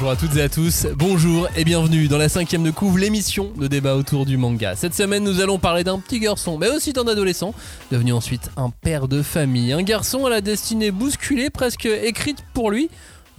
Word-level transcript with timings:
Bonjour 0.00 0.12
à 0.12 0.16
toutes 0.16 0.36
et 0.36 0.42
à 0.42 0.48
tous, 0.48 0.86
bonjour 0.96 1.46
et 1.58 1.62
bienvenue 1.62 2.08
dans 2.08 2.16
la 2.16 2.30
cinquième 2.30 2.62
de 2.62 2.70
couvre, 2.70 2.96
l'émission 2.96 3.52
de 3.58 3.66
débat 3.66 3.96
autour 3.96 4.24
du 4.24 4.38
manga. 4.38 4.74
Cette 4.74 4.94
semaine, 4.94 5.22
nous 5.22 5.42
allons 5.42 5.58
parler 5.58 5.84
d'un 5.84 5.98
petit 5.98 6.20
garçon, 6.20 6.56
mais 6.56 6.70
aussi 6.70 6.94
d'un 6.94 7.06
adolescent, 7.06 7.52
devenu 7.92 8.14
ensuite 8.14 8.50
un 8.56 8.70
père 8.70 9.08
de 9.08 9.20
famille. 9.20 9.74
Un 9.74 9.82
garçon 9.82 10.24
à 10.24 10.30
la 10.30 10.40
destinée 10.40 10.90
bousculée, 10.90 11.50
presque 11.50 11.84
écrite 11.84 12.38
pour 12.54 12.70
lui. 12.70 12.88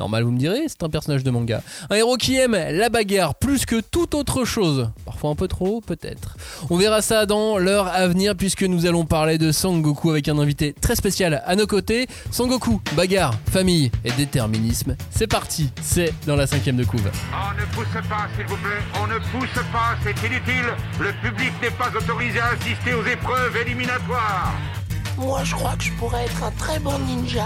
Normal, 0.02 0.24
vous 0.24 0.32
me 0.32 0.40
direz, 0.40 0.64
c'est 0.66 0.82
un 0.82 0.90
personnage 0.90 1.24
de 1.24 1.30
manga. 1.30 1.62
Un 1.92 1.96
héros 1.96 2.18
qui 2.18 2.36
aime 2.36 2.54
la 2.54 2.90
bagarre 2.90 3.36
plus 3.36 3.68
que 3.68 3.80
toute 3.82 4.16
autre 4.16 4.46
chose. 4.46 4.90
Parfois 5.06 5.30
un 5.30 5.36
peu 5.36 5.48
trop, 5.48 5.80
peut-être. 5.80 6.38
On 6.72 6.76
verra 6.76 7.04
ça 7.04 7.28
dans 7.28 7.60
l'heure 7.60 7.86
à 7.86 8.08
venir 8.08 8.36
puisque 8.36 8.64
nous 8.64 8.88
allons 8.88 9.06
parler 9.06 9.38
de 9.38 9.52
Sangoku 9.52 10.10
avec 10.10 10.28
un 10.28 10.40
invité 10.40 10.74
très 10.74 10.96
spécial 10.96 11.44
à 11.46 11.56
nos 11.56 11.68
côtés. 11.68 12.08
Sangoku, 12.32 12.82
bagarre, 12.96 13.36
famille 13.52 13.92
et 14.04 14.12
déterminisme. 14.14 14.96
C'est 15.12 15.28
parti, 15.28 15.70
c'est 15.84 16.12
dans 16.26 16.36
la 16.36 16.48
cinquième 16.48 16.78
de 16.78 16.84
couve. 16.84 17.12
On 17.32 17.54
ne 17.54 17.66
pousse 17.76 18.10
pas, 18.10 18.28
s'il 18.36 18.48
vous 18.48 18.58
plaît. 18.58 18.82
On 19.00 19.06
ne 19.06 19.20
pousse 19.20 19.64
pas, 19.72 19.96
c'est 20.04 20.28
inutile. 20.28 20.66
Le 21.00 21.12
public 21.22 21.52
n'est 21.62 21.70
pas 21.70 21.92
autorisé 21.96 22.40
à 22.40 22.54
assister 22.54 22.96
aux 22.96 23.06
épreuves 23.06 23.56
éliminatoires. 23.56 24.52
Moi, 25.20 25.44
je 25.44 25.54
crois 25.54 25.76
que 25.76 25.84
je 25.84 25.92
pourrais 25.92 26.26
être 26.26 26.44
un 26.44 26.52
très 26.58 26.80
bon 26.80 26.98
ninja. 27.06 27.46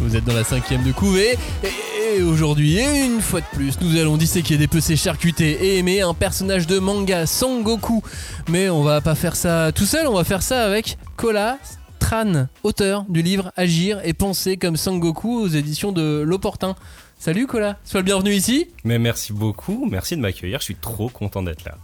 Vous 0.00 0.14
êtes 0.14 0.24
dans 0.24 0.34
la 0.34 0.44
cinquième 0.44 0.84
de 0.84 0.92
couvée 0.92 1.36
et 1.62 2.22
aujourd'hui, 2.22 2.78
et 2.78 3.04
une 3.04 3.20
fois 3.20 3.40
de 3.40 3.46
plus, 3.52 3.80
nous 3.80 3.96
allons 3.96 4.16
disséquer, 4.16 4.56
dépecer, 4.56 4.96
charcuter 4.96 5.50
et 5.50 5.78
aimer 5.78 6.00
un 6.02 6.14
personnage 6.14 6.66
de 6.66 6.78
manga 6.78 7.26
Sangoku. 7.26 8.02
Mais 8.48 8.70
on 8.70 8.82
va 8.82 9.00
pas 9.00 9.14
faire 9.14 9.34
ça 9.34 9.72
tout 9.74 9.84
seul, 9.84 10.06
on 10.06 10.14
va 10.14 10.24
faire 10.24 10.42
ça 10.42 10.64
avec 10.64 10.98
Kola 11.16 11.58
Tran, 11.98 12.46
auteur 12.62 13.04
du 13.08 13.22
livre 13.22 13.52
Agir 13.56 14.00
et 14.04 14.14
penser 14.14 14.56
comme 14.56 14.76
Sangoku 14.76 15.40
aux 15.40 15.48
éditions 15.48 15.90
de 15.90 16.22
L'Opportun. 16.24 16.76
Salut 17.18 17.46
Kola, 17.46 17.78
sois 17.84 18.00
le 18.00 18.04
bienvenu 18.04 18.32
ici. 18.32 18.68
Mais 18.84 19.00
merci 19.00 19.32
beaucoup, 19.32 19.88
merci 19.90 20.16
de 20.16 20.20
m'accueillir, 20.20 20.60
je 20.60 20.64
suis 20.64 20.76
trop 20.76 21.08
content 21.08 21.42
d'être 21.42 21.64
là. 21.64 21.76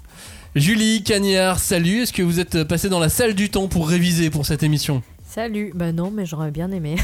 Julie 0.55 1.03
Cagnard, 1.03 1.59
salut, 1.59 2.03
est-ce 2.03 2.13
que 2.13 2.23
vous 2.23 2.39
êtes 2.39 2.63
passé 2.63 2.89
dans 2.89 3.01
la 3.01 3.09
salle 3.09 3.35
du 3.35 3.51
temps 3.51 3.67
pour 3.67 3.89
réviser 3.89 4.31
pour 4.31 4.47
cette 4.47 4.63
émission? 4.63 5.03
Salut, 5.35 5.73
bah 5.75 5.91
non, 5.91 6.13
mais 6.13 6.27
j'aurais 6.27 6.51
bien 6.53 6.71
aimé. 6.71 6.95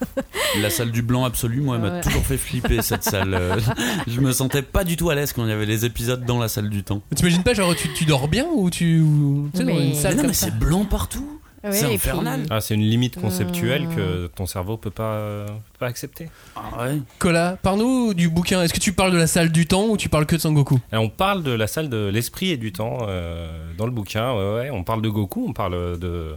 La 0.62 0.70
salle 0.70 0.90
du 0.90 1.02
blanc 1.02 1.24
absolu, 1.24 1.60
moi, 1.60 1.76
elle 1.76 1.82
m'a 1.82 1.90
Ouais. 1.96 2.00
toujours 2.00 2.24
fait 2.24 2.38
flipper 2.38 2.80
cette 2.80 3.02
salle. 3.02 3.38
Je 4.06 4.20
me 4.20 4.32
sentais 4.32 4.62
pas 4.62 4.84
du 4.84 4.96
tout 4.96 5.10
à 5.10 5.14
l'aise 5.14 5.32
quand 5.34 5.44
il 5.44 5.50
y 5.50 5.52
avait 5.52 5.66
les 5.66 5.84
épisodes 5.84 6.24
dans 6.24 6.38
la 6.38 6.48
salle 6.48 6.70
du 6.70 6.82
temps. 6.82 7.02
T'imagines 7.14 7.42
pas, 7.42 7.52
genre 7.52 7.74
tu, 7.76 7.92
tu 7.92 8.04
dors 8.06 8.28
bien 8.28 8.46
ou 8.54 8.70
tu. 8.70 9.00
ou- 9.00 9.50
tu 9.52 9.58
sais, 9.58 9.64
dans 9.64 9.74
Mais- 9.74 9.88
une 9.88 9.94
salle 9.94 10.12
Mais 10.12 10.16
non, 10.16 10.22
comme 10.22 10.28
mais 10.28 10.34
c'est 10.34 10.56
blanc 10.58 10.84
partout. 10.86 11.40
Ouais, 11.62 11.72
c'est 11.72 11.86
puis- 11.86 11.94
infernal. 11.96 12.46
Ah, 12.50 12.60
c'est 12.60 12.74
une 12.74 12.82
limite 12.88 13.20
conceptuelle 13.20 13.86
Euh. 13.98 14.28
que 14.28 14.34
ton 14.34 14.46
cerveau 14.46 14.76
peut 14.76 14.90
pas, 14.90 15.14
euh, 15.14 15.46
peut 15.46 15.78
pas 15.80 15.86
accepter. 15.86 16.28
Ah 16.56 16.84
ouais. 16.84 16.98
Kola, 17.18 17.58
parle-nous 17.62 18.14
du 18.14 18.28
bouquin. 18.30 18.62
Est-ce 18.62 18.72
que 18.74 18.80
tu 18.80 18.92
parles 18.92 19.12
de 19.12 19.16
la 19.18 19.26
salle 19.26 19.50
du 19.50 19.66
temps 19.66 19.86
ou 19.88 19.96
tu 19.96 20.08
parles 20.08 20.26
que 20.26 20.36
de 20.36 20.40
Sangoku? 20.40 20.78
On 20.92 21.08
parle 21.10 21.42
de 21.42 21.50
la 21.52 21.66
salle 21.66 21.88
de 21.90 22.08
l'esprit 22.12 22.50
et 22.50 22.56
du 22.56 22.72
temps 22.72 22.98
euh, 23.08 23.48
dans 23.76 23.86
le 23.86 23.92
bouquin. 23.92 24.32
Ouais, 24.34 24.54
ouais. 24.54 24.70
On 24.70 24.84
parle 24.84 25.02
de 25.02 25.08
Goku, 25.08 25.46
on 25.48 25.52
parle 25.52 25.98
de 25.98 26.34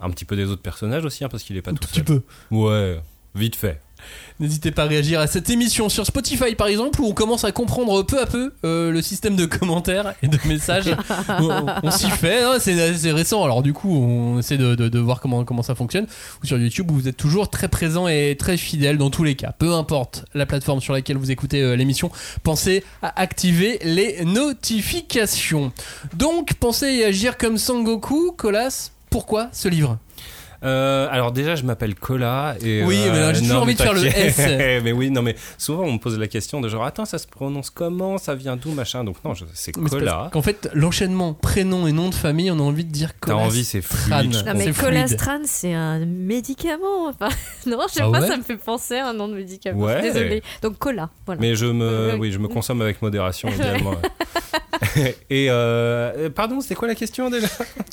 un 0.00 0.10
petit 0.10 0.24
peu 0.24 0.36
des 0.36 0.46
autres 0.46 0.62
personnages 0.62 1.04
aussi, 1.04 1.24
hein, 1.24 1.28
parce 1.30 1.42
qu'il 1.42 1.56
est 1.56 1.62
pas 1.62 1.70
Un 1.70 1.74
tout 1.74 1.80
tout 1.80 1.88
petit 1.88 1.96
seul. 1.96 2.04
peu. 2.04 2.22
Ouais, 2.50 3.00
vite 3.34 3.56
fait. 3.56 3.80
N'hésitez 4.38 4.70
pas 4.70 4.82
à 4.82 4.86
réagir 4.86 5.18
à 5.18 5.26
cette 5.26 5.48
émission 5.48 5.88
sur 5.88 6.04
Spotify 6.04 6.54
par 6.56 6.66
exemple 6.66 7.00
où 7.00 7.06
on 7.06 7.14
commence 7.14 7.44
à 7.44 7.52
comprendre 7.52 8.02
peu 8.02 8.20
à 8.20 8.26
peu 8.26 8.52
euh, 8.62 8.90
le 8.90 9.00
système 9.00 9.34
de 9.34 9.46
commentaires 9.46 10.12
et 10.22 10.28
de 10.28 10.36
messages. 10.46 10.94
on 11.40 11.64
on 11.82 11.90
s'y 11.90 12.10
fait, 12.10 12.42
hein, 12.42 12.56
c'est 12.60 12.98
c'est 12.98 13.12
récent 13.12 13.42
alors 13.44 13.62
du 13.62 13.72
coup 13.72 13.88
on 13.96 14.38
essaie 14.40 14.58
de, 14.58 14.74
de- 14.74 14.90
de 14.90 14.98
voir 14.98 15.20
comment, 15.20 15.46
comment 15.46 15.62
ça 15.62 15.74
fonctionne. 15.74 16.06
Ou 16.42 16.46
sur 16.46 16.58
YouTube 16.58 16.90
où 16.90 16.94
vous 16.94 17.08
êtes 17.08 17.16
toujours 17.16 17.48
très 17.48 17.68
présent 17.68 18.06
et 18.06 18.36
très 18.38 18.58
fidèle 18.58 18.98
dans 18.98 19.08
tous 19.08 19.24
les 19.24 19.36
cas. 19.36 19.52
Peu 19.58 19.72
importe 19.72 20.26
la 20.34 20.44
plateforme 20.44 20.82
sur 20.82 20.92
laquelle 20.92 21.16
vous 21.16 21.30
écoutez 21.30 21.62
euh, 21.62 21.74
l'émission, 21.74 22.10
pensez 22.42 22.84
à 23.00 23.18
activer 23.18 23.78
les 23.84 24.22
notifications. 24.26 25.72
Donc 26.14 26.52
pensez 26.54 27.04
à 27.04 27.06
agir 27.08 27.38
comme 27.38 27.56
Sangoku, 27.56 28.32
Colas. 28.36 28.90
Pourquoi 29.14 29.46
ce 29.52 29.68
livre 29.68 29.96
Euh, 30.64 31.06
alors 31.08 31.30
déjà, 31.30 31.54
je 31.54 31.62
m'appelle 31.62 31.94
Cola 31.94 32.56
et 32.60 32.82
Oui, 32.82 32.98
mais 33.12 33.20
là, 33.20 33.32
j'ai 33.32 33.42
non, 33.42 33.46
toujours 33.46 33.62
envie 33.62 33.74
de 33.76 33.80
faire 33.80 33.92
le. 33.94 34.04
S. 34.06 34.38
mais 34.82 34.90
oui, 34.90 35.10
non, 35.10 35.22
mais 35.22 35.36
souvent 35.56 35.84
on 35.84 35.92
me 35.92 35.98
pose 35.98 36.18
la 36.18 36.26
question 36.26 36.60
de 36.60 36.68
genre 36.68 36.84
attends, 36.84 37.04
ça 37.04 37.18
se 37.18 37.28
prononce 37.28 37.70
comment, 37.70 38.18
ça 38.18 38.34
vient 38.34 38.56
d'où, 38.56 38.72
machin. 38.72 39.04
Donc 39.04 39.22
non, 39.24 39.34
c'est 39.52 39.70
Cola. 39.70 40.30
qu'en 40.32 40.42
fait, 40.42 40.68
l'enchaînement 40.74 41.32
prénom 41.32 41.86
et 41.86 41.92
nom 41.92 42.08
de 42.08 42.14
famille, 42.16 42.50
on 42.50 42.58
a 42.58 42.62
envie 42.62 42.84
de 42.84 42.90
dire 42.90 43.10
T'as 43.20 43.28
Colas 43.28 43.36
envie, 43.44 43.64
c'est 43.64 43.82
fluide. 43.82 44.32
Non 44.32 44.52
mais 44.56 44.64
C'est 44.64 44.72
fluide. 44.72 44.94
Colastran 44.94 45.40
c'est 45.44 45.74
un 45.74 46.04
médicament. 46.06 47.06
Enfin, 47.08 47.28
non, 47.66 47.78
je 47.88 47.94
sais 47.94 48.00
Ah 48.02 48.10
pas, 48.10 48.20
ouais 48.20 48.26
ça 48.26 48.36
me 48.36 48.42
fait 48.42 48.56
penser 48.56 48.96
à 48.96 49.10
un 49.10 49.12
nom 49.14 49.28
de 49.28 49.34
médicament. 49.34 49.80
Ouais. 49.84 50.02
Désolé. 50.02 50.42
Donc 50.60 50.78
cola, 50.78 51.10
voilà. 51.26 51.40
Mais 51.40 51.54
je 51.54 51.66
me, 51.66 52.16
oui, 52.18 52.32
je 52.32 52.38
me 52.40 52.48
consomme 52.48 52.82
avec 52.82 53.00
modération 53.00 53.48
également. 53.54 53.94
Et 55.30 55.46
euh, 55.50 56.30
pardon, 56.30 56.60
c'était 56.60 56.74
quoi 56.74 56.88
la 56.88 56.94
question 56.94 57.30
déjà? 57.30 57.48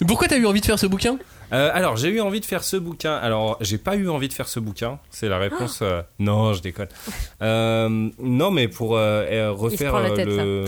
Pourquoi 0.08 0.28
t'as 0.28 0.38
eu 0.38 0.46
envie 0.46 0.62
de 0.62 0.66
faire 0.66 0.80
ce 0.80 0.88
bouquin? 0.88 1.18
Euh, 1.54 1.70
Alors, 1.74 1.98
j'ai 1.98 2.10
eu 2.10 2.22
envie 2.22 2.40
de 2.40 2.46
faire 2.46 2.64
ce 2.64 2.78
bouquin. 2.78 3.14
Alors, 3.16 3.58
j'ai 3.62 3.78
pas 3.78 3.96
eu 3.96 4.08
envie 4.10 4.28
de 4.28 4.34
faire 4.34 4.48
ce 4.48 4.60
bouquin. 4.60 5.00
C'est 5.10 5.28
la 5.30 5.38
réponse. 5.38 5.80
euh, 5.82 6.02
non, 6.20 6.54
je 6.54 6.62
déconne. 6.62 6.88
Euh, 7.42 8.10
non, 8.20 8.52
mais 8.52 8.68
pour 8.68 8.96
euh, 8.96 9.26
euh, 9.30 9.52
refaire 9.52 9.92
prend 9.92 10.00
la 10.02 10.12
tête, 10.12 10.28
le 10.28 10.66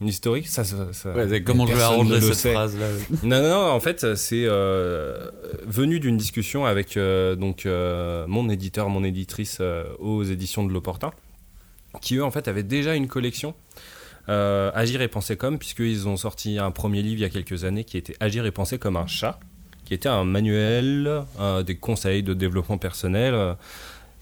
l'historique, 0.00 0.48
ça, 0.48 0.64
ça, 0.64 0.92
ça- 0.92 1.12
Ouais, 1.12 1.28
c'est 1.28 1.42
comment 1.44 1.66
je 1.66 1.72
vais 1.72 1.80
arranger 1.82 2.20
cette 2.20 2.34
sait. 2.34 2.52
phrase 2.52 2.76
là 2.78 2.86
Non, 3.22 3.40
non, 3.40 3.48
non, 3.48 3.70
en 3.70 3.80
fait, 3.80 4.16
c'est 4.16 4.42
euh, 4.44 5.30
venu 5.66 6.00
d'une 6.00 6.16
discussion 6.16 6.66
avec 6.66 6.96
euh, 6.96 7.36
donc 7.36 7.64
euh, 7.64 8.24
mon 8.26 8.50
éditeur, 8.50 8.88
mon 8.88 9.04
éditrice 9.04 9.58
euh, 9.60 9.84
aux 10.00 10.24
éditions 10.24 10.64
de 10.64 10.72
l'Opportun, 10.72 11.10
qui 12.02 12.16
eux 12.16 12.24
en 12.24 12.30
fait 12.32 12.48
avaient 12.48 12.64
déjà 12.64 12.96
une 12.96 13.06
collection. 13.06 13.54
Euh, 14.28 14.70
Agir 14.74 15.02
et 15.02 15.08
penser 15.08 15.36
comme, 15.36 15.58
puisqu'ils 15.58 16.08
ont 16.08 16.16
sorti 16.16 16.58
un 16.58 16.70
premier 16.70 17.02
livre 17.02 17.20
il 17.20 17.22
y 17.22 17.26
a 17.26 17.30
quelques 17.30 17.64
années 17.64 17.84
qui 17.84 17.96
était 17.96 18.16
Agir 18.20 18.46
et 18.46 18.50
penser 18.50 18.78
comme 18.78 18.96
un 18.96 19.06
chat, 19.06 19.38
qui 19.84 19.94
était 19.94 20.08
un 20.08 20.24
manuel 20.24 21.22
euh, 21.40 21.62
des 21.62 21.76
conseils 21.76 22.22
de 22.22 22.32
développement 22.34 22.78
personnel 22.78 23.34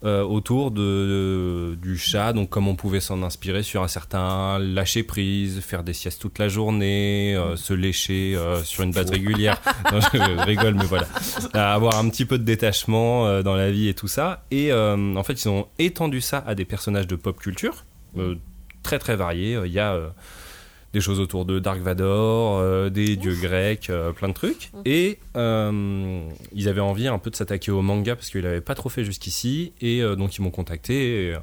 euh, 0.05 0.23
autour 0.25 0.73
de, 0.73 0.81
de- 0.81 1.79
du 1.81 1.97
chat, 1.97 2.33
donc 2.33 2.49
comment 2.49 2.73
on 2.73 2.75
pouvait 2.75 2.99
s'en 2.99 3.23
inspirer 3.23 3.63
sur 3.63 3.85
un 3.85 3.87
certain 3.89 4.59
lâcher 4.59 5.05
prise, 5.05 5.61
faire 5.61 5.85
des 5.85 5.93
siestes 5.93 6.21
toute 6.21 6.41
la 6.41 6.49
journée, 6.49 7.37
euh, 7.37 7.55
se 7.55 7.73
lécher 7.73 8.35
euh, 8.35 8.61
sur 8.65 8.83
une 8.83 8.91
base 8.91 9.11
régulière. 9.11 9.61
Non, 9.93 10.01
je, 10.01 10.19
je 10.19 10.45
rigole, 10.45 10.75
mais 10.75 10.87
voilà. 10.87 11.07
Avoir 11.55 11.99
un 12.01 12.09
petit 12.09 12.25
peu 12.25 12.37
de 12.39 12.43
détachement 12.45 13.43
dans 13.43 13.55
la 13.55 13.71
vie 13.71 13.87
et 13.89 13.95
tout 13.95 14.09
ça. 14.09 14.45
Et 14.51 14.73
en 14.73 15.23
fait, 15.23 15.35
ils 15.45 15.49
ont 15.49 15.69
étendu 15.79 16.21
ça 16.21 16.43
à 16.47 16.55
des 16.57 16.65
personnages 16.65 17.07
de 17.07 17.15
pop 17.15 17.39
culture, 17.39 17.85
très 18.83 18.99
très 18.99 19.17
variés. 19.17 19.59
Il 19.65 19.73
y 19.73 19.79
a 19.79 19.95
euh, 19.95 20.09
des 20.93 21.01
choses 21.01 21.21
autour 21.21 21.45
de 21.45 21.59
Dark 21.59 21.81
Vador, 21.81 22.59
euh, 22.59 22.91
des 22.91 23.17
dieux 23.17 23.35
grecs, 23.35 23.89
euh, 23.91 24.13
plein 24.13 24.29
de 24.29 24.35
trucs. 24.35 24.71
Et 24.85 25.19
euh, 25.37 26.21
ils 26.53 26.69
avaient 26.69 26.81
envie 26.81 27.09
un 27.09 27.19
peu 27.19 27.31
de 27.31 27.37
s'attaquer 27.37 27.71
au 27.71 27.83
manga 27.83 28.15
parce 28.15 28.29
qu'ils 28.31 28.43
l'avaient 28.43 28.61
pas 28.61 28.75
trop 28.75 28.89
fait 28.89 29.05
jusqu'ici. 29.05 29.73
Et 29.81 30.03
euh, 30.03 30.17
donc 30.17 30.37
ils 30.37 30.43
m'ont 30.43 30.51
contacté 30.51 31.29
et, 31.29 31.35
euh, 31.35 31.39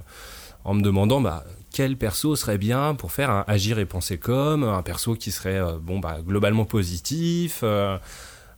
en 0.65 0.73
me 0.73 0.81
demandant 0.81 1.21
bah, 1.21 1.45
quel 1.71 1.97
perso 1.97 2.35
serait 2.35 2.57
bien 2.57 2.93
pour 2.95 3.11
faire 3.11 3.29
un 3.31 3.43
agir 3.47 3.79
et 3.79 3.85
penser 3.85 4.17
comme, 4.17 4.63
un 4.63 4.83
perso 4.83 5.15
qui 5.15 5.31
serait 5.31 5.57
euh, 5.59 5.79
bon 5.81 5.99
bah, 5.99 6.17
globalement 6.25 6.65
positif. 6.65 7.61
euh, 7.63 7.97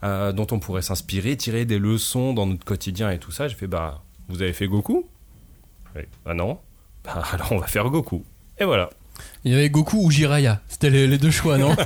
euh, 0.04 0.32
dont 0.32 0.48
on 0.52 0.58
pourrait 0.60 0.82
s'inspirer, 0.82 1.38
tirer 1.38 1.64
des 1.64 1.78
leçons 1.78 2.34
dans 2.34 2.48
notre 2.48 2.66
quotidien 2.66 3.12
et 3.12 3.20
tout 3.20 3.32
ça. 3.32 3.48
J'ai 3.48 3.56
fait 3.56 3.68
bah 3.68 4.02
vous 4.30 4.42
avez 4.42 4.52
fait 4.52 4.68
Goku? 4.68 5.08
Oui. 5.96 6.02
Bah 6.26 6.34
non. 6.34 6.58
Bah 7.04 7.24
alors 7.32 7.52
on 7.52 7.60
va 7.60 7.68
faire 7.68 7.88
Goku. 7.90 8.26
Et 8.60 8.66
voilà. 8.66 8.90
Il 9.44 9.52
y 9.52 9.56
avait 9.56 9.70
Goku 9.70 9.98
ou 10.06 10.12
Jiraiya. 10.12 10.62
C'était 10.68 10.90
les, 10.90 11.08
les 11.08 11.18
deux 11.18 11.32
choix, 11.32 11.58
non 11.58 11.76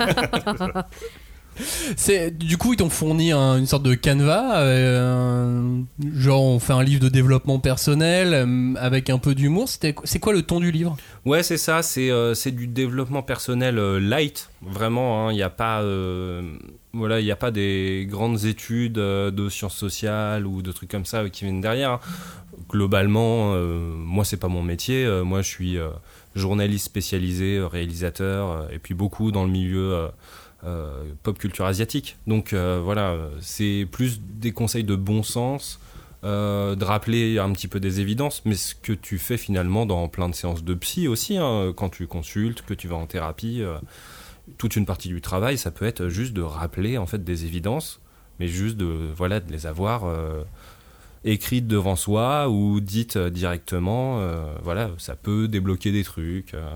C'est 1.96 2.38
du 2.38 2.58
coup 2.58 2.74
ils 2.74 2.76
t'ont 2.78 2.90
fourni 2.90 3.32
un- 3.32 3.58
une 3.58 3.66
sorte 3.66 3.84
de 3.84 3.94
canevas, 3.94 4.60
euh, 4.60 5.80
genre 6.14 6.44
on 6.44 6.60
fait 6.60 6.74
un 6.74 6.84
livre 6.84 7.02
de 7.02 7.08
développement 7.08 7.60
personnel 7.60 8.34
euh, 8.34 8.74
avec 8.78 9.10
un 9.10 9.20
peu 9.20 9.34
d'humour. 9.36 9.70
C'était 9.70 9.96
c'est 10.04 10.20
quoi 10.20 10.34
le 10.34 10.42
ton 10.42 10.60
du 10.60 10.72
livre? 10.72 10.98
Ouais, 11.24 11.44
c'est 11.44 11.56
ça, 11.56 11.82
c'est 11.82 12.12
euh, 12.12 12.34
c'est 12.34 12.52
du 12.52 12.68
développement 12.68 13.22
personnel 13.24 13.80
euh, 13.80 14.02
light, 14.02 14.50
vraiment. 14.64 15.28
hein. 15.30 15.32
Il 15.32 15.36
n'y 15.36 15.44
a 15.44 15.50
pas, 15.50 15.82
euh, 15.82 16.42
voilà, 16.92 17.22
il 17.22 17.24
n'y 17.24 17.32
a 17.32 17.38
pas 17.38 17.52
des 17.52 18.06
grandes 18.10 18.44
études 18.44 18.98
euh, 18.98 19.32
de 19.32 19.48
sciences 19.48 19.78
sociales 19.78 20.46
ou 20.46 20.62
de 20.62 20.74
trucs 20.74 20.92
comme 20.92 21.06
ça 21.06 21.20
euh, 21.20 21.30
qui 21.30 21.46
viennent 21.46 21.62
derrière. 21.62 21.92
hein. 21.92 22.00
Globalement, 22.70 23.54
euh, 23.54 23.94
moi 23.96 24.26
c'est 24.26 24.36
pas 24.38 24.50
mon 24.50 24.62
métier. 24.64 25.06
euh, 25.06 25.24
moi, 25.24 25.42
je 25.42 25.48
suis 25.48 25.78
euh, 25.78 25.88
journaliste 26.36 26.86
spécialisé, 26.86 27.58
euh, 27.58 27.68
réalisateur, 27.68 28.52
euh, 28.52 28.68
et 28.72 28.80
puis 28.80 28.94
beaucoup 28.94 29.32
dans 29.32 29.46
le 29.46 29.52
milieu. 29.52 30.10
euh, 30.64 31.04
pop 31.22 31.38
culture 31.38 31.66
asiatique. 31.66 32.18
Donc 32.26 32.54
voilà, 32.56 33.16
c'est 33.40 33.88
plus 33.92 34.20
des 34.20 34.52
conseils 34.52 34.84
de 34.84 34.96
bon 34.96 35.22
sens, 35.22 35.80
de 36.24 36.84
rappeler 36.84 37.38
un 37.38 37.52
petit 37.52 37.68
peu 37.68 37.80
des 37.80 38.00
évidences, 38.00 38.42
mais 38.46 38.56
ce 38.56 38.74
que 38.74 38.92
tu 38.94 39.20
fais 39.20 39.38
finalement 39.38 39.86
dans 39.86 40.08
plein 40.08 40.28
de 40.28 40.34
séances 40.34 40.64
de 40.64 40.74
psy 40.74 41.08
aussi, 41.08 41.38
hein, 41.38 41.72
quand 41.78 41.90
tu 41.90 42.08
consultes, 42.08 42.64
que 42.64 42.74
tu 42.74 42.88
vas 42.88 42.96
en 42.96 43.06
thérapie, 43.06 43.62
toute 44.58 44.76
une 44.76 44.88
partie 44.88 45.10
du 45.10 45.22
travail, 45.22 45.60
ça 45.60 45.70
peut 45.70 45.86
être 45.86 46.08
juste 46.08 46.34
de 46.34 46.42
rappeler 46.42 46.98
en 46.98 47.06
fait 47.06 47.24
des 47.24 47.46
évidences, 47.46 48.02
mais 48.40 48.48
juste 48.48 48.76
de 48.76 49.12
voilà 49.16 49.42
de 49.42 49.52
les 49.52 49.68
avoir 49.68 50.06
écrites 51.26 51.68
devant 51.68 51.96
soi 51.96 52.48
ou 52.50 52.80
dites 52.80 53.18
euh, 53.18 53.30
directement. 53.30 54.20
euh, 54.22 54.56
voilà, 54.64 54.92
ça 54.98 55.16
peut 55.16 55.48
débloquer 55.48 55.92
des 55.92 56.04
trucs. 56.04 56.54
euh, 56.54 56.74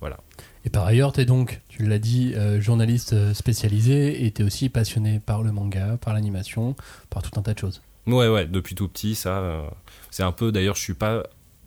voilà. 0.00 0.18
Et 0.66 0.70
par 0.70 0.84
ailleurs, 0.86 1.12
tu 1.12 1.20
es 1.20 1.24
donc, 1.24 1.60
tu 1.68 1.86
l'as 1.86 1.98
dit, 1.98 2.32
euh, 2.34 2.60
journaliste 2.60 3.32
spécialisé 3.34 4.24
et 4.26 4.30
tu 4.32 4.42
es 4.42 4.44
aussi 4.44 4.68
passionné 4.68 5.20
par 5.20 5.42
le 5.42 5.52
manga, 5.52 5.96
par 6.00 6.12
l'animation, 6.14 6.74
par 7.10 7.22
tout 7.22 7.38
un 7.38 7.42
tas 7.42 7.54
de 7.54 7.58
choses. 7.58 7.80
Ouais, 8.06 8.28
ouais, 8.28 8.46
depuis 8.46 8.74
tout 8.74 8.88
petit, 8.88 9.14
ça. 9.14 9.38
euh, 9.38 9.62
c'est 10.10 10.22
un 10.22 10.32
peu. 10.32 10.52
D'ailleurs, 10.52 10.74
je 10.76 10.82
suis 10.82 10.94
pas 10.94 11.22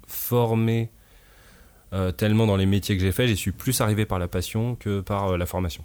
formé 0.07 0.89
euh, 1.93 2.11
tellement 2.11 2.45
dans 2.47 2.57
les 2.57 2.65
métiers 2.65 2.95
que 2.97 3.01
j'ai 3.03 3.11
fait. 3.11 3.27
J'y 3.27 3.37
suis 3.37 3.51
plus 3.51 3.81
arrivé 3.81 4.05
par 4.05 4.19
la 4.19 4.27
passion 4.27 4.75
que 4.75 5.01
par 5.01 5.37
la 5.37 5.45
formation. 5.45 5.83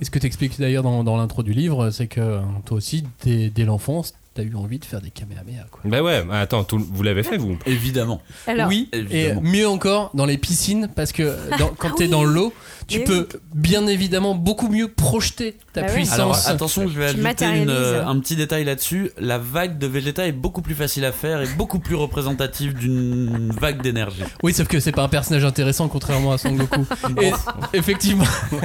Et 0.00 0.04
ce 0.04 0.10
que 0.10 0.18
tu 0.18 0.26
expliques 0.26 0.58
d'ailleurs 0.58 0.82
dans, 0.82 1.04
dans 1.04 1.16
l'intro 1.18 1.42
du 1.42 1.52
livre, 1.52 1.90
c'est 1.90 2.06
que 2.06 2.40
toi 2.64 2.76
aussi, 2.78 3.04
dès, 3.22 3.50
dès 3.50 3.64
l'enfance, 3.64 4.14
tu 4.42 4.46
as 4.48 4.50
eu 4.50 4.54
envie 4.54 4.78
de 4.78 4.84
faire 4.84 5.00
des 5.00 5.10
kamehameha. 5.10 5.64
Quoi. 5.70 5.80
Bah 5.84 6.02
ouais, 6.02 6.22
bah 6.22 6.40
attends, 6.40 6.64
tout- 6.64 6.78
vous 6.92 7.02
l'avez 7.02 7.22
fait, 7.22 7.36
vous 7.38 7.58
Évidemment. 7.66 8.20
Alors, 8.46 8.68
oui, 8.68 8.88
et 9.10 9.32
mieux 9.42 9.68
encore 9.68 10.10
dans 10.14 10.26
les 10.26 10.38
piscines, 10.38 10.88
parce 10.94 11.12
que 11.12 11.34
dans- 11.58 11.68
quand 11.78 11.88
Ah 11.90 11.94
tu 11.96 12.02
es 12.04 12.06
oui. 12.06 12.10
dans 12.12 12.24
l'eau, 12.24 12.52
tu 12.88 13.04
peux 13.04 13.28
bien 13.54 13.86
évidemment 13.86 14.34
beaucoup 14.34 14.68
mieux 14.68 14.88
projeter 14.88 15.56
ta 15.72 15.82
Bah 15.82 15.88
puissance. 15.92 16.14
Alors 16.18 16.48
attention, 16.48 16.88
je 16.88 16.98
vais 16.98 17.12
Tu 17.14 17.24
ajouter 17.24 17.44
une, 17.62 17.70
euh, 17.70 18.04
un 18.06 18.18
petit 18.18 18.34
détail 18.34 18.64
là-dessus. 18.64 19.10
La 19.18 19.38
vague 19.38 19.78
de 19.78 19.86
Vegeta 19.86 20.26
est 20.26 20.32
beaucoup 20.32 20.62
plus 20.62 20.74
facile 20.74 21.04
à 21.04 21.12
faire 21.12 21.40
et 21.42 21.46
beaucoup 21.56 21.78
plus 21.78 21.94
représentative 21.94 22.74
d'une 22.74 23.52
vague 23.52 23.82
d'énergie. 23.82 24.22
Oui, 24.42 24.52
sauf 24.54 24.66
que 24.68 24.80
c'est 24.80 24.92
pas 24.92 25.02
un 25.02 25.08
personnage 25.08 25.44
intéressant 25.44 25.88
contrairement 25.88 26.32
à 26.32 26.38
Son 26.38 26.52
Goku. 26.52 26.84
et, 27.22 27.30
effectivement. 27.74 28.24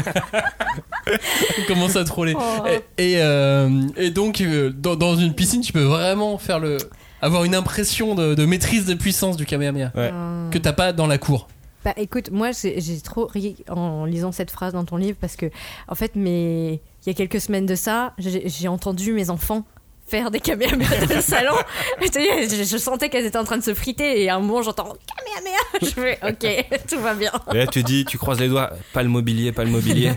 On 1.59 1.65
commence 1.67 1.95
à 1.95 2.03
troller. 2.03 2.33
Oh. 2.37 2.65
Et, 2.97 3.13
et, 3.13 3.17
euh, 3.21 3.81
et 3.97 4.09
donc, 4.09 4.41
euh, 4.41 4.71
dans, 4.75 4.95
dans 4.95 5.15
une 5.15 5.33
piscine, 5.33 5.61
tu 5.61 5.73
peux 5.73 5.83
vraiment 5.83 6.37
faire 6.37 6.59
le. 6.59 6.77
avoir 7.21 7.43
une 7.43 7.55
impression 7.55 8.15
de, 8.15 8.33
de 8.35 8.45
maîtrise 8.45 8.85
de 8.85 8.93
puissance 8.93 9.37
du 9.37 9.45
Kamehameha 9.45 9.91
Ouais. 9.95 10.11
euh, 10.13 10.49
que 10.49 10.57
t'as 10.57 10.73
pas 10.73 10.93
dans 10.93 11.07
la 11.07 11.17
cour. 11.17 11.47
Bah 11.85 11.94
écoute, 11.97 12.31
moi 12.31 12.51
j'ai 12.53 13.01
trop 13.01 13.25
ri 13.27 13.57
en 13.69 14.06
lisant 14.06 14.31
cette 14.31 14.51
phrase 14.51 14.74
dans 14.74 14.85
ton 14.85 14.95
livre 14.97 15.18
parce 15.19 15.35
que, 15.35 15.47
en 15.88 15.95
fait, 15.95 16.12
mais 16.15 16.74
il 17.06 17.07
y 17.07 17.09
a 17.09 17.13
quelques 17.13 17.41
semaines 17.41 17.65
de 17.65 17.75
ça, 17.75 18.13
j'ai 18.18 18.68
entendu 18.68 19.12
mes 19.13 19.30
enfants 19.30 19.65
faire 20.06 20.31
des 20.31 20.39
kamehameha 20.41 21.06
dans 21.07 21.15
le 21.15 21.21
salon. 21.21 21.56
Je, 22.01 22.65
je 22.69 22.77
sentais 22.77 23.09
qu'elles 23.09 23.25
étaient 23.25 23.38
en 23.38 23.45
train 23.45 23.57
de 23.57 23.63
se 23.63 23.74
friter 23.74 24.21
et 24.21 24.30
à 24.30 24.35
un 24.35 24.39
moment 24.39 24.62
j'entends 24.62 24.94
kamehameha. 25.18 25.59
Je 25.81 25.88
fais 25.88 26.19
ok, 26.27 26.81
tout 26.89 27.00
va 27.00 27.13
bien. 27.15 27.31
Et 27.53 27.57
là, 27.57 27.68
tu 27.68 27.83
dis, 27.83 28.03
tu 28.06 28.18
croises 28.18 28.39
les 28.39 28.50
doigts, 28.50 28.71
pas 28.94 29.01
le 29.03 29.09
mobilier, 29.09 29.51
pas 29.53 29.63
le 29.63 29.71
mobilier. 29.71 30.12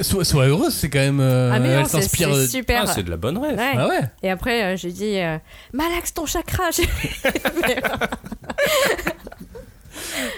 Sois, 0.00 0.24
sois 0.24 0.46
heureuse, 0.46 0.74
c'est 0.74 0.90
quand 0.90 0.98
même. 1.00 1.20
euh, 1.20 1.50
ah 1.52 1.58
mais 1.58 1.68
non, 1.74 1.80
elle 1.80 1.86
c'est 1.86 2.02
s'inspire. 2.02 2.34
c'est 2.34 2.40
de- 2.42 2.46
super. 2.46 2.82
Ah, 2.84 2.86
c'est 2.86 3.02
de 3.02 3.10
la 3.10 3.16
bonne 3.16 3.38
rêve. 3.38 3.58
Ouais. 3.58 3.72
Ah 3.76 3.88
ouais 3.88 4.00
Et 4.22 4.30
après, 4.30 4.62
euh, 4.62 4.76
j'ai 4.76 4.92
dit, 4.92 5.18
euh, 5.18 5.38
malaxe 5.72 6.12
ton 6.14 6.26
chakra. 6.26 6.64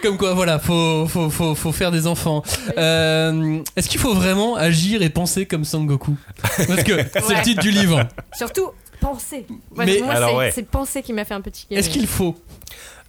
Comme 0.02 0.16
quoi, 0.18 0.34
voilà, 0.34 0.58
faut, 0.58 1.06
faut, 1.06 1.30
faut, 1.30 1.54
faut 1.54 1.72
faire 1.72 1.90
des 1.90 2.06
enfants. 2.06 2.42
Euh, 2.78 3.60
Est-ce 3.76 3.88
qu'il 3.88 4.00
faut 4.00 4.14
vraiment 4.14 4.56
agir 4.56 5.02
et 5.02 5.08
penser 5.10 5.46
comme 5.46 5.64
Son 5.64 5.84
Goku 5.84 6.16
Parce 6.42 6.82
que 6.82 6.92
c'est 7.26 7.34
le 7.36 7.42
titre 7.42 7.62
du 7.62 7.70
livre. 7.70 8.06
Surtout, 8.36 8.70
penser. 9.00 9.46
Moi, 9.74 9.84
Mais- 9.84 9.98
moi, 10.00 10.14
Alors, 10.14 10.30
c'est 10.30 10.36
ouais. 10.36 10.52
c'est 10.54 10.66
penser 10.68 11.02
qui 11.02 11.12
m'a 11.12 11.24
fait 11.24 11.34
un 11.34 11.40
petit 11.40 11.66
Est-ce 11.70 11.90
qu'il 11.90 12.06
faut 12.06 12.36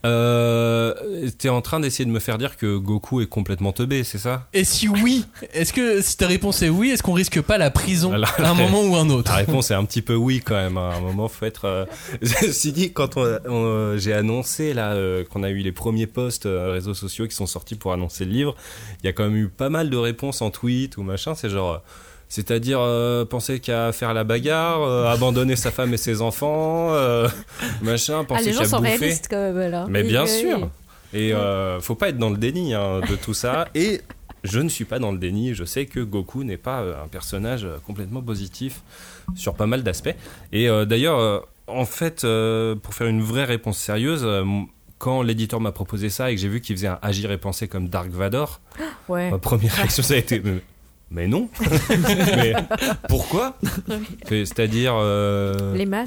Euh, 0.06 0.94
T'es 1.38 1.50
en 1.50 1.62
train 1.62 1.80
d'essayer 1.80 2.06
de 2.06 2.10
me 2.12 2.20
faire 2.20 2.38
dire 2.38 2.58
que 2.58 2.78
Goku 2.78 3.22
est 3.22 3.26
complètement 3.28 3.72
teubé, 3.72 4.04
c'est 4.04 4.18
ça? 4.18 4.48
Et 4.54 4.64
si 4.64 4.88
oui, 4.88 5.26
est-ce 5.54 5.72
que 5.74 6.02
si 6.02 6.18
ta 6.18 6.28
réponse 6.28 6.62
est 6.62 6.70
oui, 6.70 6.90
est-ce 6.90 7.02
qu'on 7.04 7.14
risque 7.14 7.42
pas 7.42 7.58
la 7.58 7.72
prison 7.72 8.12
à 8.14 8.50
un 8.50 8.54
moment 8.54 8.84
ou 8.84 8.96
un 8.96 9.10
autre? 9.10 9.32
La 9.32 9.38
réponse 9.38 9.72
est 9.72 9.76
un 9.76 9.86
petit 9.86 10.02
peu 10.02 10.16
oui 10.16 10.42
quand 10.44 10.56
même. 10.56 10.78
hein. 10.78 10.90
À 10.94 10.98
un 10.98 11.02
moment, 11.02 11.28
faut 11.28 11.46
être. 11.46 11.66
Euh... 11.66 11.86
Ceci 12.22 12.72
dit, 12.74 12.92
quand 12.94 13.18
on- 13.18 13.40
on- 13.48 13.98
j'ai 13.98 14.14
annoncé 14.14 14.74
là 14.74 14.94
euh, 14.94 15.24
qu'on 15.24 15.44
a 15.44 15.50
eu 15.50 15.60
les 15.60 15.72
premiers 15.72 16.08
posts 16.08 16.46
euh, 16.46 16.72
réseaux 16.72 16.94
sociaux 16.94 17.28
qui 17.28 17.36
sont 17.36 17.48
sortis 17.48 17.76
pour 17.76 17.94
annoncer 17.94 18.26
le 18.26 18.32
livre, 18.32 18.56
il 19.02 19.06
y 19.06 19.10
a 19.10 19.14
quand 19.14 19.24
même 19.24 19.36
eu 19.38 19.48
pas 19.48 19.70
mal 19.70 19.90
de 19.90 19.98
réponses 19.98 20.42
en 20.42 20.50
tweet 20.50 20.98
ou 20.98 21.04
machin. 21.04 21.36
C'est 21.36 21.50
genre. 21.50 21.82
C'est-à-dire 22.36 22.80
euh, 22.82 23.26
penser 23.26 23.60
qu'à 23.60 23.92
faire 23.92 24.12
la 24.16 24.24
bagarre, 24.24 24.82
euh, 24.82 25.06
abandonner 25.06 25.56
sa 25.56 25.70
femme 25.70 25.94
et 25.94 25.98
ses 25.98 26.20
enfants, 26.20 26.92
euh, 26.92 27.30
machin, 27.84 28.22
Ah, 28.22 28.24
penser 28.24 28.46
les 28.46 28.54
gens 28.54 28.66
sont 28.66 28.80
bouffer. 28.80 28.96
réalistes 28.98 29.28
quand 29.30 29.54
même 29.54 29.70
là. 29.70 29.86
Mais 29.88 30.02
Oui, 30.02 30.08
bien 30.08 30.24
oui, 30.24 30.30
sûr. 30.30 30.58
oui. 31.14 31.20
Et 31.20 31.32
faut 31.82 31.94
pas 31.94 32.10
être 32.10 32.18
dans 32.18 32.32
le 32.32 32.38
déni 32.38 32.74
hein, 32.74 33.02
de 33.08 33.16
tout 33.18 33.36
ça. 33.36 33.68
Et 33.76 34.02
je 34.44 34.60
ne 34.60 34.68
suis 34.68 34.86
pas 34.86 34.98
dans 34.98 35.12
le 35.12 35.20
déni. 35.20 35.54
Je 35.54 35.64
sais 35.64 35.86
que 35.86 36.00
Goku 36.00 36.44
n'est 36.44 36.58
pas 36.58 36.80
un 37.04 37.08
personnage 37.08 37.68
complètement 37.86 38.24
positif 38.24 38.82
sur 39.36 39.54
pas 39.54 39.68
mal 39.68 39.84
d'aspects. 39.84 40.16
Et 40.52 40.68
d'ailleurs, 40.88 41.46
en 41.68 41.86
fait, 41.86 42.22
pour 42.82 42.94
faire 42.96 43.06
une 43.06 43.22
vraie 43.22 43.46
réponse 43.46 43.78
sérieuse, 43.78 44.28
quand 44.98 45.22
l'éditeur 45.22 45.60
m'a 45.60 45.72
proposé 45.72 46.10
ça 46.10 46.32
et 46.32 46.36
que 46.36 46.42
j'ai 46.42 46.48
vu 46.50 46.62
qu'il 46.62 46.76
faisait 46.78 46.88
un 46.88 47.00
agir 47.04 47.32
et 47.32 47.38
penser 47.38 47.68
comme 47.68 47.90
Dark 47.90 48.10
Vador, 48.10 48.60
Ouais. 49.08 49.30
ma 49.30 49.38
première 49.38 49.74
réaction 49.76 50.02
ça 50.02 50.16
a 50.16 50.18
été 50.18 50.42
mais, 51.14 51.28
non. 51.28 51.48
mais 52.36 52.54
pourquoi 53.08 53.58
C'est- 54.28 54.46
C'est-à-dire, 54.46 54.94
euh, 54.98 55.54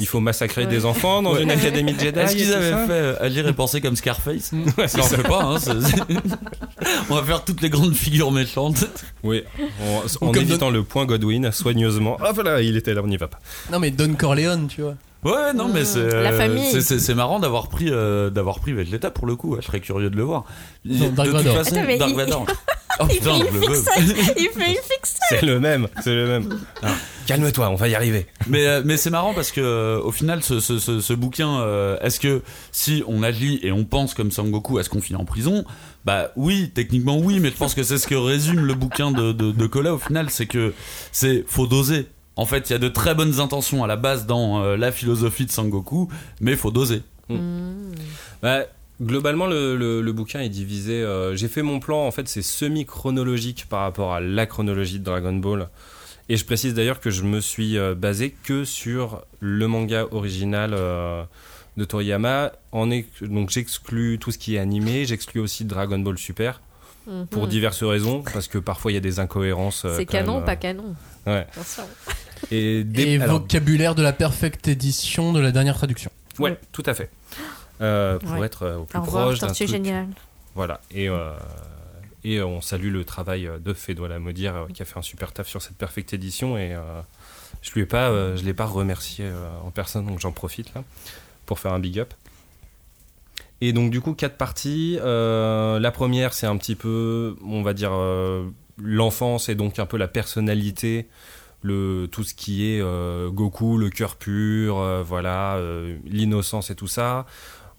il 0.00 0.06
faut 0.06 0.20
massacrer 0.20 0.62
Ouais. 0.62 0.66
des 0.66 0.84
enfants 0.84 1.22
dans 1.22 1.36
une 1.38 1.50
académie 1.50 1.92
de 1.92 2.00
Jedi. 2.00 2.18
Est-ce 2.18 2.36
qu'ils 2.36 2.52
avaient 2.52 2.86
fait 2.86 2.92
euh, 2.92 3.14
agir 3.20 3.46
et 3.46 3.52
penser 3.52 3.80
comme 3.80 3.94
Scarface 3.96 4.52
Ouais, 4.76 4.88
Ça 4.88 5.00
en 5.00 5.02
fait 5.04 5.22
pas, 5.22 5.42
hein, 5.44 5.56
On 7.10 7.14
va 7.14 7.22
faire 7.22 7.44
toutes 7.44 7.62
les 7.62 7.70
grandes 7.70 7.94
figures 7.94 8.32
méchantes. 8.32 8.86
Oui, 9.22 9.44
en, 10.20 10.32
évitant 10.32 10.70
le 10.70 10.82
point 10.82 11.04
Godwin 11.06 11.50
soigneusement. 11.52 12.16
Ah 12.20 12.32
voilà, 12.32 12.60
il 12.60 12.76
était 12.76 12.94
là, 12.94 13.00
on 13.04 13.06
n'y 13.08 13.16
va 13.16 13.28
pas. 13.28 13.38
Non 13.72 13.78
mais 13.78 13.90
Don 13.90 14.14
Corleone, 14.14 14.66
tu 14.68 14.82
vois. 14.82 14.94
Ouais, 15.24 15.52
non, 15.54 15.68
mais 15.72 15.84
c'est 15.84 16.06
La 16.08 16.30
euh, 16.30 16.36
famille. 16.38 16.70
c'est- 16.70 16.80
c'est 16.82 16.98
c'est 17.00 17.14
marrant 17.14 17.40
d'avoir 17.40 17.68
pris 17.68 17.86
euh, 17.90 18.30
d'avoir 18.30 18.60
pris 18.60 18.72
Vegeta 18.72 19.10
pour 19.10 19.26
le 19.26 19.34
coup. 19.34 19.54
ouais, 19.54 19.60
je 19.60 19.66
serais 19.66 19.80
curieux 19.80 20.10
de 20.10 20.16
le 20.16 20.22
voir. 20.22 20.44
Non, 20.84 21.08
Dark 21.10 21.28
de 21.28 21.32
toute 21.34 21.42
Vador. 21.44 21.56
façon, 21.56 21.76
Attends, 21.76 21.86
mais 21.86 21.98
Dark 21.98 22.10
il- 22.10 22.16
Vador. 22.16 22.46
Oh 22.98 23.04
Il 23.10 23.18
putain, 23.18 23.34
fait 23.34 23.40
je 23.40 23.44
une 23.48 23.60
le 23.60 23.66
veux. 23.66 23.74
fixette. 23.74 24.36
Il 24.38 24.48
fait 24.58 24.68
une 24.70 24.74
fixette. 24.76 25.26
C'est 25.28 25.42
le 25.42 25.60
même, 25.60 25.86
c'est 26.02 26.14
le 26.14 26.26
même. 26.26 26.58
Ah, 26.82 26.94
Calme-toi, 27.26 27.68
on 27.68 27.74
va 27.74 27.88
y 27.88 27.94
arriver. 27.94 28.26
Mais, 28.46 28.66
euh, 28.66 28.80
mais 28.86 28.96
c'est 28.96 29.10
marrant 29.10 29.34
parce 29.34 29.52
que 29.52 29.60
euh, 29.60 30.00
au 30.00 30.12
final, 30.12 30.42
ce, 30.42 30.60
ce, 30.60 30.78
ce, 30.78 31.00
ce 31.00 31.12
bouquin, 31.12 31.60
euh, 31.60 31.98
est-ce 32.00 32.18
que 32.18 32.40
si 32.72 33.04
on 33.06 33.22
agit 33.22 33.60
et 33.62 33.70
on 33.70 33.84
pense 33.84 34.14
comme 34.14 34.30
Sangoku, 34.30 34.78
est-ce 34.78 34.88
qu'on 34.88 35.02
finit 35.02 35.20
en 35.20 35.26
prison? 35.26 35.66
Bah 36.06 36.30
oui, 36.36 36.70
techniquement 36.74 37.18
oui, 37.18 37.38
mais 37.38 37.50
je 37.50 37.56
pense 37.56 37.74
que 37.74 37.82
c'est 37.82 37.98
ce 37.98 38.06
que 38.06 38.14
résume 38.14 38.64
le 38.64 38.72
bouquin 38.72 39.10
de, 39.10 39.32
de, 39.32 39.52
de 39.52 39.66
Kola 39.66 39.92
au 39.92 39.98
final, 39.98 40.30
c'est 40.30 40.46
que 40.46 40.72
c'est 41.12 41.44
faut 41.46 41.66
doser. 41.66 42.06
En 42.36 42.44
fait, 42.46 42.68
il 42.68 42.72
y 42.72 42.76
a 42.76 42.78
de 42.78 42.88
très 42.88 43.14
bonnes 43.14 43.40
intentions 43.40 43.82
à 43.82 43.86
la 43.86 43.96
base 43.96 44.26
dans 44.26 44.62
euh, 44.62 44.76
la 44.76 44.92
philosophie 44.92 45.46
de 45.46 45.50
Sangoku, 45.50 46.08
mais 46.40 46.54
faut 46.54 46.70
doser. 46.70 47.02
Bah, 48.42 48.64
globalement, 49.00 49.46
le, 49.46 49.76
le- 49.76 50.02
le 50.02 50.12
bouquin 50.12 50.40
est 50.40 50.48
divisé. 50.48 51.02
euh, 51.02 51.34
J'ai 51.34 51.48
fait 51.48 51.62
mon 51.62 51.80
plan, 51.80 52.06
en 52.06 52.10
fait, 52.10 52.28
c'est 52.28 52.42
semi-chronologique 52.42 53.66
par 53.68 53.80
rapport 53.80 54.12
à 54.12 54.20
la 54.20 54.46
chronologie 54.46 54.98
de 54.98 55.04
Dragon 55.04 55.32
Ball. 55.34 55.68
Et 56.28 56.36
je 56.36 56.44
précise 56.44 56.74
d'ailleurs 56.74 57.00
que 57.00 57.10
je 57.10 57.22
me 57.22 57.40
suis 57.40 57.78
euh, 57.78 57.94
basé 57.94 58.34
que 58.42 58.64
sur 58.64 59.22
le 59.40 59.66
manga 59.68 60.06
original 60.10 60.72
euh, 60.74 61.22
de 61.76 61.84
Toriyama. 61.84 62.52
En 62.72 62.90
ex- 62.90 63.22
donc 63.22 63.50
j'exclus 63.50 64.18
tout 64.18 64.32
ce 64.32 64.38
qui 64.38 64.56
est 64.56 64.58
animé, 64.58 65.04
j'exclus 65.06 65.40
aussi 65.40 65.64
Dragon 65.64 65.98
Ball 65.98 66.18
Super. 66.18 66.60
Pour 67.30 67.44
Mhm. 67.44 67.48
diverses 67.48 67.84
raisons, 67.84 68.24
parce 68.32 68.48
que 68.48 68.58
parfois 68.58 68.90
il 68.90 68.94
y 68.94 68.98
a 68.98 69.00
des 69.00 69.20
incohérences. 69.20 69.84
euh, 69.84 69.94
C'est 69.96 70.06
canon, 70.06 70.34
même, 70.34 70.42
euh, 70.42 70.46
pas 70.46 70.56
canon. 70.56 70.96
Ouais. 71.24 71.46
Attention. 71.52 71.84
Et, 72.50 72.84
des- 72.84 73.02
Et 73.14 73.20
alors, 73.22 73.40
vocabulaire 73.40 73.94
de 73.94 74.02
la 74.02 74.12
perfecte 74.12 74.68
édition 74.68 75.32
de 75.32 75.40
la 75.40 75.50
dernière 75.52 75.74
traduction. 75.76 76.10
Ouais, 76.38 76.58
tout 76.72 76.82
à 76.86 76.94
fait. 76.94 77.10
Euh, 77.80 78.18
pour 78.18 78.32
Ouais. 78.38 78.46
être 78.46 78.62
euh, 78.62 78.76
au 78.78 78.84
plus 78.84 78.98
Au 78.98 79.02
proche 79.02 79.38
d'un 79.40 79.48
truc. 79.48 79.68
génial. 79.68 80.06
Voilà. 80.54 80.80
Et, 80.90 81.08
euh, 81.08 81.32
et 82.24 82.40
on 82.42 82.60
salue 82.60 82.90
le 82.92 83.04
travail 83.04 83.48
de 83.62 83.72
Fédois 83.74 84.08
Lamodière 84.08 84.54
euh, 84.56 84.66
qui 84.72 84.80
a 84.82 84.84
fait 84.84 84.98
un 84.98 85.02
super 85.02 85.32
taf 85.32 85.46
sur 85.48 85.60
cette 85.60 85.76
perfecte 85.76 86.14
édition. 86.14 86.56
Et 86.56 86.74
euh, 86.74 87.00
je 87.62 87.72
lui 87.72 87.82
ai 87.82 87.86
pas, 87.86 88.08
euh, 88.10 88.36
je 88.36 88.44
l'ai 88.44 88.54
pas 88.54 88.64
remercié 88.66 89.26
euh, 89.26 89.48
en 89.64 89.70
personne, 89.70 90.06
donc 90.06 90.20
j'en 90.20 90.32
profite 90.32 90.72
là 90.74 90.84
pour 91.46 91.58
faire 91.58 91.72
un 91.72 91.78
big 91.78 91.98
up. 91.98 92.14
Et 93.60 93.72
donc 93.72 93.90
du 93.90 94.00
coup 94.00 94.14
quatre 94.14 94.36
parties. 94.36 94.98
Euh, 95.00 95.78
la 95.78 95.90
première 95.90 96.32
c'est 96.34 96.46
un 96.46 96.56
petit 96.56 96.74
peu, 96.76 97.36
on 97.44 97.62
va 97.62 97.72
dire 97.74 97.90
euh, 97.92 98.44
l'enfance 98.82 99.48
et 99.48 99.54
donc 99.54 99.78
un 99.78 99.86
peu 99.86 99.96
la 99.96 100.08
personnalité, 100.08 101.06
le 101.62 102.08
tout 102.10 102.24
ce 102.24 102.34
qui 102.34 102.66
est 102.70 102.80
euh, 102.80 103.30
Goku, 103.30 103.78
le 103.78 103.90
cœur 103.90 104.16
pur, 104.16 104.78
euh, 104.78 105.02
voilà, 105.02 105.56
euh, 105.56 105.98
l'innocence 106.04 106.70
et 106.70 106.74
tout 106.74 106.88
ça. 106.88 107.26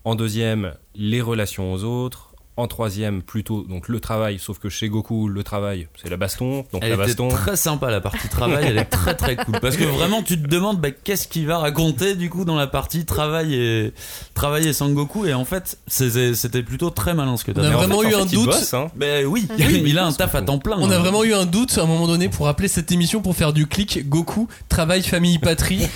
En 0.03 0.15
deuxième, 0.15 0.73
les 0.95 1.21
relations 1.21 1.73
aux 1.73 1.83
autres. 1.83 2.26
En 2.57 2.67
troisième, 2.67 3.21
plutôt 3.21 3.63
donc 3.63 3.87
le 3.87 3.99
travail, 3.99 4.39
sauf 4.39 4.57
que 4.57 4.67
chez 4.69 4.89
Goku, 4.89 5.27
le 5.29 5.43
travail, 5.43 5.87
c'est 6.01 6.09
la 6.09 6.17
baston. 6.17 6.65
Donc 6.73 6.81
Elle 6.81 6.89
la 6.89 6.95
était 6.95 7.05
baston. 7.05 7.27
très 7.29 7.55
sympa 7.55 7.91
la 7.91 8.01
partie 8.01 8.27
travail, 8.29 8.65
elle 8.67 8.77
est 8.79 8.85
très 8.85 9.13
très 9.13 9.35
cool. 9.35 9.59
Parce 9.61 9.77
que 9.77 9.83
vraiment 9.97 10.23
tu 10.23 10.41
te 10.41 10.47
demandes 10.47 10.81
bah, 10.81 10.89
qu'est-ce 10.91 11.27
qu'il 11.27 11.45
va 11.45 11.59
raconter 11.59 12.15
du 12.15 12.29
coup 12.31 12.45
dans 12.45 12.55
la 12.55 12.65
partie 12.67 13.05
travail 13.05 13.53
et 13.53 13.93
travail 14.33 14.67
et 14.67 14.73
Sangoku 14.73 15.25
et 15.27 15.33
en 15.35 15.45
fait 15.45 15.77
c'était 15.87 16.63
plutôt 16.63 16.89
très 16.89 17.13
malin 17.13 17.37
ce 17.37 17.43
que 17.45 17.51
t'as 17.51 17.61
On 17.61 17.65
a 17.65 17.69
vraiment 17.69 18.01
fait, 18.01 18.09
eu 18.09 18.15
en 18.15 18.21
un 18.23 18.27
fait, 18.27 18.35
doute. 18.35 18.45
bosse, 18.47 18.73
hein. 18.73 18.87
Ben 18.95 19.25
oui, 19.27 19.47
il 19.59 19.97
a 19.99 20.05
un 20.05 20.11
taf 20.11 20.33
à 20.33 20.41
temps 20.41 20.57
plein. 20.57 20.77
On 20.79 20.89
a 20.89 20.97
vraiment 20.97 21.23
eu 21.23 21.33
un 21.33 21.45
doute 21.45 21.77
à 21.77 21.83
un 21.83 21.85
moment 21.85 22.07
donné 22.07 22.27
pour 22.27 22.47
appeler 22.47 22.67
cette 22.67 22.91
émission 22.91 23.21
pour 23.21 23.35
faire 23.35 23.53
du 23.53 23.67
clic 23.67 24.09
Goku, 24.09 24.47
travail, 24.67 25.03
famille, 25.03 25.37
patrie. 25.37 25.87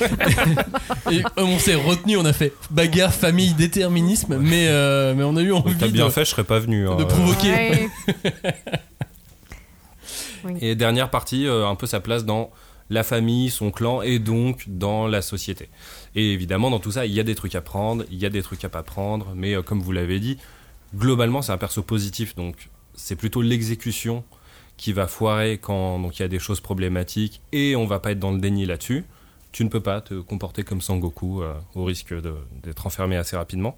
et 1.12 1.24
on 1.38 1.58
s'est 1.60 1.76
retenu, 1.76 2.18
on 2.18 2.26
a 2.26 2.34
fait 2.34 2.54
bagarre, 2.70 3.14
famille, 3.14 3.54
déterminisme, 3.54 4.38
mais, 4.40 4.68
euh, 4.68 5.14
mais 5.16 5.24
on 5.24 5.36
a 5.38 5.42
eu 5.42 5.52
envie 5.52 5.76
T'as 5.76 5.88
bien 5.88 6.06
de, 6.06 6.12
fait, 6.12 6.26
je 6.26 6.30
serais 6.30 6.44
pas 6.52 6.60
venu. 6.60 6.86
hein. 6.86 6.96
de 6.98 7.06
provoquer. 7.06 7.54
Ouais. 10.44 10.58
Et 10.60 10.76
dernière 10.76 11.10
partie, 11.10 11.48
euh, 11.48 11.66
un 11.66 11.76
peu 11.76 11.88
sa 11.88 12.02
place 12.02 12.26
dans 12.26 12.52
la 12.90 13.04
famille, 13.04 13.50
son 13.50 13.72
clan 13.72 14.02
et 14.02 14.20
donc 14.20 14.66
dans 14.68 15.08
la 15.08 15.22
société. 15.22 15.70
Et 16.14 16.34
évidemment, 16.34 16.70
dans 16.70 16.80
tout 16.80 16.92
ça, 16.92 17.06
il 17.06 17.14
y 17.14 17.22
a 17.22 17.24
des 17.24 17.36
trucs 17.36 17.56
à 17.56 17.62
prendre, 17.62 18.04
il 18.12 18.18
y 18.18 18.26
a 18.26 18.30
des 18.30 18.42
trucs 18.42 18.66
à 18.66 18.70
pas 18.70 18.84
prendre, 18.84 19.32
mais 19.34 19.54
euh, 19.56 19.62
comme 19.62 19.80
vous 19.80 19.94
l'avez 19.94 20.20
dit, 20.20 20.38
globalement, 20.94 21.42
c'est 21.42 21.54
un 21.54 21.58
perso 21.58 21.84
positif, 21.84 22.36
donc 22.36 22.68
c'est 22.96 23.16
plutôt 23.16 23.42
l'exécution 23.42 24.26
qui 24.76 24.92
va 24.92 25.08
foirer 25.08 25.58
quand 25.58 26.00
donc 26.00 26.20
il 26.20 26.24
y 26.24 26.26
a 26.26 26.28
des 26.28 26.40
choses 26.40 26.60
problématiques 26.60 27.40
et 27.54 27.78
on 27.78 27.86
va 27.86 28.00
pas 28.00 28.12
être 28.12 28.20
dans 28.20 28.32
le 28.32 28.40
déni 28.40 28.66
là-dessus. 28.66 29.06
Tu 29.54 29.64
ne 29.64 29.70
peux 29.70 29.80
pas 29.80 30.02
te 30.02 30.16
comporter 30.16 30.64
comme 30.64 30.82
Sangoku 30.82 31.44
euh, 31.44 31.54
au 31.76 31.86
risque 31.86 32.14
d'être 32.64 32.88
enfermé 32.88 33.16
assez 33.16 33.38
rapidement. 33.38 33.78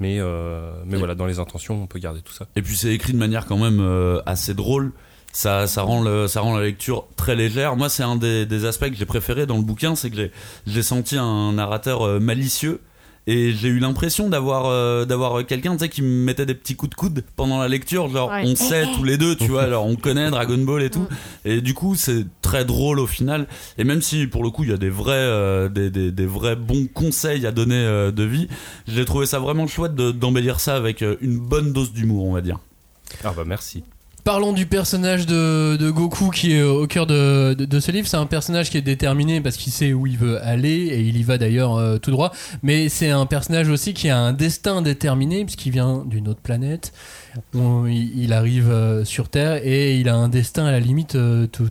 Mais, 0.00 0.18
euh, 0.18 0.72
mais 0.86 0.96
voilà, 0.98 1.14
dans 1.14 1.26
les 1.26 1.38
intentions, 1.38 1.82
on 1.82 1.86
peut 1.86 1.98
garder 2.00 2.20
tout 2.20 2.32
ça. 2.32 2.46
Et 2.56 2.62
puis 2.62 2.76
c'est 2.76 2.92
écrit 2.92 3.12
de 3.12 3.18
manière 3.18 3.46
quand 3.46 3.58
même 3.58 3.80
euh, 3.80 4.20
assez 4.26 4.52
drôle. 4.54 4.92
Ça, 5.32 5.66
ça, 5.66 5.82
rend 5.82 6.02
le, 6.02 6.28
ça 6.28 6.40
rend 6.42 6.56
la 6.56 6.62
lecture 6.64 7.06
très 7.16 7.34
légère. 7.34 7.74
Moi, 7.76 7.88
c'est 7.88 8.02
un 8.04 8.14
des, 8.16 8.46
des 8.46 8.64
aspects 8.66 8.88
que 8.88 8.94
j'ai 8.96 9.06
préféré 9.06 9.46
dans 9.46 9.56
le 9.56 9.62
bouquin, 9.64 9.96
c'est 9.96 10.10
que 10.10 10.16
j'ai- 10.16 10.30
j'ai 10.66 10.82
senti 10.82 11.16
un 11.16 11.52
narrateur 11.54 12.02
euh, 12.06 12.20
malicieux 12.20 12.80
et 13.26 13.52
j'ai 13.52 13.68
eu 13.68 13.78
l'impression 13.78 14.28
d'avoir 14.28 14.66
euh, 14.66 15.04
d'avoir 15.04 15.46
quelqu'un 15.46 15.72
tu 15.72 15.78
sais, 15.84 15.88
qui 15.88 16.02
me 16.02 16.24
mettait 16.24 16.44
des 16.46 16.54
petits 16.54 16.76
coups 16.76 16.90
de 16.90 16.94
coude 16.94 17.24
pendant 17.36 17.58
la 17.58 17.68
lecture. 17.68 18.08
Genre, 18.08 18.28
Ouais. 18.30 18.42
on 18.44 18.54
sait 18.56 18.86
tous 18.94 19.04
les 19.04 19.16
deux, 19.16 19.34
tu 19.36 19.48
vois, 19.48 19.62
alors 19.62 19.86
on 19.86 19.96
connaît 19.96 20.30
Dragon 20.30 20.58
Ball 20.58 20.82
et 20.82 20.90
tout. 20.90 21.06
Et 21.44 21.60
du 21.60 21.72
coup, 21.74 21.94
c'est 21.94 22.26
très 22.42 22.64
drôle 22.64 22.98
au 23.00 23.06
final. 23.06 23.46
Et 23.78 23.84
même 23.84 24.02
si 24.02 24.26
pour 24.26 24.42
le 24.42 24.50
coup, 24.50 24.64
il 24.64 24.70
y 24.70 24.72
a 24.74 24.76
des 24.76 24.90
vrais, 24.90 25.12
euh, 25.14 25.68
des, 25.68 25.90
des, 25.90 26.10
des 26.12 26.26
vrais 26.26 26.56
bons 26.56 26.86
conseils 26.92 27.46
à 27.46 27.52
donner 27.52 27.76
euh, 27.76 28.10
de 28.10 28.24
vie, 28.24 28.48
j'ai 28.86 29.04
trouvé 29.04 29.26
ça 29.26 29.38
vraiment 29.38 29.66
chouette 29.66 29.94
de- 29.94 30.10
d'embellir 30.12 30.60
ça 30.60 30.76
avec 30.76 31.02
une 31.20 31.38
bonne 31.38 31.72
dose 31.72 31.92
d'humour, 31.92 32.24
on 32.26 32.32
va 32.32 32.40
dire. 32.40 32.58
Ah 33.24 33.32
bah 33.36 33.44
merci. 33.46 33.84
Parlons 34.24 34.54
du 34.54 34.64
personnage 34.64 35.26
de, 35.26 35.90
Goku 35.90 36.30
qui 36.30 36.54
est 36.54 36.62
au 36.62 36.86
cœur 36.86 37.06
de, 37.06 37.78
ce 37.78 37.92
livre. 37.92 38.08
C'est 38.08 38.16
un 38.16 38.24
personnage 38.24 38.70
qui 38.70 38.78
est 38.78 38.82
déterminé 38.82 39.42
parce 39.42 39.58
qu'il 39.58 39.70
sait 39.70 39.92
où 39.92 40.06
il 40.06 40.16
veut 40.16 40.42
aller 40.42 40.70
et 40.70 41.00
il 41.02 41.18
y 41.18 41.22
va 41.22 41.36
d'ailleurs 41.36 41.76
euh, 41.76 41.98
tout 41.98 42.10
droit. 42.10 42.32
Mais 42.62 42.88
c'est 42.88 43.10
un 43.10 43.26
personnage 43.26 43.68
aussi 43.68 43.92
qui 43.92 44.08
a 44.08 44.18
un 44.18 44.32
destin 44.32 44.80
déterminé 44.80 45.44
puisqu'il 45.44 45.72
vient 45.72 46.04
d'une 46.06 46.26
autre 46.28 46.40
planète. 46.40 46.94
Il, 47.52 48.32
arrive 48.32 48.70
euh, 48.70 49.04
sur 49.04 49.28
Terre 49.28 49.60
et 49.62 49.98
il 49.98 50.08
a 50.08 50.14
un 50.14 50.30
destin 50.30 50.64
à 50.64 50.70
la 50.70 50.80
limite 50.80 51.16
euh, 51.16 51.46
tout, 51.46 51.68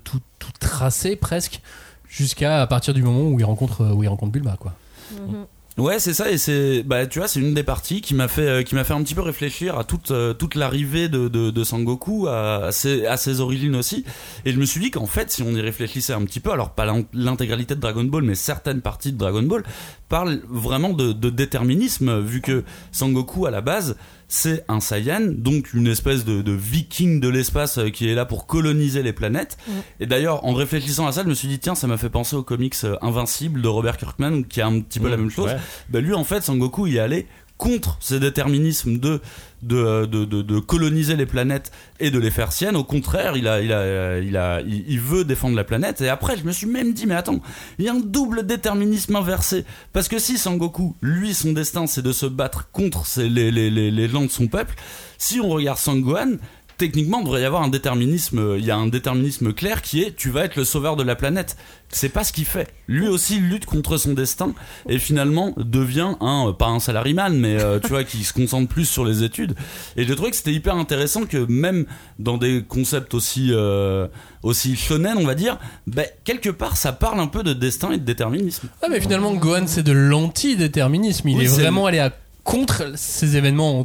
tracé 0.59 1.15
presque 1.15 1.59
jusqu'à 2.07 2.67
partir 2.67 2.93
du 2.93 3.01
moment 3.01 3.29
où 3.29 3.39
il 3.39 3.45
rencontre 3.45 3.91
où 3.95 4.03
il 4.03 4.07
rencontre 4.07 4.31
Bulma 4.31 4.57
quoi. 4.59 4.75
Mhm. 5.13 5.45
Ouais, 5.79 5.97
c'est 5.97 6.13
ça, 6.13 6.29
et 6.29 6.37
c'est, 6.37 6.83
bah, 6.83 7.07
tu 7.07 7.17
vois, 7.17 7.27
c'est 7.27 7.39
une 7.39 7.55
des 7.55 7.63
parties 7.63 8.01
qui 8.01 8.13
m'a 8.13 8.27
fait, 8.27 8.47
euh, 8.47 8.61
qui 8.61 8.75
m'a 8.75 8.83
fait 8.83 8.93
un 8.93 9.01
petit 9.01 9.15
peu 9.15 9.21
réfléchir 9.21 9.75
à 9.75 9.83
toute, 9.83 10.11
euh, 10.11 10.31
toute 10.35 10.53
l'arrivée 10.53 11.09
de, 11.09 11.27
de, 11.27 11.63
Sangoku, 11.63 12.27
à, 12.27 12.71
ses, 12.71 13.07
à 13.07 13.17
ses 13.17 13.39
origines 13.41 13.75
aussi. 13.75 14.05
Et 14.45 14.51
je 14.51 14.59
me 14.59 14.65
suis 14.65 14.79
dit 14.79 14.91
qu'en 14.91 15.07
fait, 15.07 15.31
si 15.31 15.41
on 15.41 15.49
y 15.51 15.61
réfléchissait 15.61 16.13
un 16.13 16.23
petit 16.25 16.39
peu, 16.39 16.51
alors 16.51 16.75
pas 16.75 16.85
l'in- 16.85 17.05
l'intégralité 17.11 17.73
de 17.73 17.79
Dragon 17.79 18.03
Ball, 18.03 18.21
mais 18.21 18.35
certaines 18.35 18.81
parties 18.81 19.13
de 19.13 19.17
Dragon 19.17 19.41
Ball, 19.41 19.63
parlent 20.09 20.41
vraiment 20.47 20.93
de, 20.93 21.11
de 21.11 21.29
déterminisme, 21.31 22.19
vu 22.19 22.41
que 22.41 22.63
Sangoku, 22.91 23.47
à 23.47 23.51
la 23.51 23.61
base, 23.61 23.95
c'est 24.35 24.65
un 24.67 24.79
Saiyan, 24.79 25.21
donc 25.27 25.75
une 25.75 25.85
espèce 25.85 26.25
de, 26.25 26.41
de 26.41 26.51
viking 26.53 27.19
de 27.19 27.29
l'espace 27.29 27.77
euh, 27.77 27.89
qui 27.89 28.09
est 28.09 28.15
là 28.15 28.25
pour 28.25 28.47
coloniser 28.47 29.03
les 29.03 29.13
planètes. 29.13 29.57
Et 29.99 30.07
d'ailleurs, 30.07 30.43
en 30.43 30.55
réfléchissant 30.55 31.05
à 31.05 31.11
ça, 31.11 31.21
je 31.21 31.27
me 31.29 31.35
suis 31.35 31.47
dit, 31.47 31.59
tiens, 31.59 31.75
ça 31.75 31.85
m'a 31.85 31.97
fait 31.97 32.09
penser 32.09 32.35
au 32.35 32.41
comics 32.41 32.73
euh, 32.83 32.95
Invincible 33.03 33.61
de 33.61 33.67
Robert 33.67 33.95
Kirkman, 33.95 34.41
qui 34.41 34.59
a 34.59 34.65
un 34.65 34.79
petit 34.79 34.99
peu 34.99 35.07
la 35.07 35.17
même 35.17 35.29
chose. 35.29 35.51
Ouais. 35.51 35.57
Bah, 35.89 36.01
lui, 36.01 36.15
en 36.15 36.23
fait, 36.23 36.41
Sangoku 36.41 36.87
y 36.87 36.97
est 36.97 36.99
allé 36.99 37.27
contre 37.57 37.97
ces 38.01 38.19
déterminismes 38.19 38.97
de, 38.97 39.21
de, 39.61 40.59
coloniser 40.59 41.15
les 41.15 41.25
planètes 41.25 41.71
et 41.99 42.11
de 42.11 42.19
les 42.19 42.31
faire 42.31 42.51
siennes. 42.51 42.75
Au 42.75 42.83
contraire, 42.83 43.37
il, 43.37 43.47
a, 43.47 43.61
il, 43.61 43.71
a, 43.71 44.55
a, 44.55 44.61
il, 44.61 44.83
il 44.87 44.99
veut 44.99 45.23
défendre 45.23 45.55
la 45.55 45.63
planète. 45.63 46.01
Et 46.01 46.09
après, 46.09 46.37
je 46.37 46.43
me 46.43 46.51
suis 46.51 46.67
même 46.67 46.93
dit, 46.93 47.05
mais 47.05 47.15
attends, 47.15 47.39
il 47.79 47.85
y 47.85 47.89
a 47.89 47.93
un 47.93 47.99
double 47.99 48.45
déterminisme 48.45 49.15
inversé. 49.15 49.65
Parce 49.93 50.07
que 50.07 50.19
si 50.19 50.37
Sangoku, 50.37 50.95
lui, 51.01 51.33
son 51.33 51.53
destin, 51.53 51.87
c'est 51.87 52.01
de 52.01 52.11
se 52.11 52.25
battre 52.25 52.69
contre 52.71 53.05
les, 53.17 53.51
les, 53.51 53.69
les 53.69 54.09
gens 54.09 54.23
de 54.23 54.31
son 54.31 54.47
peuple, 54.47 54.75
si 55.17 55.39
on 55.39 55.49
regarde 55.49 55.77
Sangohan, 55.77 56.37
techniquement, 56.77 57.19
il 57.19 57.25
devrait 57.25 57.41
y 57.41 57.45
avoir 57.45 57.61
un 57.63 57.67
déterminisme. 57.69 58.55
Il 58.57 58.65
y 58.65 58.71
a 58.71 58.75
un 58.77 58.87
déterminisme 58.87 59.53
clair 59.53 59.81
qui 59.81 60.01
est 60.03 60.15
tu 60.15 60.29
vas 60.29 60.45
être 60.45 60.55
le 60.55 60.65
sauveur 60.65 60.95
de 60.95 61.03
la 61.03 61.15
planète. 61.15 61.55
C'est 61.89 62.09
pas 62.09 62.23
ce 62.23 62.33
qu'il 62.33 62.45
fait. 62.45 62.73
Lui 62.87 63.07
aussi 63.07 63.37
lutte 63.39 63.65
contre 63.67 63.97
son 63.97 64.13
destin 64.13 64.53
et 64.89 64.97
finalement 64.97 65.53
devient 65.57 66.15
un, 66.21 66.47
euh, 66.49 66.51
pas 66.51 66.65
un 66.65 66.79
salariman, 66.79 67.29
mais 67.37 67.61
euh, 67.61 67.79
tu 67.79 67.89
vois, 67.89 68.03
qui 68.03 68.23
se 68.23 68.33
concentre 68.33 68.67
plus 68.67 68.85
sur 68.85 69.05
les 69.05 69.23
études. 69.23 69.53
Et 69.95 70.03
j'ai 70.05 70.15
trouvé 70.15 70.31
que 70.31 70.35
c'était 70.35 70.53
hyper 70.53 70.75
intéressant 70.75 71.25
que 71.25 71.37
même 71.37 71.85
dans 72.17 72.37
des 72.39 72.63
concepts 72.67 73.13
aussi, 73.13 73.49
euh, 73.51 74.07
aussi 74.41 74.75
shonen, 74.75 75.17
on 75.19 75.25
va 75.25 75.35
dire, 75.35 75.59
ben, 75.85 76.07
quelque 76.23 76.49
part 76.49 76.77
ça 76.77 76.93
parle 76.93 77.19
un 77.19 77.27
peu 77.27 77.43
de 77.43 77.53
destin 77.53 77.91
et 77.91 77.97
de 77.99 78.05
déterminisme. 78.05 78.69
Ah 78.81 78.87
mais 78.89 78.99
finalement 78.99 79.33
Gohan 79.35 79.65
c'est 79.67 79.83
de 79.83 79.91
l'anti-déterminisme. 79.91 81.29
Il 81.29 81.37
Oui, 81.37 81.45
est 81.45 81.47
c'est- 81.47 81.61
vraiment 81.61 81.85
allé 81.85 81.99
à 81.99 82.11
contre 82.43 82.91
ces 82.97 83.37
événements 83.37 83.79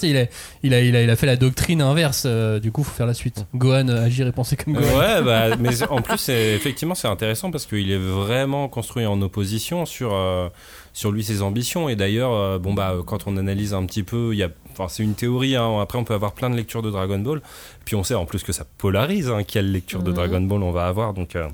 sais, 0.00 0.08
Il 0.10 0.16
a, 0.16 0.26
il, 0.62 0.74
a, 0.74 0.80
il, 0.80 0.94
a, 0.96 1.02
il 1.02 1.10
a 1.10 1.16
fait 1.16 1.26
la 1.26 1.36
doctrine 1.36 1.82
inverse. 1.82 2.24
euh, 2.26 2.60
du 2.60 2.70
coup, 2.70 2.84
faut 2.84 2.92
faire 2.94 3.06
la 3.06 3.14
suite. 3.14 3.44
Gohan 3.54 3.88
euh, 3.88 4.04
agir 4.04 4.26
et 4.26 4.32
penser 4.32 4.56
comme 4.56 4.74
Gohan. 4.74 4.98
Ouais, 4.98 5.22
bah, 5.22 5.56
mais 5.60 5.82
en 5.90 6.00
plus, 6.00 6.18
c'est- 6.18 6.54
effectivement, 6.54 6.94
c'est 6.94 7.08
intéressant 7.08 7.50
parce 7.50 7.66
qu'il 7.66 7.90
est 7.90 7.98
vraiment 7.98 8.68
construit 8.68 9.04
en 9.04 9.20
opposition 9.20 9.84
sur, 9.84 10.14
euh, 10.14 10.48
sur 10.92 11.10
lui, 11.10 11.24
ses 11.24 11.42
ambitions. 11.42 11.88
Et 11.88 11.96
d'ailleurs, 11.96 12.32
euh, 12.32 12.58
bon, 12.58 12.72
bah, 12.72 12.94
quand 13.04 13.26
on 13.26 13.36
analyse 13.36 13.74
un 13.74 13.84
petit 13.84 14.04
peu, 14.04 14.30
il 14.32 14.38
y 14.38 14.42
a, 14.44 14.48
enfin, 14.72 14.86
c'est 14.88 15.02
une 15.02 15.14
théorie. 15.14 15.56
hein. 15.56 15.80
après, 15.80 15.98
on 15.98 16.04
peut 16.04 16.14
avoir 16.14 16.32
plein 16.32 16.50
de 16.50 16.56
lectures 16.56 16.82
de 16.82 16.90
Dragon 16.92 17.18
Ball. 17.18 17.42
Puis 17.84 17.96
on 17.96 18.04
sait 18.04 18.14
en 18.14 18.26
plus 18.26 18.42
que 18.44 18.52
ça 18.52 18.64
polarise 18.78 19.28
hein, 19.28 19.42
quelle 19.42 19.72
lecture 19.72 20.02
de 20.02 20.10
Mhm. 20.10 20.16
Dragon 20.16 20.40
Ball 20.40 20.62
on 20.62 20.70
va 20.70 20.86
avoir. 20.86 21.14
Donc, 21.14 21.34
euh, 21.34 21.48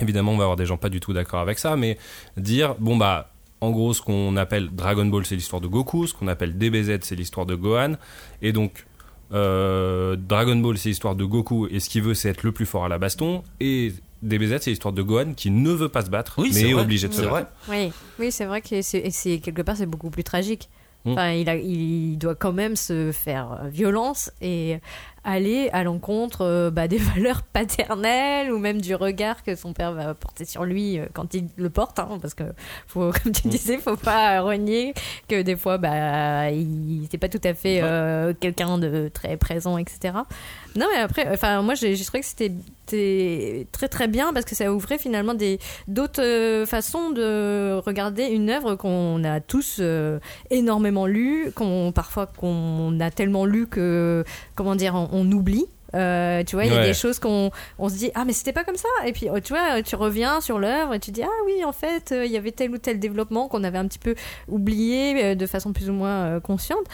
évidemment, 0.00 0.32
on 0.32 0.36
va 0.36 0.44
avoir 0.44 0.56
des 0.56 0.66
gens 0.66 0.76
pas 0.76 0.90
du 0.90 1.00
tout 1.00 1.14
d'accord 1.14 1.40
avec 1.40 1.58
ça. 1.58 1.76
Mais 1.76 1.96
dire, 2.36 2.74
bon, 2.78 2.96
bah, 2.98 3.30
en 3.62 3.70
gros, 3.70 3.94
ce 3.94 4.02
qu'on 4.02 4.36
appelle 4.36 4.70
Dragon 4.70 5.06
Ball, 5.06 5.24
c'est 5.24 5.36
l'histoire 5.36 5.60
de 5.60 5.68
Goku. 5.68 6.08
Ce 6.08 6.14
qu'on 6.14 6.26
appelle 6.26 6.58
DBZ, 6.58 6.98
c'est 7.02 7.14
l'histoire 7.14 7.46
de 7.46 7.54
Gohan. 7.54 7.92
Et 8.42 8.50
donc, 8.52 8.86
euh, 9.32 10.16
Dragon 10.16 10.56
Ball, 10.56 10.76
c'est 10.76 10.88
l'histoire 10.88 11.14
de 11.14 11.24
Goku. 11.24 11.68
Et 11.68 11.78
ce 11.78 11.88
qu'il 11.88 12.02
veut, 12.02 12.14
c'est 12.14 12.28
être 12.28 12.42
le 12.42 12.50
plus 12.50 12.66
fort 12.66 12.84
à 12.84 12.88
la 12.88 12.98
baston. 12.98 13.44
Et 13.60 13.92
DBZ, 14.22 14.56
c'est 14.62 14.70
l'histoire 14.70 14.92
de 14.92 15.00
Gohan 15.00 15.34
qui 15.34 15.50
ne 15.50 15.70
veut 15.70 15.88
pas 15.88 16.04
se 16.04 16.10
battre, 16.10 16.34
Oui, 16.38 16.50
mais 16.52 16.62
est 16.62 16.72
vrai. 16.72 16.82
obligé 16.82 17.06
de 17.06 17.12
se 17.14 17.22
battre. 17.22 17.52
Oui, 17.68 17.92
oui 18.18 18.32
c'est 18.32 18.46
vrai 18.46 18.62
que 18.62 18.82
c'est, 18.82 19.38
quelque 19.38 19.62
part 19.62 19.76
c'est 19.76 19.86
beaucoup 19.86 20.10
plus 20.10 20.24
tragique. 20.24 20.68
Mm. 21.04 21.12
Enfin, 21.12 21.30
il, 21.30 21.48
a, 21.48 21.54
il 21.54 22.16
doit 22.18 22.34
quand 22.34 22.52
même 22.52 22.74
se 22.74 23.12
faire 23.12 23.60
violence 23.70 24.32
et 24.40 24.78
aller 25.24 25.70
à 25.72 25.84
l'encontre 25.84 26.42
euh, 26.42 26.70
bah, 26.70 26.88
des 26.88 26.98
valeurs 27.14 27.42
paternelles 27.42 28.52
ou 28.52 28.58
même 28.58 28.80
du 28.80 28.94
regard 28.94 29.42
que 29.42 29.54
son 29.54 29.72
père 29.72 29.92
va 29.92 30.14
porter 30.14 30.44
sur 30.44 30.64
lui 30.64 30.98
euh, 30.98 31.06
quand 31.12 31.34
il 31.34 31.48
le 31.56 31.70
porte. 31.70 31.98
hein, 31.98 32.18
parce 32.20 32.34
que, 32.34 32.44
faut, 32.86 33.12
comme 33.22 33.32
tu 33.32 33.48
disais, 33.48 33.78
faut 33.78 33.96
pas 33.96 34.40
renier 34.40 34.94
que 35.28 35.42
des 35.42 35.56
fois, 35.56 35.78
bah, 35.78 36.50
il 36.50 37.00
n'était 37.02 37.18
pas 37.18 37.28
tout 37.28 37.40
à 37.44 37.54
fait 37.54 37.80
euh, 37.82 38.34
quelqu'un 38.38 38.78
de 38.78 39.10
très 39.12 39.36
présent, 39.36 39.78
etc. 39.78 40.14
Non, 40.76 40.86
mais 40.92 41.00
après, 41.00 41.28
enfin, 41.30 41.62
moi 41.62 41.74
j'ai 41.74 41.96
trouvé 42.04 42.20
que 42.20 42.26
c'était 42.26 42.52
très 43.72 43.88
très 43.88 44.08
bien 44.08 44.32
parce 44.32 44.44
que 44.44 44.54
ça 44.54 44.72
ouvrait 44.72 44.98
finalement 44.98 45.34
des 45.34 45.58
d'autres 45.88 46.22
euh, 46.22 46.66
façons 46.66 47.10
de 47.10 47.80
regarder 47.84 48.24
une 48.26 48.50
œuvre 48.50 48.74
qu'on 48.74 49.22
a 49.24 49.40
tous 49.40 49.76
euh, 49.80 50.18
énormément 50.50 51.06
lu, 51.06 51.52
qu'on 51.54 51.92
parfois 51.94 52.26
qu'on 52.26 52.98
a 53.00 53.10
tellement 53.10 53.44
lu 53.44 53.66
que 53.66 54.24
comment 54.54 54.76
dire 54.76 54.94
on 54.94 55.30
oublie. 55.30 55.66
Euh, 55.94 56.42
tu 56.44 56.56
vois, 56.56 56.64
il 56.64 56.72
y 56.72 56.74
a 56.74 56.82
des 56.86 56.94
choses 56.94 57.18
qu'on 57.18 57.50
on 57.78 57.88
se 57.88 57.96
dit 57.96 58.10
ah 58.14 58.24
mais 58.24 58.32
c'était 58.32 58.52
pas 58.52 58.64
comme 58.64 58.76
ça. 58.76 58.88
Et 59.06 59.12
puis 59.12 59.28
tu 59.44 59.52
vois, 59.52 59.82
tu 59.82 59.94
reviens 59.96 60.40
sur 60.40 60.58
l'œuvre 60.58 60.94
et 60.94 61.00
tu 61.00 61.10
dis 61.10 61.22
ah 61.22 61.28
oui 61.46 61.64
en 61.64 61.72
fait 61.72 62.12
euh, 62.12 62.24
il 62.24 62.32
y 62.32 62.36
avait 62.36 62.52
tel 62.52 62.70
ou 62.70 62.78
tel 62.78 62.98
développement 62.98 63.48
qu'on 63.48 63.62
avait 63.64 63.78
un 63.78 63.86
petit 63.86 63.98
peu 63.98 64.14
oublié 64.48 65.24
euh, 65.24 65.34
de 65.34 65.46
façon 65.46 65.72
plus 65.72 65.90
ou 65.90 65.92
moins 65.92 66.40
consciente. 66.40 66.84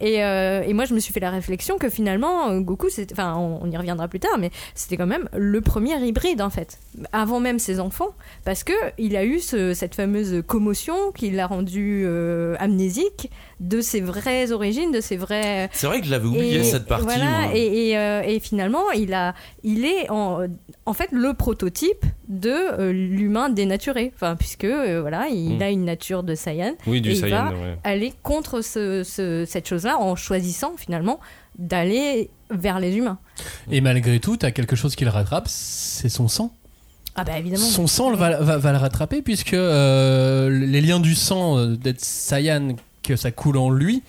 Et, 0.00 0.14
et 0.16 0.72
moi 0.74 0.84
je 0.84 0.94
me 0.94 0.98
suis 1.00 1.12
fait 1.12 1.20
la 1.20 1.30
réflexion 1.30 1.78
que 1.78 1.88
finalement 1.88 2.56
Goku, 2.60 2.88
enfin 3.12 3.34
on, 3.36 3.60
on 3.62 3.70
y 3.70 3.76
reviendra 3.76 4.08
plus 4.08 4.20
tard, 4.20 4.38
mais 4.38 4.50
c'était 4.74 4.96
quand 4.96 5.06
même 5.06 5.28
le 5.36 5.60
premier 5.60 5.94
hybride 6.04 6.40
en 6.42 6.50
fait, 6.50 6.78
avant 7.12 7.40
même 7.40 7.58
ses 7.58 7.80
enfants, 7.80 8.14
parce 8.44 8.64
que 8.64 8.72
il 8.98 9.16
a 9.16 9.24
eu 9.24 9.38
ce- 9.40 9.74
cette 9.74 9.94
fameuse 9.94 10.42
commotion 10.46 11.12
qui 11.12 11.30
l'a 11.30 11.46
rendu 11.46 12.06
amnésique 12.58 13.30
de 13.60 13.80
ses 13.80 14.00
vraies 14.00 14.52
origines, 14.52 14.92
de 14.92 15.00
ses 15.00 15.16
vrais 15.16 15.68
C'est 15.72 15.86
vrai 15.86 16.00
que 16.00 16.06
je 16.06 16.10
l'avais 16.12 16.26
oublié 16.26 16.58
et- 16.60 16.64
cette 16.64 16.86
partie. 16.86 17.04
Voilà, 17.04 17.24
moi. 17.48 17.50
et, 17.54 17.90
et, 17.90 18.34
et 18.34 18.40
finalement, 18.48 18.90
il, 18.92 19.12
a, 19.14 19.34
il 19.62 19.84
est 19.84 20.10
en, 20.10 20.40
en 20.86 20.92
fait 20.92 21.08
le 21.12 21.34
prototype 21.34 22.04
de 22.28 22.50
euh, 22.50 22.92
l'humain 22.92 23.48
dénaturé. 23.48 24.12
Enfin, 24.14 24.36
puisque 24.36 24.64
euh, 24.64 25.00
voilà, 25.00 25.28
il 25.28 25.56
Mm. 25.58 25.62
a 25.62 25.70
une 25.70 25.84
nature 25.84 26.22
de 26.22 26.34
Saiyan. 26.34 26.72
Oui, 26.86 27.00
du 27.00 27.10
et 27.10 27.14
Saiyan, 27.14 27.50
il 27.50 27.56
va 27.56 27.60
ouais. 27.62 27.78
aller 27.84 28.12
contre 28.22 28.60
ce, 28.62 29.02
ce- 29.04 29.44
cette 29.46 29.68
chose-là 29.68 29.98
en 29.98 30.16
choisissant 30.16 30.72
finalement 30.76 31.20
d'aller 31.58 32.30
vers 32.50 32.78
les 32.80 32.94
humains. 32.96 33.18
Et 33.70 33.80
malgré 33.80 34.20
tout, 34.20 34.36
t'as 34.36 34.50
quelque 34.52 34.76
chose 34.76 34.94
qui 34.96 35.04
le 35.04 35.10
rattrape, 35.10 35.46
c'est 35.48 36.08
son 36.08 36.28
sang. 36.28 36.52
Ah 37.14 37.24
bah 37.24 37.38
évidemment. 37.38 37.64
Son 37.64 37.86
sang 37.88 38.14
va, 38.14 38.40
va- 38.40 38.58
va 38.58 38.72
le 38.72 38.78
rattraper 38.78 39.22
puisque 39.22 39.54
euh, 39.54 40.48
les 40.50 40.80
liens 40.80 41.00
du 41.00 41.14
sang 41.14 41.66
d'être 41.66 42.00
Saiyan, 42.04 42.76
que 43.02 43.16
ça 43.16 43.30
coule 43.32 43.56
en 43.56 43.70
lui, 43.70 44.02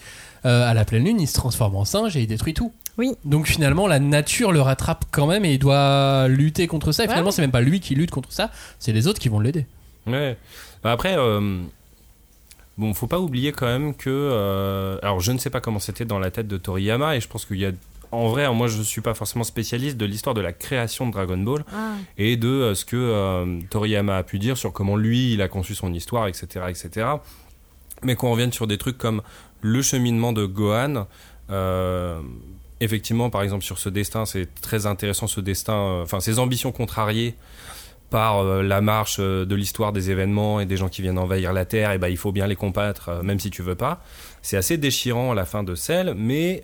euh, 0.46 0.69
à 0.69 0.74
la 0.74 0.86
pleine 0.86 1.03
lune, 1.05 1.19
il 1.19 1.27
se 1.27 1.34
transforme 1.34 1.75
en 1.75 1.86
singe 1.86 2.15
et 2.15 2.22
il 2.22 2.27
détruit 2.27 2.53
tout. 2.53 2.72
Oui. 2.99 3.13
Donc 3.25 3.47
finalement, 3.47 3.87
la 3.87 3.99
nature 3.99 4.51
le 4.51 4.61
rattrape 4.61 5.05
quand 5.09 5.25
même 5.25 5.43
et 5.45 5.53
il 5.53 5.57
doit 5.59 6.27
lutter 6.27 6.67
contre 6.67 6.91
ça. 6.91 7.03
Et 7.03 7.07
Ouais. 7.07 7.13
finalement, 7.13 7.31
c'est 7.31 7.41
même 7.41 7.49
pas 7.51 7.61
lui 7.61 7.79
qui 7.79 7.95
lutte 7.95 8.11
contre 8.11 8.31
ça, 8.31 8.51
c'est 8.77 8.91
les 8.91 9.07
autres 9.07 9.19
qui 9.19 9.29
vont 9.29 9.39
l'aider. 9.39 9.65
Ouais. 10.05 10.37
Bah 10.83 10.91
après, 10.91 11.15
euh, 11.17 11.61
bon, 12.77 12.93
faut 12.93 13.07
pas 13.07 13.19
oublier 13.19 13.51
quand 13.51 13.65
même 13.67 13.95
que. 13.95 14.09
euh, 14.09 14.97
alors, 15.01 15.19
je 15.19 15.31
ne 15.31 15.37
sais 15.37 15.49
pas 15.49 15.61
comment 15.61 15.79
c'était 15.79 16.05
dans 16.05 16.19
la 16.19 16.29
tête 16.31 16.47
de 16.47 16.57
Toriyama, 16.57 17.15
et 17.15 17.21
je 17.21 17.27
pense 17.27 17.45
qu'il 17.45 17.57
y 17.57 17.65
a. 17.65 17.71
En 18.11 18.27
vrai, 18.27 18.51
moi, 18.53 18.67
je 18.67 18.81
suis 18.81 19.01
pas 19.01 19.13
forcément 19.13 19.43
spécialiste 19.43 19.95
de 19.97 20.05
l'histoire 20.05 20.33
de 20.33 20.41
la 20.41 20.51
création 20.51 21.05
de 21.07 21.11
Dragon 21.11 21.37
Ball 21.37 21.63
Ah. 21.71 21.93
et 22.17 22.37
de 22.37 22.47
euh, 22.47 22.73
ce 22.75 22.83
que 22.83 22.95
euh, 22.97 23.59
Toriyama 23.69 24.17
a 24.17 24.23
pu 24.23 24.39
dire 24.39 24.57
sur 24.57 24.73
comment 24.73 24.95
lui, 24.95 25.33
il 25.33 25.41
a 25.43 25.47
conçu 25.47 25.75
son 25.75 25.93
histoire, 25.93 26.27
etc., 26.27 26.65
etc. 26.69 27.07
Mais 28.03 28.15
qu'on 28.15 28.31
revienne 28.31 28.51
sur 28.51 28.65
des 28.65 28.77
trucs 28.79 28.97
comme 28.97 29.21
le 29.61 29.81
cheminement 29.83 30.33
de 30.33 30.45
Gohan. 30.45 31.05
euh, 31.51 32.19
effectivement, 32.81 33.29
par 33.29 33.41
exemple, 33.41 33.63
sur 33.63 33.79
ce 33.79 33.89
destin, 33.89 34.25
c'est 34.25 34.48
très 34.62 34.86
intéressant 34.86 35.27
ce 35.27 35.41
destin, 35.41 35.74
euh, 35.74 36.03
enfin, 36.03 36.19
ses 36.19 36.39
ambitions 36.39 36.71
contrariées 36.71 37.36
par 38.09 38.39
euh, 38.39 38.63
la 38.63 38.81
marche 38.81 39.17
euh, 39.19 39.45
de 39.45 39.55
l'histoire 39.55 39.93
des 39.93 40.09
événements 40.09 40.59
et 40.59 40.65
des 40.65 40.77
gens 40.77 40.89
qui 40.89 41.01
viennent 41.01 41.19
envahir 41.19 41.53
la 41.53 41.65
Terre, 41.65 41.91
et 41.91 41.98
ben 41.98 42.07
il 42.07 42.17
faut 42.17 42.31
bien 42.31 42.48
les 42.48 42.55
combattre, 42.55 43.21
même 43.24 43.39
si 43.39 43.50
tu 43.51 43.62
veux 43.62 43.75
pas. 43.75 44.03
C'est 44.41 44.57
assez 44.57 44.77
déchirant 44.77 45.31
à 45.31 45.36
la 45.36 45.45
fin 45.45 45.63
de 45.63 45.75
Cell, 45.75 46.15
mais 46.17 46.63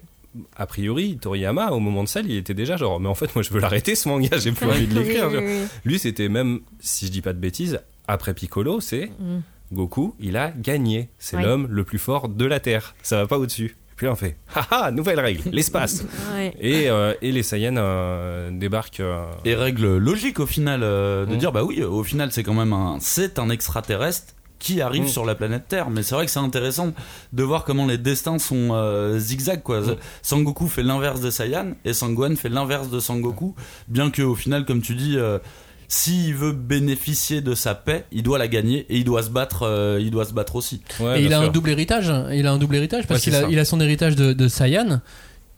a 0.58 0.66
priori, 0.66 1.18
Toriyama, 1.18 1.72
au 1.72 1.80
moment 1.80 2.04
de 2.04 2.10
Cell, 2.10 2.26
il 2.30 2.36
était 2.38 2.54
déjà 2.54 2.78
genre, 2.78 3.00
mais 3.00 3.08
en 3.08 3.16
fait, 3.16 3.34
moi 3.36 3.44
je 3.44 3.52
veux 3.52 3.60
l'arrêter 3.60 3.96
ce 3.96 4.10
manga, 4.10 4.38
j'ai 4.38 4.52
plus 4.52 4.66
envie 4.66 4.88
de 4.88 5.00
l'écrire. 5.00 5.30
Oui, 5.30 5.38
oui, 5.38 5.46
oui. 5.46 5.68
Lui, 5.86 6.00
c'était 6.00 6.30
même, 6.30 6.62
si 6.80 7.06
je 7.06 7.12
dis 7.12 7.22
pas 7.22 7.34
de 7.34 7.40
bêtises, 7.40 7.80
après 8.08 8.34
Piccolo, 8.34 8.80
c'est 8.80 9.12
Mm. 9.20 9.40
Goku, 9.74 10.16
il 10.20 10.38
a 10.38 10.52
gagné. 10.52 11.10
C'est 11.18 11.42
l'homme 11.42 11.68
le 11.70 11.84
plus 11.84 11.98
fort 11.98 12.30
de 12.30 12.46
la 12.46 12.60
Terre. 12.60 12.96
Ça 13.02 13.18
va 13.18 13.28
pas 13.28 13.38
au-dessus. 13.38 13.76
Puis 13.96 14.06
là, 14.08 14.12
on 14.12 14.16
fait, 14.16 14.36
haha, 14.56 14.92
nouvelle 14.92 15.20
règle, 15.20 15.50
l'espace. 15.52 16.04
Ouais. 16.36 16.54
et, 16.60 16.90
euh, 16.90 17.14
et 17.22 17.32
les 17.32 17.44
Saiyans 17.44 17.76
euh, 17.78 18.50
débarquent. 18.52 19.00
euh, 19.00 19.24
Et 19.46 19.56
règle 19.56 19.98
logique 19.98 20.40
au 20.40 20.46
final 20.46 20.82
euh, 20.84 21.26
de 21.26 21.36
Mm. 21.36 21.38
dire 21.38 21.52
bah 21.52 21.64
oui 21.64 21.82
au 21.84 22.04
final 22.04 22.32
c'est 22.32 22.44
quand 22.44 22.54
même 22.54 22.74
un 22.74 22.98
c'est 23.00 23.40
un 23.40 23.50
extraterrestre 23.50 24.34
qui 24.60 24.82
arrive 24.82 25.04
Mm. 25.04 25.08
sur 25.08 25.26
la 25.26 25.36
planète 25.36 25.68
Terre 25.68 25.90
mais 25.90 26.02
c'est 26.04 26.16
vrai 26.16 26.26
que 26.26 26.32
c'est 26.32 26.40
intéressant 26.40 26.92
de 27.34 27.44
voir 27.44 27.64
comment 27.66 27.86
les 27.86 27.98
destins 27.98 28.40
sont 28.40 28.70
euh, 28.74 29.18
zigzag 29.20 29.62
quoi 29.64 29.80
Mm. 29.82 29.96
Sangoku 30.22 30.68
fait 30.68 30.84
l'inverse 30.84 31.22
de 31.22 31.30
Saiyan 31.30 31.74
et 31.86 31.94
Sangohan 31.94 32.36
fait 32.36 32.50
l'inverse 32.50 32.90
de 32.90 33.00
Sangoku 33.00 33.56
bien 33.88 34.10
que 34.12 34.22
au 34.22 34.36
final 34.36 34.66
comme 34.66 34.82
tu 34.82 34.96
dis 34.96 35.18
euh, 35.18 35.40
s'il 35.88 36.34
veut 36.36 36.52
bénéficier 36.52 37.42
de 37.42 37.54
sa 37.56 37.76
paix, 37.76 38.06
il 38.12 38.24
doit 38.24 38.38
la 38.38 38.48
gagner 38.48 38.86
et 38.90 38.98
il 38.98 39.04
doit 39.04 39.24
se 39.24 39.30
battre. 39.30 39.64
euh, 39.64 40.00
il 40.02 40.12
doit 40.12 40.26
se 40.26 40.34
battre 40.34 40.56
aussi. 40.56 40.82
ouais, 41.00 41.22
et 41.22 41.26
il 41.26 41.34
a 41.34 41.40
sûr. 41.40 41.50
un 41.50 41.52
double 41.52 41.70
héritage. 41.70 42.12
Il 42.34 42.46
a 42.48 42.52
un 42.52 42.58
double 42.58 42.76
héritage 42.76 43.08
parce 43.08 43.26
Ouais, 43.26 43.32
qu'il 43.32 43.52
il 43.52 43.60
a 43.60 43.66
son 43.66 43.80
héritage 43.80 44.16
de, 44.16 44.34
de 44.34 44.48
Saiyan. 44.48 45.02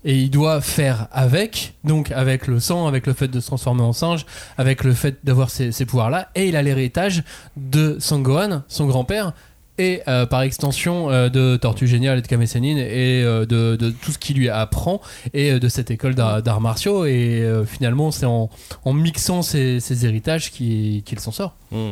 Et 0.05 0.15
il 0.15 0.29
doit 0.29 0.61
faire 0.61 1.07
avec, 1.11 1.73
donc 1.83 2.11
avec 2.11 2.47
le 2.47 2.59
sang, 2.59 2.87
avec 2.87 3.07
le 3.07 3.13
fait 3.13 3.27
de 3.27 3.39
se 3.39 3.47
transformer 3.47 3.81
en 3.81 3.93
singe, 3.93 4.25
avec 4.57 4.83
le 4.83 4.93
fait 4.93 5.17
d'avoir 5.23 5.49
ces, 5.49 5.71
ces 5.71 5.85
pouvoirs-là. 5.85 6.29
Et 6.35 6.47
il 6.47 6.55
a 6.55 6.61
l'héritage 6.61 7.23
de 7.57 7.97
Sangohan, 7.99 8.61
son 8.67 8.85
grand-père, 8.85 9.33
et 9.77 10.01
euh, 10.07 10.25
par 10.25 10.41
extension 10.41 11.09
euh, 11.09 11.29
de 11.29 11.57
Tortue 11.57 11.87
Géniale 11.87 12.19
et 12.19 12.21
de 12.21 12.27
Kame 12.27 12.45
Sennin, 12.45 12.77
et 12.77 13.23
euh, 13.23 13.45
de, 13.45 13.91
tout 14.01 14.11
ce 14.11 14.17
qu'il 14.17 14.37
lui 14.37 14.49
apprend, 14.49 15.01
et 15.33 15.59
de 15.59 15.67
cette 15.67 15.91
école 15.91 16.15
d'ar- 16.15 16.41
d'arts 16.41 16.61
martiaux. 16.61 17.05
Et 17.05 17.47
finalement, 17.65 18.11
c'est 18.11 18.25
en, 18.25 18.49
mixant 18.85 19.41
ces, 19.41 20.05
héritages 20.05 20.51
qu'il 20.51 21.19
s'en 21.19 21.31
sort. 21.31 21.55
Mm. 21.71 21.91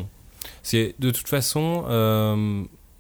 C'est 0.63 0.95
de 0.99 1.11
toute 1.11 1.27
façon, 1.27 1.83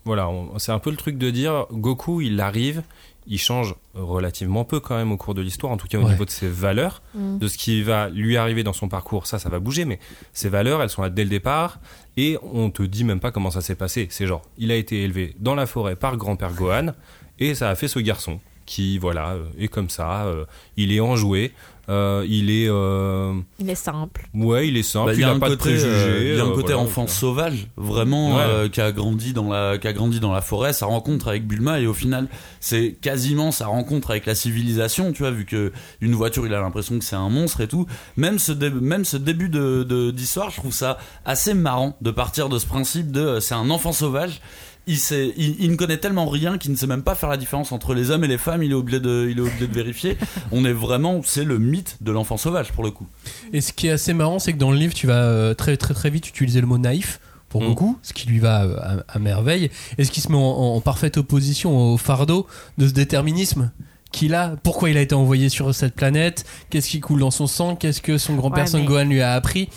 voilà, 0.05 0.29
c'est 0.57 0.71
un 0.71 0.79
peu 0.79 0.91
le 0.91 0.97
truc 0.97 1.17
de 1.17 1.31
dire 1.31 1.65
Goku, 1.71 2.21
il 2.21 2.39
arrive, 2.39 2.83
il 3.27 3.39
change 3.39 3.75
relativement 3.93 4.65
peu 4.65 4.79
quand 4.79 4.95
même 4.97 5.11
au 5.11 5.17
cours 5.17 5.33
de 5.33 5.41
l'histoire, 5.41 5.71
en 5.73 5.77
tout 5.77 5.87
cas 5.87 5.97
au 5.97 6.03
Ouais. 6.03 6.11
niveau 6.11 6.25
de 6.25 6.29
ses 6.29 6.47
valeurs, 6.47 7.01
Mm. 7.13 7.37
de 7.39 7.47
ce 7.47 7.57
qui 7.57 7.81
va 7.83 8.09
lui 8.09 8.37
arriver 8.37 8.63
dans 8.63 8.73
son 8.73 8.87
parcours. 8.87 9.25
Ça, 9.27 9.39
ça 9.39 9.49
va 9.49 9.59
bouger, 9.59 9.85
mais 9.85 9.99
ses 10.33 10.49
valeurs, 10.49 10.81
elles 10.81 10.89
sont 10.89 11.01
là 11.01 11.09
dès 11.09 11.23
le 11.23 11.29
départ, 11.29 11.79
et 12.17 12.37
on 12.43 12.69
te 12.69 12.83
dit 12.83 13.03
même 13.03 13.19
pas 13.19 13.31
comment 13.31 13.51
ça 13.51 13.61
s'est 13.61 13.75
passé. 13.75 14.07
C'est 14.11 14.27
genre, 14.27 14.43
il 14.57 14.71
a 14.71 14.75
été 14.75 15.03
élevé 15.03 15.35
dans 15.39 15.55
la 15.55 15.65
forêt 15.65 15.95
par 15.95 16.17
grand-père 16.17 16.53
Gohan, 16.53 16.93
et 17.39 17.55
ça 17.55 17.69
a 17.69 17.75
fait 17.75 17.87
ce 17.87 17.99
garçon 17.99 18.39
qui, 18.65 18.97
voilà, 18.97 19.31
euh, 19.33 19.43
est 19.59 19.67
comme 19.67 19.89
ça. 19.89 20.25
euh, 20.25 20.45
il 20.77 20.91
est 20.91 20.99
enjoué, 20.99 21.51
euh, 21.87 22.25
il 22.27 22.49
est, 22.49 22.67
euh, 22.67 23.33
Il 23.59 23.69
est 23.69 23.75
simple. 23.75 24.27
ouais, 24.33 24.67
il 24.67 24.75
est 24.75 24.81
simple, 24.83 25.11
Bah, 25.11 25.13
il, 25.15 25.23
a 25.23 25.29
a 25.29 25.33
un 25.33 25.39
pas 25.39 25.49
de 25.49 25.55
préjugés. 25.55 25.85
euh, 25.87 26.31
il 26.33 26.37
y 26.37 26.41
a 26.41 26.43
un 26.43 26.47
côté 26.49 26.73
voilà, 26.73 26.79
enfant 26.79 27.05
sauvage, 27.05 27.67
vraiment, 27.77 28.37
Ouais. 28.37 28.41
euh, 28.41 28.69
qui 28.69 28.81
a 28.81 28.91
grandi 28.91 29.33
dans 29.33 29.49
la, 29.51 29.77
qui 29.77 29.87
a 29.87 29.93
grandi 29.93 30.19
dans 30.19 30.31
la 30.33 30.41
forêt. 30.41 30.73
Sa 30.73 30.87
rencontre 30.87 31.27
avec 31.27 31.45
Bulma 31.45 31.79
et 31.79 31.85
au 31.85 31.93
final, 31.93 32.27
c'est 32.59 32.97
quasiment 32.99 33.51
sa 33.51 33.67
rencontre 33.67 34.09
avec 34.09 34.25
la 34.25 34.33
civilisation. 34.33 35.11
Tu 35.11 35.19
vois, 35.21 35.29
vu 35.31 35.45
que 35.45 35.71
une 36.01 36.15
voiture, 36.15 36.47
il 36.47 36.53
a 36.55 36.59
l'impression 36.59 36.97
que 36.97 37.05
c'est 37.05 37.15
un 37.15 37.29
monstre 37.29 37.61
et 37.61 37.67
tout. 37.67 37.85
Même 38.17 38.39
ce, 38.39 38.51
dé- 38.51 38.71
même 38.71 39.05
ce 39.05 39.17
début 39.17 39.49
de 39.49 40.09
d'histoire, 40.11 40.49
je 40.49 40.57
trouve 40.57 40.73
ça 40.73 40.97
assez 41.23 41.53
marrant 41.53 41.95
de 42.01 42.09
partir 42.09 42.49
de 42.49 42.57
ce 42.57 42.65
principe 42.65 43.11
de 43.11 43.39
c'est 43.39 43.53
un 43.55 43.69
enfant 43.69 43.91
sauvage. 43.91 44.41
Il, 44.87 44.97
sait, 44.97 45.33
il, 45.37 45.55
il 45.59 45.71
ne 45.71 45.75
connaît 45.75 45.97
tellement 45.97 46.27
rien 46.27 46.57
qu'il 46.57 46.71
ne 46.71 46.75
sait 46.77 46.85
même 46.87 47.01
pas 47.01 47.15
faire 47.15 47.29
la 47.29 47.37
différence 47.37 47.71
entre 47.71 47.93
les 47.93 48.11
hommes 48.11 48.23
et 48.23 48.27
les 48.27 48.37
femmes. 48.37 48.61
Il 48.63 48.71
est 48.71 48.75
obligé 48.75 48.99
de, 48.99 49.27
il 49.31 49.37
est 49.37 49.41
obligé 49.41 49.67
de 49.67 49.73
vérifier. 49.73 50.17
On 50.51 50.63
est 50.65 50.73
vraiment, 50.73 51.21
c'est 51.23 51.43
le 51.43 51.57
mythe 51.57 51.97
de 52.01 52.11
l'enfant 52.11 52.37
sauvage 52.37 52.71
pour 52.71 52.83
le 52.83 52.91
coup. 52.91 53.07
Et 53.51 53.61
ce 53.61 53.73
qui 53.73 53.87
est 53.87 53.91
assez 53.91 54.13
marrant, 54.13 54.37
c'est 54.39 54.53
que 54.53 54.57
dans 54.59 54.71
le 54.71 54.77
livre, 54.77 54.93
tu 54.93 55.07
vas 55.07 55.23
euh, 55.23 55.53
très 55.55 55.75
très 55.77 55.93
très 55.95 56.09
vite 56.09 56.29
utiliser 56.29 56.61
le 56.61 56.67
mot 56.67 56.77
naïf 56.77 57.19
pour 57.49 57.61
Mm. 57.63 57.67
Goku, 57.69 57.97
ce 58.01 58.11
qui 58.13 58.27
lui 58.27 58.39
va 58.39 58.63
euh, 58.65 58.77
à, 59.07 59.15
à 59.15 59.19
merveille, 59.19 59.69
et 59.97 60.03
ce 60.03 60.11
qui 60.11 60.19
se 60.21 60.29
met 60.29 60.37
en, 60.37 60.41
en 60.75 60.81
parfaite 60.81 61.17
opposition 61.17 61.93
au 61.93 61.97
fardeau 61.97 62.47
de 62.77 62.87
ce 62.87 62.91
déterminisme 62.93 63.71
qu'il 64.11 64.33
a, 64.33 64.55
pourquoi 64.63 64.89
il 64.89 64.97
a 64.97 65.01
été 65.01 65.15
envoyé 65.15 65.49
sur 65.49 65.73
cette 65.75 65.93
planète, 65.95 66.45
qu'est-ce 66.69 66.89
qui 66.89 66.99
coule 67.01 67.19
dans 67.21 67.31
son 67.31 67.47
sang, 67.47 67.75
qu'est-ce 67.75 68.01
que 68.01 68.17
son 68.17 68.35
grand-père 68.35 68.63
Ouais, 68.65 68.69
Son 68.69 68.79
mais- 68.79 68.85
Gohan 68.85 69.05
lui 69.05 69.21
a 69.21 69.33
appris? 69.33 69.69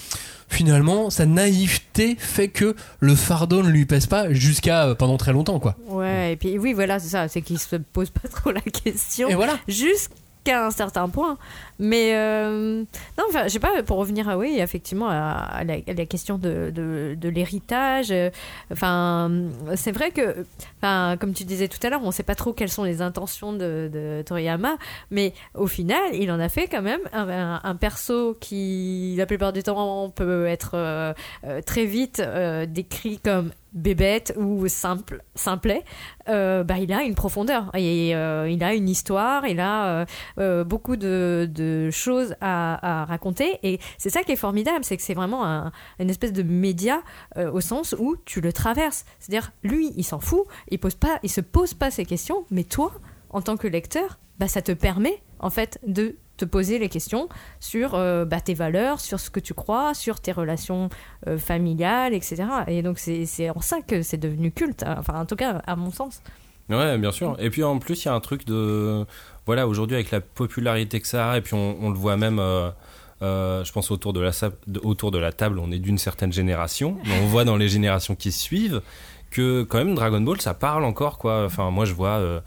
Finalement, 0.49 1.11
sa 1.11 1.27
naïveté 1.27 2.17
fait 2.19 2.49
que 2.49 2.75
le 3.01 3.15
fardeau 3.15 3.63
ne 3.63 3.69
lui 3.69 3.85
pèse 3.85 4.07
pas 4.07 4.33
jusqu'à 4.33 4.87
euh, 4.87 4.95
pendant 4.95 5.19
très 5.19 5.33
longtemps, 5.33 5.61
quoi. 5.61 5.77
Ouais, 5.89 6.33
et 6.33 6.37
puis 6.37 6.59
oui, 6.59 6.73
voilà, 6.73 6.99
c'est 6.99 7.09
ça, 7.09 7.29
c'est 7.29 7.43
qu'il 7.43 7.59
se 7.59 7.77
pose 7.77 8.11
pas 8.11 8.29
trop 8.29 8.51
la 8.51 8.61
question. 8.61 9.29
Et 9.29 9.35
voilà. 9.35 9.59
Jusqu'à 9.69 10.15
un 10.53 10.71
certain 10.71 11.09
point. 11.09 11.39
Mais 11.79 12.15
euh, 12.15 12.83
non, 13.17 13.25
enfin, 13.29 13.45
je 13.45 13.51
sais 13.51 13.61
pas, 13.61 13.83
pour 13.85 13.99
revenir 13.99 14.29
à 14.29 14.37
oui, 14.37 14.59
effectivement, 14.59 15.09
à, 15.09 15.63
la, 15.65 16.07
question 16.07 16.37
de, 16.39 16.71
de, 16.75 17.29
l'héritage. 17.29 18.11
euh, 18.11 18.31
Enfin, 18.73 19.31
c'est 19.77 19.93
vrai 19.93 20.11
que, 20.11 20.45
enfin, 20.79 21.17
comme 21.21 21.33
tu 21.33 21.45
disais 21.45 21.69
tout 21.69 21.79
à 21.87 21.91
l'heure, 21.91 22.01
on 22.03 22.11
sait 22.11 22.23
pas 22.23 22.35
trop 22.35 22.53
quelles 22.53 22.71
sont 22.71 22.85
les 22.85 23.01
intentions 23.01 23.53
de, 23.53 23.89
de 23.93 24.23
Toriyama, 24.27 24.77
mais 25.11 25.33
au 25.55 25.67
final, 25.67 26.01
il 26.13 26.31
en 26.33 26.41
a 26.41 26.49
fait 26.49 26.67
quand 26.67 26.83
même 26.83 27.01
un, 27.13 27.77
perso 27.77 28.37
qui, 28.41 29.15
la 29.17 29.27
plupart 29.27 29.53
du 29.53 29.63
temps, 29.63 30.11
peut 30.11 30.47
être 30.47 30.73
euh, 30.75 31.13
très 31.65 31.85
vite 31.85 32.21
décrit 32.69 33.19
comme 33.19 33.51
bébête 33.79 34.35
ou 34.37 34.69
simple, 34.69 35.23
simplet, 35.35 35.85
euh, 36.29 36.65
bah, 36.65 36.79
il 36.79 36.93
a 36.93 37.03
une 37.03 37.15
profondeur 37.15 37.71
et 37.75 38.15
euh, 38.15 38.49
il 38.51 38.63
a 38.63 38.75
une 38.75 38.89
histoire, 38.89 39.47
il 39.47 39.61
a 39.61 40.07
euh, 40.39 40.65
beaucoup 40.65 40.97
de, 40.97 41.89
choses 41.91 42.35
à, 42.41 43.05
raconter 43.09 43.59
et 43.63 43.79
c'est 43.97 44.11
ça 44.11 44.23
qui 44.23 44.33
est 44.33 44.37
formidable, 44.37 44.85
c'est 44.85 44.97
que 44.97 45.03
c'est 45.03 45.15
vraiment 45.15 45.47
un, 45.47 45.73
une 45.99 46.11
espèce 46.11 46.33
de 46.33 46.43
média 46.43 47.03
au 47.37 47.61
sens 47.61 47.95
où 47.99 48.17
tu 48.25 48.41
le 48.41 48.53
traverses. 48.53 49.05
C'est-à-dire, 49.19 49.53
lui, 49.63 49.93
il 49.97 50.05
s'en 50.05 50.21
fout, 50.21 50.45
il 50.71 50.79
pose 50.79 50.97
il 51.23 51.31
se 51.31 51.41
pose 51.41 51.75
pas 51.75 51.91
ces 51.91 52.05
questions, 52.05 52.45
mais 52.51 52.65
toi, 52.65 52.93
en 53.31 53.41
tant 53.41 53.57
que 53.57 53.67
lecteur, 53.67 54.19
bah, 54.39 54.49
ça 54.49 54.63
te 54.63 54.73
permet 54.73 55.23
en 55.39 55.51
fait 55.51 55.79
de 55.87 56.17
te 56.39 56.45
poser 56.47 56.79
les 56.79 56.89
questions 56.89 57.29
sur 57.61 57.95
euh, 57.95 58.25
bah, 58.25 58.41
tes 58.41 58.55
valeurs, 58.55 59.01
sur 59.01 59.21
ce 59.21 59.29
que 59.29 59.41
tu 59.41 59.53
crois, 59.53 59.93
sur 59.93 60.21
tes 60.21 60.33
relations 60.33 60.89
euh, 61.27 61.37
familiales, 61.37 62.15
etc. 62.15 62.45
Et 62.69 62.83
donc 62.83 62.99
c'est 62.99 63.51
en 63.51 63.61
ça 63.61 63.83
que 63.83 64.01
c'est 64.01 64.17
devenu 64.17 64.51
culte, 64.51 64.85
hein. 64.85 64.97
enfin 64.99 65.21
en 65.21 65.27
tout 65.27 65.37
cas 65.37 65.61
à 65.67 65.77
mon 65.77 65.91
sens. 65.91 66.23
Ouais, 66.71 66.99
bien 66.99 67.13
sûr. 67.13 67.37
Et 67.41 67.51
puis 67.51 67.65
en 67.65 67.79
plus, 67.79 68.05
il 68.05 68.07
y 68.07 68.11
a 68.11 68.15
un 68.15 68.21
truc 68.21 68.47
de. 68.47 69.05
Voilà, 69.47 69.67
aujourd'hui, 69.67 69.97
avec 69.97 70.11
la 70.11 70.21
popularité 70.21 71.01
que 71.01 71.07
ça 71.07 71.31
a, 71.31 71.39
et 71.39 71.41
puis 71.41 71.55
on, 71.55 71.89
le 71.89 71.97
voit 71.97 72.19
même. 72.19 72.39
euh, 72.39 72.71
je 73.65 73.73
pense 73.73 73.91
autour 73.91 74.13
de, 74.13 74.21
la, 74.21 74.31
autour 74.83 75.11
de 75.11 75.19
la 75.19 75.33
table, 75.33 75.59
on 75.59 75.73
est 75.73 75.79
d'une 75.79 75.97
certaine 75.97 76.33
génération, 76.33 76.99
mais 77.05 77.19
on 77.23 77.27
voit 77.27 77.45
dans 77.45 77.57
les 77.57 77.69
générations 77.69 78.15
qui 78.15 78.31
suivent 78.31 78.83
que 79.31 79.63
quand 79.63 79.79
même 79.79 79.95
Dragon 79.95 80.21
Ball, 80.21 80.41
ça 80.41 80.53
parle 80.53 80.85
encore 80.85 81.17
quoi. 81.19 81.45
Enfin, 81.45 81.71
moi, 81.71 81.87
je 81.87 81.95
vois 81.95 82.43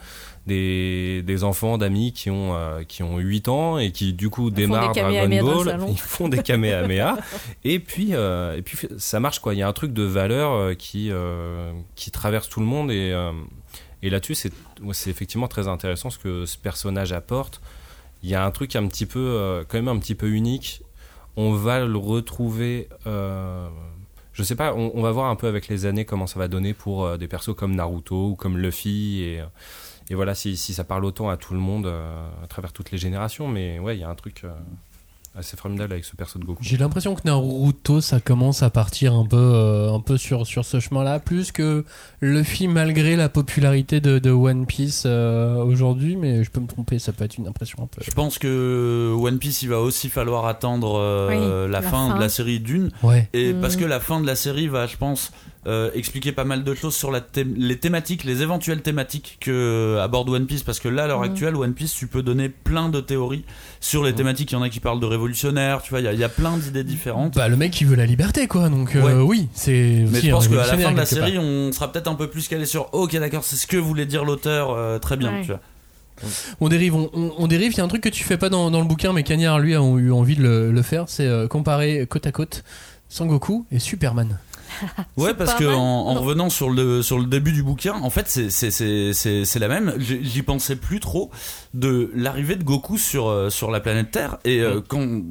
des, 0.48 1.22
des 1.22 1.44
enfants 1.44 1.78
d'amis 1.78 2.14
qui 2.14 2.30
ont 2.30 2.56
euh, 2.56 2.84
qui 2.84 3.04
ont 3.04 3.20
8 3.20 3.48
ans 3.48 3.78
et 3.78 3.92
qui 3.92 4.14
du 4.14 4.30
coup 4.30 4.50
démarrent 4.50 4.92
des 4.92 5.02
Dragon 5.02 5.64
Ball, 5.64 5.86
ils 5.90 6.00
font 6.00 6.30
des 6.30 6.42
kamehameha 6.42 7.18
et 7.64 7.80
puis 7.80 8.10
euh, 8.14 8.58
et 8.58 8.62
puis 8.62 8.88
ça 8.98 9.20
marche 9.20 9.40
quoi. 9.40 9.54
Il 9.54 9.60
y 9.60 9.64
a 9.64 9.68
un 9.68 9.74
truc 9.74 9.94
de 9.94 10.04
valeur 10.04 10.54
euh, 10.54 10.74
qui 10.74 11.10
euh, 11.12 11.72
qui 11.96 12.10
traverse 12.12 12.50
tout 12.50 12.60
le 12.60 12.66
monde 12.66 12.92
et 12.92 13.12
et 14.04 14.10
là-dessus, 14.10 14.34
c'est 14.36 14.52
c'est 14.94 15.12
effectivement 15.12 15.48
très 15.48 15.68
intéressant 15.68 16.10
ce 16.10 16.18
que 16.18 16.46
ce 16.46 16.58
personnage 16.58 17.14
apporte. 17.14 17.62
Il 18.24 18.30
y 18.30 18.36
a 18.36 18.44
un 18.44 18.52
truc 18.52 18.76
un 18.76 18.88
petit 18.88 19.06
peu, 19.06 19.64
quand 19.68 19.78
même 19.78 19.88
un 19.88 19.98
petit 19.98 20.16
peu 20.16 20.30
unique. 20.30 20.82
On 21.36 21.54
va 21.54 21.80
le 21.80 21.98
retrouver. 21.98 22.90
je 23.06 24.44
sais 24.44 24.56
pas, 24.56 24.74
on, 24.74 24.92
on 24.96 25.02
va 25.04 25.12
voir 25.12 25.28
un 25.30 25.36
peu 25.36 25.48
avec 25.48 25.68
les 25.68 25.86
années 25.86 26.06
comment 26.06 26.26
ça 26.26 26.40
va 26.40 26.48
donner 26.48 26.74
pour 26.74 27.06
euh, 27.06 27.18
des 27.18 27.28
persos 27.28 27.54
comme 27.56 27.76
Naruto 27.76 28.30
ou 28.30 28.36
comme 28.36 28.58
Luffy. 28.58 29.22
Et, 29.22 29.42
et 30.12 30.16
voilà, 30.16 30.36
si, 30.36 30.58
si 30.58 30.74
ça 30.74 30.84
parle 30.84 31.06
autant 31.06 31.30
à 31.30 31.38
tout 31.38 31.54
le 31.54 31.60
monde 31.60 31.86
euh, 31.88 32.28
à 32.44 32.48
travers 32.48 32.74
toutes 32.74 32.92
les 32.92 32.98
générations. 32.98 33.48
Mais 33.48 33.80
ouais, 33.80 33.96
il 33.96 34.02
y 34.02 34.04
a 34.04 34.10
un 34.10 34.16
truc 34.16 34.42
euh, 34.44 34.50
assez 35.38 35.56
formidable 35.56 35.94
avec 35.94 36.04
ce 36.04 36.14
perso 36.18 36.38
de 36.38 36.44
Goku. 36.44 36.62
J'ai 36.62 36.76
l'impression 36.76 37.16
que 37.16 37.22
Naruto, 37.24 38.02
ça 38.02 38.20
commence 38.20 38.62
à 38.64 38.70
partir 38.70 39.14
un 39.14 39.26
peu, 39.26 39.38
euh, 39.38 39.94
un 39.94 40.02
peu 40.02 40.18
sur, 40.18 40.46
sur 40.46 40.66
ce 40.66 40.82
chemin-là, 40.82 41.20
plus 41.20 41.54
que 41.54 41.86
Luffy, 42.20 42.68
malgré 42.68 43.16
la 43.16 43.30
popularité 43.30 44.02
de, 44.02 44.20
de 44.20 44.30
One 44.32 44.66
Piece 44.66 45.04
euh, 45.06 45.64
aujourd'hui, 45.64 46.18
mais 46.18 46.44
je 46.44 46.52
peux 46.52 46.60
me 46.60 46.68
tromper, 46.68 47.00
ça 47.00 47.14
peut 47.14 47.24
être 47.24 47.38
une 47.38 47.48
impression 47.48 47.82
un 47.82 47.88
peu. 47.88 48.02
Je 48.06 48.12
pense 48.12 48.38
que 48.38 49.16
One 49.18 49.40
Piece, 49.40 49.62
il 49.62 49.70
va 49.70 49.80
aussi 49.80 50.10
falloir 50.10 50.46
attendre 50.48 51.00
euh, 51.00 51.30
Oui, 51.30 51.72
la, 51.72 51.80
la 51.80 51.82
fin, 51.82 52.10
fin. 52.10 52.16
de 52.16 52.20
la 52.20 52.28
série 52.28 52.60
d'une. 52.60 52.92
Ouais. 53.02 53.30
Et 53.32 53.54
Mm. 53.54 53.62
parce 53.62 53.78
que 53.78 53.86
la 53.86 54.02
fin 54.02 54.20
de 54.20 54.28
la 54.28 54.36
série 54.36 54.68
va, 54.68 54.86
je 54.88 54.98
pense, 54.98 55.32
euh, 55.68 55.92
expliquer 55.94 56.32
pas 56.32 56.44
mal 56.44 56.64
de 56.64 56.74
choses 56.74 56.96
sur 56.96 57.12
la 57.12 57.22
les 57.58 57.78
thématiques, 57.78 58.24
les 58.24 58.42
éventuelles 58.42 58.82
thématiques 58.82 59.38
que 59.40 60.00
aborde 60.02 60.30
One 60.30 60.48
Piece. 60.48 60.64
Parce 60.64 60.80
que 60.80 60.88
là, 60.90 61.04
à 61.04 61.08
l'heure 61.08 61.20
Mm. 61.20 61.24
actuelle, 61.24 61.56
One 61.56 61.74
Piece, 61.74 61.94
tu 61.94 62.08
peux 62.08 62.24
donner 62.24 62.50
plein 62.50 62.90
de 62.90 63.00
théories 63.00 63.44
sur 63.80 64.04
les 64.04 64.14
thématiques. 64.14 64.52
Il 64.52 64.56
y 64.56 64.58
en 64.58 64.64
a 64.64 64.70
qui 64.70 64.80
parlent 64.80 65.00
de 65.00 65.06
révolutionnaire, 65.06 65.82
tu 65.84 65.92
vois, 65.92 66.00
il 66.00 66.06
y 66.06 66.08
a- 66.08 66.14
il 66.14 66.20
y, 66.20 66.24
a 66.24 66.30
plein 66.30 66.58
d'idées 66.58 66.84
différentes. 66.84 67.36
Bah, 67.36 67.48
le 67.48 67.58
mec, 67.58 67.80
il 67.80 67.86
veut 67.88 67.96
la 67.96 68.06
liberté, 68.08 68.48
quoi, 68.48 68.70
donc 68.70 68.96
euh, 68.96 69.02
Ouais. 69.04 69.14
oui, 69.14 69.50
c'est. 69.54 70.06
Mais 70.10 70.20
je 70.22 70.28
un 70.30 70.32
pense 70.32 70.48
qu'à 70.48 70.56
la 70.56 70.64
fin 70.64 70.78
de 70.78 70.84
la 70.84 70.92
part. 70.94 71.08
série, 71.08 71.38
on 71.38 71.72
sera 71.72 71.92
peut-être 71.92 72.08
un 72.08 72.16
peu 72.16 72.28
plus 72.28 72.48
calé 72.48 72.66
sur 72.66 72.92
ok, 72.94 73.16
d'accord, 73.18 73.44
c'est 73.44 73.56
ce 73.56 73.68
que 73.68 73.78
voulait 73.78 74.06
dire 74.08 74.26
l'auteur, 74.26 74.72
euh, 74.72 74.98
très 75.00 75.16
bien. 75.18 75.32
Ouais. 75.32 75.42
Tu 75.42 75.48
vois. 75.48 75.60
On 76.60 76.70
dérive, 76.70 76.96
on, 76.96 77.10
on- 77.14 77.34
on 77.38 77.48
dérive. 77.48 77.72
Il 77.74 77.78
y 77.78 77.82
a 77.82 77.84
un 77.84 77.88
truc 77.88 78.02
que 78.04 78.10
tu 78.10 78.24
fais 78.24 78.38
pas 78.38 78.50
dans, 78.50 78.70
dans 78.72 78.80
le 78.80 78.86
bouquin, 78.88 79.12
mais 79.14 79.24
Cagnard 79.24 79.60
lui 79.60 79.76
a 79.76 79.80
eu 79.80 80.12
envie 80.12 80.36
de 80.36 80.44
le, 80.44 80.72
le 80.72 80.82
faire, 80.84 81.06
c'est 81.08 81.26
euh, 81.26 81.48
comparer 81.48 82.06
côte 82.08 82.28
à 82.28 82.32
côte 82.32 82.64
Sangoku 83.10 83.66
et 83.72 83.80
Superman. 83.80 84.38
Ouais, 85.18 85.34
parce 85.34 85.56
que 85.56 85.66
mal. 85.66 85.76
en, 85.76 86.14
revenant 86.16 86.50
sur 86.50 86.70
le 86.70 87.02
sur 87.02 87.20
le 87.20 87.26
début 87.26 87.52
du 87.52 87.64
bouquin, 87.64 87.94
en 87.94 88.10
fait, 88.10 88.28
c'est 88.28 89.60
la 89.60 89.68
même. 89.68 89.94
J'y 90.00 90.42
pensais 90.42 90.76
plus 90.76 91.00
trop 91.00 91.32
de 91.74 92.12
l'arrivée 92.16 92.56
de 92.56 92.64
Goku 92.64 92.98
sur 92.98 93.28
euh, 93.28 93.50
sur 93.50 93.72
la 93.72 93.80
planète 93.80 94.12
Terre. 94.12 94.38
Et 94.46 94.62
euh, 94.62 94.82
quand 94.86 95.22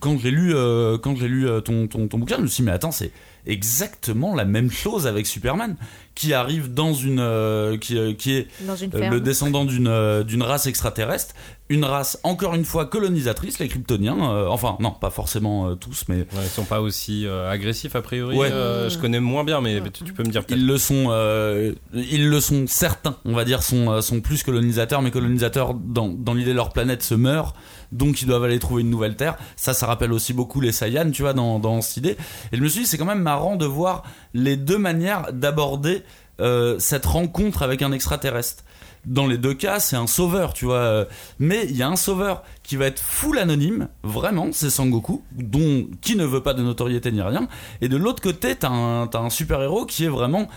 quand 0.00 0.18
j'ai 0.18 0.30
lu 0.30 0.54
euh, 0.54 0.98
quand 0.98 1.16
j'ai 1.16 1.28
lu 1.28 1.48
euh, 1.48 1.60
ton, 1.60 1.86
ton 1.86 2.08
ton 2.08 2.18
bouquin, 2.18 2.36
je 2.36 2.42
me 2.42 2.46
suis 2.46 2.62
dit 2.62 2.66
mais 2.66 2.72
attends, 2.72 2.92
c'est 2.92 3.12
exactement 3.46 4.34
la 4.34 4.44
même 4.44 4.70
chose 4.70 5.06
avec 5.06 5.26
Superman 5.26 5.76
qui 6.18 6.34
arrive 6.34 6.74
dans 6.74 6.94
une 6.94 7.20
euh, 7.20 7.76
qui 7.78 7.96
euh, 7.96 8.12
qui 8.12 8.32
est 8.34 8.48
Dans 8.66 8.74
une 8.74 8.90
euh, 8.92 9.08
le 9.08 9.20
descendant 9.20 9.64
d'une 9.64 9.86
euh, 9.86 10.24
d'une 10.24 10.42
race 10.42 10.66
extraterrestre, 10.66 11.32
une 11.68 11.84
race 11.84 12.18
encore 12.24 12.56
une 12.56 12.64
fois 12.64 12.86
colonisatrice, 12.86 13.60
les 13.60 13.68
Kryptoniens. 13.68 14.18
euh, 14.32 14.48
enfin 14.48 14.76
non, 14.80 14.90
pas 14.90 15.10
forcément 15.10 15.68
euh, 15.68 15.74
tous, 15.76 16.06
mais 16.08 16.16
Ouais, 16.16 16.42
ils 16.42 16.48
sont 16.48 16.64
pas 16.64 16.80
aussi 16.80 17.24
euh, 17.24 17.48
agressifs 17.48 17.94
a 17.94 18.02
priori. 18.02 18.36
Ouais. 18.36 18.50
Euh, 18.50 18.90
je 18.90 18.98
connais 18.98 19.20
moins 19.20 19.44
bien, 19.44 19.60
mais 19.60 19.80
tu, 19.92 20.02
tu 20.02 20.12
peux 20.12 20.24
me 20.24 20.30
dire 20.30 20.44
peut-être. 20.44 20.58
Ils 20.58 20.66
le 20.66 20.76
sont, 20.76 21.06
euh, 21.10 21.72
ils 21.94 22.28
le 22.28 22.40
sont 22.40 22.64
certains, 22.66 23.16
on 23.24 23.32
va 23.34 23.44
dire, 23.44 23.62
sont, 23.62 24.02
sont 24.02 24.20
plus 24.20 24.42
colonisateurs, 24.42 25.02
mais 25.02 25.12
colonisateurs 25.12 25.74
dans, 25.74 26.08
dans 26.08 26.34
l'idée 26.34 26.52
leur 26.52 26.72
planète 26.72 27.04
se 27.04 27.14
meurt, 27.14 27.54
donc 27.92 28.22
ils 28.22 28.26
doivent 28.26 28.44
aller 28.44 28.58
trouver 28.58 28.82
une 28.82 28.90
nouvelle 28.90 29.16
terre. 29.16 29.36
Ça, 29.56 29.74
ça 29.74 29.86
rappelle 29.86 30.12
aussi 30.12 30.32
beaucoup 30.32 30.60
les 30.60 30.72
Saiyans, 30.72 31.10
tu 31.10 31.22
vois, 31.22 31.32
dans, 31.32 31.58
dans 31.58 31.80
cette 31.80 31.98
idée. 31.98 32.16
Et 32.52 32.56
je 32.56 32.62
me 32.62 32.68
suis 32.68 32.82
dit, 32.82 32.86
c'est 32.86 32.98
quand 32.98 33.04
même 33.04 33.22
marrant 33.22 33.56
de 33.56 33.66
voir 33.66 34.02
les 34.34 34.56
deux 34.56 34.78
manières 34.78 35.32
d'aborder 35.32 36.02
euh, 36.40 36.78
cette 36.78 37.06
rencontre 37.06 37.62
avec 37.62 37.82
un 37.82 37.92
extraterrestre. 37.92 38.64
Dans 39.06 39.26
les 39.26 39.38
deux 39.38 39.54
cas, 39.54 39.80
c'est 39.80 39.96
un 39.96 40.06
sauveur, 40.06 40.52
tu 40.52 40.66
vois. 40.66 41.06
Mais 41.38 41.64
il 41.68 41.76
y 41.76 41.82
a 41.82 41.88
un 41.88 41.96
sauveur 41.96 42.42
qui 42.62 42.76
va 42.76 42.86
être 42.86 43.00
full 43.00 43.38
anonyme, 43.38 43.88
vraiment, 44.02 44.48
c'est 44.52 44.70
Sangoku, 44.70 45.22
dont 45.32 45.86
qui 46.02 46.16
ne 46.16 46.24
veut 46.24 46.42
pas 46.42 46.52
de 46.52 46.62
notoriété 46.62 47.10
ni 47.10 47.22
rien. 47.22 47.48
Et 47.80 47.88
de 47.88 47.96
l'autre 47.96 48.22
côté, 48.22 48.54
t'as 48.54 48.68
un, 48.68 49.06
t'as 49.06 49.20
un 49.20 49.30
super 49.30 49.62
héros 49.62 49.86
qui 49.86 50.04
est 50.04 50.08
vraiment 50.08 50.48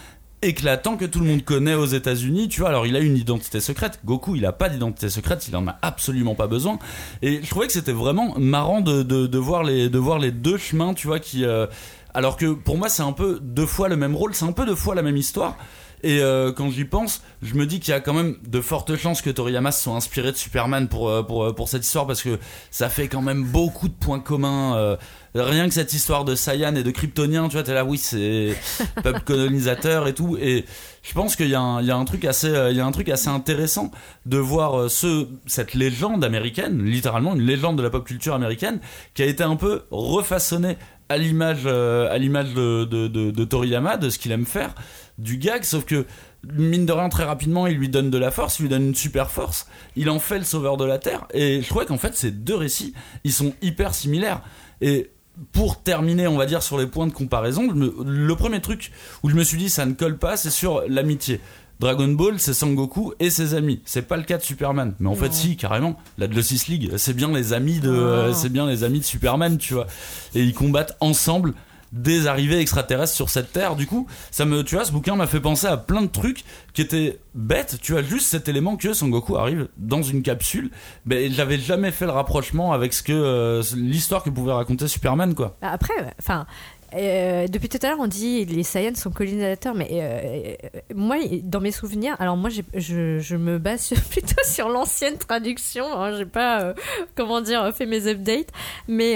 éclatant 0.42 0.98
que 0.98 1.06
tout 1.06 1.20
le 1.20 1.26
monde 1.26 1.44
connaît 1.44 1.76
aux 1.76 1.86
États-Unis, 1.86 2.50
tu 2.50 2.62
vois. 2.62 2.70
Alors 2.70 2.88
il 2.88 2.96
a 2.96 3.00
une 3.00 3.18
identité 3.18 3.60
secrète. 3.60 4.00
Goku, 4.06 4.36
il 4.36 4.46
a 4.46 4.52
pas 4.52 4.70
d'identité 4.70 5.10
secrète, 5.10 5.48
il 5.48 5.56
en 5.56 5.68
a 5.68 5.78
absolument 5.82 6.36
pas 6.36 6.48
besoin. 6.48 6.80
Et 7.22 7.42
je 7.44 7.50
trouvais 7.50 7.68
que 7.68 7.74
c'était 7.74 7.92
vraiment 7.92 8.38
marrant 8.38 8.82
de, 8.82 9.04
de, 9.04 9.38
voir 9.38 9.64
les 9.64 9.90
de 9.90 9.98
voir 9.98 10.20
les 10.20 10.32
deux 10.32 10.58
chemins, 10.58 10.94
tu 10.94 11.08
vois, 11.08 11.20
qui. 11.20 11.46
euh, 11.46 11.68
alors 12.14 12.36
que 12.36 12.54
pour 12.54 12.78
moi, 12.78 12.90
c'est 12.90 13.04
un 13.04 13.14
peu 13.14 13.40
deux 13.42 13.66
fois 13.66 13.88
le 13.88 13.96
même 13.96 14.16
rôle, 14.16 14.34
c'est 14.36 14.46
un 14.46 14.52
peu 14.52 14.66
deux 14.66 14.76
fois 14.76 14.96
la 14.96 15.02
même 15.02 15.18
histoire. 15.18 15.58
Et 16.04 16.20
euh, 16.22 16.52
quand 16.52 16.70
j'y 16.72 16.86
pense, 16.86 17.22
je 17.42 17.54
me 17.56 17.66
dis 17.66 17.80
qu'il 17.80 17.92
y 17.92 17.96
a 17.96 18.00
quand 18.00 18.14
même 18.14 18.36
de 18.48 18.60
fortes 18.62 18.96
chances 18.96 19.22
que 19.22 19.30
Toriyama 19.30 19.72
se 19.72 19.84
soit 19.84 19.94
inspiré 19.94 20.32
de 20.32 20.38
Superman 20.38 20.88
pour, 20.88 21.10
euh, 21.10 21.22
pour, 21.24 21.44
euh, 21.44 21.54
pour 21.54 21.70
cette 21.70 21.86
histoire 21.86 22.08
parce 22.08 22.22
que 22.24 22.40
ça 22.72 22.90
fait 22.90 23.08
quand 23.08 23.22
même 23.22 23.44
beaucoup 23.44 23.88
de 23.88 23.94
points 23.94 24.20
communs. 24.20 24.76
euh, 24.78 24.98
rien 25.36 25.68
que 25.68 25.74
cette 25.74 25.94
histoire 25.94 26.26
de 26.26 26.36
Saiyan 26.36 26.76
et 26.76 26.84
de 26.84 26.92
Kryptoniens, 26.92 27.48
tu 27.48 27.54
vois, 27.54 27.64
t'es 27.64 27.74
là, 27.74 27.86
oui, 27.86 27.98
c'est 27.98 28.56
peuple 29.04 29.22
colonisateur 29.22 30.08
et 30.08 30.14
tout. 30.14 30.38
Et 30.42 30.66
je 31.04 31.14
pense 31.14 31.36
qu'il 31.36 31.48
y, 31.50 31.56
a 31.56 31.62
un- 31.62 31.82
il 31.82 31.88
y 31.88 31.92
a 31.92 31.96
un 31.96 32.06
truc 32.06 32.26
assez, 32.26 32.52
il 32.72 32.76
y 32.76 32.80
a 32.82 32.86
un 32.86 32.92
truc 32.92 33.08
assez 33.10 33.30
intéressant 33.30 33.92
de 34.26 34.38
voir 34.38 34.90
ce, 34.90 35.28
cette 35.46 35.74
légende 35.74 36.24
américaine, 36.24 36.84
littéralement 36.84 37.34
une 37.36 37.42
légende 37.44 37.78
de 37.78 37.84
la 37.84 37.90
pop 37.90 38.06
culture 38.06 38.34
américaine, 38.34 38.80
qui 39.14 39.22
a 39.24 39.26
été 39.26 39.44
un 39.44 39.56
peu 39.56 39.84
refaçonnée 39.92 40.78
à 41.10 41.18
l'image, 41.18 41.66
à 41.66 42.18
l'image 42.18 42.54
de, 42.54 42.86
de, 42.86 43.08
de, 43.08 43.32
de 43.32 43.44
Toriyama, 43.46 43.98
de 43.98 44.10
ce 44.10 44.18
qu'il 44.20 44.32
aime 44.32 44.46
faire, 44.46 44.74
du 45.22 45.38
gag, 45.38 45.64
sauf 45.64 45.86
que 45.86 46.06
mine 46.52 46.86
de 46.86 46.92
rien 46.92 47.10
très 47.10 47.24
rapidement 47.24 47.68
il 47.68 47.78
lui 47.78 47.90
donne 47.90 48.10
de 48.10 48.18
la 48.18 48.32
force, 48.32 48.60
il 48.60 48.64
lui 48.64 48.70
donne 48.70 48.88
une 48.88 48.96
super 48.96 49.30
force, 49.30 49.68
il 49.96 50.10
en 50.10 50.20
fait 50.20 50.40
le 50.40 50.44
sauveur 50.44 50.78
de 50.78 50.86
la 50.86 50.98
Terre, 50.98 51.28
et 51.34 51.62
je 51.62 51.68
trouvais 51.68 51.86
qu'en 51.86 51.98
fait 51.98 52.16
ces 52.16 52.32
deux 52.32 52.56
récits, 52.56 52.94
ils 53.24 53.34
sont 53.34 53.54
hyper 53.62 53.94
similaires. 53.94 54.42
Et 54.82 55.12
pour 55.52 55.82
terminer, 55.82 56.28
on 56.28 56.38
va 56.38 56.46
dire 56.46 56.64
sur 56.64 56.78
les 56.78 56.88
points 56.88 57.08
de 57.08 57.14
comparaison, 57.14 57.72
le 57.72 58.36
premier 58.36 58.62
truc 58.62 58.92
où 59.24 59.30
je 59.30 59.36
me 59.36 59.44
suis 59.44 59.58
dit 59.58 59.70
ça 59.70 59.86
ne 59.86 59.94
colle 59.94 60.18
pas, 60.18 60.38
c'est 60.38 60.50
sur 60.50 60.84
l'amitié. 60.88 61.40
Dragon 61.80 62.10
Ball, 62.10 62.40
c'est 62.40 62.54
Sangoku 62.54 63.14
et 63.20 63.32
ses 63.32 63.56
amis. 63.56 63.82
C'est 63.86 64.04
pas 64.04 64.16
le 64.16 64.22
cas 64.22 64.38
de 64.38 64.44
Superman, 64.44 64.94
mais 65.00 65.10
en 65.10 65.16
fait 65.16 65.34
si 65.34 65.58
carrément. 65.58 65.98
La 66.20 66.30
Justice 66.30 66.68
League, 66.68 66.92
c'est 66.98 67.16
bien 67.16 67.32
les 67.32 67.54
amis 67.54 67.80
de, 67.80 67.90
euh, 67.90 68.34
c'est 68.34 68.50
bien 68.50 68.68
les 68.68 68.84
amis 68.84 69.00
de 69.00 69.04
Superman, 69.04 69.58
tu 69.58 69.74
vois. 69.74 69.88
Et 70.36 70.44
ils 70.44 70.54
combattent 70.54 70.96
ensemble 71.00 71.56
des 71.92 72.28
arrivées 72.28 72.60
extraterrestres 72.60 73.14
sur 73.14 73.30
cette 73.30 73.52
terre. 73.52 73.76
Du 73.76 73.86
coup, 73.88 74.08
ça 74.32 74.46
me, 74.46 74.64
tu 74.64 74.76
vois, 74.76 74.86
ce 74.86 74.92
bouquin 74.92 75.16
m'a 75.16 75.28
fait 75.28 75.40
penser 75.42 75.68
à 75.68 75.78
plein 75.78 76.02
de 76.02 76.08
trucs 76.08 76.44
qui 76.74 76.82
étaient 76.82 77.20
bêtes. 77.36 77.78
Tu 77.82 77.98
as 77.98 78.04
juste 78.04 78.28
cet 78.28 78.48
élément 78.48 78.78
que 78.78 78.94
Sangoku 78.94 79.36
arrive 79.38 79.68
dans 79.78 80.02
une 80.02 80.22
capsule. 80.24 80.72
Mais 81.06 81.30
j'avais 81.30 81.58
jamais 81.58 81.92
fait 81.92 82.06
le 82.06 82.12
rapprochement 82.12 82.72
avec 82.74 82.94
ce 82.94 83.04
que 83.04 83.12
euh, 83.14 83.62
l'histoire 83.76 84.24
que 84.24 84.30
pouvait 84.30 84.54
raconter 84.54 84.88
Superman, 84.88 85.36
quoi. 85.36 85.58
Bah, 85.62 85.70
Après, 85.72 85.94
enfin. 86.20 86.46
euh, 86.94 87.48
depuis 87.48 87.68
tout 87.70 87.80
à 87.84 87.90
l'heure, 87.90 88.00
on 88.00 88.08
dit 88.08 88.46
les 88.46 88.64
Saiyans 88.64 88.96
sont 88.96 89.12
colonisateurs, 89.12 89.76
mais 89.76 89.88
euh, 89.92 90.54
moi, 90.96 91.18
dans 91.44 91.60
mes 91.62 91.72
souvenirs, 91.72 92.16
alors 92.20 92.38
moi, 92.38 92.50
je, 92.50 93.20
je 93.20 93.36
me 93.36 93.58
base 93.60 93.90
plutôt 94.10 94.42
sur 94.46 94.70
l'ancienne 94.70 95.18
traduction. 95.18 95.86
Hein, 95.94 96.18
j'ai 96.18 96.26
pas, 96.26 96.74
comment 97.16 97.42
dire, 97.42 97.70
fait 97.76 97.86
mes 97.86 98.08
updates, 98.08 98.50
mais 98.88 99.16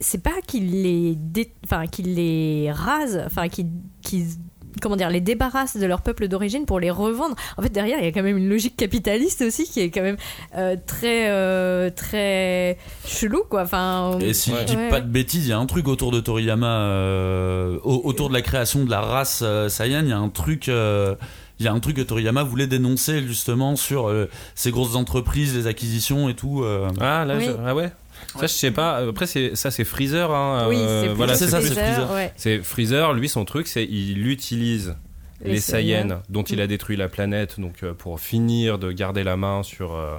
c'est 0.00 0.22
pas 0.22 0.40
qu'ils 0.46 0.82
les, 0.82 1.14
dé- 1.16 1.52
enfin 1.64 1.86
qu'ils 1.86 2.14
les 2.14 2.70
rasent, 2.72 3.22
enfin 3.26 3.48
qu'ils, 3.48 3.66
qu'ils- 4.02 4.36
comment 4.80 4.94
dire, 4.96 5.10
les 5.10 5.20
débarrassent 5.20 5.76
de 5.76 5.86
leur 5.86 6.02
peuple 6.02 6.28
d'origine 6.28 6.64
pour 6.66 6.78
les 6.78 6.90
revendre. 6.90 7.34
En 7.56 7.62
fait, 7.62 7.68
derrière, 7.70 7.98
il 7.98 8.04
y 8.04 8.08
a 8.08 8.12
quand 8.12 8.22
même 8.22 8.36
une 8.36 8.48
logique 8.48 8.76
capitaliste 8.76 9.42
aussi 9.42 9.64
qui 9.64 9.80
est 9.80 9.90
quand 9.90 10.02
même 10.02 10.18
euh, 10.56 10.76
très, 10.86 11.30
euh, 11.30 11.90
très 11.90 12.78
chelou, 13.04 13.42
quoi. 13.50 13.62
Enfin, 13.62 14.16
Et 14.20 14.34
si 14.34 14.52
ouais. 14.52 14.58
je 14.60 14.64
dis 14.66 14.76
Ouais. 14.76 14.88
pas 14.88 15.00
de 15.00 15.08
bêtises, 15.08 15.46
il 15.46 15.50
y 15.50 15.52
a 15.52 15.58
un 15.58 15.66
truc 15.66 15.88
autour 15.88 16.12
de 16.12 16.20
Toriyama, 16.20 16.80
euh, 16.80 17.78
au- 17.82 18.02
autour 18.04 18.28
de 18.28 18.34
la 18.34 18.42
création 18.42 18.84
de 18.84 18.90
la 18.90 19.00
race 19.00 19.40
euh, 19.42 19.68
Saiyan, 19.68 20.02
il 20.04 20.10
y 20.10 20.12
a 20.12 20.18
un 20.18 20.28
truc, 20.28 20.68
euh, 20.68 21.16
il 21.58 21.64
y 21.66 21.68
a 21.68 21.72
un 21.72 21.80
truc 21.80 21.96
que 21.96 22.02
Toriyama 22.02 22.44
voulait 22.44 22.68
dénoncer 22.68 23.22
justement 23.26 23.74
sur 23.74 24.08
euh, 24.08 24.28
ces 24.54 24.70
grosses 24.70 24.94
entreprises, 24.94 25.56
les 25.56 25.66
acquisitions 25.66 26.28
et 26.28 26.34
tout. 26.34 26.62
euh. 26.62 26.88
Ah 27.00 27.24
là, 27.24 27.36
Oui. 27.36 27.46
je- 27.46 27.52
ah 27.66 27.74
ouais. 27.74 27.90
Ça, 28.34 28.42
je 28.42 28.52
sais 28.52 28.70
pas. 28.70 28.96
Après, 28.96 29.26
c'est 29.26 29.56
ça, 29.56 29.70
c'est 29.70 29.84
Freezer. 29.84 30.30
Hein. 30.30 30.66
Oui, 30.68 30.76
euh, 30.78 31.02
c'est 31.02 31.14
voilà, 31.14 31.34
c'est 31.34 31.48
ça, 31.48 31.60
c'est 31.60 31.74
Freezer. 31.74 32.30
C'est 32.36 32.62
Freezer, 32.62 33.12
lui, 33.14 33.28
son 33.28 33.44
truc, 33.44 33.66
c'est 33.66 33.84
il 33.84 34.26
utilise 34.28 34.96
Les 35.42 35.52
les, 35.52 35.60
Saiyans, 35.60 36.20
dont 36.28 36.42
il 36.42 36.60
a 36.60 36.66
détruit 36.66 36.96
la 36.96 37.08
planète, 37.08 37.58
donc 37.58 37.82
euh, 37.82 37.94
pour 37.94 38.20
finir 38.20 38.78
de 38.78 38.92
garder 38.92 39.24
la 39.24 39.36
main 39.36 39.62
sur 39.62 39.94
euh, 39.94 40.18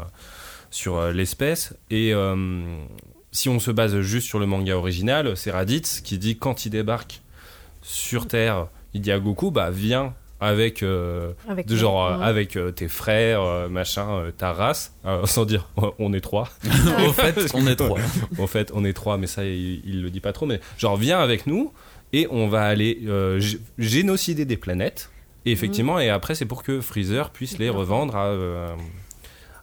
sur 0.71 0.97
euh, 0.97 1.11
l'espèce. 1.11 1.75
Et 1.91 2.13
si 3.31 3.47
on 3.47 3.59
se 3.59 3.71
base 3.71 3.99
juste 4.01 4.27
sur 4.27 4.39
le 4.39 4.47
manga 4.47 4.75
original, 4.75 5.37
c'est 5.37 5.51
Raditz 5.51 6.01
qui 6.01 6.17
dit 6.17 6.37
quand 6.37 6.65
il 6.65 6.71
débarque 6.71 7.21
sur 7.81 8.27
Terre, 8.27 8.67
il 8.93 9.01
dit 9.01 9.11
à 9.11 9.19
Goku, 9.19 9.51
bah 9.51 9.69
viens 9.69 10.15
avec 10.41 10.83
euh, 10.83 11.31
Avec 11.47 11.67
de 11.67 11.73
moi. 11.73 11.81
genre 11.81 12.05
euh, 12.05 12.17
Ouais. 12.17 12.25
avec 12.25 12.55
euh, 12.55 12.71
tes 12.71 12.87
frères, 12.87 13.41
euh, 13.41 13.67
machin, 13.69 14.07
euh, 14.09 14.31
ta 14.31 14.53
race, 14.53 14.93
Euh, 15.05 15.25
sans 15.25 15.45
dire 15.45 15.67
on 15.99 16.13
est 16.13 16.21
trois. 16.21 16.49
Au 17.07 17.11
fait, 17.13 17.51
on 17.53 17.67
est 17.67 17.75
trois. 17.75 17.99
Au 18.37 18.47
fait, 18.47 18.71
on 18.73 18.85
est 18.85 18.93
trois, 18.93 19.17
mais 19.17 19.27
ça, 19.27 19.43
il, 19.43 19.81
il 19.85 20.01
le 20.01 20.09
dit 20.09 20.19
pas 20.21 20.31
trop. 20.33 20.45
Mais 20.45 20.59
genre, 20.77 20.95
viens 20.97 21.19
avec 21.19 21.45
nous 21.47 21.73
et 22.13 22.27
on 22.31 22.47
va 22.47 22.63
aller 22.63 23.01
euh, 23.07 23.39
gé- 23.39 23.59
génocider 23.77 24.45
des 24.45 24.57
planètes. 24.57 25.09
Et 25.45 25.51
effectivement, 25.51 25.95
Mhm. 25.95 26.01
et 26.01 26.09
après, 26.09 26.35
c'est 26.35 26.45
pour 26.45 26.63
que 26.63 26.81
Freezer 26.81 27.29
puisse 27.31 27.57
les 27.59 27.69
revendre 27.69 28.15
à, 28.15 28.25
euh, 28.27 28.73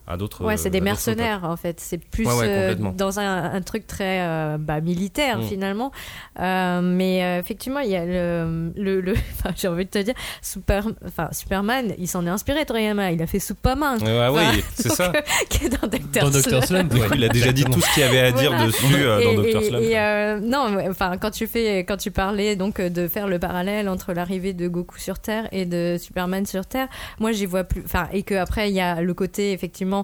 à 0.07 0.17
d'autres. 0.17 0.43
Ouais, 0.43 0.57
c'est 0.57 0.69
des 0.69 0.81
mercenaires 0.81 1.41
en 1.43 1.57
fait. 1.57 1.79
C'est 1.79 1.97
plus 1.97 2.25
Ouais, 2.25 2.33
ouais, 2.33 2.47
euh, 2.47 2.75
dans 2.75 3.19
un, 3.19 3.43
un 3.53 3.61
truc 3.61 3.85
très 3.87 4.21
euh, 4.21 4.57
bah, 4.57 4.79
militaire 4.81 5.39
Mm. 5.39 5.43
finalement. 5.43 5.91
Euh, 6.39 6.81
mais 6.81 7.23
euh, 7.23 7.39
effectivement, 7.39 7.79
il 7.79 7.89
y 7.89 7.95
a 7.95 8.05
le, 8.05 8.71
le, 8.75 9.01
le- 9.01 9.13
enfin, 9.39 9.51
j'ai 9.55 9.67
envie 9.67 9.85
de 9.85 9.89
te 9.89 9.99
dire, 9.99 10.13
Super, 10.41 10.87
enfin 11.05 11.29
Superman, 11.31 11.93
il 11.97 12.07
s'en 12.07 12.25
est 12.25 12.29
inspiré 12.29 12.65
Toriyama. 12.65 13.11
Il 13.11 13.21
a 13.21 13.27
fait 13.27 13.39
Superman. 13.39 13.97
Ouais, 14.01 14.29
oui, 14.31 14.63
c'est 14.75 14.89
ça. 14.89 15.11
qui 15.49 15.65
est 15.65 15.69
dans 15.69 15.87
Doctor 15.87 16.29
Dans. 16.31 16.61
Slump, 16.61 16.93
il 17.15 17.23
a 17.23 17.29
déjà 17.29 17.51
dit 17.51 17.63
tout 17.65 17.81
ce 17.81 17.93
qu'il 17.93 18.03
y 18.03 18.05
avait 18.05 18.19
à 18.19 18.31
dire 18.31 18.51
Voilà. 18.51 18.67
dessus 18.67 18.85
euh, 18.95 19.35
dans 19.35 19.43
et- 19.43 19.63
Slump. 19.65 19.83
et, 19.83 19.99
euh, 19.99 20.39
non, 20.39 20.77
enfin, 20.89 21.17
quand 21.17 21.31
tu 21.31 21.47
fais, 21.47 21.79
quand 21.79 21.97
tu 21.97 22.11
parlais 22.11 22.55
donc 22.55 22.79
de 22.79 23.07
faire 23.07 23.27
le 23.27 23.39
parallèle 23.39 23.89
entre 23.89 24.13
l'arrivée 24.13 24.53
de 24.53 24.67
Goku 24.67 24.97
sur 24.97 25.19
Terre 25.19 25.47
et 25.51 25.65
de 25.65 25.97
Superman 25.99 26.45
sur 26.45 26.65
Terre, 26.65 26.87
moi 27.19 27.31
j'y 27.31 27.45
vois 27.45 27.63
plus. 27.63 27.81
Enfin, 27.85 28.07
et 28.13 28.23
que 28.23 28.35
après 28.35 28.69
il 28.69 28.75
y 28.75 28.81
a 28.81 29.01
le 29.01 29.13
côté 29.13 29.51
effectivement. 29.51 29.96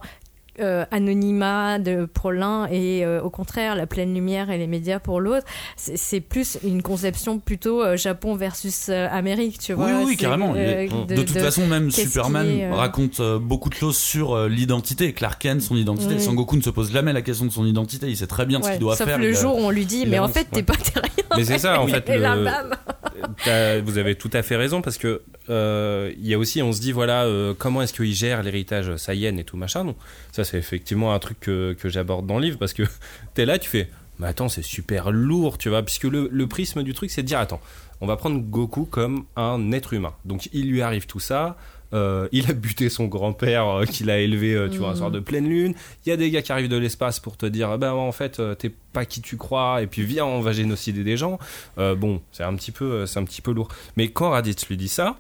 Euh, 0.59 0.85
anonymat 0.91 1.79
de, 1.79 2.05
pour 2.05 2.31
l'un 2.31 2.67
et 2.67 3.03
euh, 3.03 3.19
au 3.23 3.31
contraire 3.31 3.75
la 3.75 3.87
pleine 3.87 4.13
lumière 4.13 4.51
et 4.51 4.59
les 4.59 4.67
médias 4.67 4.99
pour 4.99 5.19
l'autre 5.19 5.47
c'est 5.77 6.21
plus 6.21 6.59
une 6.63 6.83
conception 6.83 7.39
plutôt 7.39 7.81
euh, 7.81 7.97
Japon 7.97 8.35
versus 8.35 8.89
Amérique 8.89 9.57
tu 9.57 9.73
vois 9.73 9.87
Oui, 9.87 10.03
oui, 10.09 10.15
carrément. 10.15 10.53
De, 10.53 11.15
toute 11.15 11.31
façon, 11.31 11.65
même 11.65 11.89
Superman 11.89 12.45
qui 12.45 12.65
raconte 12.65 13.19
beaucoup 13.41 13.69
de 13.69 13.73
choses 13.73 13.97
sur 13.97 14.47
l'identité. 14.47 15.13
Clark 15.13 15.41
Kent, 15.41 15.61
son 15.61 15.75
identité. 15.75 16.13
Oui. 16.13 16.21
Sangoku 16.21 16.55
ne 16.55 16.61
se 16.61 16.69
pose 16.69 16.91
jamais 16.91 17.13
la 17.13 17.23
question 17.23 17.45
de 17.45 17.51
son 17.51 17.65
identité. 17.65 18.07
Il 18.07 18.15
sait 18.15 18.27
très 18.27 18.45
bien 18.45 18.61
ce 18.61 18.69
qu'il 18.69 18.79
doit 18.79 18.95
sauf 18.95 19.07
faire. 19.07 19.17
le 19.17 19.31
il 19.31 19.35
a- 19.35 19.41
jour 19.41 19.57
où 19.57 19.61
on 19.61 19.71
lui 19.71 19.87
dit 19.87 20.05
mais 20.05 20.19
en 20.19 20.27
fait 20.27 20.47
t'es 20.51 20.61
pas 20.61 20.75
terrien 20.93 21.09
Mais 21.37 21.43
c'est 21.45 21.57
ça, 21.59 21.79
en 21.81 21.87
fait. 21.87 22.07
le- 22.09 23.81
vous 23.81 23.97
avez 23.97 24.15
tout 24.15 24.29
à 24.33 24.41
fait 24.43 24.55
raison 24.55 24.81
parce 24.81 24.97
que 24.97 25.21
euh, 25.49 26.11
il 26.17 26.25
y 26.27 26.33
a 26.33 26.37
aussi, 26.37 26.61
on 26.61 26.71
se 26.71 26.79
dit 26.81 26.91
voilà, 26.91 27.23
euh, 27.23 27.53
comment 27.57 27.81
est-ce 27.81 27.93
qu'il 27.93 28.13
gère 28.13 28.43
l'héritage 28.43 28.95
Saiyan 28.95 29.37
et 29.37 29.43
tout 29.43 29.57
machin. 29.57 29.85
Donc, 29.85 29.97
ça, 30.31 30.43
c'est 30.43 30.57
effectivement 30.57 31.13
un 31.13 31.19
truc 31.19 31.39
que, 31.39 31.73
que 31.73 31.89
j'aborde 31.89 32.25
dans 32.27 32.37
le 32.39 32.45
livre 32.45 32.57
parce 32.57 32.73
que 32.73 32.83
t'es 33.33 33.45
là, 33.45 33.59
tu 33.59 33.69
fais, 33.69 33.89
mais 34.19 34.27
attends, 34.27 34.49
c'est 34.49 34.63
super 34.63 35.11
lourd, 35.11 35.57
tu 35.57 35.69
vois, 35.69 35.83
puisque 35.83 36.03
le, 36.05 36.29
le 36.31 36.47
prisme 36.47 36.83
du 36.83 36.93
truc, 36.93 37.11
c'est 37.11 37.23
de 37.23 37.27
dire 37.27 37.39
attends, 37.39 37.61
on 38.01 38.07
va 38.07 38.15
prendre 38.17 38.39
Goku 38.39 38.85
comme 38.85 39.25
un 39.35 39.71
être 39.71 39.93
humain. 39.93 40.13
Donc, 40.25 40.49
il 40.53 40.69
lui 40.69 40.81
arrive 40.81 41.05
tout 41.05 41.19
ça. 41.19 41.57
Euh, 41.93 42.27
il 42.31 42.49
a 42.49 42.53
buté 42.53 42.89
son 42.89 43.05
grand-père 43.05 43.67
euh, 43.67 43.85
qu'il 43.85 44.09
a 44.09 44.19
élevé, 44.19 44.53
euh, 44.53 44.69
tu 44.69 44.79
vois, 44.79 44.89
un 44.89 44.95
soir 44.95 45.11
de 45.11 45.19
pleine 45.19 45.47
lune. 45.47 45.75
Il 46.05 46.09
y 46.09 46.11
a 46.11 46.17
des 46.17 46.31
gars 46.31 46.41
qui 46.41 46.51
arrivent 46.51 46.69
de 46.69 46.77
l'espace 46.77 47.19
pour 47.19 47.37
te 47.37 47.45
dire, 47.45 47.77
bah 47.77 47.93
en 47.93 48.11
fait, 48.11 48.41
t'es 48.57 48.69
pas 48.69 49.05
qui 49.05 49.21
tu 49.21 49.37
crois, 49.37 49.81
et 49.81 49.87
puis 49.87 50.03
viens, 50.03 50.25
on 50.25 50.41
va 50.41 50.51
génocider 50.51 51.03
des 51.03 51.17
gens. 51.17 51.39
Bon, 51.77 52.21
c'est 52.31 52.43
un 52.43 52.55
petit 52.55 52.71
peu, 52.71 53.05
c'est 53.05 53.19
un 53.19 53.23
petit 53.23 53.41
peu 53.41 53.51
lourd. 53.51 53.69
Mais 53.97 54.09
quand 54.09 54.31
Raditz 54.31 54.67
lui 54.67 54.77
dit 54.77 54.87
ça, 54.87 55.17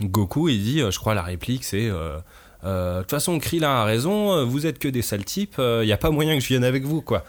Goku, 0.00 0.48
il 0.48 0.62
dit, 0.62 0.78
je 0.78 0.98
crois 0.98 1.14
la 1.14 1.22
réplique, 1.22 1.64
c'est, 1.64 1.88
de 1.88 3.00
toute 3.00 3.10
façon, 3.10 3.38
Krillin 3.38 3.70
a 3.70 3.84
raison, 3.84 4.44
vous 4.44 4.66
êtes 4.66 4.78
que 4.78 4.88
des 4.88 5.02
sales 5.02 5.24
types, 5.24 5.56
il 5.58 5.86
y 5.86 5.92
a 5.92 5.96
pas 5.96 6.10
moyen 6.10 6.34
que 6.34 6.42
je 6.42 6.48
vienne 6.48 6.64
avec 6.64 6.84
vous, 6.84 7.02
quoi. 7.02 7.24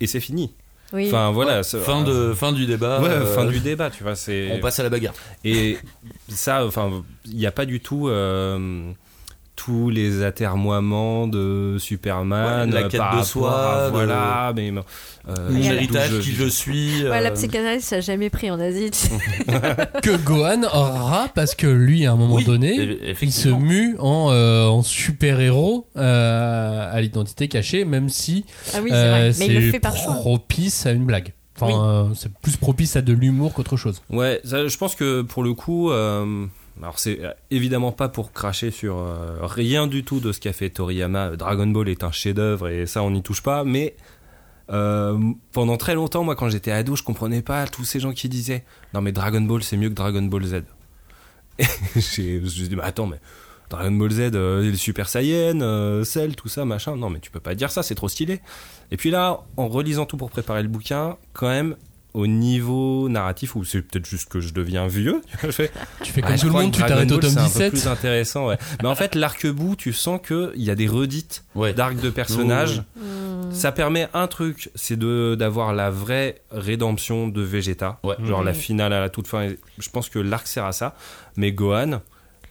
Et 0.00 0.06
c'est 0.06 0.20
fini. 0.20 0.54
Oui 0.92 1.06
Enfin 1.08 1.30
voilà. 1.30 1.62
c'est- 1.62 1.78
Fin, 1.80 2.02
de, 2.02 2.32
fin 2.34 2.52
du 2.52 2.66
débat. 2.66 3.00
Ouais, 3.00 3.08
euh, 3.08 3.26
fin 3.34 3.44
du 3.46 3.60
débat, 3.60 3.90
tu 3.90 4.02
vois. 4.02 4.14
C'est. 4.16 4.50
On 4.52 4.60
passe 4.60 4.78
à 4.80 4.82
la 4.82 4.88
bagarre. 4.90 5.14
Et 5.44 5.78
ça, 6.28 6.64
enfin, 6.64 7.02
il 7.26 7.36
n'y 7.36 7.46
a 7.46 7.52
pas 7.52 7.66
du 7.66 7.80
tout 7.80 8.08
euh, 8.08 8.90
tous 9.58 9.90
les 9.90 10.22
atermoiements 10.22 11.26
de 11.26 11.76
Superman. 11.80 12.68
Ouais, 12.70 12.74
la 12.80 12.86
euh, 12.86 12.88
quête 12.88 13.00
par 13.00 13.18
de 13.20 13.24
soi, 13.26 13.82
à- 13.82 13.86
de- 13.86 13.90
voilà, 13.90 14.52
mais. 14.54 14.70
euh, 14.70 15.50
Mon 15.50 15.58
Il 15.58 15.64
y 15.64 15.68
a- 15.68 15.74
héritage, 15.74 16.10
d'où 16.10 16.20
qui 16.20 16.32
je 16.32 16.44
suis. 16.46 17.02
Ouais, 17.02 17.20
la 17.20 17.30
euh, 17.30 17.34
psychanalyse, 17.34 17.82
ça 17.84 17.96
n'a 17.96 18.00
jamais 18.00 18.30
pris 18.30 18.50
en 18.52 18.60
Asie. 18.60 18.90
que 20.02 20.16
Gohan 20.16 20.62
aura 20.62 21.28
parce 21.34 21.54
que 21.56 21.66
lui 21.66 22.06
à 22.06 22.12
un 22.12 22.16
moment 22.16 22.36
Oui, 22.36 22.44
donné 22.44 22.98
il 23.20 23.32
se 23.32 23.48
mue 23.48 23.96
en, 23.98 24.28
euh, 24.30 24.66
en 24.66 24.82
super 24.82 25.40
héros 25.40 25.86
à 25.96 27.00
l'identité 27.00 27.48
cachée 27.48 27.84
même 27.84 28.08
si 28.08 28.44
Ah 28.74 28.78
oui, 28.82 28.90
c'est 28.90 29.74
euh, 29.74 30.12
propice 30.20 30.86
à 30.86 30.92
une 30.92 31.04
blague 31.04 31.32
enfin 31.60 31.84
euh, 31.84 32.04
c'est 32.14 32.32
plus 32.40 32.56
propice 32.56 32.94
à 32.96 33.02
de 33.02 33.12
l'humour 33.12 33.52
qu'autre 33.54 33.76
chose 33.76 34.00
Ouais, 34.10 34.40
ça, 34.44 34.66
je 34.68 34.76
pense 34.76 34.94
que 34.94 35.22
pour 35.22 35.42
le 35.42 35.54
coup, 35.54 35.90
euh, 35.90 36.46
alors 36.82 36.98
c'est 36.98 37.24
euh, 37.24 37.32
évidemment 37.50 37.92
pas 37.92 38.08
pour 38.08 38.32
cracher 38.32 38.70
sur 38.70 38.98
euh, 38.98 39.38
rien 39.42 39.86
du 39.86 40.04
tout 40.04 40.20
de 40.20 40.32
ce 40.32 40.40
qu'a 40.40 40.52
fait 40.52 40.70
Toriyama. 40.70 41.36
Dragon 41.36 41.66
Ball 41.66 41.88
est 41.88 42.04
un 42.04 42.12
chef-d'œuvre 42.12 42.68
et 42.68 42.86
ça 42.86 43.02
on 43.02 43.10
n'y 43.10 43.22
touche 43.22 43.42
pas. 43.42 43.64
Mais 43.64 43.96
euh, 44.70 45.18
pendant 45.52 45.76
très 45.76 45.94
longtemps, 45.94 46.24
moi 46.24 46.36
quand 46.36 46.48
j'étais 46.48 46.72
ado, 46.72 46.96
je 46.96 47.02
comprenais 47.02 47.42
pas 47.42 47.66
tous 47.66 47.84
ces 47.84 48.00
gens 48.00 48.12
qui 48.12 48.28
disaient 48.28 48.64
non 48.94 49.00
mais 49.00 49.12
Dragon 49.12 49.40
Ball 49.40 49.62
c'est 49.62 49.76
mieux 49.76 49.88
que 49.88 49.94
Dragon 49.94 50.22
Ball 50.22 50.44
Z. 50.44 50.54
Et 51.58 51.64
je 51.96 52.38
me 52.40 52.48
suis 52.48 52.68
dit 52.68 52.76
mais 52.76 52.82
attends 52.82 53.06
mais 53.06 53.20
Dragon 53.70 53.92
Ball 53.92 54.10
Z, 54.10 54.30
euh, 54.34 54.62
les 54.62 54.76
Super 54.76 55.08
Saiyan, 55.08 55.60
euh, 55.60 56.04
tout 56.36 56.48
ça, 56.48 56.64
machin. 56.64 56.96
Non, 56.96 57.10
mais 57.10 57.20
tu 57.20 57.30
peux 57.30 57.40
pas 57.40 57.54
dire 57.54 57.70
ça, 57.70 57.82
c'est 57.82 57.94
trop 57.94 58.08
stylé. 58.08 58.40
Et 58.90 58.96
puis 58.96 59.10
là, 59.10 59.40
en 59.56 59.68
relisant 59.68 60.06
tout 60.06 60.16
pour 60.16 60.30
préparer 60.30 60.62
le 60.62 60.68
bouquin, 60.68 61.16
quand 61.34 61.48
même, 61.48 61.76
au 62.18 62.26
niveau 62.26 63.08
narratif, 63.08 63.54
ou 63.54 63.62
c'est 63.64 63.80
peut-être 63.82 64.04
juste 64.06 64.28
que 64.28 64.40
je 64.40 64.52
deviens 64.52 64.88
vieux, 64.88 65.22
je 65.44 65.50
fais, 65.52 65.70
tu 66.02 66.12
fais 66.12 66.20
comme 66.20 66.36
tout 66.36 66.46
le 66.46 66.52
monde 66.52 66.72
tu 66.72 66.82
t'arrêtes 66.82 67.12
au 67.12 67.18
tome 67.18 67.30
c'est 67.30 67.38
un 67.38 67.42
peu 67.44 67.48
17 67.48 67.70
plus 67.70 67.86
intéressant, 67.86 68.48
ouais. 68.48 68.58
Mais 68.82 68.88
en 68.88 68.94
fait, 68.96 69.14
l'arc-bout, 69.14 69.76
tu 69.76 69.92
sens 69.92 70.20
qu'il 70.26 70.50
y 70.56 70.70
a 70.70 70.74
des 70.74 70.88
redites 70.88 71.44
Ouais. 71.54 71.72
d'arcs 71.72 72.00
de 72.00 72.10
personnages. 72.10 72.82
Ça 73.52 73.70
permet 73.72 74.08
un 74.14 74.26
truc, 74.26 74.70
c'est 74.74 74.96
de 74.98 75.36
d'avoir 75.38 75.72
la 75.72 75.90
vraie 75.90 76.42
rédemption 76.50 77.28
de 77.28 77.40
Vegeta, 77.42 77.98
Ouais. 78.02 78.16
genre 78.24 78.42
la 78.42 78.52
Mhm. 78.52 78.58
finale 78.58 78.92
à 78.92 79.00
la 79.00 79.08
toute 79.10 79.26
fin. 79.28 79.48
Je 79.78 79.88
pense 79.88 80.08
que 80.08 80.18
l'arc 80.18 80.46
sert 80.48 80.64
à 80.64 80.72
ça, 80.72 80.94
mais 81.36 81.52
Gohan, 81.52 82.00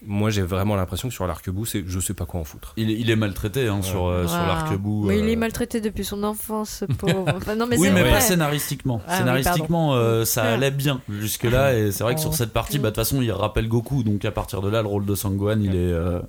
moi 0.05 0.29
j'ai 0.29 0.41
vraiment 0.43 0.75
l'impression 0.75 1.07
que 1.07 1.13
sur 1.13 1.25
l'arc-bout, 1.27 1.65
c'est 1.65 1.83
je 1.88 1.99
sais 1.99 2.13
pas 2.13 2.25
quoi 2.25 2.39
en 2.39 2.43
foutre. 2.43 2.73
Il, 2.77 2.89
est- 2.91 2.95
il 2.99 3.10
est 3.10 3.15
maltraité 3.15 3.67
hein, 3.67 3.81
sur, 3.81 4.05
euh, 4.07 4.27
sur 4.27 4.38
Voilà. 4.38 4.53
l'arc-bout. 4.53 5.05
Mais 5.07 5.19
il 5.19 5.25
euh. 5.25 5.31
est 5.31 5.36
maltraité 5.36 5.81
depuis 5.81 6.05
son 6.05 6.23
enfance, 6.23 6.69
ce 6.81 6.86
pauvre. 6.86 7.25
Enfin, 7.36 7.55
non, 7.55 7.65
mais 7.67 7.77
oui, 7.77 7.89
mais 7.93 8.01
vrai. 8.01 8.12
pas 8.12 8.19
scénaristiquement. 8.21 9.01
Ah 9.07 9.12
oui, 9.12 9.17
scénaristiquement, 9.17 9.95
euh, 9.95 10.25
ça 10.25 10.43
Ah. 10.43 10.53
allait 10.53 10.71
bien 10.71 11.01
jusque-là. 11.10 11.77
Et 11.77 11.91
c'est 11.91 12.03
vrai 12.03 12.15
que 12.15 12.21
sur 12.21 12.33
cette 12.33 12.53
partie, 12.53 12.77
bah, 12.79 12.89
de 12.91 12.95
toute 12.95 13.03
façon, 13.03 13.21
il 13.21 13.31
rappelle 13.31 13.67
Goku. 13.67 14.03
Donc 14.03 14.23
à 14.25 14.31
partir 14.31 14.62
de 14.62 14.69
là, 14.69 14.81
le 14.81 14.88
rôle 14.88 15.05
de 15.05 15.15
Sangohan, 15.15 15.60
il 15.62 15.71
est, 15.75 15.77
euh, 15.77 16.19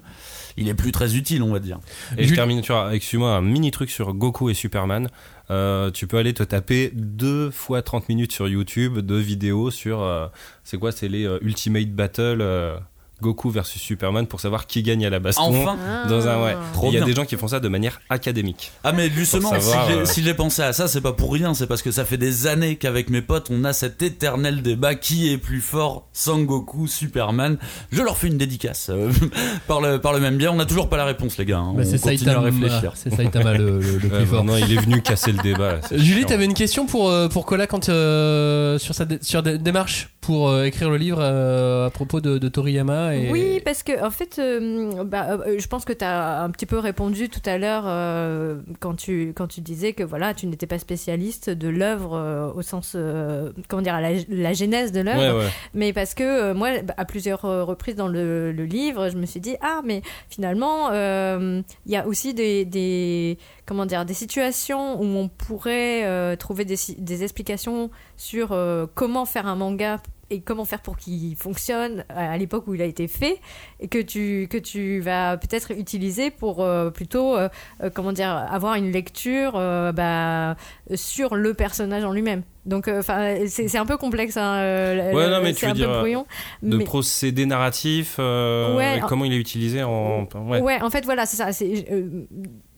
il 0.56 0.68
est 0.68 0.74
plus 0.74 0.90
très 0.92 1.14
utile, 1.16 1.42
on 1.42 1.52
va 1.52 1.58
dire. 1.60 1.78
Et 2.16 2.24
je 2.26 2.34
termine 2.34 2.62
tu 2.62 2.72
vois, 2.72 2.94
excuse-moi, 2.94 3.30
un 3.34 3.42
mini 3.42 3.70
truc 3.70 3.90
sur 3.90 4.12
Goku 4.14 4.50
et 4.50 4.54
Superman. 4.54 5.08
Euh, 5.50 5.90
tu 5.90 6.06
peux 6.06 6.18
aller 6.18 6.34
te 6.34 6.42
taper 6.42 6.90
deux 6.94 7.50
fois 7.50 7.80
30 7.80 8.08
minutes 8.10 8.32
sur 8.32 8.48
YouTube 8.48 8.98
de 8.98 9.14
vidéos 9.14 9.70
sur. 9.70 10.02
euh, 10.02 10.26
c'est 10.64 10.78
quoi 10.78 10.92
C'est 10.92 11.08
les 11.08 11.24
euh, 11.26 11.38
Ultimate 11.42 11.90
Battle 11.90 12.38
euh, 12.42 12.76
Goku 13.20 13.50
versus 13.50 13.80
Superman 13.82 14.26
pour 14.26 14.40
savoir 14.40 14.66
qui 14.66 14.82
gagne 14.82 15.04
à 15.04 15.10
la 15.10 15.18
baston. 15.18 15.42
Enfin 15.42 15.76
Dans 16.08 16.28
un 16.28 16.42
ouais. 16.44 16.56
Trop 16.72 16.88
Il 16.88 16.94
y 16.94 16.96
a 16.96 17.00
bien. 17.00 17.06
des 17.06 17.14
gens 17.14 17.24
qui 17.24 17.36
font 17.36 17.48
ça 17.48 17.58
de 17.60 17.68
manière 17.68 18.00
académique. 18.10 18.70
Ah 18.84 18.92
mais 18.92 19.10
justement, 19.10 19.50
Pour 19.50 19.60
savoir, 19.62 19.86
si 19.86 19.92
j'ai 19.92 19.98
euh, 19.98 20.04
si 20.04 20.22
j'ai 20.22 20.34
pensé 20.34 20.62
à 20.62 20.72
ça, 20.72 20.86
c'est 20.88 21.00
pas 21.00 21.12
pour 21.12 21.32
rien, 21.32 21.54
c'est 21.54 21.66
parce 21.66 21.82
que 21.82 21.90
ça 21.90 22.04
fait 22.04 22.16
des 22.16 22.46
années 22.46 22.76
qu'avec 22.76 23.10
mes 23.10 23.22
potes, 23.22 23.48
on 23.50 23.64
a 23.64 23.72
cet 23.72 24.02
éternel 24.02 24.62
débat 24.62 24.94
qui 24.94 25.32
est 25.32 25.38
plus 25.38 25.60
fort, 25.60 26.06
Sangoku, 26.12 26.86
Superman. 26.86 27.58
Je 27.90 28.02
leur 28.02 28.16
fais 28.16 28.28
une 28.28 28.38
dédicace 28.38 28.88
euh, 28.90 29.10
par 29.66 29.80
le 29.80 29.98
par 30.00 30.12
le 30.12 30.20
même 30.20 30.36
biais. 30.36 30.48
On 30.48 30.54
n'a 30.56 30.66
toujours 30.66 30.88
pas 30.88 30.96
la 30.96 31.04
réponse, 31.04 31.38
les 31.38 31.44
gars. 31.44 31.58
hein. 31.58 31.72
Bah, 31.74 31.82
on 31.84 31.90
c'est 31.90 31.98
continue 32.00 32.18
Saitama, 32.18 32.38
à 32.38 32.42
réfléchir. 32.42 32.92
c'est 32.94 33.14
Saitama 33.14 33.54
le, 33.54 33.78
le- 33.80 33.98
le 33.98 33.98
plus 34.08 34.10
Ouais, 34.18 34.26
fort. 34.26 34.44
maintenant, 34.44 34.64
il 34.64 34.72
est 34.76 34.80
venu 34.80 35.02
casser 35.02 35.32
le 35.32 35.42
débat. 35.42 35.74
là, 35.74 35.80
Julie, 35.92 36.20
chiant. 36.20 36.28
t'avais 36.28 36.44
une 36.44 36.54
question 36.54 36.86
pour, 36.86 37.10
euh, 37.10 37.28
pour 37.28 37.46
Cola 37.46 37.66
quand, 37.66 37.88
euh, 37.88 38.78
sur 38.78 38.94
sa 38.94 39.04
dé- 39.04 39.18
sur 39.22 39.42
des 39.42 39.58
démarche? 39.58 40.08
Pour 40.28 40.50
euh, 40.50 40.64
écrire 40.64 40.90
le 40.90 40.98
livre 40.98 41.20
euh, 41.22 41.86
à 41.86 41.90
propos 41.90 42.20
de, 42.20 42.36
de 42.36 42.48
Toriyama 42.48 43.16
et... 43.16 43.30
Oui, 43.32 43.62
parce 43.64 43.82
que 43.82 44.04
en 44.04 44.10
fait, 44.10 44.38
euh, 44.38 45.02
bah, 45.02 45.38
euh, 45.46 45.58
je 45.58 45.66
pense 45.68 45.86
que 45.86 45.94
tu 45.94 46.04
as 46.04 46.42
un 46.42 46.50
petit 46.50 46.66
peu 46.66 46.78
répondu 46.78 47.30
tout 47.30 47.40
à 47.46 47.56
l'heure 47.56 47.84
euh, 47.86 48.58
quand, 48.78 48.94
tu, 48.94 49.32
quand 49.34 49.46
tu 49.46 49.62
disais 49.62 49.94
que 49.94 50.02
voilà, 50.02 50.34
tu 50.34 50.46
n'étais 50.46 50.66
pas 50.66 50.78
spécialiste 50.78 51.48
de 51.48 51.68
l'œuvre 51.68 52.14
euh, 52.14 52.52
au 52.52 52.60
sens, 52.60 52.92
euh, 52.94 53.52
comment 53.68 53.80
dire, 53.80 53.98
la, 54.02 54.10
la 54.28 54.52
genèse 54.52 54.92
de 54.92 55.00
l'œuvre. 55.00 55.38
Ouais, 55.38 55.44
ouais. 55.44 55.50
Mais 55.72 55.94
parce 55.94 56.12
que 56.12 56.24
euh, 56.24 56.52
moi, 56.52 56.82
bah, 56.82 56.92
à 56.98 57.06
plusieurs 57.06 57.40
reprises 57.40 57.96
dans 57.96 58.08
le, 58.08 58.52
le 58.52 58.64
livre, 58.66 59.08
je 59.08 59.16
me 59.16 59.24
suis 59.24 59.40
dit 59.40 59.56
ah 59.62 59.80
mais 59.82 60.02
finalement 60.28 60.90
euh, 60.92 61.62
il 61.86 61.92
y 61.92 61.96
a 61.96 62.06
aussi 62.06 62.34
des, 62.34 62.66
des 62.66 63.38
comment 63.64 63.86
dire 63.86 64.04
des 64.04 64.12
situations 64.12 65.00
où 65.00 65.04
on 65.06 65.28
pourrait 65.28 66.04
euh, 66.04 66.36
trouver 66.36 66.66
des, 66.66 66.76
des 66.98 67.22
explications 67.22 67.88
sur 68.18 68.52
euh, 68.52 68.84
comment 68.94 69.24
faire 69.24 69.46
un 69.46 69.56
manga 69.56 70.02
et 70.30 70.40
comment 70.40 70.64
faire 70.64 70.80
pour 70.82 70.96
qu'il 70.96 71.34
fonctionne 71.36 72.04
à 72.08 72.32
à 72.32 72.36
l'époque 72.36 72.66
où 72.66 72.74
il 72.74 72.82
a 72.82 72.84
été 72.84 73.08
fait 73.08 73.40
et 73.80 73.88
que 73.88 73.98
tu 73.98 74.46
que 74.50 74.58
tu 74.58 75.00
vas 75.00 75.36
peut-être 75.38 75.70
utiliser 75.72 76.30
pour 76.30 76.62
euh, 76.62 76.90
plutôt 76.90 77.36
euh, 77.36 77.48
euh, 77.82 77.90
comment 77.92 78.12
dire 78.12 78.28
avoir 78.30 78.74
une 78.74 78.92
lecture 78.92 79.52
euh, 79.56 79.92
bah, 79.92 80.56
sur 80.94 81.34
le 81.36 81.54
personnage 81.54 82.04
en 82.04 82.12
lui-même. 82.12 82.42
Donc 82.66 82.86
euh, 82.88 82.98
enfin 83.00 83.36
c'est 83.46 83.78
un 83.78 83.86
peu 83.86 83.96
complexe 83.96 84.36
hein, 84.36 84.56
euh, 84.58 85.12
Ouais, 85.14 85.26
le- 85.26 85.32
non, 85.32 85.42
mais 85.42 85.52
tu 85.54 85.60
c'est 85.60 85.66
veux 85.66 85.72
un 85.72 85.74
dire, 85.74 85.88
peu 85.90 85.98
brouillon. 85.98 86.26
De 86.62 86.76
mais- 86.76 86.84
procédé 86.84 87.46
narratif, 87.46 88.16
euh, 88.18 88.76
Ouais, 88.76 88.98
et 88.98 89.00
comment 89.00 89.24
il 89.24 89.32
est 89.32 89.38
utilisé 89.38 89.82
en. 89.82 90.28
Ouais. 90.34 90.60
Ouais. 90.60 90.82
en 90.82 90.90
fait, 90.90 91.04
voilà, 91.04 91.24
c'est 91.26 91.36
ça. 91.38 91.52
c'est, 91.52 91.86
euh, 91.90 92.26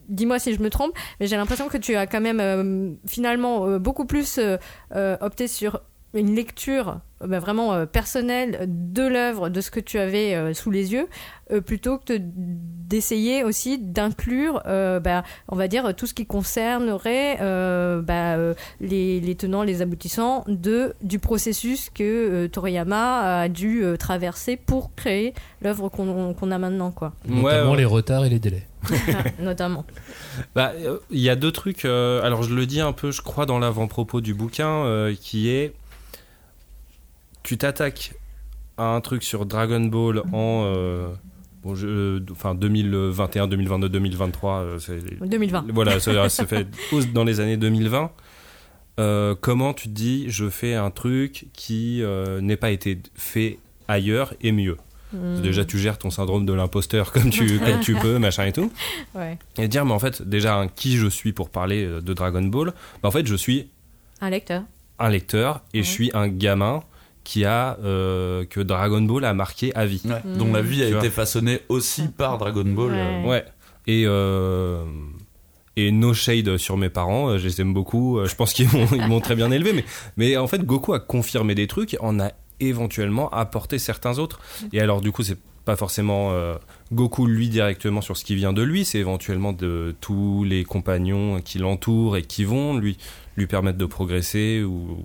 Dis-moi 0.08 0.40
si 0.40 0.52
je 0.54 0.60
me 0.60 0.70
trompe, 0.70 0.92
mais 1.20 1.26
j'ai 1.28 1.36
l'impression 1.36 1.68
que 1.68 1.76
tu 1.78 1.94
as 1.94 2.06
quand 2.08 2.20
même 2.20 2.40
euh, 2.40 2.90
finalement 3.06 3.66
euh, 3.66 3.78
beaucoup 3.78 4.06
plus 4.06 4.38
euh, 4.38 4.56
euh, 4.96 5.16
opté 5.20 5.46
sur 5.46 5.80
une 6.14 6.34
lecture 6.34 6.88
euh, 6.88 6.94
bah, 7.26 7.38
vraiment 7.38 7.72
euh, 7.74 7.86
personnelle 7.86 8.64
de 8.68 9.02
l'œuvre, 9.06 9.48
de 9.48 9.60
ce 9.60 9.70
que 9.70 9.80
tu 9.80 9.98
avais 9.98 10.34
euh, 10.34 10.54
sous 10.54 10.70
les 10.70 10.92
yeux, 10.92 11.08
euh, 11.52 11.60
plutôt 11.60 11.98
que 11.98 12.14
de- 12.14 12.20
d'essayer 12.24 13.44
aussi 13.44 13.78
d'inclure, 13.78 14.62
euh, 14.66 14.98
bah, 15.00 15.22
on 15.48 15.56
va 15.56 15.68
dire, 15.68 15.94
tout 15.94 16.06
ce 16.06 16.14
qui 16.14 16.26
concernerait 16.26 17.38
euh, 17.40 18.02
bah, 18.02 18.34
euh, 18.36 18.54
les, 18.80 19.20
les 19.20 19.34
tenants, 19.36 19.62
les 19.62 19.82
aboutissants 19.82 20.44
de, 20.48 20.94
du 21.02 21.18
processus 21.18 21.90
que 21.90 22.02
euh, 22.02 22.48
Toriyama 22.48 23.40
a 23.42 23.48
dû 23.48 23.84
euh, 23.84 23.96
traverser 23.96 24.56
pour 24.56 24.94
créer 24.94 25.34
l'œuvre 25.62 25.88
qu'on 25.88 26.50
a 26.50 26.58
maintenant, 26.58 26.90
quoi. 26.90 27.12
Notamment 27.26 27.72
ouais. 27.72 27.76
les 27.78 27.84
retards 27.84 28.24
et 28.24 28.28
les 28.28 28.38
délais. 28.38 28.66
notamment. 29.38 29.84
Bah, 30.54 30.72
euh, 30.76 30.98
il 31.10 31.20
y 31.20 31.28
a 31.28 31.36
deux 31.36 31.52
trucs. 31.52 31.84
euh, 31.84 32.22
alors, 32.22 32.42
je 32.42 32.54
le 32.54 32.64
dis 32.66 32.80
un 32.80 32.92
peu, 32.92 33.10
je 33.10 33.20
crois, 33.22 33.44
dans 33.46 33.58
l'avant-propos 33.58 34.20
du 34.20 34.32
bouquin, 34.34 34.68
euh, 34.84 35.14
qui 35.20 35.50
est 35.50 35.74
tu 37.42 37.56
t'attaques 37.58 38.12
à 38.78 38.94
un 38.94 39.00
truc 39.00 39.22
sur 39.22 39.46
Dragon 39.46 39.80
Ball 39.80 40.20
en 40.32 40.64
euh, 40.66 41.08
bon, 41.62 41.74
je- 41.74 42.20
enfin 42.32 42.54
2021, 42.54 43.46
2022, 43.46 43.88
2023. 43.88 44.52
euh, 44.60 44.78
c'est- 44.78 45.18
2020. 45.26 45.66
Voilà, 45.72 46.00
ça, 46.00 46.28
ça 46.28 46.46
fait 46.46 46.66
pause 46.90 47.12
dans 47.12 47.24
les 47.24 47.40
années 47.40 47.56
2020. 47.56 48.10
Euh, 48.98 49.34
comment 49.40 49.72
tu 49.72 49.88
te 49.88 49.94
dis, 49.94 50.26
je 50.28 50.48
fais 50.50 50.74
un 50.74 50.90
truc 50.90 51.46
qui 51.54 52.02
euh, 52.02 52.40
n'ait 52.40 52.56
pas 52.56 52.70
été 52.70 52.98
fait 53.14 53.58
ailleurs 53.88 54.34
et 54.42 54.52
mieux? 54.52 54.76
Mm. 55.12 55.40
Déjà, 55.40 55.64
tu 55.64 55.78
gères 55.78 55.98
ton 55.98 56.10
syndrome 56.10 56.44
de 56.46 56.52
l'imposteur 56.52 57.10
comme 57.12 57.30
tu, 57.30 57.58
comme 57.64 57.80
tu 57.80 57.94
peux, 57.94 58.18
machin 58.18 58.44
et 58.46 58.52
tout. 58.52 58.70
Ouais. 59.14 59.38
Et 59.58 59.68
dire, 59.68 59.84
mais 59.84 59.92
en 59.92 59.98
fait, 59.98 60.22
déjà, 60.22 60.56
hein, 60.60 60.68
qui 60.68 60.96
je 60.96 61.06
suis 61.08 61.32
pour 61.32 61.50
parler 61.50 61.84
euh, 61.84 62.00
de 62.00 62.12
Dragon 62.14 62.42
Ball? 62.42 62.72
Bah, 63.02 63.08
En 63.08 63.10
fait, 63.10 63.26
je 63.26 63.34
suis 63.34 63.68
Un 64.20 64.30
lecteur. 64.30 64.62
un 64.98 65.08
lecteur 65.08 65.62
et 65.74 65.82
je 65.82 65.88
suis 65.88 66.10
un 66.14 66.28
gamin 66.28 66.82
qui 67.24 67.44
a 67.44 67.78
euh, 67.84 68.44
que 68.44 68.60
Dragon 68.60 69.00
Ball 69.02 69.24
a 69.24 69.34
marqué 69.34 69.74
à 69.74 69.86
vie. 69.86 70.02
Ouais, 70.04 70.22
dont 70.36 70.52
la 70.52 70.62
vie 70.62 70.82
a 70.82 70.86
Tu 70.86 70.92
vois. 70.92 71.00
été 71.00 71.10
façonnée 71.10 71.60
aussi 71.68 72.08
par 72.08 72.38
Dragon 72.38 72.64
Ball. 72.64 72.92
euh, 72.94 73.24
Ouais. 73.28 73.44
Et 73.86 74.04
euh, 74.06 74.84
et 75.76 75.92
no 75.92 76.12
shade 76.12 76.56
sur 76.58 76.76
mes 76.76 76.90
parents, 76.90 77.38
je 77.38 77.46
les 77.46 77.60
aime 77.60 77.72
beaucoup. 77.72 78.18
Je 78.24 78.34
pense 78.34 78.52
qu'ils 78.52 78.68
m'ont 78.68 78.86
ils 78.92 79.06
m'ont 79.06 79.20
très 79.20 79.34
bien 79.36 79.50
élevé, 79.50 79.72
mais 79.72 79.84
mais 80.16 80.36
en 80.36 80.46
fait 80.46 80.64
Goku 80.64 80.92
a 80.94 81.00
confirmé 81.00 81.54
des 81.54 81.66
trucs, 81.66 81.96
en 82.00 82.20
a 82.20 82.30
éventuellement 82.58 83.30
apporté 83.30 83.78
certains 83.78 84.18
autres. 84.18 84.40
Et 84.72 84.80
alors 84.80 85.00
du 85.00 85.12
coup 85.12 85.22
c'est 85.22 85.38
pas 85.64 85.76
forcément 85.76 86.30
euh, 86.32 86.56
Goku 86.92 87.26
lui 87.26 87.48
directement 87.48 88.00
sur 88.00 88.16
ce 88.16 88.24
qui 88.24 88.34
vient 88.34 88.52
de 88.52 88.62
lui, 88.62 88.84
c'est 88.84 88.98
éventuellement 88.98 89.52
de 89.52 89.94
tous 90.00 90.44
les 90.44 90.64
compagnons 90.64 91.40
qui 91.42 91.58
l'entourent 91.58 92.16
et 92.16 92.22
qui 92.22 92.44
vont 92.44 92.76
lui 92.76 92.96
lui 93.36 93.46
permettre 93.46 93.78
de 93.78 93.86
progresser 93.86 94.62
ou 94.62 95.04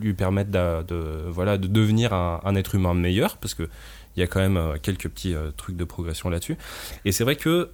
lui 0.00 0.14
permettre 0.14 0.50
de, 0.50 1.28
voilà 1.28 1.58
de 1.58 1.66
devenir 1.66 2.12
un, 2.12 2.40
un 2.44 2.54
être 2.54 2.74
humain 2.74 2.94
meilleur 2.94 3.36
parce 3.38 3.54
que 3.54 3.68
il 4.16 4.20
y 4.20 4.22
a 4.22 4.26
quand 4.26 4.40
même 4.40 4.56
euh, 4.58 4.76
quelques 4.80 5.08
petits 5.08 5.34
euh, 5.34 5.50
trucs 5.56 5.76
de 5.76 5.84
progression 5.84 6.28
là-dessus. 6.28 6.56
Et 7.04 7.12
c'est 7.12 7.24
vrai 7.24 7.36
que 7.36 7.70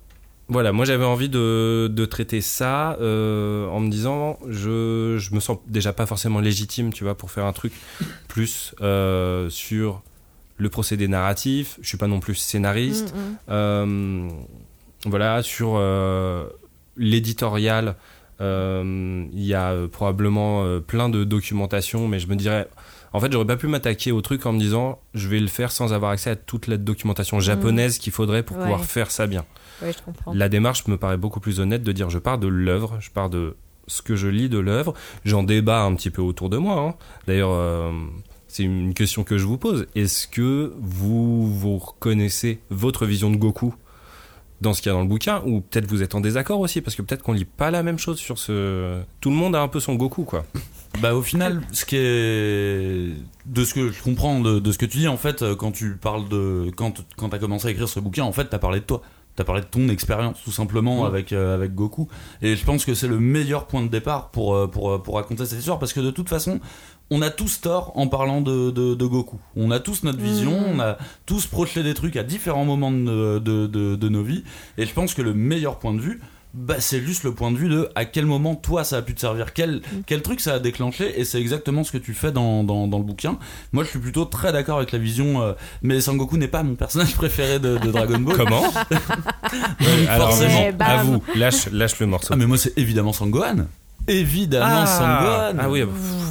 voilà, 0.51 0.73
moi 0.73 0.87
j'avais 0.87 1.05
envie 1.05 1.29
de, 1.29 1.91
de 1.93 2.05
traiter 2.07 2.41
ça 2.41 2.97
euh, 3.01 3.67
en 3.69 3.81
me 3.81 3.91
disant, 3.91 4.39
je, 4.49 5.17
je 5.19 5.35
me 5.35 5.41
sens 5.41 5.59
déjà 5.67 5.93
pas 5.93 6.07
forcément 6.07 6.41
légitime, 6.41 6.93
tu 6.93 7.05
vois, 7.05 7.17
pour 7.17 7.31
faire 7.31 7.45
un 7.45 7.53
truc 7.53 7.75
plus 8.29 8.75
euh, 8.81 9.51
sur 9.51 10.03
le 10.57 10.71
procédé 10.71 11.07
narratif. 11.07 11.79
Je 11.83 11.89
suis 11.89 11.99
pas 11.99 12.07
non 12.07 12.21
plus 12.21 12.35
scénariste. 12.35 13.15
Mm, 13.15 13.19
mm. 13.19 13.37
Euh, 13.51 14.29
voilà, 15.05 15.43
sur 15.43 15.79
l'éditorial, 16.97 17.95
il 18.41 19.43
y 19.45 19.55
a 19.55 19.73
euh, 19.73 19.89
probablement 19.89 20.65
euh, 20.65 20.81
plein 20.81 21.09
de 21.09 21.25
documentation, 21.25 22.09
mais 22.09 22.19
je 22.21 22.29
me 22.29 22.37
dirais, 22.37 22.69
en 23.13 23.21
fait, 23.21 23.33
j'aurais 23.33 23.47
pas 23.47 23.57
pu 23.57 23.67
m'attaquer 23.67 24.13
au 24.13 24.21
truc 24.21 24.45
en 24.47 24.53
me 24.53 24.59
disant, 24.59 25.01
je 25.15 25.29
vais 25.29 25.41
le 25.41 25.47
faire 25.49 25.73
sans 25.73 25.93
avoir 25.93 26.11
accès 26.13 26.31
à 26.31 26.37
toute 26.37 26.67
la 26.67 26.77
documentation 26.77 27.41
japonaise 27.41 27.99
qu'il 27.99 28.13
faudrait 28.13 28.43
pour 28.43 28.57
Ouais. 28.57 28.63
pouvoir 28.65 28.85
faire 28.85 29.11
ça 29.11 29.27
bien. 29.27 29.45
Ouais, 29.83 29.93
je 29.93 30.03
comprends. 30.03 30.33
La 30.35 30.49
démarche 30.49 30.87
me 30.89 30.97
paraît 30.97 31.17
beaucoup 31.17 31.41
plus 31.41 31.61
honnête 31.61 31.83
de 31.83 31.93
dire 31.93 32.11
je 32.11 32.19
pars 32.19 32.39
de 32.39 32.49
l'œuvre, 32.49 32.97
je 33.01 33.11
pars 33.11 33.31
de 33.31 33.57
ce 33.87 34.03
que 34.03 34.17
je 34.17 34.29
lis 34.29 34.49
de 34.49 34.59
l'œuvre, 34.59 34.93
j'en 35.25 35.43
débat 35.43 35.83
un 35.83 35.95
petit 35.95 36.11
peu 36.11 36.21
autour 36.21 36.51
de 36.51 36.59
moi. 36.59 36.81
hein. 36.81 36.95
D'ailleurs, 37.27 37.53
euh, 37.53 37.91
c'est 38.47 38.63
une 38.65 38.93
question 38.93 39.25
que 39.25 39.39
je 39.39 39.45
vous 39.45 39.57
pose. 39.59 39.87
Est-ce 39.95 40.27
que 40.29 40.73
vous 40.79 41.47
vous 41.55 41.79
reconnaissez 41.79 42.61
votre 42.71 43.07
vision 43.07 43.31
de 43.31 43.37
Goku? 43.37 43.75
Dans 44.61 44.75
ce 44.75 44.83
qu'il 44.83 44.91
y 44.91 44.93
a 44.93 44.97
dans 44.97 45.03
le 45.03 45.09
bouquin 45.09 45.43
ou 45.47 45.61
peut-être 45.61 45.87
vous 45.87 46.03
êtes 46.03 46.15
en 46.15 46.21
désaccord 46.21 46.59
aussi 46.61 46.81
parce 46.81 46.97
que 46.97 47.03
peut-être 47.03 47.23
qu'on 47.23 47.33
lit 47.33 47.45
pas 47.45 47.71
la 47.71 47.83
même 47.83 47.99
chose 47.99 48.19
sur 48.19 48.39
ce. 48.39 49.01
Tout 49.21 49.31
le 49.31 49.37
monde 49.37 49.55
a 49.55 49.61
un 49.61 49.69
peu 49.69 49.81
son 49.81 49.95
Goku 49.95 50.25
quoi. 50.25 50.45
Bah 51.03 51.15
au 51.15 51.23
final, 51.23 51.61
ce 51.71 51.85
qui 51.85 51.97
est 51.97 53.13
de 53.47 53.65
ce 53.65 53.75
que 53.75 53.93
je 53.93 54.03
comprends 54.03 54.41
de, 54.41 54.59
de 54.59 54.73
ce 54.73 54.79
que 54.79 54.87
tu 54.87 54.99
dis 54.99 55.07
en 55.09 55.19
fait, 55.19 55.45
quand 55.57 55.71
tu 55.71 55.97
parles 55.97 56.29
de 56.29 56.71
quand 56.77 57.05
quand 57.17 57.29
t'as 57.29 57.39
commencé 57.39 57.69
à 57.69 57.71
écrire 57.71 57.89
ce 57.89 58.01
bouquin, 58.01 58.25
en 58.25 58.33
fait, 58.33 58.47
t'as 58.47 58.59
parlé 58.59 58.81
de 58.81 58.85
toi. 58.85 59.03
T'as 59.37 59.45
parlé 59.45 59.61
de 59.61 59.67
ton 59.67 59.89
expérience 59.89 60.39
tout 60.43 60.51
simplement 60.51 61.03
Ouais. 61.03 61.07
avec 61.07 61.33
euh, 61.33 61.55
avec 61.55 61.73
Goku. 61.75 62.09
Et 62.43 62.57
je 62.57 62.65
pense 62.65 62.85
que 62.85 62.95
c'est 62.95 63.07
le 63.07 63.21
meilleur 63.21 63.67
point 63.69 63.83
de 63.83 63.89
départ 63.89 64.31
pour 64.31 64.57
euh, 64.57 64.67
pour 64.67 64.91
euh, 64.91 64.99
pour 64.99 65.15
raconter 65.15 65.45
cette 65.47 65.61
histoire 65.61 65.79
parce 65.79 65.93
que 65.93 66.01
de 66.01 66.11
toute 66.11 66.29
façon, 66.29 66.59
on 67.11 67.23
a 67.23 67.31
tous 67.31 67.61
tort 67.61 67.93
en 67.95 68.07
parlant 68.07 68.41
de, 68.41 68.71
de, 68.71 68.95
de 68.95 69.07
Goku. 69.07 69.39
On 69.57 69.71
a 69.71 69.81
tous 69.81 70.03
notre 70.05 70.19
vision, 70.21 70.53
Mhm. 70.53 70.67
on 70.77 70.81
a 70.81 70.99
tous 71.27 71.47
projeté 71.47 71.83
des 71.83 71.95
trucs 71.95 72.17
à 72.17 72.23
différents 72.23 72.65
moments 72.65 72.91
de, 72.93 73.39
de, 73.39 73.67
de, 73.67 73.97
de 73.97 74.09
nos 74.09 74.23
vies. 74.23 74.45
Et 74.77 74.85
je 74.87 74.93
pense 74.93 75.15
que 75.15 75.23
le 75.23 75.33
meilleur 75.35 75.79
point 75.79 75.95
de 75.95 76.01
vue, 76.01 76.21
bah, 76.55 76.77
c'est 76.81 77.01
juste 77.03 77.25
le 77.25 77.33
point 77.35 77.51
de 77.53 77.57
vue 77.59 77.69
de 77.69 77.89
à 77.95 78.05
quel 78.07 78.25
moment 78.25 78.55
toi 78.55 78.83
ça 78.83 78.97
a 78.97 79.03
pu 79.03 79.15
te 79.15 79.21
servir, 79.21 79.53
quel, 79.53 79.83
quel 80.07 80.23
truc 80.23 80.41
ça 80.41 80.55
a 80.55 80.59
déclenché. 80.59 81.21
Et 81.21 81.25
c'est 81.25 81.39
exactement 81.41 81.85
ce 81.85 81.93
que 81.93 81.99
tu 81.99 82.15
fais 82.15 82.33
dans, 82.33 82.65
dans, 82.65 82.89
dans 82.89 82.99
le 82.99 83.05
bouquin. 83.05 83.39
Moi, 83.73 83.85
je 83.85 83.91
suis 83.91 83.99
plutôt 83.99 84.25
très 84.25 84.51
d'accord 84.53 84.79
avec 84.79 84.93
la 84.93 84.99
vision. 84.99 85.43
euh, 85.43 85.53
mais 85.83 86.01
Sangoku 86.01 86.37
n'est 86.39 86.49
pas 86.49 86.63
mon 86.63 86.75
personnage 86.75 87.15
préféré 87.17 87.59
de, 87.59 87.77
de 87.79 87.91
Dragon 87.91 88.19
Ball. 88.19 88.37
Comment 88.37 88.63
Ouais, 89.81 90.07
Alors, 90.09 90.31
forcément. 90.31 90.69
À 90.81 91.03
vous, 91.05 91.23
lâche, 91.37 91.69
lâche 91.71 91.99
le 92.01 92.07
morceau. 92.07 92.29
Ah, 92.33 92.37
mais 92.37 92.47
moi, 92.47 92.59
c'est 92.59 92.77
évidemment 92.79 93.13
Sangohan. 93.13 93.67
Évidemment 94.07 94.87
Sangohan. 94.87 95.55
ah 95.59 95.69
oui, 95.69 95.83
pff, 95.85 96.28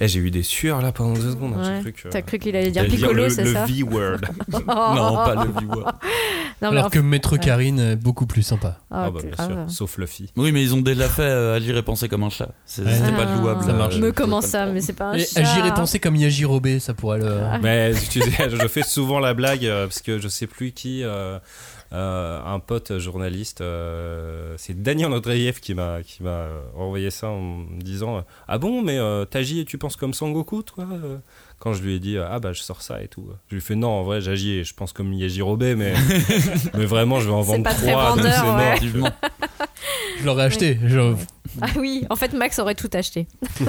eh, 0.00 0.08
j'ai 0.08 0.20
eu 0.20 0.30
des 0.30 0.42
sueurs 0.42 0.80
là 0.82 0.92
pendant 0.92 1.14
deux 1.14 1.30
secondes. 1.32 1.56
Ouais. 1.56 1.80
truc, 1.80 2.02
euh, 2.06 2.10
T'as 2.10 2.22
cru 2.22 2.38
qu'il 2.38 2.54
allait 2.56 2.70
dire 2.70 2.84
Piccolo, 2.86 3.24
le, 3.24 3.28
c'est 3.30 3.44
le 3.44 3.52
ça 3.52 3.64
V-word. 3.66 4.18
Non, 4.66 5.14
pas 5.16 5.34
le 5.44 5.50
mais 6.62 6.66
Alors 6.68 6.86
en 6.86 6.90
que 6.90 6.98
Maître 6.98 7.32
ouais. 7.34 7.38
Karine 7.38 7.78
est 7.78 7.96
beaucoup 7.96 8.26
plus 8.26 8.42
sympa. 8.42 8.78
Ah, 8.90 9.04
Ah 9.06 9.10
bah 9.10 9.20
bien 9.22 9.30
ah, 9.38 9.44
sûr, 9.46 9.56
ouais. 9.56 9.62
sauf 9.68 9.98
Luffy. 9.98 10.30
Oui, 10.36 10.52
mais 10.52 10.62
ils 10.62 10.74
ont 10.74 10.80
déjà 10.80 11.08
fait 11.08 11.22
euh, 11.22 11.56
Agir 11.56 11.76
et 11.76 11.82
penser 11.82 12.08
comme 12.08 12.22
un 12.22 12.30
chat. 12.30 12.48
C'est- 12.64 12.82
Ouais. 12.82 12.92
C'était 12.94 13.10
Ah. 13.18 13.24
pas 13.24 13.36
jouable. 13.36 13.64
Ça 13.64 13.72
marche. 13.72 13.96
euh, 13.96 14.00
Me 14.00 14.06
je 14.08 14.12
comment 14.12 14.40
ça 14.40 14.66
le 14.66 14.72
Mais 14.72 14.80
c'est 14.80 14.92
pas 14.92 15.06
un 15.10 15.14
Et 15.14 15.24
chat. 15.24 15.40
agir 15.40 15.66
et 15.66 15.74
penser 15.74 15.98
comme 15.98 16.16
Yajirobe, 16.16 16.78
ça 16.78 16.94
pourrait 16.94 17.18
le. 17.18 17.38
Mais 17.62 17.92
tu 18.10 18.20
sais, 18.20 18.30
je 18.50 18.68
fais 18.68 18.82
souvent 18.82 19.18
la 19.20 19.34
blague 19.34 19.64
euh, 19.66 19.86
parce 19.86 20.00
que 20.00 20.18
je 20.18 20.28
sais 20.28 20.46
plus 20.46 20.72
qui, 20.72 21.02
euh, 21.94 22.42
un 22.44 22.58
pote 22.58 22.98
journaliste, 22.98 23.60
euh, 23.60 24.54
c'est 24.58 24.82
Daniel 24.82 25.12
Andreev 25.12 25.60
qui 25.60 25.74
m'a 25.74 26.02
qui 26.02 26.24
m'a 26.24 26.30
euh, 26.30 26.60
envoyé 26.76 27.10
ça 27.10 27.28
en 27.28 27.40
me 27.40 27.80
disant 27.80 28.24
ah 28.48 28.58
bon 28.58 28.82
mais 28.82 28.98
et 29.60 29.64
tu 29.64 29.78
penses 29.78 29.94
comme 29.96 30.12
Sangoku 30.12 30.62
toi 30.64 30.86
quand 31.58 31.72
je 31.72 31.82
lui 31.82 31.94
ai 31.94 31.98
dit 32.00 32.16
ah 32.18 32.38
bah 32.40 32.52
je 32.52 32.60
sors 32.62 32.82
ça 32.82 33.02
et 33.02 33.08
tout 33.08 33.26
je 33.48 33.54
lui 33.54 33.58
ai 33.62 33.64
fait 33.64 33.74
non 33.76 33.88
en 33.88 34.02
vrai 34.02 34.20
j'agis 34.20 34.52
et 34.58 34.64
je 34.64 34.74
pense 34.74 34.92
comme 34.92 35.12
Yajirobe 35.12 35.62
mais 35.76 35.94
mais 36.74 36.84
vraiment 36.84 37.20
je 37.20 37.26
vais 37.28 37.34
en 37.34 37.42
C'est 37.42 37.48
vendre 37.52 37.64
pas 37.64 37.74
très 37.74 37.92
trois 37.92 38.16
c'est 38.16 38.42
mort. 38.46 38.56
ouais. 38.56 39.10
Je 40.20 40.24
l'aurais 40.26 40.44
acheté. 40.44 40.78
Je- 40.86 41.14
Ah 41.60 41.66
oui, 41.76 42.06
en 42.08 42.16
fait, 42.16 42.32
Max 42.32 42.58
aurait 42.58 42.74
tout 42.74 42.88
acheté. 42.94 43.26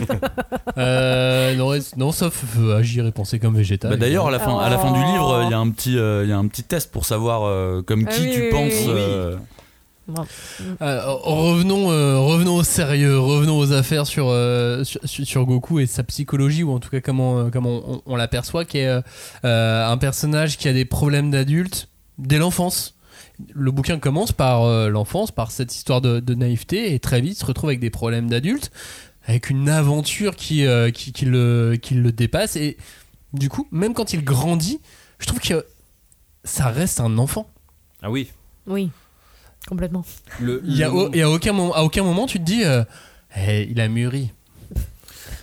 Euh, 0.77 1.55
non, 1.55 1.71
non, 1.97 2.11
sauf 2.11 2.43
euh, 2.59 2.77
agir 2.77 3.05
et 3.05 3.11
penser 3.11 3.39
comme 3.39 3.55
végétal. 3.55 3.91
Bah, 3.91 3.97
D'ailleurs, 3.97 4.27
à 4.27 4.31
la 4.31 4.39
fin, 4.39 4.57
à 4.59 4.69
la 4.69 4.77
fin 4.77 4.91
du 4.91 4.99
Oh. 5.01 5.11
livre, 5.11 5.41
il 5.45 5.51
y 5.51 5.53
a 5.53 5.57
un 5.59 5.69
petit, 5.69 5.97
euh, 5.97 6.23
il 6.23 6.29
y 6.29 6.33
a 6.33 6.37
un 6.37 6.47
petit 6.47 6.63
test 6.63 6.91
pour 6.91 7.05
savoir 7.05 7.43
euh, 7.43 7.81
comme 7.81 8.05
Ah 8.07 8.11
qui 8.11 8.21
oui, 8.21 8.31
tu 8.33 8.41
oui, 8.41 8.49
penses. 8.51 8.87
Euh, 10.81 11.01
revenons, 11.05 11.91
euh, 11.91 12.19
revenons 12.19 12.55
au 12.57 12.63
sérieux, 12.63 13.19
revenons 13.19 13.57
aux 13.57 13.71
affaires 13.71 14.05
sur, 14.05 14.27
euh, 14.29 14.83
sur, 14.83 14.99
sur- 15.05 15.45
Goku 15.45 15.79
et 15.79 15.85
sa 15.87 16.03
psychologie, 16.03 16.63
ou 16.63 16.71
en 16.71 16.79
tout 16.79 16.89
cas 16.89 17.01
comment, 17.01 17.39
euh, 17.39 17.49
comment 17.51 17.81
on, 17.87 18.01
on 18.05 18.15
l'aperçoit, 18.15 18.65
qui 18.65 18.77
est 18.79 19.01
un 19.43 19.97
personnage 19.97 20.57
qui 20.57 20.67
a 20.67 20.73
des 20.73 20.85
problèmes 20.85 21.31
d'adulte 21.31 21.89
dès 22.17 22.37
l'enfance. 22.37 22.93
Le 23.53 23.71
bouquin 23.71 23.99
commence 23.99 24.31
par 24.31 24.63
euh, 24.63 24.89
l'enfance, 24.89 25.31
par 25.31 25.51
cette 25.51 25.75
histoire 25.75 25.99
de, 26.01 26.19
de 26.19 26.35
naïveté, 26.35 26.93
et 26.93 26.99
très 26.99 27.19
vite 27.19 27.37
se 27.37 27.45
retrouve 27.45 27.69
avec 27.69 27.79
des 27.81 27.89
problèmes 27.89 28.29
d'adulte, 28.29 28.71
avec 29.25 29.49
une 29.49 29.67
aventure 29.69 30.35
qui, 30.35 30.65
euh, 30.65 30.91
qui, 30.91 31.11
qui 31.11 31.25
le, 31.25 31.77
qui 31.81 31.95
le 31.95 32.11
dépasse. 32.11 32.55
Et 32.55 32.77
du 33.33 33.49
coup, 33.49 33.67
même 33.71 33.93
quand 33.93 34.13
il 34.13 34.23
grandit, 34.23 34.79
je 35.19 35.25
trouve 35.25 35.39
que 35.41 35.65
ça 36.43 36.67
reste 36.67 36.99
un 37.01 37.17
enfant. 37.17 37.49
Ah 38.01 38.09
oui. 38.11 38.29
Oui, 38.67 38.89
complètement. 39.67 40.03
Le, 40.39 40.61
Il 40.65 40.75
y 40.77 40.83
a, 40.83 40.87
le- 40.87 40.93
au- 40.93 41.13
et 41.13 41.21
à 41.21 41.29
aucun 41.29 41.53
moment, 41.53 41.73
à 41.73 41.81
aucun 41.83 42.03
moment 42.03 42.25
tu 42.27 42.39
te 42.39 42.43
dis, 42.43 42.63
euh, 42.63 42.83
Eh, 43.37 43.67
il 43.69 43.79
a 43.81 43.87
mûri. 43.87 44.31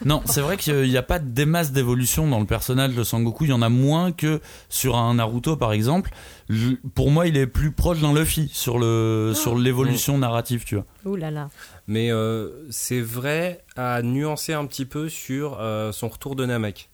Non, 0.05 0.21
c'est 0.25 0.41
vrai 0.41 0.57
qu'il 0.57 0.83
n'y 0.89 0.97
a 0.97 1.03
pas 1.03 1.21
des 1.21 1.47
masses 1.47 1.71
d'évolution 1.71 2.27
dans 2.27 2.41
le 2.41 2.47
personnage 2.47 2.93
de 2.95 3.05
Sangoku. 3.05 3.45
Il 3.45 3.51
y 3.51 3.53
en 3.53 3.63
a 3.63 3.69
moins 3.69 4.11
que 4.11 4.41
sur 4.69 4.97
un 4.97 5.15
Naruto, 5.15 5.57
par 5.57 5.73
exemple. 5.73 6.11
Je- 6.49 6.75
pour 6.95 7.13
moi, 7.13 7.29
il 7.29 7.37
est 7.37 7.47
plus 7.47 7.71
proche 7.71 8.01
d'un 8.01 8.13
Luffy 8.13 8.51
sur 8.53 8.81
le 8.81 9.33
sur 9.35 9.57
l'évolution 9.57 10.19
narrative, 10.19 10.65
tu 10.65 10.75
vois. 10.75 10.87
Ouh 11.05 11.15
là 11.15 11.31
là. 11.31 11.51
Mais 11.87 12.11
euh, 12.11 12.49
c'est 12.71 13.01
vrai 13.01 13.63
à 13.77 14.03
nuancer 14.03 14.55
un 14.55 14.67
petit 14.67 14.87
peu 14.87 15.09
sur 15.09 15.59
euh, 15.61 15.93
son 15.93 16.09
retour 16.09 16.35
de 16.35 16.47
Namek. 16.47 16.89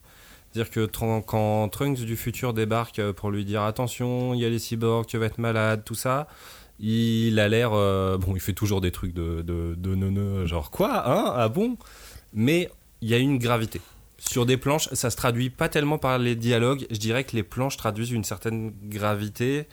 C'est-à-dire 0.52 0.70
que 0.70 0.86
quand 1.20 1.68
Trunks 1.70 2.00
du 2.00 2.16
futur 2.16 2.52
débarque 2.52 3.00
pour 3.12 3.30
lui 3.30 3.44
dire 3.46 3.62
attention, 3.62 4.34
il 4.34 4.40
y 4.40 4.44
a 4.44 4.48
les 4.50 4.58
cyborgs, 4.58 5.06
tu 5.06 5.16
vas 5.16 5.26
être 5.26 5.38
malade, 5.38 5.82
tout 5.84 5.94
ça, 5.94 6.26
il 6.80 7.38
a 7.40 7.48
l'air. 7.48 7.70
euh, 7.72 8.18
bon, 8.18 8.34
il 8.34 8.40
fait 8.40 8.52
toujours 8.52 8.80
des 8.80 8.90
trucs 8.90 9.14
de, 9.14 9.42
de, 9.42 9.74
de 9.76 9.94
neuneu, 9.94 10.46
genre 10.46 10.70
quoi, 10.70 11.08
hein, 11.08 11.32
ah 11.36 11.48
bon? 11.48 11.76
Mais 12.32 12.70
il 13.00 13.08
y 13.08 13.14
a 13.14 13.18
une 13.18 13.38
gravité. 13.38 13.80
Sur 14.18 14.46
des 14.46 14.56
planches, 14.56 14.88
ça 14.92 15.10
se 15.10 15.16
traduit 15.16 15.48
pas 15.50 15.68
tellement 15.68 15.98
par 15.98 16.18
les 16.18 16.34
dialogues, 16.34 16.86
je 16.90 16.98
dirais 16.98 17.24
que 17.24 17.36
les 17.36 17.44
planches 17.44 17.76
traduisent 17.76 18.10
une 18.10 18.24
certaine 18.24 18.72
gravité 18.84 19.66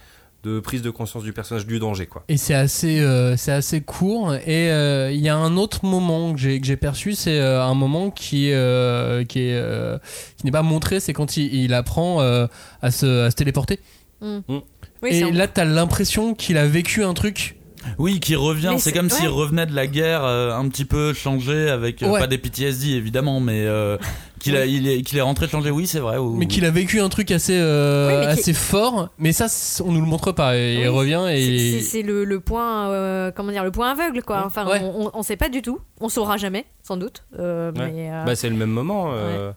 de 0.44 0.60
prise 0.60 0.84
de 0.84 0.92
conscience 0.92 1.24
du 1.24 1.34
personnage 1.34 1.66
du 1.66 1.80
danger, 1.80 2.06
quoi. 2.06 2.24
Et 2.28 2.38
c'est 2.38 2.54
assez, 2.54 3.00
euh, 3.00 3.36
c'est 3.36 3.52
assez 3.52 3.82
court. 3.82 4.36
Et 4.36 4.72
euh, 4.72 5.12
il 5.12 5.20
y 5.20 5.28
a 5.28 5.36
un 5.36 5.58
autre 5.58 5.86
moment 5.86 6.34
que 6.36 6.40
j'ai, 6.40 6.62
que 6.62 6.68
j'ai 6.68 6.78
perçu, 6.78 7.16
c'est 7.16 7.40
euh, 7.40 7.64
un 7.64 7.74
moment 7.74 8.12
qui, 8.12 8.52
euh, 8.52 9.24
qui, 9.24 9.40
est, 9.40 9.56
euh, 9.56 9.98
qui 10.38 10.46
n'est 10.46 10.52
pas 10.52 10.62
montré, 10.62 11.00
c'est 11.00 11.14
quand 11.14 11.36
il, 11.38 11.52
il 11.52 11.74
apprend 11.74 12.22
euh, 12.22 12.46
à, 12.84 12.92
se, 12.92 13.26
à 13.26 13.32
se 13.32 13.36
téléporter. 13.36 13.80
Mm. 14.22 14.38
Mm. 14.48 14.60
Oui, 15.12 15.16
et 15.18 15.32
là, 15.32 15.48
t'as 15.48 15.66
l'impression 15.66 16.34
qu'il 16.34 16.58
a 16.58 16.66
vécu 16.68 17.04
un 17.04 17.14
truc. 17.14 17.56
Oui, 18.00 18.20
qui 18.20 18.36
revient. 18.36 18.74
C'est 18.80 18.92
comme 18.92 19.12
s'il 19.12 19.28
ouais. 19.28 19.34
revenait 19.34 19.68
de 19.68 19.76
la 19.76 19.86
guerre 19.86 20.24
euh, 20.24 20.52
un 20.58 20.68
petit 20.70 20.86
peu 20.86 21.14
changé 21.14 21.70
avec 21.70 22.02
euh, 22.02 22.10
Ouais. 22.10 22.20
pas 22.20 22.26
des 22.26 22.40
PTSD 22.40 22.90
évidemment, 22.94 23.40
mais 23.40 23.64
euh, 23.68 23.98
qu'il 24.40 24.56
il 24.56 24.88
est, 24.88 25.04
qu'il 25.04 25.20
est 25.20 25.22
rentré 25.22 25.48
changé. 25.48 25.70
Oui, 25.70 25.86
c'est 25.86 26.00
vrai. 26.00 26.18
ou- 26.18 26.34
Mais 26.36 26.48
qu'il 26.48 26.66
a 26.66 26.72
vécu 26.72 27.00
un 27.00 27.10
truc 27.10 27.30
assez, 27.30 27.56
euh, 27.56 28.34
Oui, 28.44 28.54
fort. 28.56 29.10
Mais 29.20 29.34
ça, 29.34 29.46
on 29.86 29.92
nous 29.92 30.02
le 30.02 30.08
montre 30.08 30.32
pas. 30.32 30.58
Et 30.58 30.80
il 30.82 30.90
revient 30.90 31.26
C'est- 31.28 31.40
et. 31.44 31.72
C'est 31.74 31.86
c'est 31.86 32.02
le, 32.02 32.24
le 32.26 32.40
point, 32.40 32.90
euh, 32.90 33.30
comment 33.30 33.52
dire, 33.52 33.64
le 33.64 33.70
point 33.70 33.92
aveugle 33.92 34.24
quoi. 34.24 34.42
Enfin, 34.48 34.66
Ouais. 34.68 34.82
on, 34.82 35.06
on, 35.06 35.12
on 35.14 35.22
sait 35.22 35.38
pas 35.38 35.50
du 35.50 35.62
tout. 35.62 35.78
On 36.02 36.10
saura 36.10 36.38
jamais, 36.38 36.66
sans 36.82 36.98
doute. 36.98 37.24
Euh, 37.38 37.72
euh, 37.78 38.26
Bah, 38.26 38.36
c'est 38.36 38.50
le 38.50 38.56
même 38.56 38.72
moment. 38.72 39.12
euh, 39.14 39.52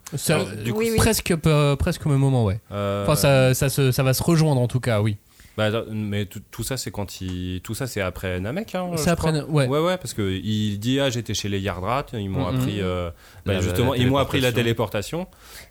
du 0.66 0.74
coup, 0.74 0.80
oui, 0.80 0.88
oui. 0.90 0.96
presque, 0.98 1.32
euh, 1.46 1.76
presque 1.76 2.04
au 2.04 2.10
même 2.10 2.18
moment, 2.18 2.44
ouais. 2.44 2.60
euh, 2.72 3.04
Enfin, 3.04 3.16
ça, 3.16 3.54
ça, 3.54 3.70
se- 3.70 3.90
ça 3.90 4.02
va 4.02 4.12
se 4.12 4.22
rejoindre 4.22 4.60
en 4.60 4.68
tout 4.68 4.80
cas, 4.80 5.00
oui. 5.00 5.16
Bah, 5.58 5.82
mais 5.90 6.26
tout, 6.26 6.40
tout 6.52 6.62
ça, 6.62 6.76
c'est 6.76 6.92
quand 6.92 7.20
il. 7.20 7.60
Tout 7.64 7.74
ça, 7.74 7.88
c'est 7.88 8.00
après 8.00 8.38
Namek. 8.38 8.76
Hein, 8.76 8.92
C'est 8.94 9.10
après, 9.10 9.32
crois. 9.32 9.44
ouais. 9.50 9.66
Ouais, 9.66 9.80
ouais, 9.80 9.96
parce 9.96 10.14
que 10.14 10.22
il 10.30 10.78
dit 10.78 11.00
ah 11.00 11.10
j'étais 11.10 11.34
chez 11.34 11.48
les 11.48 11.58
Yardrat, 11.58 12.06
ils 12.12 12.30
m'ont 12.30 12.46
appris 12.46 12.80
euh, 12.80 13.10
bah, 13.44 13.54
La- 13.54 13.60
justement 13.60 13.92
la 13.92 13.98
ils 13.98 14.06
m'ont 14.08 14.18
appris 14.18 14.40
la 14.40 14.52
téléportation 14.52 15.26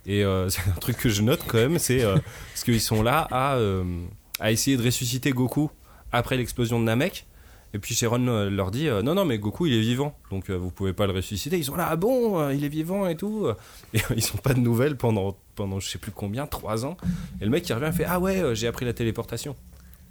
et 0.06 0.26
euh, 0.26 0.50
c'est 0.50 0.60
un 0.70 0.74
truc 0.82 0.98
que 0.98 1.08
je 1.08 1.22
note 1.22 1.40
quand 1.48 1.58
même, 1.58 1.80
c'est 1.80 2.04
euh, 2.04 2.18
parce 2.52 2.66
qu'ils 2.66 2.82
sont 2.82 3.02
là 3.02 3.30
à 3.32 3.56
euh, 3.56 3.86
à 4.42 4.52
essayer 4.52 4.76
de 4.76 4.84
ressusciter 4.84 5.32
Goku 5.32 5.72
après 6.12 6.36
l'explosion 6.36 6.82
de 6.82 6.84
Namek. 6.84 7.26
Et 7.74 7.80
puis 7.80 7.96
Sharon 7.96 8.50
leur 8.50 8.72
dit 8.72 8.90
euh, 8.90 9.02
non 9.02 9.16
non 9.16 9.24
mais 9.24 9.38
Goku 9.40 9.68
il 9.68 9.74
est 9.74 9.80
vivant 9.82 10.18
donc 10.32 10.50
euh, 10.50 10.58
vous 10.58 10.70
pouvez 10.72 10.92
pas 10.92 11.08
le 11.08 11.14
ressusciter. 11.14 11.58
Ils 11.58 11.64
sont 11.64 11.78
là 11.78 11.88
ah 11.90 11.96
bon 11.96 12.42
euh, 12.42 12.54
il 12.54 12.66
est 12.66 12.70
vivant 12.70 13.08
et 13.08 13.16
tout 13.16 13.48
et 13.94 14.00
euh, 14.00 14.16
ils 14.18 14.26
ont 14.34 14.38
pas 14.44 14.54
de 14.54 14.60
nouvelles 14.60 14.98
pendant 14.98 15.38
pendant 15.56 15.80
je 15.80 15.88
sais 15.88 15.98
plus 15.98 16.12
combien 16.12 16.46
trois 16.46 16.86
ans 16.86 16.98
et 17.40 17.46
le 17.46 17.52
mec 17.52 17.68
il 17.70 17.74
revient 17.74 17.88
et 17.94 17.96
fait 17.96 18.06
ah 18.06 18.20
ouais 18.20 18.42
euh, 18.42 18.54
j'ai 18.54 18.68
appris 18.68 18.86
la 18.86 18.92
téléportation. 18.92 19.56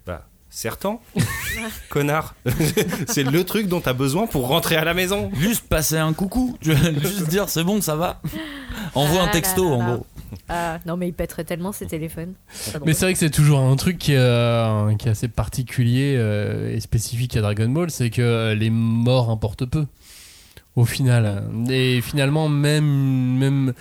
Bah 0.06 0.26
certain 0.48 1.00
connard 1.90 2.34
c'est 3.08 3.24
le 3.24 3.44
truc 3.44 3.66
dont 3.66 3.80
t'as 3.80 3.92
besoin 3.92 4.26
pour 4.26 4.48
rentrer 4.48 4.76
à 4.76 4.84
la 4.84 4.94
maison. 4.94 5.30
Juste 5.34 5.68
passer 5.68 5.98
un 5.98 6.12
coucou, 6.12 6.56
juste 6.62 7.28
dire 7.28 7.48
c'est 7.48 7.64
bon, 7.64 7.80
ça 7.80 7.96
va. 7.96 8.22
Envoie 8.94 9.22
Ah 9.22 9.24
un 9.24 9.28
texto 9.28 9.64
là 9.64 9.70
là 9.70 9.76
en 9.76 9.94
gros. 9.96 10.06
ah, 10.48 10.78
non, 10.86 10.96
mais 10.96 11.08
il 11.08 11.12
pèterait 11.12 11.44
tellement 11.44 11.72
ses 11.72 11.86
téléphones. 11.86 12.34
Mais 12.86 12.94
c'est 12.94 13.04
vrai 13.04 13.12
que 13.12 13.18
c'est 13.18 13.30
toujours 13.30 13.58
un 13.60 13.76
truc 13.76 13.98
qui 13.98 14.12
est, 14.12 14.18
euh, 14.18 14.94
qui 14.94 15.08
est 15.08 15.10
assez 15.10 15.28
particulier 15.28 16.14
euh, 16.16 16.74
et 16.74 16.80
spécifique 16.80 17.36
à 17.36 17.42
Dragon 17.42 17.68
Ball, 17.68 17.90
c'est 17.90 18.10
que 18.10 18.22
euh, 18.22 18.54
les 18.54 18.70
morts 18.70 19.30
importent 19.30 19.66
peu 19.66 19.84
au 20.76 20.84
final. 20.84 21.44
Et 21.68 22.00
finalement, 22.00 22.48
même, 22.48 22.84
même, 23.38 23.72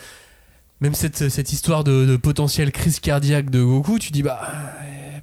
même 0.81 0.93
cette, 0.95 1.29
cette 1.29 1.53
histoire 1.53 1.83
de, 1.83 2.05
de 2.05 2.17
potentielle 2.17 2.71
crise 2.71 2.99
cardiaque 2.99 3.49
de 3.49 3.63
Goku, 3.63 3.99
tu 3.99 4.11
dis 4.11 4.23
bah 4.23 4.41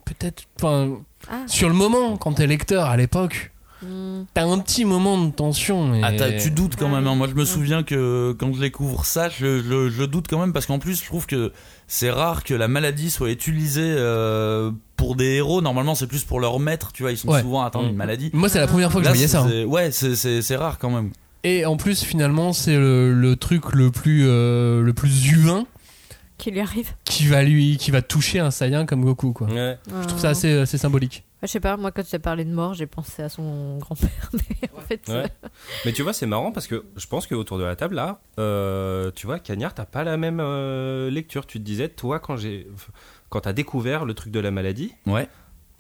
peut-être, 0.05 0.45
enfin, 0.57 0.99
Ah. 1.31 1.43
sur 1.47 1.69
le 1.69 1.75
moment, 1.75 2.17
quand 2.17 2.33
t'es 2.35 2.47
lecteur 2.47 2.87
à 2.87 2.97
l'époque, 2.97 3.51
Hmm. 3.83 4.23
t'as 4.33 4.45
un 4.47 4.59
petit 4.61 4.85
moment 4.85 5.19
de 5.25 5.33
tension. 5.33 5.93
Et... 5.95 6.03
Ah, 6.05 6.13
t'as- 6.13 6.33
tu 6.33 6.53
doutes 6.53 6.77
quand 6.77 6.89
même. 6.89 7.05
hein. 7.09 7.17
Moi, 7.17 7.27
je 7.29 7.35
me 7.35 7.45
souviens 7.45 7.83
que 7.83 8.31
quand 8.39 8.53
je 8.53 8.61
découvre 8.61 9.05
ça, 9.05 9.29
je, 9.29 9.61
je- 9.61 9.91
je 9.91 10.05
doute 10.05 10.27
quand 10.31 10.39
même 10.39 10.53
parce 10.53 10.67
qu'en 10.67 10.79
plus, 10.79 11.01
je 11.01 11.05
trouve 11.07 11.27
que 11.27 11.53
c'est 11.89 12.11
rare 12.13 12.45
que 12.45 12.55
la 12.55 12.69
maladie 12.69 13.11
soit 13.11 13.31
utilisée 13.33 13.83
euh, 13.97 14.71
pour 14.97 15.17
des 15.17 15.35
héros. 15.35 15.63
Normalement, 15.63 15.97
c'est 15.97 16.07
plus 16.07 16.23
pour 16.23 16.39
leur 16.39 16.61
maître. 16.61 16.93
Tu 16.93 17.03
vois, 17.03 17.11
ils 17.11 17.17
sont 17.19 17.29
Ouais. 17.29 17.41
souvent 17.43 17.63
atteints 17.65 17.83
d'une 17.83 17.97
maladie. 17.97 18.31
Moi, 18.35 18.49
c'est 18.49 18.61
la 18.61 18.69
première 18.69 18.93
fois 18.93 19.01
que 19.01 19.07
Là, 19.07 19.13
je 19.13 19.17
voyais 19.17 19.29
ça. 19.29 19.41
hein. 19.41 19.49
c'est- 19.51 19.65
Ouais, 19.65 19.91
c'est- 19.91 20.57
rare 20.57 20.79
quand 20.79 20.91
même. 20.91 21.11
Et 21.43 21.67
en 21.67 21.77
plus, 21.77 22.05
finalement, 22.05 22.53
c'est 22.53 22.77
le, 22.77 23.13
le 23.13 23.35
truc 23.35 23.73
le 23.73 23.91
plus, 23.91 24.27
euh, 24.29 24.81
le 24.81 24.93
plus 24.93 25.29
humain 25.33 25.67
Qui 26.43 26.51
lui 26.51 26.59
arrive 26.59 26.90
qui 27.05 27.28
va 27.28 27.45
lui, 27.45 27.76
qui 27.76 27.93
va 27.93 28.03
toucher 28.03 28.40
un 28.40 28.51
Saiyan 28.51 28.84
comme 28.84 29.05
Goku, 29.05 29.32
quoi. 29.32 29.47
Ouais. 29.47 29.78
Je 29.86 30.07
trouve 30.09 30.18
ça 30.18 30.30
assez, 30.30 30.53
assez 30.59 30.76
symbolique. 30.76 31.22
Ah, 31.40 31.47
Je 31.47 31.53
sais 31.53 31.61
pas, 31.61 31.76
moi 31.76 31.93
quand 31.93 32.03
tu 32.03 32.16
as 32.16 32.18
parlé 32.18 32.45
de 32.45 32.51
mort, 32.53 32.74
j'ai 32.74 32.88
pensé 32.88 33.22
à 33.22 33.28
son 33.28 33.78
grand-père. 33.78 34.11
Mais 34.32 34.68
en 34.76 34.80
fait, 34.80 35.01
Ouais. 35.09 35.26
Mais 35.84 35.93
tu 35.93 36.03
vois, 36.03 36.12
c'est 36.12 36.26
marrant 36.26 36.51
parce 36.51 36.66
que 36.66 36.84
je 36.97 37.07
pense 37.07 37.28
qu'autour 37.28 37.59
de 37.59 37.62
la 37.62 37.76
table, 37.76 37.95
là, 37.95 38.20
euh, 38.40 39.12
tu 39.14 39.26
vois, 39.26 39.38
Cagnard, 39.38 39.72
t'as 39.72 39.84
pas 39.84 40.03
la 40.03 40.16
même 40.16 40.40
euh, 40.40 41.11
lecture. 41.11 41.47
Tu 41.47 41.61
te 41.61 41.64
disais, 41.64 41.88
toi, 41.88 42.18
quand 42.18 42.36
j'ai, 42.36 42.66
quand 43.28 43.43
t'as 43.43 43.53
découvert 43.53 44.05
le 44.05 44.14
truc 44.14 44.32
de 44.32 44.40
la 44.40 44.51
maladie, 44.51 44.93
Ouais. 45.07 45.28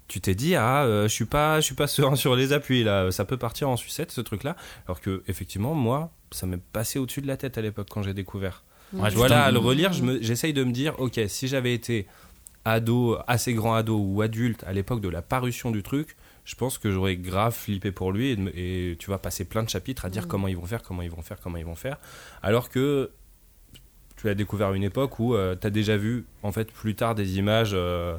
tu 0.06 0.20
t'es 0.20 0.36
dit, 0.36 0.54
ah, 0.54 0.84
euh, 0.84 1.08
je 1.08 1.12
suis 1.12 1.24
pas, 1.24 1.56
je 1.60 1.64
suis 1.64 1.74
pas 1.74 1.88
serein 1.88 2.14
sur 2.14 2.36
les 2.36 2.52
appuis 2.52 2.84
là, 2.84 3.10
ça 3.10 3.24
peut 3.24 3.36
partir 3.36 3.68
en 3.68 3.76
sucette 3.76 4.12
ce 4.12 4.20
truc-là. 4.20 4.54
Alors 4.86 5.00
que 5.00 5.24
effectivement, 5.26 5.74
moi, 5.74 6.12
ça 6.30 6.46
m'est 6.46 6.62
passé 6.72 7.00
au-dessus 7.00 7.20
de 7.20 7.26
la 7.26 7.36
tête 7.36 7.58
à 7.58 7.62
l'époque 7.62 7.88
quand 7.90 8.02
j'ai 8.04 8.14
découvert. 8.14 8.62
Ouais, 8.94 9.10
Tu 9.10 9.16
vois, 9.16 9.28
là, 9.28 9.36
putain. 9.36 9.46
à 9.48 9.50
le 9.50 9.58
relire, 9.58 9.92
je 9.92 10.02
me- 10.02 10.20
j'essaye 10.22 10.52
de 10.52 10.64
me 10.64 10.72
dire, 10.72 10.94
ok, 10.98 11.20
si 11.28 11.48
j'avais 11.48 11.72
été 11.74 12.06
ado, 12.64 13.16
assez 13.26 13.54
grand 13.54 13.74
ado 13.74 13.96
ou 13.98 14.22
adulte 14.22 14.62
à 14.66 14.72
l'époque 14.72 15.00
de 15.00 15.08
la 15.08 15.22
parution 15.22 15.70
du 15.70 15.82
truc, 15.82 16.16
je 16.44 16.54
pense 16.54 16.78
que 16.78 16.90
j'aurais 16.90 17.16
grave 17.16 17.54
flippé 17.54 17.90
pour 17.92 18.12
lui 18.12 18.30
et, 18.54 18.96
tu 18.98 19.10
vas 19.10 19.18
passer 19.18 19.44
plein 19.44 19.62
de 19.62 19.68
chapitres 19.68 20.04
à 20.04 20.10
dire 20.10 20.24
Mm. 20.24 20.28
comment 20.28 20.48
ils 20.48 20.56
vont 20.56 20.66
faire, 20.66 20.82
comment 20.82 21.02
ils 21.02 21.10
vont 21.10 21.22
faire, 21.22 21.38
comment 21.40 21.56
ils 21.56 21.64
vont 21.64 21.74
faire. 21.74 21.98
Alors 22.42 22.68
que 22.68 23.10
tu 24.16 24.26
l'as 24.26 24.34
découvert 24.34 24.68
à 24.68 24.76
une 24.76 24.84
époque 24.84 25.18
où 25.18 25.34
tu 25.60 25.66
as 25.66 25.70
déjà 25.70 25.96
vu 25.96 26.24
en 26.42 26.52
fait 26.52 26.70
plus 26.70 26.94
tard 26.94 27.14
des 27.14 27.38
images. 27.38 27.72
euh, 27.74 28.16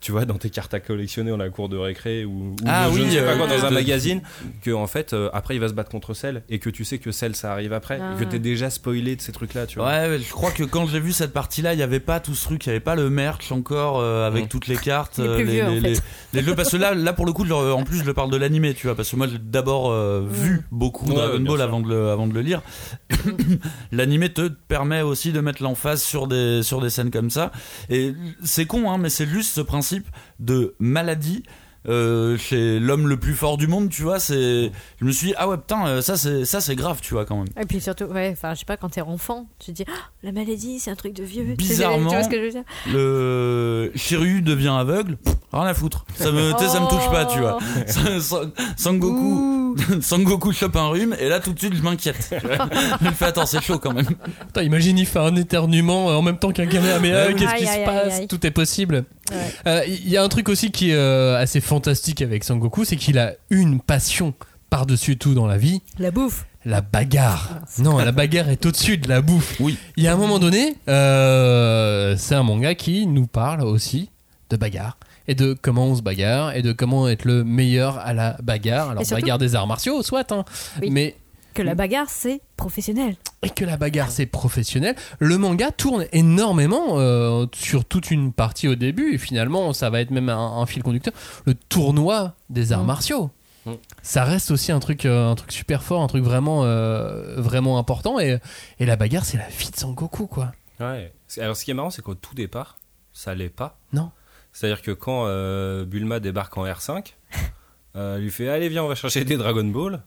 tu 0.00 0.12
vois, 0.12 0.24
dans 0.24 0.38
tes 0.38 0.48
cartes 0.50 0.72
à 0.72 0.80
collectionner 0.80 1.30
dans 1.30 1.36
la 1.36 1.50
cour 1.50 1.68
de 1.68 1.76
récré 1.76 2.24
ou, 2.24 2.52
ou 2.52 2.56
Ah 2.66 2.88
de 2.88 2.94
je 2.94 2.98
oui, 3.00 3.04
ne 3.06 3.10
sais 3.10 3.20
pas 3.22 3.32
euh, 3.32 3.36
quoi, 3.36 3.46
dans 3.48 3.64
un 3.66 3.70
magazine, 3.70 4.22
que 4.62 4.70
en 4.70 4.86
fait, 4.86 5.12
euh, 5.12 5.28
après 5.34 5.54
il 5.56 5.60
va 5.60 5.68
se 5.68 5.74
battre 5.74 5.90
contre 5.90 6.14
Cell 6.14 6.42
et 6.48 6.58
que 6.58 6.70
tu 6.70 6.84
sais 6.84 6.98
que 6.98 7.10
Cell 7.12 7.36
ça 7.36 7.52
arrive 7.52 7.72
après, 7.74 8.00
Ah. 8.02 8.14
et 8.16 8.24
que 8.24 8.28
t'es 8.30 8.38
déjà 8.38 8.70
spoilé 8.70 9.14
de 9.16 9.20
ces 9.20 9.32
trucs-là, 9.32 9.66
tu 9.66 9.78
vois. 9.78 9.88
Ouais, 9.88 10.18
je 10.18 10.30
crois 10.32 10.50
que 10.52 10.64
quand 10.64 10.86
j'ai 10.86 11.00
vu 11.00 11.12
cette 11.12 11.32
partie-là, 11.32 11.74
il 11.74 11.76
n'y 11.76 11.82
avait 11.82 12.00
pas 12.00 12.18
tout 12.18 12.34
ce 12.34 12.44
truc, 12.44 12.64
il 12.64 12.70
n'y 12.70 12.72
avait 12.76 12.80
pas 12.80 12.94
le 12.94 13.10
merch 13.10 13.52
encore 13.52 13.98
euh, 14.00 14.26
avec 14.26 14.46
Mm. 14.46 14.48
toutes 14.48 14.66
les 14.68 14.76
cartes, 14.76 15.18
euh, 15.18 15.36
les, 15.38 15.44
vieux, 15.44 15.64
en 15.66 15.70
les- 15.70 15.80
fait. 15.80 16.02
les- 16.32 16.40
les 16.40 16.46
jeux. 16.46 16.54
Parce 16.54 16.70
que 16.70 16.76
là, 16.78 16.94
là 16.94 17.12
pour 17.12 17.26
le 17.26 17.32
coup, 17.32 17.44
je 17.44 17.52
en 17.52 17.84
plus, 17.84 17.98
je 17.98 18.04
le 18.04 18.14
parle 18.14 18.30
de 18.30 18.36
l'animé, 18.38 18.72
tu 18.74 18.86
vois, 18.86 18.96
parce 18.96 19.10
que 19.10 19.16
moi 19.16 19.26
j'ai 19.28 19.38
d'abord 19.38 19.90
euh, 19.90 20.26
vu 20.26 20.62
beaucoup 20.70 21.06
Ouais, 21.08 21.14
Dragon 21.14 21.40
Ball 21.40 21.56
sûr. 21.56 21.60
avant 21.62 21.80
de, 21.80 21.88
le, 21.88 22.08
avant 22.08 22.26
de 22.26 22.32
le 22.32 22.40
lire. 22.40 22.62
L'animé 23.92 24.32
te 24.32 24.48
permet 24.48 25.02
aussi 25.02 25.32
de 25.32 25.40
mettre 25.40 25.62
l'emphase 25.62 26.02
sur 26.02 26.26
des, 26.26 26.62
sur 26.62 26.80
des 26.80 26.90
scènes 26.90 27.10
comme 27.10 27.30
ça. 27.30 27.50
Et 27.88 28.14
c'est 28.42 28.66
con, 28.66 28.90
hein, 28.90 28.98
mais 28.98 29.10
c'est 29.10 29.26
juste 29.26 29.52
ce 29.54 29.60
principe 29.60 29.89
de 30.38 30.74
maladie 30.78 31.42
euh, 31.88 32.36
chez 32.36 32.78
l'homme 32.78 33.08
le 33.08 33.16
plus 33.18 33.32
fort 33.32 33.56
du 33.56 33.66
monde, 33.66 33.88
tu 33.88 34.02
vois. 34.02 34.20
C'est, 34.20 34.70
je 35.00 35.04
me 35.04 35.10
suis 35.12 35.28
dit 35.28 35.34
ah 35.38 35.48
ouais 35.48 35.56
putain, 35.56 35.86
euh, 35.86 36.02
ça 36.02 36.18
c'est 36.18 36.44
ça 36.44 36.60
c'est 36.60 36.76
grave, 36.76 36.98
tu 37.00 37.14
vois 37.14 37.24
quand 37.24 37.36
même. 37.38 37.46
Et 37.58 37.64
puis 37.64 37.80
surtout, 37.80 38.04
ouais, 38.04 38.28
enfin, 38.32 38.52
je 38.52 38.58
sais 38.60 38.64
pas, 38.66 38.76
quand 38.76 38.90
t'es 38.90 39.00
enfant, 39.00 39.46
tu 39.58 39.72
te 39.72 39.76
dis, 39.76 39.84
Ah, 39.88 40.10
la 40.22 40.32
maladie, 40.32 40.78
c'est 40.78 40.90
un 40.90 40.94
truc 40.94 41.14
de 41.14 41.24
vieux. 41.24 41.42
Bizarrement, 41.54 42.10
Tu 42.10 42.14
vois 42.16 42.22
ce 42.24 42.28
que 42.28 42.36
je 42.36 42.42
veux 42.42 42.50
dire? 42.50 42.64
le 42.92 43.90
Shiryu 43.94 44.42
devient 44.42 44.74
aveugle, 44.78 45.16
pff, 45.16 45.34
rien 45.54 45.64
à 45.64 45.72
foutre. 45.72 46.04
Ça 46.16 46.30
me, 46.30 46.50
ça 46.50 46.80
me 46.80 46.88
touche 46.90 47.10
pas, 47.10 47.24
tu 47.24 47.38
vois. 47.38 47.58
San- 48.20 48.52
Sangoku, 48.76 49.76
Sangoku 50.02 50.52
chope 50.52 50.76
un 50.76 50.88
rhume 50.88 51.16
et 51.18 51.28
là 51.30 51.40
tout 51.40 51.52
de 51.54 51.58
suite 51.58 51.74
je 51.74 51.82
m'inquiète. 51.82 52.34
je 53.00 53.06
me 53.06 53.12
fais 53.12 53.24
attends, 53.26 53.46
c'est 53.46 53.62
chaud 53.62 53.78
quand 53.78 53.94
même. 53.94 54.04
Putain, 54.48 54.62
imagine, 54.64 54.98
il 54.98 55.06
fait 55.06 55.18
un 55.18 55.34
éternuement 55.36 56.10
euh, 56.10 56.14
en 56.14 56.22
même 56.22 56.38
temps 56.38 56.50
qu'un 56.52 56.66
Kamehameha. 56.66 57.26
Ouais, 57.26 57.32
oui. 57.32 57.36
Qu'est-ce 57.36 57.54
qui 57.54 57.66
se 57.66 57.84
passe 57.86 58.04
aïe, 58.04 58.12
aïe. 58.20 58.28
Tout 58.28 58.46
est 58.46 58.50
possible. 58.50 59.04
Ouais. 59.30 59.36
Euh, 59.66 59.82
Il 59.86 60.08
y 60.08 60.16
a 60.16 60.22
un 60.22 60.28
truc 60.28 60.48
aussi 60.48 60.70
qui 60.70 60.90
est 60.90 60.94
euh, 60.94 61.36
assez 61.40 61.60
fantastique 61.60 62.22
avec 62.22 62.44
Sangoku, 62.44 62.84
c'est 62.84 62.96
qu'il 62.96 63.18
a 63.18 63.32
une 63.50 63.80
passion 63.80 64.34
par-dessus 64.70 65.16
tout 65.16 65.34
dans 65.34 65.46
la 65.46 65.58
vie, 65.58 65.82
La 65.98 66.10
bouffe. 66.10 66.46
la 66.64 66.80
bagarre. 66.80 67.60
Non, 67.78 67.98
la 67.98 68.12
bagarre 68.12 68.48
est 68.50 68.64
au-dessus 68.66 68.98
de 68.98 69.08
la 69.08 69.20
bouffe. 69.20 69.56
Oui. 69.60 69.76
Il 69.96 70.04
y 70.04 70.08
a 70.08 70.12
un 70.12 70.16
moment 70.16 70.38
donné, 70.38 70.76
euh, 70.88 72.14
c'est 72.16 72.34
un 72.34 72.42
manga 72.42 72.74
qui 72.74 73.06
nous 73.06 73.26
parle 73.26 73.62
aussi 73.62 74.10
de 74.50 74.56
bagarre. 74.56 74.96
Et 75.28 75.34
de 75.34 75.56
comment 75.60 75.86
on 75.86 75.94
se 75.94 76.02
bagarre, 76.02 76.56
et 76.56 76.62
de 76.62 76.72
comment 76.72 77.08
être 77.08 77.24
le 77.24 77.44
meilleur 77.44 77.98
à 77.98 78.12
la 78.12 78.36
bagarre. 78.42 78.90
Alors, 78.90 79.04
surtout- 79.04 79.20
bagarre 79.22 79.38
des 79.38 79.54
arts 79.54 79.66
martiaux, 79.68 80.02
soit, 80.02 80.32
hein. 80.32 80.44
Oui. 80.82 80.90
mais 80.90 81.14
Que 81.54 81.62
la 81.62 81.74
bagarre, 81.76 82.06
c'est 82.08 82.40
professionnel. 82.60 83.16
et 83.42 83.50
que 83.50 83.64
la 83.64 83.76
bagarre 83.76 84.10
c'est 84.10 84.26
professionnel. 84.26 84.94
Le 85.18 85.36
manga 85.38 85.70
tourne 85.70 86.06
énormément 86.12 86.98
euh, 86.98 87.46
sur 87.54 87.84
toute 87.84 88.10
une 88.10 88.32
partie 88.32 88.68
au 88.68 88.74
début 88.74 89.14
et 89.14 89.18
finalement 89.18 89.72
ça 89.72 89.90
va 89.90 90.00
être 90.00 90.10
même 90.10 90.28
un, 90.28 90.58
un 90.60 90.66
fil 90.66 90.82
conducteur. 90.82 91.14
Le 91.46 91.54
tournoi 91.54 92.34
des 92.50 92.72
arts 92.72 92.84
Mm. 92.84 92.86
martiaux. 92.86 93.30
Mm. 93.66 93.72
Ça 94.02 94.24
reste 94.24 94.50
aussi 94.50 94.72
un 94.72 94.80
truc, 94.80 95.04
euh, 95.04 95.30
un 95.30 95.34
truc 95.34 95.52
super 95.52 95.82
fort, 95.82 96.02
un 96.02 96.06
truc 96.06 96.22
vraiment, 96.24 96.64
euh, 96.64 97.40
vraiment 97.40 97.78
important 97.78 98.18
et, 98.20 98.38
et 98.78 98.86
la 98.86 98.96
bagarre 98.96 99.24
c'est 99.24 99.38
la 99.38 99.48
vie 99.48 99.70
de 99.70 99.76
Sangoku 99.76 100.26
quoi. 100.26 100.52
Ouais. 100.80 101.12
Alors, 101.38 101.56
ce 101.56 101.64
qui 101.64 101.70
est 101.70 101.74
marrant, 101.74 101.90
c'est 101.90 102.00
qu'au 102.02 102.14
tout 102.14 102.34
départ, 102.34 102.78
ça 103.12 103.34
l'est 103.34 103.50
pas. 103.50 103.78
Non. 103.92 104.10
C'est-à-dire 104.52 104.80
que 104.82 104.90
quand 104.92 105.24
euh, 105.26 105.84
Bulma 105.84 106.20
débarque 106.20 106.56
en 106.56 106.64
R5, 106.64 107.12
euh, 107.96 108.16
il 108.18 108.24
lui 108.24 108.30
fait 108.30 108.48
Allez, 108.48 108.68
viens, 108.70 108.82
on 108.82 108.88
va 108.88 108.94
chercher 108.94 109.24
des 109.24 109.36
Dragon 109.36 109.64
Ball. 109.64 110.02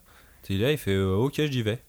Et 0.50 0.58
là, 0.58 0.72
il 0.72 0.78
fait 0.80 0.92
euh, 0.96 1.16
Ok, 1.16 1.36
j'y 1.50 1.62
vais. 1.62 1.80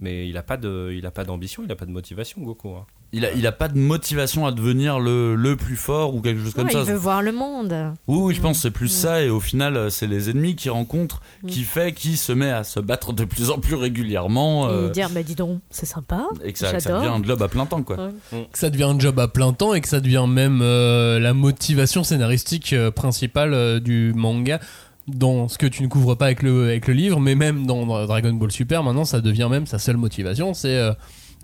Mais 0.00 0.28
il 0.28 0.36
a 0.36 0.42
pas 0.42 0.56
de, 0.56 0.92
il 0.96 1.06
a 1.06 1.10
pas 1.10 1.24
d'ambition, 1.24 1.62
il 1.64 1.70
a 1.72 1.76
pas 1.76 1.86
de 1.86 1.90
motivation, 1.90 2.40
Goku. 2.42 2.70
hein. 2.70 2.84
Il 3.16 3.24
a, 3.24 3.32
il 3.32 3.46
a 3.46 3.52
pas 3.52 3.68
de 3.68 3.78
motivation 3.78 4.44
à 4.44 4.50
devenir 4.50 4.98
le, 4.98 5.36
le 5.36 5.54
plus 5.54 5.76
fort 5.76 6.16
ou 6.16 6.20
quelque 6.20 6.42
chose 6.42 6.52
comme 6.52 6.66
Ouais, 6.66 6.72
ça. 6.72 6.80
il 6.80 6.84
veut 6.86 6.96
voir 6.96 7.22
le 7.22 7.30
monde. 7.30 7.72
Oui, 8.08 8.18
oui, 8.20 8.34
je 8.34 8.40
pense 8.40 8.56
que 8.56 8.62
c'est 8.62 8.70
plus 8.72 8.88
ça, 8.88 9.22
et 9.22 9.30
au 9.30 9.38
final, 9.38 9.76
euh, 9.76 9.88
c'est 9.88 10.08
les 10.08 10.30
ennemis 10.30 10.56
qui 10.56 10.68
rencontrent, 10.68 11.20
qui 11.46 11.62
fait 11.62 11.92
qu'il 11.92 12.16
se 12.16 12.32
met 12.32 12.50
à 12.50 12.64
se 12.64 12.80
battre 12.80 13.12
de 13.12 13.24
plus 13.24 13.50
en 13.50 13.58
plus 13.60 13.76
régulièrement, 13.76 14.66
euh, 14.68 14.88
Et 14.88 14.90
dire, 14.90 15.10
bah 15.10 15.22
dis 15.22 15.36
donc, 15.36 15.60
c'est 15.70 15.86
sympa. 15.86 16.26
et 16.42 16.52
que 16.52 16.58
ça, 16.58 16.72
que 16.72 16.80
ça 16.80 16.88
J'adore. 16.90 17.02
devient 17.02 17.22
un 17.22 17.24
job 17.24 17.40
à 17.40 17.48
plein 17.48 17.66
temps, 17.66 17.82
quoi. 17.84 17.96
Ouais. 18.32 18.48
Que 18.52 18.58
ça 18.58 18.68
devient 18.70 18.82
un 18.84 18.98
job 18.98 19.18
à 19.20 19.28
plein 19.28 19.52
temps 19.52 19.74
et 19.74 19.80
que 19.80 19.88
ça 19.88 20.00
devient 20.00 20.24
même 20.28 20.58
euh, 20.60 21.20
la 21.20 21.34
motivation 21.34 22.02
scénaristique 22.02 22.72
euh, 22.72 22.90
principale 22.90 23.54
euh, 23.54 23.78
du 23.78 24.12
manga 24.16 24.58
dans 25.06 25.48
ce 25.48 25.58
que 25.58 25.66
tu 25.66 25.82
ne 25.82 25.88
couvres 25.88 26.14
pas 26.14 26.26
avec 26.26 26.42
le, 26.42 26.64
avec 26.64 26.86
le 26.88 26.94
livre, 26.94 27.20
mais 27.20 27.34
même 27.34 27.66
dans 27.66 27.84
Dragon 28.06 28.32
Ball 28.32 28.50
Super, 28.50 28.82
maintenant 28.82 29.04
ça 29.04 29.20
devient 29.20 29.48
même 29.50 29.66
sa 29.66 29.78
seule 29.78 29.96
motivation, 29.96 30.54
c'est 30.54 30.76
euh, 30.76 30.92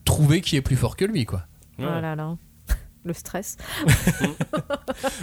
trouver 0.04 0.40
qui 0.40 0.56
est 0.56 0.62
plus 0.62 0.76
fort 0.76 0.96
que 0.96 1.04
lui, 1.04 1.24
quoi. 1.26 1.42
Oh 1.78 1.82
là 1.82 2.14
là. 2.14 2.36
Le 3.04 3.12
stress. 3.14 3.56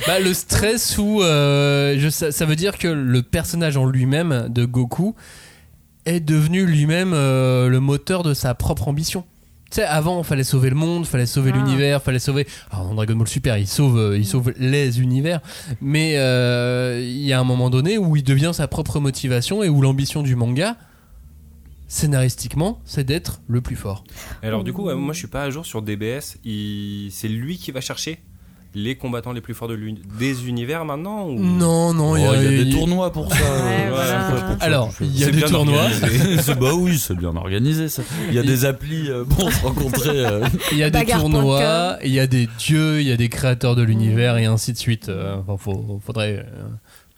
Bah, 0.08 0.20
le 0.20 0.34
stress 0.34 0.98
ou 0.98 1.22
euh, 1.22 1.96
je, 1.98 2.10
ça, 2.10 2.32
ça 2.32 2.46
veut 2.46 2.56
dire 2.56 2.78
que 2.78 2.88
le 2.88 3.22
personnage 3.22 3.78
en 3.78 3.86
lui-même 3.86 4.48
de 4.50 4.66
Goku 4.66 5.16
est 6.06 6.20
devenu 6.20 6.66
lui-même 6.66 7.12
euh, 7.14 7.68
le 7.68 7.80
moteur 7.80 8.24
de 8.24 8.34
sa 8.34 8.56
propre 8.56 8.88
ambition. 8.88 9.26
Tu 9.70 9.76
sais, 9.76 9.84
avant, 9.84 10.24
fallait 10.24 10.44
sauver 10.44 10.70
le 10.70 10.76
monde, 10.76 11.06
fallait 11.06 11.26
sauver 11.26 11.52
Ah. 11.54 11.58
l'univers, 11.58 12.02
fallait 12.02 12.20
sauver. 12.20 12.48
Alors, 12.72 12.86
dans 12.88 12.94
Dragon 12.96 13.16
Ball 13.16 13.28
Super, 13.28 13.58
il 13.58 13.68
sauve, 13.68 13.98
euh, 13.98 14.18
il 14.18 14.26
sauve 14.26 14.54
les 14.58 15.02
univers, 15.02 15.42
mais 15.82 16.14
euh, 16.18 17.02
il 17.04 17.22
y 17.26 17.34
a 17.34 17.40
un 17.40 17.44
moment 17.44 17.70
donné 17.70 17.98
où 17.98 18.16
il 18.16 18.24
devient 18.24 18.52
sa 18.54 18.68
propre 18.68 19.00
motivation 19.00 19.64
et 19.64 19.70
où 19.70 19.82
l'ambition 19.82 20.24
du 20.24 20.36
manga, 20.36 20.78
scénaristiquement, 21.88 22.82
c'est 22.86 23.04
d'être 23.06 23.42
le 23.48 23.62
plus 23.62 23.76
fort. 23.76 24.04
Alors, 24.44 24.64
du 24.64 24.74
coup, 24.74 24.90
moi, 24.94 25.14
je 25.14 25.20
suis 25.20 25.28
pas 25.28 25.44
à 25.44 25.50
jour 25.50 25.66
sur 25.66 25.82
DBS. 25.82 26.38
Il... 26.44 27.10
C'est 27.12 27.28
lui 27.30 27.58
qui 27.58 27.72
va 27.72 27.82
chercher 27.82 28.20
les 28.78 28.96
combattants 28.96 29.34
les 29.34 29.42
plus 29.42 29.54
forts 29.54 29.68
de 29.68 29.74
l'uni- 29.74 30.02
des 30.20 30.48
univers 30.48 30.86
maintenant 30.86 31.28
ou... 31.28 31.40
Non, 31.40 31.94
non, 31.94 32.12
Oh, 32.12 32.18
il 32.18 32.44
y 32.44 32.60
a 32.62 32.64
des 32.64 32.70
tournois 32.70 33.12
pour 33.12 33.28
ça. 33.34 33.36
Ouais, 33.40 33.90
voilà. 33.90 34.30
pour 34.30 34.38
ça, 34.40 34.58
Alors, 34.62 34.94
il 35.02 35.20
y 35.20 35.24
a 35.24 35.32
des 35.32 35.42
tournois. 35.42 35.88
bah 36.60 36.72
oui, 36.76 36.98
c'est 36.98 37.16
bien 37.18 37.36
organisé 37.36 37.90
ça. 37.90 38.04
Il 38.30 38.36
y 38.36 38.40
a 38.40 38.44
des 38.44 38.66
applis 38.66 39.10
euh, 39.10 39.24
pour 39.26 39.52
se 39.52 39.62
rencontrer. 39.66 40.26
euh. 40.26 40.46
Il 40.72 40.78
y 40.78 40.84
a 40.84 40.90
des 40.90 41.00
Bagarre.com. 41.00 41.32
tournois, 41.32 41.98
il 42.04 42.12
y 42.12 42.20
a 42.20 42.28
des 42.28 42.48
dieux, 42.60 43.02
il 43.02 43.08
y 43.08 43.12
a 43.12 43.18
des 43.18 43.30
créateurs 43.30 43.76
de 43.76 43.82
l'univers 43.84 44.38
et 44.38 44.46
ainsi 44.46 44.74
de 44.74 44.78
suite. 44.78 45.10
Euh, 45.10 45.38
Enfin, 45.48 45.58
faut- 45.58 46.00
faudrait 46.06 46.46
euh, 46.48 46.68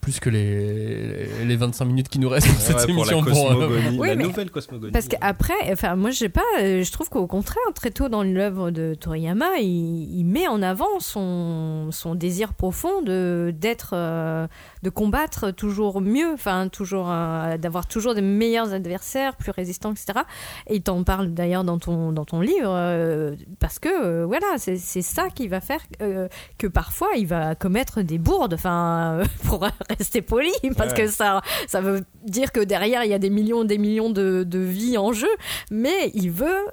plus 0.00 0.18
que 0.20 0.30
les, 0.30 1.26
les 1.44 1.56
25 1.56 1.84
minutes 1.84 2.08
qui 2.08 2.18
nous 2.18 2.28
restent 2.28 2.48
pour 2.48 2.56
cette 2.60 2.76
Ouais, 2.76 2.94
pour 2.94 3.04
la 3.04 3.12
émission. 3.12 3.22
pour, 3.22 3.62
euh, 3.62 3.68
Oui, 3.98 4.08
la 4.08 4.16
mais- 4.16 4.24
nouvelle 4.24 4.50
cosmogonie. 4.50 4.92
Parce 4.92 5.08
qu'après, 5.08 5.54
enfin, 5.72 5.96
moi, 5.96 6.10
je 6.10 6.16
sais 6.16 6.28
pas, 6.28 6.40
euh, 6.60 6.82
je 6.82 6.92
trouve 6.92 7.08
qu'au 7.10 7.26
contraire, 7.26 7.62
très 7.74 7.90
tôt 7.90 8.08
dans 8.08 8.22
l'œuvre 8.22 8.70
de 8.70 8.94
Toriyama, 8.94 9.58
il, 9.60 10.18
il 10.18 10.24
met 10.24 10.48
en 10.48 10.62
avant 10.62 11.00
son, 11.00 11.88
son 11.92 12.14
désir 12.14 12.54
profond 12.54 13.02
de 13.02 13.52
d'être, 13.58 13.90
euh, 13.94 14.46
de 14.82 14.90
combattre 14.90 15.50
toujours 15.50 16.00
mieux, 16.00 16.32
enfin, 16.32 16.68
toujours, 16.68 17.08
euh, 17.10 17.58
d'avoir 17.58 17.86
toujours 17.86 18.14
des 18.14 18.22
meilleurs 18.22 18.72
adversaires, 18.72 19.36
plus 19.36 19.50
résistants, 19.50 19.92
etc. 19.92 20.20
Et 20.66 20.76
il 20.76 20.82
t'en 20.82 21.02
parle 21.04 21.28
d'ailleurs 21.34 21.64
dans 21.64 21.78
ton, 21.78 22.12
dans 22.12 22.24
ton 22.24 22.40
livre, 22.40 22.70
euh, 22.70 23.34
parce 23.58 23.78
que, 23.78 23.88
euh, 23.88 24.26
voilà, 24.26 24.46
c'est 24.56 24.76
c'est 24.76 25.02
ça 25.02 25.28
qui 25.34 25.46
va 25.48 25.60
faire 25.60 25.80
euh, 26.00 26.28
que 26.58 26.66
parfois 26.66 27.08
il 27.16 27.26
va 27.26 27.54
commettre 27.54 28.02
des 28.02 28.18
bourdes, 28.18 28.54
enfin, 28.54 29.18
euh, 29.20 29.24
pour 29.44 29.66
rester 29.98 30.22
poli, 30.22 30.50
parce 30.76 30.92
Ouais. 30.92 31.04
que 31.04 31.06
ça, 31.08 31.40
ça 31.68 31.80
veut 31.80 32.02
dire 32.24 32.52
que 32.52 32.60
derrière 32.60 33.04
il 33.04 33.10
y 33.10 33.14
a 33.14 33.18
des 33.18 33.30
millions, 33.30 33.64
des 33.64 33.78
millions 33.78 34.10
de, 34.10 34.44
de 34.44 34.58
vies 34.58 34.98
en 34.98 35.12
jeu, 35.12 35.30
mais 35.70 36.10
il 36.14 36.30
veut 36.30 36.66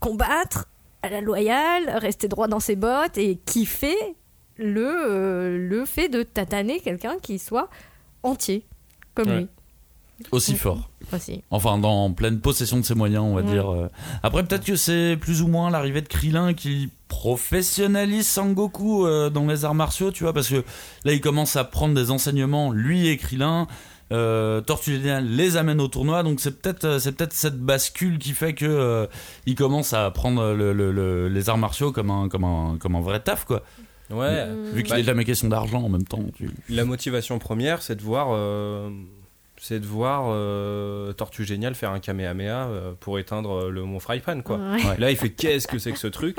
combattre 0.00 0.66
à 1.02 1.08
la 1.08 1.20
loyale, 1.20 1.88
rester 1.96 2.28
droit 2.28 2.48
dans 2.48 2.60
ses 2.60 2.76
bottes 2.76 3.16
et 3.18 3.36
kiffer 3.44 3.96
le, 4.56 4.84
euh, 4.86 5.58
le 5.68 5.84
fait 5.86 6.08
de 6.08 6.22
tataner 6.22 6.80
quelqu'un 6.80 7.16
qui 7.22 7.38
soit 7.38 7.70
entier, 8.22 8.66
comme 9.14 9.28
Ouais. 9.28 9.36
lui. 9.40 9.48
Aussi 10.32 10.54
fort. 10.56 10.90
Aussi. 11.12 11.42
Enfin, 11.50 11.78
dans 11.78 12.12
pleine 12.12 12.40
possession 12.40 12.76
de 12.78 12.82
ses 12.84 12.94
moyens, 12.94 13.24
on 13.24 13.34
va 13.34 13.42
Ouais. 13.42 13.50
dire. 13.50 13.70
euh. 13.72 13.88
Après, 14.22 14.44
peut-être 14.44 14.64
que 14.64 14.76
c'est 14.76 15.16
plus 15.20 15.42
ou 15.42 15.48
moins 15.48 15.70
l'arrivée 15.70 16.02
de 16.02 16.08
Krillin 16.08 16.54
qui 16.54 16.90
professionnalise 17.08 18.26
Sangoku 18.28 19.06
euh, 19.06 19.30
dans 19.30 19.46
les 19.46 19.64
arts 19.64 19.74
martiaux, 19.74 20.10
tu 20.12 20.24
vois, 20.24 20.32
parce 20.32 20.48
que 20.48 20.62
là, 21.04 21.12
il 21.12 21.20
commence 21.20 21.56
à 21.56 21.64
prendre 21.64 21.94
des 21.94 22.10
enseignements, 22.10 22.70
lui 22.72 23.08
et 23.08 23.16
Krillin. 23.16 23.66
Euh, 24.12 24.60
les 25.22 25.56
amène 25.56 25.80
au 25.80 25.86
tournoi, 25.86 26.24
donc 26.24 26.40
c'est 26.40 26.60
peut-être 26.60 26.84
euh, 26.84 26.98
c'est 26.98 27.12
peut-être 27.12 27.32
cette 27.32 27.60
bascule 27.60 28.18
qui 28.18 28.32
fait 28.32 28.54
que 28.54 28.66
euh, 28.66 29.06
il 29.46 29.54
commence 29.54 29.92
à 29.92 30.10
prendre 30.10 30.52
le- 30.52 30.72
le- 30.72 30.90
le- 30.90 31.28
les 31.28 31.48
arts 31.48 31.58
martiaux 31.58 31.92
comme 31.92 32.10
un 32.10 32.28
comme 32.28 32.42
un 32.42 32.76
comme 32.80 32.96
un 32.96 33.00
vrai 33.00 33.20
taf 33.20 33.44
quoi. 33.44 33.62
Ouais. 34.10 34.48
Vu 34.74 34.82
qu'il 34.82 34.90
Bah, 34.94 34.98
est 34.98 35.04
jamais 35.04 35.24
question 35.24 35.48
d'argent 35.48 35.80
en 35.84 35.88
même 35.88 36.02
temps. 36.02 36.24
tu- 36.36 36.50
La 36.68 36.84
motivation 36.84 37.38
première, 37.38 37.82
c'est 37.82 37.94
de 37.94 38.02
voir, 38.02 38.30
euh, 38.32 38.90
c'est 39.62 39.78
de 39.78 39.86
voir 39.86 40.24
euh, 40.28 41.12
Tortue 41.12 41.44
Génial 41.44 41.74
faire 41.74 41.90
un 41.90 42.00
Kamehameha 42.00 42.66
euh, 42.68 42.92
pour 42.98 43.18
éteindre 43.18 43.68
le 43.68 43.84
mont 43.84 44.00
Frypan, 44.00 44.40
quoi. 44.40 44.56
Ouais. 44.56 44.82
Ouais. 44.84 44.98
Là, 44.98 45.10
il 45.10 45.16
fait 45.16 45.30
qu'est-ce 45.30 45.68
que 45.68 45.78
c'est 45.78 45.92
que 45.92 45.98
ce 45.98 46.06
truc? 46.06 46.38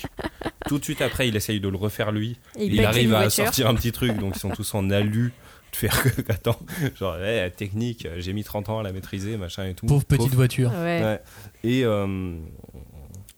Tout 0.67 0.79
de 0.79 0.83
suite 0.83 1.01
après, 1.01 1.27
il 1.27 1.35
essaye 1.35 1.59
de 1.59 1.69
le 1.69 1.77
refaire 1.77 2.11
lui. 2.11 2.37
Et 2.57 2.65
il 2.65 2.83
arrive 2.83 3.13
à 3.13 3.21
voiture. 3.21 3.45
sortir 3.45 3.67
un 3.67 3.75
petit 3.75 3.91
truc, 3.91 4.17
donc 4.17 4.33
ils 4.35 4.39
sont 4.39 4.49
tous 4.49 4.73
en 4.73 4.89
alu. 4.89 5.33
De 5.71 5.75
faire 5.77 6.03
que, 6.03 6.09
attends, 6.31 6.59
genre, 6.99 7.15
eh, 7.17 7.37
la 7.37 7.49
technique, 7.49 8.05
j'ai 8.17 8.33
mis 8.33 8.43
30 8.43 8.67
ans 8.69 8.79
à 8.79 8.83
la 8.83 8.91
maîtriser, 8.91 9.37
machin 9.37 9.67
et 9.67 9.73
tout. 9.73 9.85
Pauvre 9.85 10.03
petite 10.03 10.23
Pauvre. 10.23 10.35
voiture. 10.35 10.69
Ouais. 10.71 11.01
Ouais. 11.01 11.21
Et, 11.63 11.85
euh, 11.85 12.35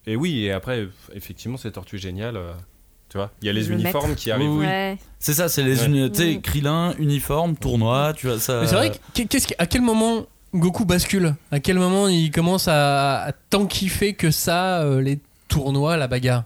et 0.08 0.16
oui, 0.16 0.46
et 0.46 0.52
après, 0.52 0.88
effectivement, 1.14 1.58
c'est 1.58 1.72
Tortue 1.74 2.00
Génial. 2.00 2.40
Euh, 3.14 3.14
tu 3.14 3.18
vois, 3.18 3.32
il 3.42 3.46
y 3.48 3.50
a 3.50 3.54
les 3.54 3.64
Le 3.64 3.72
uniformes 3.74 4.10
maître. 4.10 4.20
qui 4.20 4.32
arrivent. 4.32 4.50
Oui, 4.50 4.58
oui. 4.60 4.66
Ouais. 4.66 4.98
C'est 5.20 5.34
ça, 5.34 5.48
c'est 5.50 5.64
les 5.64 5.80
Ouais. 5.82 5.86
uni- 5.88 6.12
tu 6.12 6.18
sais, 6.22 6.36
Mm. 6.38 6.42
Krillin, 6.42 6.94
uniforme, 7.00 7.56
tournoi, 7.56 8.14
tu 8.16 8.28
vois 8.28 8.40
ça. 8.40 8.62
Mais 8.62 8.68
c'est 8.68 8.76
vrai, 8.76 8.92
que- 9.14 9.22
qu'est-ce 9.24 9.48
qui- 9.48 9.56
à 9.58 9.66
quel 9.66 9.82
moment 9.82 10.26
Goku 10.56 10.86
bascule? 10.86 11.36
À 11.52 11.60
quel 11.60 11.78
moment 11.80 12.08
il 12.08 12.30
commence 12.32 12.68
à, 12.68 13.24
à 13.24 13.32
tant 13.32 13.66
kiffer 13.66 14.14
que 14.14 14.30
ça, 14.32 14.82
euh, 14.82 15.02
les 15.02 15.20
tournois, 15.48 15.98
la 15.98 16.08
bagarre? 16.08 16.44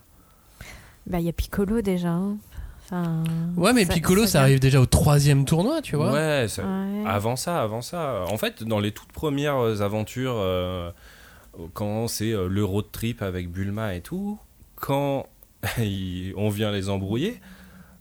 Bah, 1.08 1.20
il 1.20 1.26
y 1.26 1.30
a 1.30 1.34
Piccolo 1.34 1.82
déjà. 1.82 2.10
hein. 2.10 2.38
Enfin, 2.86 3.24
Ouais, 3.58 3.74
mais 3.74 3.84
ça- 3.84 3.94
Piccolo, 3.94 4.26
ça, 4.26 4.42
arrive 4.42 4.60
déjà 4.62 4.80
au 4.80 4.86
troisième 4.86 5.44
tournoi, 5.44 5.82
tu 5.82 5.98
vois. 5.98 6.14
Ouais, 6.14 6.46
ça- 6.48 6.64
Ouais. 6.64 7.04
avant 7.06 7.36
ça, 7.36 7.62
avant 7.62 7.82
ça. 7.82 8.24
En 8.32 8.38
fait, 8.38 8.64
dans 8.64 8.80
les 8.80 8.92
toutes 8.92 9.12
premières 9.12 9.82
aventures, 9.82 10.36
euh, 10.38 10.90
quand 11.74 12.08
c'est 12.08 12.32
euh, 12.32 12.48
le 12.48 12.64
road 12.64 12.86
trip 12.94 13.22
avec 13.22 13.50
Bulma 13.52 13.96
et 13.96 14.00
tout, 14.02 14.40
quand 14.76 15.26
il- 15.80 16.34
on 16.36 16.50
vient 16.50 16.72
les 16.72 16.90
embrouiller, 16.90 17.40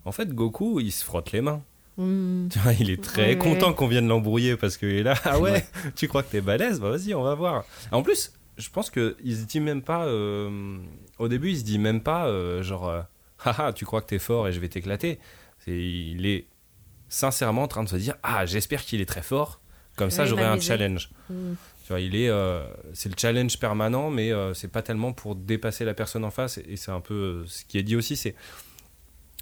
en 0.05 0.13
fait, 0.13 0.33
Goku, 0.35 0.81
il 0.81 0.93
se 0.93 1.05
frotte 1.05 1.33
les 1.33 1.41
mains. 1.41 1.63
Hmm. 1.97 2.49
Tu 2.49 2.59
vois, 2.59 2.73
il 2.75 2.91
est 2.91 3.03
très 3.03 3.29
Ouais, 3.31 3.39
content 3.39 3.73
qu'on 3.73 3.87
vienne 3.89 4.07
l'embrouiller 4.07 4.57
parce 4.57 4.77
qu'il 4.77 4.91
est 4.91 5.03
là. 5.03 5.15
Ah 5.25 5.39
ouais, 5.41 5.67
tu 5.95 6.09
crois 6.09 6.23
que 6.23 6.31
t'es 6.31 6.41
balèze? 6.43 6.79
Bah 6.81 6.91
vas-y, 6.91 7.15
on 7.15 7.23
va 7.23 7.35
voir. 7.35 7.65
En 7.91 8.03
plus, 8.03 8.33
je 8.59 8.69
pense 8.69 8.91
qu'il 8.91 9.15
se 9.37 9.45
dit 9.45 9.61
même 9.61 9.81
pas. 9.83 10.05
euh, 10.07 10.77
au 11.19 11.29
début, 11.29 11.51
il 11.51 11.59
se 11.59 11.65
dit 11.65 11.79
même 11.79 12.03
pas 12.03 12.27
euh, 12.27 12.63
genre, 12.63 12.89
euh, 12.89 13.01
haha, 13.45 13.73
tu 13.73 13.87
crois 13.87 14.03
que 14.03 14.07
t'es 14.09 14.19
fort 14.19 14.47
et 14.47 14.53
je 14.53 14.61
vais 14.61 14.69
t'éclater. 14.69 15.19
Il 15.67 16.27
est 16.27 16.47
sincèrement 17.09 17.63
en 17.63 17.69
train 17.69 17.83
de 17.83 17.89
se 17.89 17.97
dire, 17.97 18.15
ah, 18.23 18.45
j'espère 18.47 18.83
qu'il 18.85 19.01
est 19.01 19.07
très 19.07 19.23
fort. 19.23 19.61
Comme 19.97 20.11
ça, 20.11 20.27
j'aurai 20.27 20.45
un 20.45 20.61
challenge. 20.61 21.09
Hmm. 21.31 21.55
Tu 21.87 21.93
vois, 21.93 22.01
il 22.01 22.17
est, 22.17 22.29
euh, 22.29 22.65
c'est 22.95 23.09
le 23.09 23.15
challenge 23.17 23.61
permanent, 23.61 24.11
mais 24.11 24.33
euh, 24.33 24.55
c'est 24.55 24.67
pas 24.67 24.83
tellement 24.83 25.13
pour 25.13 25.37
dépasser 25.37 25.85
la 25.85 25.95
personne 25.95 26.25
en 26.25 26.33
face. 26.33 26.59
Et 26.69 26.75
c'est 26.77 26.91
un 26.91 27.01
peu 27.01 27.15
euh, 27.15 27.45
ce 27.47 27.65
qui 27.65 27.79
est 27.79 27.85
dit 27.85 27.95
aussi, 27.95 28.17
c'est, 28.17 28.35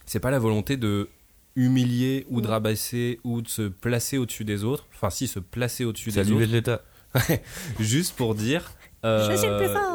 c'est 0.04 0.20
pas 0.20 0.30
la 0.30 0.38
volonté 0.38 0.76
de 0.76 1.08
humilier 1.56 2.26
ou 2.28 2.42
de 2.42 2.46
Mm. 2.46 2.50
rabaisser 2.50 3.18
ou 3.24 3.40
de 3.40 3.48
se 3.48 3.62
placer 3.62 4.18
au-dessus 4.18 4.44
des 4.44 4.62
autres. 4.62 4.84
Enfin, 4.94 5.08
si, 5.08 5.26
se 5.26 5.38
placer 5.38 5.86
au-dessus 5.86 6.10
des 6.10 6.16
Salut 6.16 6.32
autres. 6.34 6.40
Vegeta. 6.44 6.82
Juste 7.80 8.14
pour 8.14 8.34
dire, 8.34 8.72
euh, 9.06 9.34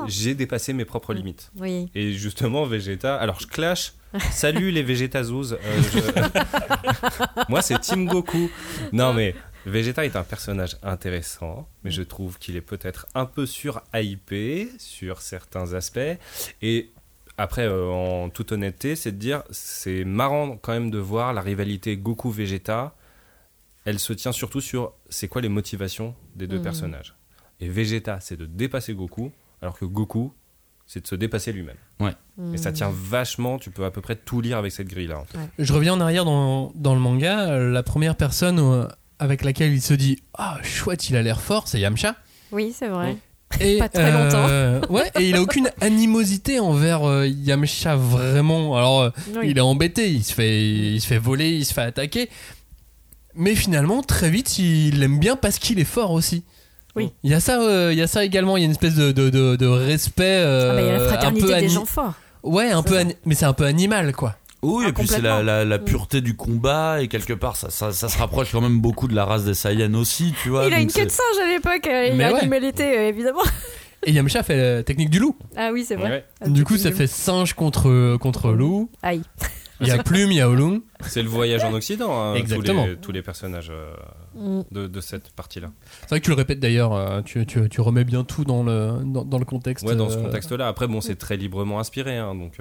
j'ai 0.07 0.33
dépassé 0.33 0.73
mes 0.73 0.85
propres 0.85 1.13
limites. 1.13 1.51
Oui. 1.55 1.91
Et 1.93 2.13
justement, 2.13 2.65
Vegeta. 2.65 3.15
Alors, 3.17 3.39
je 3.41 3.45
clash. 3.45 3.93
Salut 4.31 4.71
les 4.71 4.81
Vegetazous. 4.81 5.53
Euh, 5.53 5.57
je- 5.93 7.43
Moi, 7.49 7.61
c'est 7.61 7.77
Team 7.79 8.07
Goku. 8.07 8.49
Non, 8.91 9.13
mais 9.13 9.35
Vegeta 9.65 10.05
est 10.05 10.15
un 10.15 10.23
personnage 10.23 10.77
intéressant, 10.83 11.67
mais 11.83 11.91
je 11.91 12.01
trouve 12.01 12.39
qu'il 12.39 12.55
est 12.55 12.61
peut-être 12.61 13.07
un 13.13 13.25
peu 13.25 13.45
sur-hypé 13.45 14.69
sur 14.77 15.21
certains 15.21 15.73
aspects. 15.73 15.99
Et 16.61 16.91
après, 17.37 17.65
euh, 17.67 17.85
en 17.89 18.29
toute 18.29 18.51
honnêteté, 18.51 18.95
c'est 18.95 19.11
de 19.11 19.17
dire 19.17 19.43
c'est 19.51 20.03
marrant 20.05 20.57
quand 20.57 20.71
même 20.73 20.91
de 20.91 20.97
voir 20.97 21.33
la 21.33 21.41
rivalité 21.41 21.97
Goku-Vegeta. 21.97 22.95
Elle 23.85 23.99
se 23.99 24.13
tient 24.13 24.31
surtout 24.31 24.61
sur 24.61 24.93
c'est 25.09 25.27
quoi 25.27 25.41
les 25.41 25.49
motivations 25.49 26.15
des 26.35 26.47
deux 26.47 26.57
Mhm. 26.57 26.63
personnages? 26.63 27.15
Et 27.59 27.67
Vegeta, 27.69 28.19
c'est 28.21 28.37
de 28.37 28.45
dépasser 28.45 28.93
Goku, 28.93 29.31
alors 29.61 29.77
que 29.77 29.85
Goku, 29.85 30.33
c'est 30.87 31.01
de 31.01 31.07
se 31.07 31.15
dépasser 31.15 31.51
lui-même. 31.51 31.75
Et 32.53 32.57
ça 32.57 32.71
tient 32.71 32.89
vachement, 32.89 33.59
tu 33.59 33.69
peux 33.69 33.83
à 33.83 33.91
peu 33.91 33.99
près 33.99 34.15
tout 34.15 34.39
lire 34.39 34.57
avec 34.57 34.71
cette 34.71 34.87
grille-là. 34.87 35.19
en 35.19 35.25
fait. 35.25 35.37
Je 35.59 35.73
reviens 35.73 35.93
en 35.93 35.99
arrière 35.99 36.23
dans, 36.23 36.71
dans 36.73 36.93
le 36.93 37.01
manga. 37.01 37.57
La 37.59 37.83
première 37.83 38.15
personne 38.15 38.59
euh, 38.59 38.87
avec 39.19 39.43
laquelle 39.43 39.73
il 39.73 39.81
se 39.81 39.93
dit 39.93 40.19
Ah, 40.37 40.57
chouette, 40.63 41.09
il 41.09 41.15
a 41.15 41.21
l'air 41.21 41.41
fort, 41.41 41.67
c'est 41.67 41.79
Yamcha. 41.79 42.15
Oui, 42.51 42.73
c'est 42.77 42.87
vrai. 42.87 43.17
Et, 43.59 43.77
Pas 43.79 43.89
très 43.89 44.11
euh, 44.13 44.79
ouais, 44.89 45.11
et 45.19 45.29
il 45.29 45.35
a 45.35 45.41
aucune 45.41 45.69
animosité 45.81 46.59
envers 46.59 47.03
euh, 47.07 47.27
Yamcha 47.27 47.95
vraiment. 47.95 48.75
Alors, 48.77 49.01
euh, 49.01 49.09
Oui. 49.37 49.47
il 49.49 49.57
est 49.57 49.61
embêté, 49.61 50.11
il 50.11 50.23
se 50.23 50.33
fait, 50.33 50.61
il 50.61 51.01
se 51.01 51.07
fait 51.07 51.17
voler, 51.17 51.49
il 51.51 51.65
se 51.65 51.73
fait 51.73 51.81
attaquer. 51.81 52.29
Mais 53.35 53.55
finalement, 53.55 54.01
très 54.03 54.29
vite, 54.29 54.57
il 54.59 54.99
l'aime 54.99 55.19
bien 55.19 55.35
parce 55.35 55.59
qu'il 55.59 55.79
est 55.79 55.83
fort 55.85 56.11
aussi. 56.11 56.43
Oui. 56.95 57.11
Il 57.23 57.29
y 57.31 57.33
a 57.33 57.39
ça, 57.39 57.61
euh, 57.61 57.89
il 57.93 57.97
y 57.99 58.01
a 58.01 58.07
ça 58.07 58.25
également. 58.25 58.57
Il 58.57 58.61
y 58.61 58.63
a 58.63 58.65
une 58.65 58.71
espèce 58.71 58.95
de, 58.95 59.11
de, 59.11 59.29
de- 59.29 59.55
de 59.55 59.65
respect. 59.67 60.43
Ah 60.43 60.73
bah, 60.73 60.81
il 60.81 60.87
y 60.87 60.89
a 60.89 60.97
la 60.97 61.07
fraternité 61.07 61.59
des 61.59 61.69
gens 61.69 61.85
forts. 61.85 62.13
Ouais, 62.43 62.71
un 62.71 62.83
peu, 62.83 62.97
mais 63.25 63.35
c'est 63.35 63.45
un 63.45 63.53
peu 63.53 63.65
animal, 63.65 64.13
quoi. 64.13 64.35
Oui, 64.61 64.83
Ah, 64.85 64.89
et 64.89 64.93
puis 64.93 65.07
c'est 65.07 65.21
la, 65.21 65.41
la, 65.41 65.63
la 65.65 65.77
Mm. 65.77 65.85
pureté 65.85 66.21
du 66.21 66.35
combat, 66.35 67.01
et 67.01 67.07
quelque 67.07 67.33
part, 67.33 67.55
ça, 67.55 67.69
ça, 67.69 67.91
ça 67.93 68.09
se 68.09 68.17
rapproche 68.17 68.51
quand 68.51 68.61
même 68.61 68.79
beaucoup 68.81 69.07
de 69.07 69.15
la 69.15 69.23
race 69.25 69.45
des 69.45 69.53
Saiyans 69.53 69.93
aussi, 69.95 70.33
tu 70.43 70.49
vois. 70.49 70.65
il 70.67 70.73
a 70.73 70.79
une 70.81 70.91
queue 70.91 71.05
de 71.05 71.09
singe 71.09 71.37
à 71.41 71.47
l'époque, 71.47 71.87
euh, 71.87 72.07
il 72.11 72.15
Mais 72.15 72.25
a 72.25 72.33
ouais. 72.33 72.41
l'humilité, 72.41 72.83
euh, 72.97 73.07
évidemment. 73.09 73.41
Et 74.05 74.11
Yamcha 74.13 74.43
fait 74.43 74.75
la 74.77 74.83
technique 74.83 75.09
du 75.09 75.19
loup. 75.19 75.35
Ah 75.57 75.71
oui, 75.73 75.83
c'est 75.85 75.95
vrai. 75.97 76.25
Ouais. 76.41 76.49
Du 76.49 76.63
coup, 76.63 76.77
ça 76.77 76.91
fait 76.93 77.05
singe 77.07 77.53
contre, 77.53 78.15
contre 78.17 78.51
loup. 78.53 78.89
Aïe. 79.03 79.21
Il 79.81 79.87
y 79.87 79.91
a 79.91 80.01
Plume, 80.03 80.31
il 80.31 80.37
y 80.37 80.41
a 80.41 80.49
Olung. 80.49 80.81
C'est 81.05 81.21
le 81.21 81.29
voyage 81.29 81.63
en 81.63 81.73
Occident, 81.73 82.11
hein, 82.11 82.35
Exactement. 82.35 82.83
Tous, 82.83 82.89
les, 82.89 82.95
tous 82.97 83.11
les 83.13 83.21
personnages 83.21 83.71
euh, 83.71 83.93
Mm. 84.35 84.61
de, 84.71 84.87
de 84.87 85.01
cette 85.01 85.31
partie-là. 85.31 85.69
C'est 86.01 86.09
vrai 86.09 86.19
que 86.19 86.25
tu 86.25 86.29
le 86.31 86.35
répètes 86.37 86.59
d'ailleurs, 86.59 86.93
euh, 86.93 87.21
tu, 87.23 87.45
tu, 87.45 87.67
tu 87.67 87.81
remets 87.81 88.03
bien 88.03 88.23
tout 88.23 88.43
dans 88.45 88.63
le, 88.63 88.99
dans, 89.03 89.25
dans 89.25 89.39
le 89.39 89.45
contexte. 89.45 89.85
Ouais, 89.85 89.95
dans 89.95 90.09
ce 90.09 90.17
contexte-là. 90.17 90.67
Après, 90.67 90.87
bon, 90.87 91.01
c'est 91.01 91.15
très 91.15 91.35
librement 91.37 91.79
inspiré, 91.79 92.17
hein, 92.17 92.35
donc. 92.35 92.57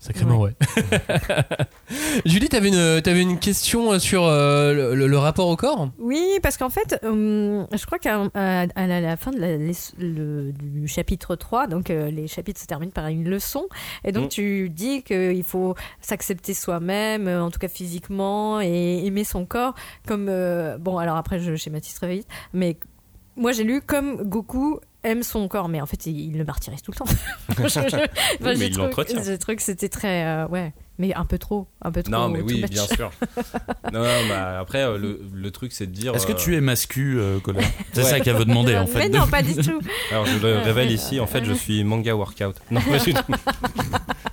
Euh, 0.00 0.06
Sacrément, 0.06 0.40
ouais. 0.40 0.52
Julie, 2.24 2.48
t'avais 2.48 2.68
une, 2.68 3.02
t'avais 3.02 3.22
une 3.22 3.38
question 3.38 3.98
sur 3.98 4.24
euh, 4.24 4.72
le, 4.72 4.94
le- 4.94 5.06
le 5.06 5.18
rapport 5.18 5.48
au 5.48 5.56
corps? 5.56 5.90
Oui, 5.98 6.22
parce 6.42 6.56
qu'en 6.56 6.70
fait, 6.70 6.98
hum, 7.04 7.66
je 7.72 7.84
crois 7.86 7.98
qu'à 7.98 8.22
à- 8.34 8.66
à 8.74 8.86
la, 8.86 9.16
fin 9.16 9.30
de 9.30 9.38
la- 9.38 9.56
les- 9.56 9.72
le- 9.98 10.52
du 10.52 10.86
chapitre 10.88 11.36
3, 11.36 11.66
donc 11.66 11.90
euh, 11.90 12.10
les 12.10 12.26
chapitres 12.28 12.60
se 12.60 12.66
terminent 12.66 12.92
par 12.92 13.08
une 13.08 13.28
leçon, 13.28 13.66
et 14.04 14.12
donc 14.12 14.26
Mm. 14.26 14.28
tu 14.28 14.70
dis 14.70 15.02
qu'il 15.02 15.44
faut 15.44 15.74
s'accepter 16.00 16.54
soi-même, 16.54 17.28
euh, 17.28 17.42
en 17.42 17.50
tout 17.50 17.58
cas 17.58 17.68
physiquement, 17.68 18.60
et 18.60 19.04
aimer 19.04 19.24
son 19.24 19.44
corps, 19.44 19.74
comme... 20.06 20.28
euh, 20.28 20.78
bon, 20.78 20.98
alors 20.98 21.16
après, 21.16 21.38
je 21.40 21.54
schématise 21.56 21.94
très 21.94 22.08
vite, 22.08 22.28
mais 22.52 22.76
moi 23.36 23.52
j'ai 23.52 23.64
lu 23.64 23.80
comme 23.80 24.22
Goku 24.22 24.80
aime 25.02 25.22
son 25.22 25.48
corps, 25.48 25.68
mais 25.68 25.80
en 25.80 25.86
fait, 25.86 26.06
il, 26.06 26.18
il 26.32 26.38
le 26.38 26.44
martyrise 26.44 26.82
tout 26.82 26.92
le 26.92 26.96
temps. 26.96 27.04
Je- 27.58 27.68
je- 27.68 28.58
mais 28.58 28.66
il 28.66 28.76
l'entretient. 28.76 29.22
J'ai 29.22 29.38
trouvé 29.38 29.56
que 29.56 29.62
c'était 29.62 29.88
très... 29.88 30.24
euh, 30.26 30.46
ouais, 30.48 30.72
mais 30.98 31.14
un 31.14 31.24
peu 31.24 31.38
trop, 31.38 31.66
un 31.82 31.90
peu 31.90 32.02
trop... 32.02 32.12
Non, 32.12 32.28
mais 32.28 32.40
oui, 32.42 32.64
bien 32.70 32.86
sûr. 32.86 33.10
non, 33.92 34.02
non, 34.04 34.28
bah, 34.28 34.58
après, 34.60 34.82
euh, 34.84 34.98
le, 34.98 35.20
le 35.32 35.50
truc, 35.50 35.72
c'est 35.72 35.86
de 35.86 35.92
dire. 35.92 36.14
Est-ce 36.14 36.26
que 36.26 36.32
euh, 36.32 36.36
tu 36.36 36.54
es 36.56 36.60
mascu, 36.60 37.18
euh, 37.18 37.40
Colin? 37.40 37.60
C'est 37.92 38.02
Ouais. 38.04 38.10
ça 38.10 38.20
qu'elle 38.20 38.36
veut 38.36 38.44
demander, 38.44 38.76
en 38.76 38.86
fait. 38.86 39.08
Mais 39.08 39.18
non, 39.18 39.26
pas 39.26 39.42
du 39.42 39.54
tout. 39.54 39.80
Alors, 40.10 40.26
je 40.26 40.38
le 40.38 40.58
révèle 40.58 40.90
ici, 40.90 41.18
en 41.20 41.26
fait, 41.26 41.44
je 41.44 41.52
suis 41.52 41.82
manga 41.84 42.14
workout. 42.14 42.56
Non, 42.70 42.80
pas 42.82 42.98
du 42.98 43.14
tout. 43.14 43.22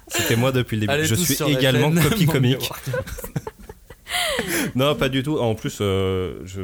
C'était 0.10 0.36
moi 0.36 0.52
depuis 0.52 0.76
le 0.76 0.82
début. 0.82 0.94
Allez 0.94 1.06
je 1.06 1.16
suis 1.16 1.38
également 1.44 1.92
copie 1.92 2.26
comique. 2.26 2.70
non, 4.76 4.96
pas 4.96 5.10
du 5.10 5.24
tout. 5.24 5.38
En 5.38 5.56
plus, 5.56 5.78
euh, 5.82 6.40
je, 6.46 6.62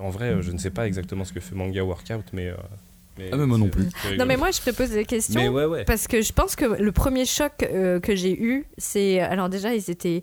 en 0.00 0.10
vrai, 0.10 0.36
je 0.40 0.50
ne 0.50 0.58
sais 0.58 0.70
pas 0.70 0.86
exactement 0.86 1.24
ce 1.24 1.32
que 1.32 1.40
fait 1.40 1.54
manga 1.54 1.82
workout, 1.82 2.24
mais. 2.32 2.52
Mais 3.18 3.30
Ah, 3.32 3.36
mais 3.36 3.46
moi 3.46 3.58
non 3.58 3.68
plus. 3.68 3.84
Non, 4.18 4.26
mais 4.26 4.36
moi, 4.36 4.50
je 4.50 4.60
te 4.60 4.70
pose 4.74 4.90
des 4.90 5.04
questions. 5.04 5.40
Mais 5.40 5.48
ouais, 5.48 5.64
ouais. 5.66 5.84
Parce 5.84 6.06
que 6.08 6.20
je 6.22 6.32
pense 6.32 6.56
que 6.56 6.64
le 6.64 6.92
premier 6.92 7.24
choc 7.24 7.52
euh, 7.62 8.00
que 8.00 8.14
j'ai 8.14 8.40
eu, 8.42 8.66
c'est. 8.78 9.20
Alors, 9.20 9.48
déjà, 9.48 9.74
ils 9.74 9.90
étaient 9.90 10.22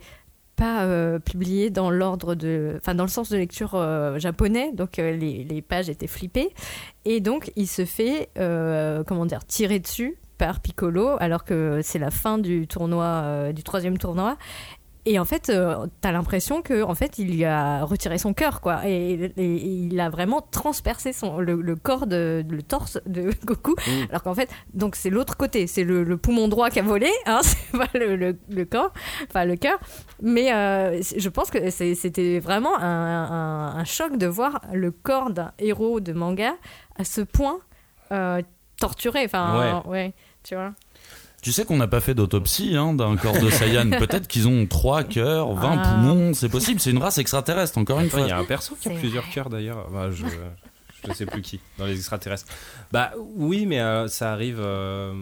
pas 0.55 0.83
euh, 0.83 1.17
publiés 1.19 1.69
dans 1.69 1.89
l'ordre 1.89 2.35
de. 2.35 2.73
Enfin, 2.77 2.93
dans 2.95 3.03
le 3.05 3.09
sens 3.09 3.29
de 3.29 3.37
lecture 3.37 3.71
euh, 3.75 4.19
japonais. 4.19 4.71
Donc, 4.73 4.99
euh, 4.99 5.15
les, 5.15 5.43
les 5.43 5.61
pages 5.61 5.89
étaient 5.89 6.07
flippées. 6.07 6.49
Et 7.05 7.19
donc, 7.19 7.51
il 7.55 7.67
se 7.67 7.85
fait. 7.85 8.29
euh, 8.37 9.03
comment 9.05 9.25
dire 9.25 9.45
Tirer 9.45 9.79
dessus 9.79 10.17
par 10.37 10.59
Piccolo, 10.59 11.17
alors 11.19 11.43
que 11.43 11.81
c'est 11.83 11.99
la 11.99 12.09
fin 12.09 12.39
du 12.39 12.65
tournoi, 12.67 13.05
euh, 13.05 13.51
du 13.53 13.61
troisième 13.63 13.99
tournoi. 13.99 14.37
Et 15.05 15.17
en 15.17 15.25
fait, 15.25 15.49
euh, 15.49 15.87
t'as 16.01 16.11
l'impression 16.11 16.61
que 16.61 16.83
en 16.83 16.93
fait, 16.93 17.17
il 17.17 17.35
lui 17.35 17.43
a 17.43 17.83
retiré 17.83 18.19
son 18.19 18.33
cœur, 18.35 18.61
quoi. 18.61 18.81
Et, 18.87 19.13
et- 19.13 19.31
et 19.37 19.55
il 19.55 19.99
a 19.99 20.09
vraiment 20.11 20.41
transpercé 20.41 21.11
son, 21.11 21.39
le, 21.39 21.55
le 21.59 21.75
corps, 21.75 22.05
de, 22.05 22.45
le 22.47 22.61
torse 22.61 22.99
de 23.07 23.31
Goku. 23.45 23.71
Mm. 23.71 23.91
Alors 24.09 24.21
qu'en 24.21 24.35
fait, 24.35 24.49
donc 24.75 24.95
c'est 24.95 25.09
l'autre 25.09 25.37
côté, 25.37 25.65
c'est 25.65 25.83
le, 25.83 26.03
le 26.03 26.17
poumon 26.17 26.47
droit 26.47 26.69
qui 26.69 26.79
a 26.79 26.83
volé, 26.83 27.09
hein, 27.25 27.39
c'est 27.43 27.71
pas 27.77 27.87
le, 27.95 28.15
le, 28.15 28.37
le 28.49 28.65
corps, 28.65 28.93
enfin 29.27 29.45
le 29.45 29.55
cœur. 29.55 29.79
Mais 30.21 30.53
euh, 30.53 31.01
je 31.17 31.29
pense 31.29 31.49
que 31.49 31.71
c'était 31.71 32.37
vraiment 32.39 32.77
un, 32.77 32.83
un- 32.85 33.75
un 33.77 33.83
choc 33.85 34.17
de 34.17 34.27
voir 34.27 34.61
le 34.71 34.91
corps 34.91 35.31
d'un 35.31 35.51
héros 35.57 35.99
de 35.99 36.13
manga 36.13 36.53
à 36.97 37.05
ce 37.05 37.21
point 37.21 37.57
euh, 38.11 38.41
torturé. 38.79 39.23
Enfin, 39.25 39.81
ouais. 39.87 40.13
tu 40.43 40.53
vois. 40.53 40.73
Tu 41.41 41.51
sais 41.51 41.65
qu'on 41.65 41.77
n'a 41.77 41.87
pas 41.87 42.01
fait 42.01 42.13
d'autopsie 42.13 42.75
hein, 42.77 42.93
d'un 42.93 43.15
corps 43.17 43.39
de 43.39 43.49
Saiyan. 43.49 43.89
Peut-être 43.99 44.27
qu'ils 44.27 44.47
ont 44.47 44.65
3 44.67 45.03
cœurs, 45.03 45.51
20 45.53 45.75
Ah. 45.83 45.93
poumons, 45.95 46.33
c'est 46.35 46.49
possible. 46.49 46.79
C'est 46.79 46.91
une 46.91 46.99
race 47.01 47.17
extraterrestre, 47.17 47.77
encore 47.79 47.99
une 47.99 48.09
fois. 48.09 48.21
Il 48.21 48.27
y 48.27 48.31
a 48.31 48.37
un 48.37 48.43
perso 48.45 48.77
qui 48.79 48.89
a 48.89 48.91
plusieurs 48.91 49.27
cœurs 49.29 49.49
d'ailleurs. 49.49 49.89
Bah, 49.91 50.09
je 50.11 50.25
je 51.07 51.13
sais 51.13 51.25
plus 51.25 51.41
qui 51.41 51.59
dans 51.79 51.85
les 51.85 51.95
extraterrestres. 51.95 52.45
Bah 52.91 53.11
oui, 53.17 53.65
mais 53.65 53.79
euh, 53.79 54.07
ça 54.07 54.31
arrive. 54.33 54.57
euh, 54.59 55.13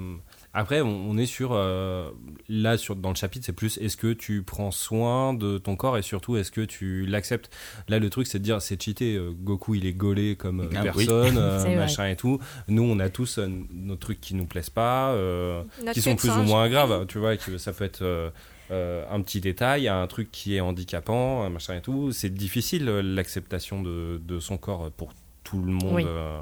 Après, 0.53 0.81
on, 0.81 0.87
on 1.11 1.17
est 1.17 1.27
sur 1.27 1.51
euh, 1.53 2.09
là 2.47 2.77
sur 2.77 2.95
dans 2.95 3.09
le 3.09 3.15
chapitre, 3.15 3.45
c'est 3.45 3.53
plus 3.53 3.77
est-ce 3.77 3.95
que 3.97 4.13
tu 4.13 4.41
prends 4.41 4.71
soin 4.71 5.33
de 5.35 5.59
ton 5.59 5.75
corps 5.75 5.97
et 5.97 6.01
surtout 6.01 6.37
est-ce 6.37 6.51
que 6.51 6.61
tu 6.61 7.05
l'acceptes? 7.05 7.51
Là, 7.87 7.99
le 7.99 8.09
truc, 8.09 8.25
c'est 8.25 8.39
de 8.39 8.43
dire 8.43 8.59
c'est 8.61 8.81
cheaté. 8.81 9.15
euh, 9.15 9.31
Goku, 9.31 9.75
il 9.75 9.85
est 9.85 9.93
gaulé 9.93 10.35
comme 10.35 10.61
euh, 10.61 10.69
Ah, 10.75 10.81
oui. 10.95 11.05
personne, 11.05 11.37
euh, 11.37 11.59
vrai. 11.65 11.75
machin 11.75 12.07
et 12.09 12.15
tout. 12.15 12.39
Nous, 12.67 12.81
on 12.83 12.99
a 12.99 13.09
tous 13.09 13.37
euh, 13.37 13.47
nos 13.71 13.95
trucs 13.95 14.19
qui 14.21 14.33
nous 14.33 14.45
plaisent 14.45 14.71
pas, 14.71 15.11
euh, 15.11 15.61
qui 15.93 16.01
sont 16.01 16.15
plus 16.15 16.29
ou 16.29 16.43
moins 16.43 16.67
graves. 16.67 17.05
Tu 17.07 17.19
vois, 17.19 17.37
que 17.37 17.57
ça 17.59 17.71
peut 17.71 17.83
être. 17.85 18.01
euh, 18.01 18.29
euh, 18.71 19.03
un 19.09 19.21
petit 19.21 19.41
détail, 19.41 19.87
un 19.87 20.05
truc 20.05 20.31
qui 20.31 20.55
est 20.55 20.59
handicapant, 20.59 21.43
un 21.43 21.49
machin 21.49 21.77
et 21.77 21.81
tout. 21.81 22.11
C'est 22.11 22.29
difficile 22.31 22.85
l'acceptation 22.85 23.81
de, 23.81 24.21
de 24.23 24.39
son 24.39 24.57
corps 24.57 24.91
pour 24.91 25.11
tout 25.43 25.61
le 25.63 25.71
monde 25.71 25.93
Oui. 25.95 26.03
euh, 26.05 26.39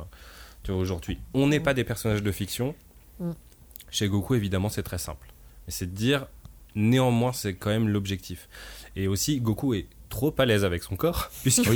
tu 0.64 0.72
vois, 0.74 0.82
aujourd'hui. 0.82 1.20
On 1.34 1.48
n'est 1.48 1.62
pas 1.62 1.74
des 1.74 1.86
personnages 1.86 2.22
de 2.24 2.32
fiction. 2.34 2.76
Chez 3.98 4.08
Goku, 4.10 4.36
évidemment, 4.36 4.70
c'est 4.70 4.84
très 4.84 5.00
simple. 5.00 5.28
Mais 5.66 5.72
c'est 5.74 5.88
de 5.88 5.96
dire, 5.96 6.28
néanmoins, 6.76 7.34
c'est 7.34 7.56
quand 7.56 7.72
même 7.72 7.88
l'objectif. 7.90 8.48
Et 8.96 9.08
aussi, 9.08 9.40
Goku 9.40 9.74
est 9.74 9.88
trop 10.10 10.32
à 10.38 10.46
l'aise 10.46 10.64
avec 10.64 10.84
son 10.84 10.96
corps, 10.96 11.32
puisque 11.42 11.68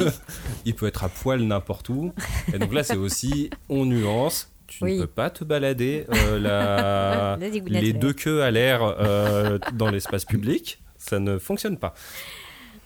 il 0.66 0.76
peut 0.76 0.86
être 0.86 1.04
à 1.04 1.10
poil 1.10 1.42
n'importe 1.42 1.90
où. 1.90 2.14
Et 2.54 2.60
donc 2.60 2.74
là, 2.74 2.84
c'est 2.84 2.96
aussi, 2.96 3.50
on 3.70 3.86
nuance. 3.86 4.52
Tu 4.68 4.84
Oui. 4.84 4.98
ne 4.98 5.02
peux 5.02 5.08
pas 5.08 5.32
te 5.32 5.44
balader 5.44 6.06
euh, 6.14 6.40
la- 6.40 7.38
les 7.68 7.92
deux 7.94 8.14
queues 8.14 8.44
à 8.44 8.52
l'air 8.52 8.84
euh, 8.84 9.58
dans 9.74 9.90
l'espace 9.90 10.24
public. 10.24 10.80
Ça 11.00 11.20
ne 11.20 11.40
fonctionne 11.40 11.78
pas. 11.78 11.96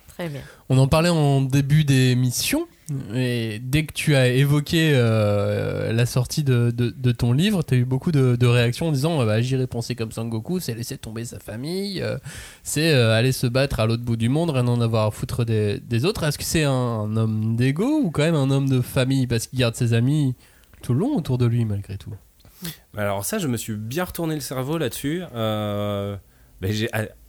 Très 0.08 0.30
bien. 0.30 0.40
On 0.70 0.78
en 0.78 0.88
parlait 0.88 1.10
en 1.10 1.42
début 1.42 1.84
d'émission. 1.84 2.66
Et 3.14 3.58
dès 3.60 3.84
que 3.84 3.92
tu 3.92 4.14
as 4.14 4.28
évoqué 4.28 4.92
euh, 4.94 5.92
la 5.92 6.06
sortie 6.06 6.44
de, 6.44 6.70
de- 6.70 6.94
de 6.96 7.12
ton 7.12 7.32
livre, 7.32 7.64
tu 7.64 7.74
as 7.74 7.76
eu 7.78 7.84
beaucoup 7.84 8.12
de, 8.12 8.36
de 8.36 8.46
réactions 8.46 8.86
en 8.88 8.92
disant 8.92 9.24
bah, 9.26 9.40
J'irai 9.40 9.66
penser 9.66 9.96
comme 9.96 10.12
Sangoku, 10.12 10.60
c'est 10.60 10.74
laisser 10.74 10.96
tomber 10.96 11.24
sa 11.24 11.40
famille, 11.40 12.00
euh, 12.00 12.16
c'est 12.62 12.92
euh, 12.92 13.12
aller 13.12 13.32
se 13.32 13.48
battre 13.48 13.80
à 13.80 13.86
l'autre 13.86 14.04
bout 14.04 14.16
du 14.16 14.28
monde, 14.28 14.50
rien 14.50 14.68
en 14.68 14.80
avoir 14.80 15.06
à 15.06 15.10
foutre 15.10 15.44
des, 15.44 15.80
des 15.80 16.04
autres. 16.04 16.22
Est-ce 16.22 16.38
que 16.38 16.44
c'est 16.44 16.62
un, 16.62 16.70
un 16.72 17.16
homme 17.16 17.56
d'ego 17.56 18.00
ou 18.04 18.10
quand 18.12 18.22
même 18.22 18.36
un 18.36 18.50
homme 18.52 18.68
de 18.68 18.80
famille? 18.80 19.26
Parce 19.26 19.48
qu'il 19.48 19.58
garde 19.58 19.74
ses 19.74 19.92
amis 19.92 20.36
tout 20.82 20.94
le 20.94 21.00
long 21.00 21.16
autour 21.16 21.38
de 21.38 21.46
lui, 21.46 21.64
malgré 21.64 21.96
tout. 21.98 22.14
Alors 22.96 23.24
ça, 23.24 23.38
je 23.38 23.48
me 23.48 23.56
suis 23.56 23.74
bien 23.74 24.04
retourné 24.04 24.34
le 24.36 24.40
cerveau 24.40 24.78
là-dessus. 24.78 25.22
Euh, 25.34 26.16
ben, 26.60 26.72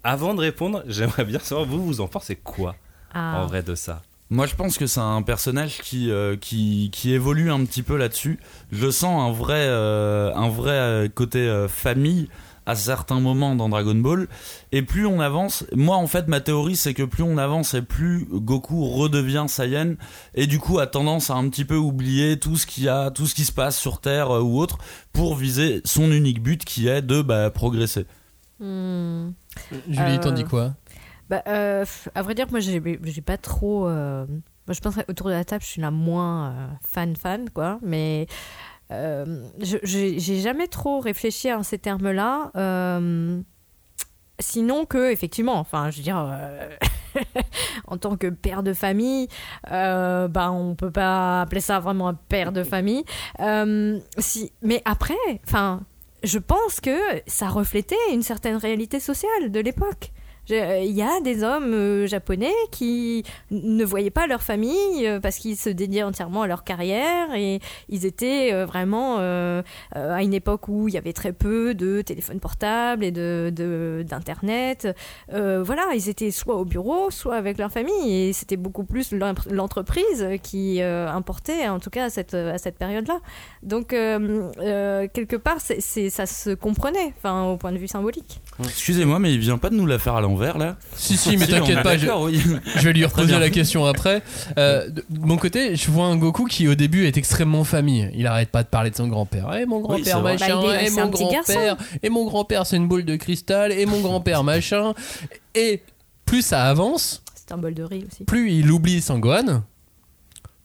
avant 0.04 0.36
de 0.36 0.40
répondre, 0.42 0.84
j'aimerais 0.88 1.26
bien 1.26 1.40
savoir, 1.40 1.66
vous, 1.68 1.84
vous 1.84 2.00
en 2.00 2.08
pensez 2.08 2.36
quoi 2.36 2.76
Ah. 3.14 3.42
en 3.42 3.48
vrai 3.48 3.64
de 3.64 3.74
ça? 3.74 4.04
Moi, 4.30 4.46
je 4.46 4.56
pense 4.56 4.78
que 4.78 4.88
c'est 4.88 5.00
un 5.00 5.22
personnage 5.22 5.80
qui, 5.82 6.12
euh, 6.12 6.36
qui, 6.36 6.90
qui 6.92 7.14
évolue 7.14 7.50
un 7.50 7.64
petit 7.66 7.82
peu 7.82 7.96
là-dessus. 7.96 8.40
Je 8.72 8.90
sens 8.90 9.30
un 9.30 9.32
vrai, 9.32 9.66
euh, 9.68 10.34
un 10.36 10.50
vrai 10.50 10.72
euh, 10.72 11.08
côté 11.08 11.40
euh, 11.40 11.68
famille 11.68 12.28
à 12.68 12.76
certains 12.76 13.20
moments 13.20 13.56
dans 13.56 13.70
Dragon 13.70 13.96
Ball. 13.96 14.28
Et 14.72 14.84
plus 14.84 15.08
on 15.08 15.20
avance, 15.20 15.66
moi 15.74 15.96
en 15.96 16.06
fait 16.06 16.28
ma 16.28 16.42
théorie 16.42 16.76
c'est 16.76 16.94
que 16.94 17.04
plus 17.04 17.24
on 17.24 17.38
avance 17.38 17.74
et 17.74 17.82
plus 17.82 18.28
Goku 18.30 18.86
redevient 18.86 19.46
Saiyan 19.48 19.96
et 20.36 20.46
du 20.46 20.60
coup 20.60 20.78
a 20.78 20.86
tendance 20.86 21.32
à 21.32 21.36
un 21.36 21.50
petit 21.50 21.66
peu 21.66 21.78
oublier 21.78 22.38
tout 22.38 22.58
ce 22.58 22.68
qu'il 22.68 22.84
y 22.84 22.90
a, 22.90 23.10
tout 23.10 23.26
ce 23.26 23.34
qui 23.34 23.46
se 23.46 23.54
passe 23.54 23.80
sur 23.80 24.02
Terre 24.02 24.30
euh, 24.32 24.42
ou 24.42 24.60
autre 24.60 24.78
pour 25.14 25.36
viser 25.36 25.82
son 25.86 26.12
unique 26.12 26.44
but 26.44 26.64
qui 26.66 26.90
est 26.90 27.02
de 27.02 27.22
bah, 27.22 27.50
progresser. 27.50 28.06
Hmm. 28.60 29.30
Julie, 29.88 30.20
t'en 30.20 30.32
dis 30.32 30.44
quoi? 30.44 30.74
Bah, 31.30 31.44
euh, 31.48 31.86
à 32.16 32.22
vrai 32.22 32.36
dire, 32.36 32.48
moi, 32.52 32.60
j'ai 32.60 33.22
pas 33.26 33.38
trop. 33.38 33.88
euh, 33.88 34.26
je 34.70 34.80
pense 34.80 34.96
autour 35.08 35.28
de 35.28 35.34
la 35.34 35.46
table, 35.46 35.64
je 35.64 35.70
suis 35.70 35.82
la 35.82 35.92
moins 35.92 36.52
euh, 36.52 36.68
fan 36.88 37.16
fan, 37.16 37.50
quoi. 37.50 37.80
Mais 37.82 38.28
j'ai 39.60 40.40
jamais 40.42 40.68
trop 40.68 41.00
réfléchi 41.00 41.50
à 41.50 41.62
ces 41.64 41.78
termes-là. 41.78 42.52
Sinon 44.40 44.86
que, 44.86 45.12
effectivement, 45.12 45.56
enfin, 45.56 45.90
je 45.90 45.98
veux 45.98 46.04
dire, 46.04 46.38
en 47.88 47.98
tant 47.98 48.18
que 48.18 48.28
père 48.28 48.62
de 48.64 48.74
famille, 48.74 49.28
euh, 49.72 50.28
bah, 50.28 50.52
on 50.52 50.76
peut 50.76 50.92
pas 50.92 51.42
appeler 51.42 51.62
ça 51.62 51.80
vraiment 51.80 52.10
un 52.10 52.14
père 52.14 52.52
de 52.52 52.64
famille. 52.64 53.04
Si, 54.20 54.52
mais 54.62 54.82
après, 54.86 55.16
enfin, 55.46 55.82
je 56.24 56.40
pense 56.40 56.80
que 56.80 56.98
ça 57.26 57.50
reflétait 57.50 57.96
une 58.12 58.22
certaine 58.22 58.58
réalité 58.58 59.00
sociale 59.00 59.52
de 59.52 59.60
l'époque. 59.60 60.12
Je- 60.50 60.54
euh, 60.56 60.80
Il 60.80 60.96
y 60.96 61.02
a 61.02 61.20
des 61.22 61.44
hommes 61.44 61.74
euh, 61.74 62.08
japonais 62.08 62.54
qui 62.72 63.24
ne 63.52 63.84
voyaient 63.84 64.10
pas 64.12 64.28
leur 64.28 64.42
famille 64.42 65.06
euh, 65.06 65.20
parce 65.20 65.38
qu'ils 65.38 65.58
se 65.58 65.70
dédiaient 65.70 66.04
entièrement 66.04 66.44
à 66.44 66.48
leur 66.48 66.64
carrière 66.64 67.34
et 67.36 67.60
ils 67.90 68.06
étaient 68.06 68.52
vraiment 68.66 69.18
à 69.18 70.24
une 70.24 70.34
époque 70.34 70.68
où 70.68 70.88
il 70.88 70.94
y 70.94 70.98
avait 70.98 71.14
très 71.14 71.34
peu 71.34 71.74
de 71.74 72.02
téléphones 72.02 72.40
portables 72.40 73.04
et 73.04 73.12
de 73.12 73.52
de- 73.54 74.04
d'internet. 74.08 74.88
Euh, 75.34 75.62
voilà, 75.64 75.84
ils 75.96 76.10
étaient 76.10 76.32
soit 76.32 76.56
au 76.56 76.66
bureau, 76.66 77.12
soit 77.12 77.36
avec 77.36 77.58
leur 77.58 77.72
famille 77.72 78.14
et 78.30 78.34
c'était 78.34 78.58
beaucoup 78.58 78.84
plus 78.84 79.14
l'entreprise 79.52 80.26
qui 80.44 80.82
importait, 80.82 81.68
en 81.68 81.80
tout 81.80 81.90
cas 81.90 82.06
à 82.06 82.10
cette 82.10 82.34
à 82.34 82.58
cette 82.58 82.78
période-là. 82.78 83.20
Donc 83.64 83.90
quelque 83.90 85.36
part, 85.36 85.58
ça 85.60 86.26
se 86.26 86.54
comprenait, 86.54 87.14
au 87.24 87.58
point 87.58 87.72
de 87.72 87.78
vue 87.78 87.88
symbolique. 87.88 88.40
Excusez-moi 88.64 89.20
mais 89.20 89.34
il 89.34 89.40
vient 89.40 89.58
pas 89.58 89.70
de 89.70 89.76
nous 89.76 89.86
la 89.86 90.00
faire 90.00 90.16
à 90.16 90.22
l'envers 90.22 90.37
là 90.38 90.78
Si, 90.96 91.18
si, 91.18 91.38
mais 91.38 91.46
Si, 91.46 91.52
t'inquiète 91.52 91.84
pas, 91.84 91.98
je, 91.98 92.06
d'accord, 92.06 92.24
oui. 92.24 92.42
je 92.76 92.82
vais 92.82 92.94
lui 92.94 93.06
reposer 93.06 93.28
bien. 93.28 93.40
la 93.40 93.50
question 93.50 93.86
après. 93.86 94.22
Euh, 94.58 94.90
de 94.90 95.04
de 95.10 95.20
mon 95.20 95.38
côté, 95.38 95.76
je 95.76 95.90
vois 95.92 96.06
un 96.06 96.16
Goku 96.16 96.46
qui 96.46 96.68
au 96.68 96.76
début 96.76 97.06
est 97.06 97.18
extrêmement 97.18 97.64
famille. 97.64 98.10
Il 98.16 98.26
arrête 98.28 98.50
pas 98.50 98.64
de 98.64 98.68
parler 98.68 98.90
de 98.92 98.96
son 98.96 99.08
grand-père. 99.08 99.54
Et 99.56 99.66
mon 99.66 99.80
grand-père 99.80 100.22
machin, 100.22 100.62
Bah, 100.62 100.82
est- 100.82 100.86
et 100.86 100.90
c'est 100.90 100.96
mon 101.02 101.08
un 101.08 101.10
petit 101.10 101.24
grand-père, 101.24 101.78
et 102.04 102.10
mon 102.10 102.26
grand-père 102.26 102.66
c'est 102.66 102.78
une 102.78 102.88
boule 102.88 103.06
de 103.06 103.16
cristal, 103.16 103.72
et 103.72 103.86
mon 103.86 104.00
grand-père 104.02 104.44
machin. 104.44 104.94
Et 105.56 105.82
plus 106.26 106.42
ça 106.44 106.66
avance, 106.66 107.24
C'est 107.36 107.52
un 107.54 107.58
bol 107.58 107.74
de 107.74 107.84
riz 107.84 108.06
aussi. 108.10 108.24
plus 108.26 108.52
il 108.52 108.70
oublie 108.72 109.02
Sangohan, 109.02 109.64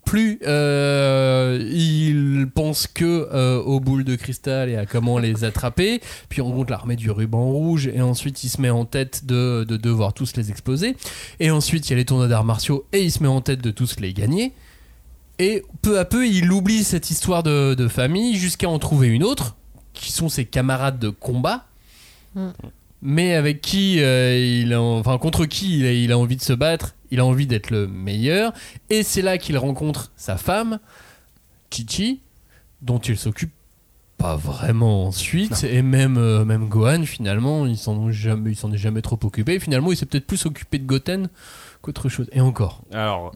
plus 0.05 0.41
euh, 0.47 1.59
il 1.71 2.47
pense 2.73 2.87
que 2.87 3.29
euh, 3.33 3.61
aux 3.61 3.81
boules 3.81 4.05
de 4.05 4.17
cristal 4.17 4.71
et 4.71 4.77
à 4.77 4.87
comment 4.87 5.19
les 5.19 5.45
attraper. 5.45 6.01
Puis 6.29 6.41
on 6.41 6.47
rencontre 6.47 6.71
l'armée 6.71 6.97
du 6.97 7.11
ruban 7.11 7.45
rouge 7.45 7.87
et 7.87 8.01
ensuite 8.01 8.43
il 8.45 8.49
se 8.49 8.61
met 8.61 8.71
en 8.71 8.85
tête 8.85 9.27
de, 9.27 9.65
de 9.69 9.77
devoir 9.77 10.15
tous 10.15 10.37
les 10.37 10.51
exploser. 10.51 10.97
Et 11.39 11.51
ensuite 11.51 11.89
il 11.89 11.91
y 11.91 11.93
a 11.95 11.97
les 11.97 12.05
tournois 12.05 12.29
d'arts 12.29 12.45
martiaux 12.45 12.87
et 12.93 13.03
il 13.03 13.13
se 13.13 13.23
met 13.23 13.29
en 13.29 13.43
tête 13.43 13.61
de 13.61 13.71
tous 13.71 14.01
les 14.01 14.15
gagner. 14.15 14.53
Et 15.39 15.65
peu 15.83 15.99
à 15.99 16.05
peu 16.05 16.27
il 16.27 16.51
oublie 16.51 16.83
cette 16.85 17.11
histoire 17.11 17.43
de, 17.43 17.75
de 17.75 17.89
famille 17.89 18.37
jusqu'à 18.37 18.69
en 18.69 18.79
trouver 18.79 19.09
une 19.09 19.25
autre 19.25 19.57
qui 19.93 20.11
sont 20.11 20.29
ses 20.29 20.45
camarades 20.45 20.99
de 20.99 21.11
combat 21.11 21.67
Mm. 22.35 22.49
mais 23.03 23.35
avec 23.35 23.61
qui 23.61 24.01
euh, 24.01 24.39
il 24.39 24.73
a, 24.73 24.81
enfin 24.81 25.19
contre 25.19 25.45
qui 25.45 25.81
il 25.81 25.87
a, 25.87 25.93
il 25.93 26.13
a 26.13 26.19
envie 26.19 26.37
de 26.37 26.43
se 26.43 26.53
battre, 26.53 26.95
il 27.11 27.21
a 27.21 27.27
envie 27.27 27.47
d'être 27.47 27.71
le 27.71 27.87
meilleur, 27.87 28.53
et 28.89 29.03
c'est 29.03 29.23
là 29.23 29.37
qu'il 29.37 29.59
rencontre 29.59 30.13
sa 30.17 30.39
femme, 30.39 30.79
Chichi, 31.71 32.21
dont 32.83 32.99
il 32.99 33.17
s'occupe 33.17 33.53
pas 34.19 34.37
vraiment 34.37 35.07
ensuite, 35.07 35.65
et 35.65 35.83
même 35.83 36.17
euh, 36.17 36.45
même 36.45 36.69
Gohan 36.69 37.03
finalement, 37.05 37.67
il 37.67 37.77
s'en 37.77 38.09
est 38.09 38.13
jamais, 38.13 38.51
il 38.53 38.57
s'en 38.57 38.71
est 38.73 38.77
jamais 38.79 39.03
trop 39.03 39.19
occupé. 39.25 39.59
Finalement, 39.59 39.91
il 39.91 39.97
s'est 39.97 40.07
peut-être 40.07 40.27
plus 40.27 40.45
occupé 40.47 40.79
de 40.79 40.85
Goten 40.87 41.29
qu'autre 41.81 42.09
chose. 42.09 42.29
Et 42.33 42.41
encore. 42.41 42.83
Alors, 42.93 43.33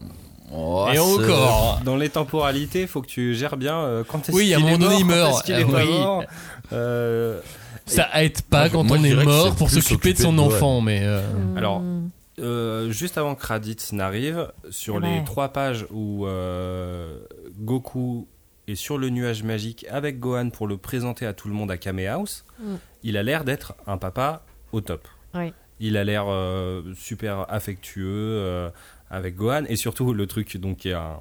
Oh, 0.55 0.87
et 0.93 0.97
encore. 0.97 1.81
dans 1.83 1.97
les 1.97 2.07
temporalités, 2.07 2.83
il 2.83 2.87
faut 2.87 3.01
que 3.01 3.07
tu 3.07 3.35
gères 3.35 3.57
bien 3.57 3.75
euh, 3.79 4.05
quand 4.07 4.29
est-ce 4.29 4.31
Oui, 4.37 4.53
à 4.53 4.57
un 4.57 4.61
qu'il 4.61 4.69
est 4.69 4.71
moment 4.77 4.89
donné, 4.91 5.03
mort, 5.03 5.03
il 5.03 5.03
quand 5.03 5.15
meurt. 5.17 5.33
est-ce 5.33 5.43
qu'il 5.43 5.55
Ah 5.55 5.59
est 5.59 5.63
oui. 5.65 5.99
mort. 5.99 6.23
Euh, 6.71 7.41
Ça 7.85 8.07
aide 8.23 8.41
pas 8.43 8.59
Moi, 8.61 8.69
quand 8.69 8.83
moi, 8.85 8.97
on 8.97 9.03
est 9.03 9.25
mort 9.25 9.55
pour 9.55 9.69
s'occuper 9.69 10.13
de 10.13 10.19
son 10.19 10.31
de 10.31 10.39
enfant, 10.39 10.79
mais 10.79 11.01
euh, 11.03 11.21
Alors, 11.57 11.81
Hmm. 11.81 12.09
Euh, 12.39 12.91
juste 12.91 13.17
avant 13.17 13.33
que 13.33 13.43
Raditz 13.45 13.93
n'arrive, 13.93 14.47
sur 14.69 14.95
Ouais. 14.97 15.17
les 15.17 15.23
trois 15.25 15.49
pages 15.49 15.87
où 15.91 16.27
euh, 16.27 17.17
Goku 17.59 18.27
est 18.67 18.75
sur 18.75 18.97
le 18.97 19.09
nuage 19.09 19.43
magique 19.43 19.85
avec 19.89 20.19
Gohan 20.19 20.49
pour 20.49 20.67
le 20.67 20.77
présenter 20.77 21.25
à 21.25 21.33
tout 21.33 21.47
le 21.47 21.53
monde 21.53 21.71
à 21.71 21.77
Kame 21.77 21.99
House, 21.99 22.45
Mm. 22.59 22.75
il 23.03 23.17
a 23.17 23.23
l'air 23.23 23.43
d'être 23.45 23.75
un 23.87 23.97
papa 23.97 24.43
au 24.71 24.81
top. 24.81 25.07
Oui. 25.33 25.53
Il 25.79 25.95
a 25.95 26.03
l'air 26.03 26.25
euh, 26.27 26.81
super 26.95 27.45
affectueux 27.51 28.05
euh, 28.09 28.69
avec 29.09 29.35
Gohan 29.35 29.63
et 29.69 29.75
surtout 29.77 30.13
le 30.13 30.25
truc 30.27 30.57
donc 30.57 30.77
qui 30.77 30.89
est 30.89 30.93
un- 30.93 31.19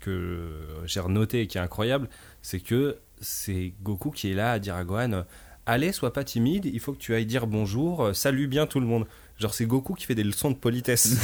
que 0.00 0.48
j'ai 0.84 1.00
noté 1.08 1.42
et 1.42 1.46
qui 1.46 1.58
est 1.58 1.60
incroyable, 1.60 2.08
c'est 2.42 2.58
que 2.58 2.96
c'est 3.20 3.72
Goku 3.84 4.10
qui 4.10 4.32
est 4.32 4.34
là 4.34 4.52
à 4.52 4.58
dire 4.58 4.74
à 4.74 4.82
Gohan 4.84 5.12
euh, 5.12 5.22
Allez, 5.64 5.92
sois 5.92 6.12
pas 6.12 6.24
timide, 6.24 6.64
il 6.64 6.80
faut 6.80 6.92
que 6.92 6.98
tu 6.98 7.14
ailles 7.14 7.26
dire 7.26 7.46
bonjour, 7.46 8.06
euh, 8.06 8.12
salue 8.14 8.46
bien 8.48 8.66
tout 8.66 8.80
le 8.80 8.86
monde. 8.86 9.06
Genre, 9.42 9.52
c'est 9.54 9.66
Goku 9.66 9.94
qui 9.94 10.06
fait 10.06 10.14
des 10.14 10.24
leçons 10.24 10.50
de 10.50 10.56
politesse. 10.56 11.16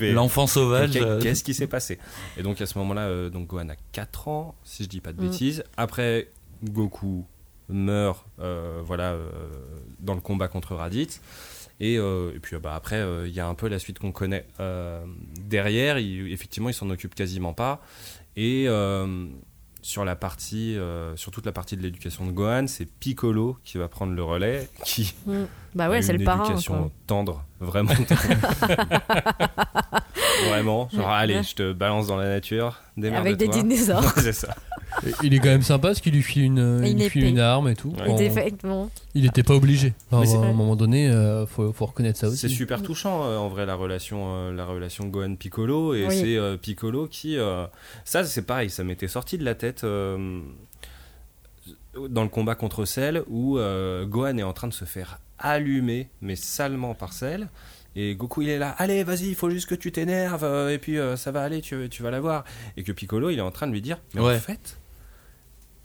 L'enfant 0.00 0.46
sauvage. 0.46 0.90
Qu'est- 0.90 1.02
euh, 1.02 1.20
Qu'est-ce 1.20 1.44
qui 1.44 1.54
s'est 1.54 1.66
passé? 1.66 1.98
Et 2.36 2.42
donc 2.42 2.60
à 2.60 2.66
ce 2.66 2.76
moment-là, 2.78 3.02
euh, 3.02 3.30
donc 3.30 3.46
Gohan 3.46 3.68
a 3.70 3.76
4 3.92 4.28
ans, 4.28 4.54
si 4.64 4.82
je 4.84 4.88
dis 4.88 5.00
pas 5.00 5.12
de 5.12 5.22
Mm. 5.22 5.28
bêtises. 5.30 5.64
Après, 5.76 6.28
Goku 6.64 7.24
meurt 7.68 8.26
euh, 8.40 8.82
voilà, 8.84 9.12
euh, 9.12 9.28
dans 10.00 10.14
le 10.14 10.20
combat 10.20 10.48
contre 10.48 10.74
Raditz. 10.74 11.20
Et, 11.80 11.98
euh, 11.98 12.32
et 12.34 12.38
puis 12.38 12.56
bah, 12.58 12.74
après, 12.74 12.96
euh, 13.00 13.26
il 13.26 13.34
y 13.34 13.40
a 13.40 13.46
un 13.48 13.54
peu 13.54 13.68
la 13.68 13.78
suite 13.78 13.98
qu'on 13.98 14.12
connaît. 14.12 14.46
Euh, 14.60 15.04
derrière, 15.40 15.98
il- 15.98 16.32
effectivement, 16.32 16.68
il 16.68 16.74
s'en 16.74 16.88
occupe 16.90 17.14
quasiment 17.14 17.52
pas. 17.52 17.80
Et 18.36 18.64
euh, 18.68 19.26
sur 19.82 20.04
la 20.04 20.16
partie, 20.16 20.76
euh, 20.76 21.16
sur 21.16 21.30
toute 21.32 21.46
la 21.46 21.52
partie 21.52 21.76
de 21.76 21.82
l'éducation 21.82 22.26
de 22.26 22.32
Gohan, 22.32 22.66
c'est 22.68 22.86
Piccolo 22.86 23.58
qui 23.64 23.78
va 23.78 23.88
prendre 23.88 24.12
le 24.14 24.22
relais, 24.22 24.68
qui 24.84 25.14
Hmm. 25.26 25.44
Bah 25.74 25.90
ouais, 25.90 26.02
c'est 26.02 26.12
une 26.12 26.20
le 26.20 26.24
parrain. 26.24 26.44
éducation 26.44 26.74
quoi. 26.74 26.90
tendre, 27.06 27.44
vraiment. 27.60 27.92
vraiment. 30.48 30.88
Genre, 30.92 31.06
Ouais. 31.06 31.12
allez, 31.14 31.42
je 31.42 31.54
te 31.54 31.72
balance 31.72 32.06
dans 32.06 32.16
la 32.16 32.28
nature. 32.28 32.80
Avec 33.02 33.36
des 33.36 33.48
dinosaures. 33.48 34.12
c'est 34.16 34.32
ça. 34.32 34.54
il 35.22 35.34
est 35.34 35.38
quand 35.38 35.48
même 35.48 35.62
sympa 35.62 35.88
parce 35.88 36.00
qu'il 36.00 36.14
lui 36.14 36.22
file 36.22 36.44
une, 36.44 36.82
il 36.84 36.92
Une 36.92 37.00
lui 37.02 37.10
file 37.10 37.22
épée. 37.22 37.30
une 37.30 37.40
arme 37.40 37.68
et 37.68 37.74
tout. 37.74 37.90
Ouais. 37.90 38.50
Il 39.14 39.26
était 39.26 39.42
pas 39.42 39.54
obligé. 39.54 39.92
Enfin, 40.12 40.42
à 40.42 40.46
un 40.46 40.52
moment 40.52 40.76
donné, 40.76 41.08
euh, 41.08 41.46
faut, 41.46 41.72
faut 41.72 41.86
reconnaître 41.86 42.18
ça 42.18 42.28
aussi. 42.28 42.36
C'est 42.38 42.48
super 42.48 42.82
touchant 42.82 43.24
euh, 43.24 43.36
en 43.36 43.48
vrai 43.48 43.66
la 43.66 43.74
relation, 43.74 44.34
euh, 44.36 44.52
la 44.52 44.64
relation 44.64 45.06
Gohan 45.06 45.34
Piccolo 45.34 45.94
et 45.94 46.06
Oui. 46.06 46.16
c'est 46.16 46.36
euh, 46.36 46.56
Piccolo 46.56 47.08
qui, 47.08 47.36
euh, 47.36 47.66
ça 48.04 48.24
c'est 48.24 48.42
pareil, 48.42 48.70
ça 48.70 48.84
m'était 48.84 49.08
sorti 49.08 49.36
de 49.38 49.44
la 49.44 49.54
tête 49.56 49.82
euh, 49.84 50.40
dans 52.08 52.22
le 52.22 52.28
combat 52.28 52.54
contre 52.54 52.84
Cell 52.84 53.22
où 53.28 53.58
euh, 53.58 54.04
Gohan 54.06 54.38
est 54.38 54.42
en 54.42 54.52
train 54.52 54.68
de 54.68 54.72
se 54.72 54.84
faire 54.84 55.18
allumer 55.44 56.08
mais 56.20 56.34
salement 56.36 56.94
par 56.94 57.12
Cell 57.12 57.48
et 57.96 58.16
Goku 58.16 58.42
il 58.42 58.48
est 58.48 58.58
là, 58.58 58.70
allez 58.78 59.04
vas-y, 59.04 59.28
il 59.28 59.34
faut 59.36 59.50
juste 59.50 59.68
que 59.68 59.74
tu 59.76 59.92
t'énerves 59.92 60.42
euh, 60.44 60.70
et 60.70 60.78
puis 60.78 60.98
euh, 60.98 61.16
ça 61.16 61.30
va 61.30 61.42
aller, 61.42 61.60
tu, 61.60 61.88
tu 61.88 62.02
vas 62.02 62.10
l'avoir 62.10 62.44
et 62.76 62.82
que 62.82 62.90
Piccolo 62.92 63.30
il 63.30 63.38
est 63.38 63.42
en 63.42 63.50
train 63.52 63.66
de 63.68 63.72
lui 63.72 63.82
dire, 63.82 63.98
mais 64.14 64.20
Ouais. 64.20 64.36
en 64.36 64.40
fait 64.40 64.78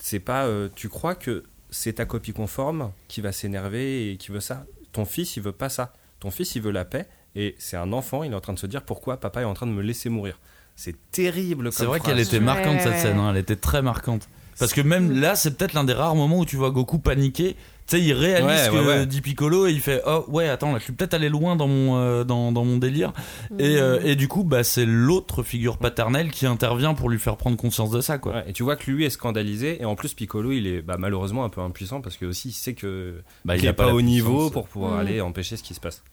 c'est 0.01 0.19
pas, 0.19 0.45
euh, 0.45 0.69
tu 0.75 0.89
crois 0.89 1.13
que 1.15 1.43
c'est 1.69 1.93
ta 1.93 2.05
copie 2.05 2.31
conforme 2.33 2.91
qui 3.07 3.21
va 3.21 3.31
s'énerver 3.31 4.11
et 4.11 4.17
qui 4.17 4.31
veut 4.31 4.39
ça? 4.39 4.65
Ton 4.91 5.05
fils, 5.05 5.35
il 5.35 5.43
veut 5.43 5.51
pas 5.51 5.69
ça. 5.69 5.93
Ton 6.19 6.31
fils, 6.31 6.55
il 6.55 6.61
veut 6.61 6.71
la 6.71 6.85
paix. 6.85 7.05
Et 7.35 7.55
c'est 7.59 7.77
un 7.77 7.91
enfant, 7.93 8.23
il 8.23 8.31
est 8.31 8.35
en 8.35 8.39
train 8.39 8.53
de 8.53 8.59
se 8.59 8.65
dire 8.65 8.81
pourquoi 8.83 9.19
papa 9.19 9.41
est 9.41 9.45
en 9.45 9.53
train 9.53 9.67
de 9.67 9.71
me 9.73 9.81
laisser 9.81 10.09
mourir? 10.09 10.39
C'est 10.75 10.95
terrible 11.11 11.71
C'est 11.71 11.85
vrai 11.85 11.99
qu'elle 11.99 12.19
était 12.19 12.39
marquante 12.39 12.79
cette 12.81 12.97
scène, 12.97 13.17
hein, 13.19 13.31
elle 13.31 13.37
était 13.37 13.57
très 13.57 13.81
marquante. 13.81 14.29
Parce 14.57 14.73
que 14.73 14.81
même 14.81 15.19
là, 15.19 15.35
c'est 15.35 15.55
peut-être 15.57 15.73
l'un 15.73 15.83
des 15.83 15.93
rares 15.93 16.15
moments 16.15 16.39
où 16.39 16.45
tu 16.45 16.55
vois 16.55 16.71
Goku 16.71 16.97
paniquer. 16.99 17.55
Tu 17.89 17.97
sais, 17.97 18.01
il 18.03 18.13
réalise 18.13 18.45
Ouais, 18.47 18.57
ce 18.65 18.69
que 18.69 18.85
ouais, 18.87 19.05
dit 19.07 19.21
Piccolo 19.21 19.65
et 19.65 19.71
il 19.71 19.79
fait 19.81 20.01
Oh 20.05 20.23
ouais, 20.27 20.47
attends, 20.47 20.71
là, 20.73 20.77
je 20.77 20.83
suis 20.83 20.93
peut-être 20.93 21.15
allé 21.15 21.27
loin 21.27 21.55
dans 21.55 21.67
mon, 21.67 21.97
euh, 21.97 22.23
dans, 22.23 22.51
dans 22.51 22.63
mon 22.63 22.77
délire. 22.77 23.13
Et, 23.57 23.77
euh, 23.77 23.99
et 24.03 24.15
du 24.15 24.27
coup, 24.27 24.43
bah, 24.43 24.63
c'est 24.63 24.85
l'autre 24.85 25.41
figure 25.41 25.77
paternelle 25.77 26.29
qui 26.29 26.45
intervient 26.45 26.93
pour 26.93 27.09
lui 27.09 27.17
faire 27.17 27.35
prendre 27.35 27.57
conscience 27.57 27.89
de 27.89 27.99
ça. 28.01 28.19
Quoi. 28.19 28.33
Ouais, 28.35 28.43
et 28.47 28.53
tu 28.53 28.61
vois 28.61 28.75
que 28.75 28.89
lui 28.91 29.05
est 29.05 29.09
scandalisé 29.09 29.81
et 29.81 29.85
en 29.85 29.95
plus 29.95 30.13
Piccolo 30.13 30.51
il 30.51 30.67
est 30.67 30.81
bah, 30.81 30.97
malheureusement 30.99 31.43
un 31.45 31.49
peu 31.49 31.61
impuissant 31.61 31.99
parce 32.01 32.15
que 32.17 32.25
aussi 32.25 32.49
il 32.49 32.53
sait 32.53 32.73
que 32.73 33.21
Bah, 33.43 33.55
il 33.57 33.63
il 33.63 33.67
a 33.67 33.71
est 33.71 33.73
pas 33.73 33.91
au 33.93 34.01
niveau 34.01 34.49
pour 34.51 34.67
pouvoir 34.67 34.93
Mm. 34.93 34.99
aller 34.99 35.21
empêcher 35.21 35.57
ce 35.57 35.63
qui 35.63 35.73
se 35.73 35.79
passe. 35.79 36.03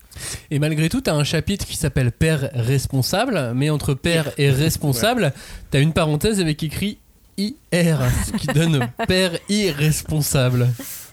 Et 0.49 0.57
malgré 0.59 0.89
tout, 0.89 1.01
t'as 1.01 1.13
un 1.13 1.23
chapitre 1.23 1.65
qui 1.67 1.77
s'appelle 1.77 2.11
Père 2.11 2.49
responsable, 2.53 3.51
mais 3.55 3.69
entre 3.69 3.93
père 3.93 4.31
et 4.39 4.49
responsable, 4.65 5.31
t'as 5.69 5.79
une 5.79 5.93
parenthèse 5.93 6.39
avec 6.39 6.63
écrit 6.63 6.97
IR, 7.37 7.99
ce 8.25 8.31
qui 8.31 8.47
donne 8.47 8.87
Père 9.07 9.33
irresponsable. 9.47 10.69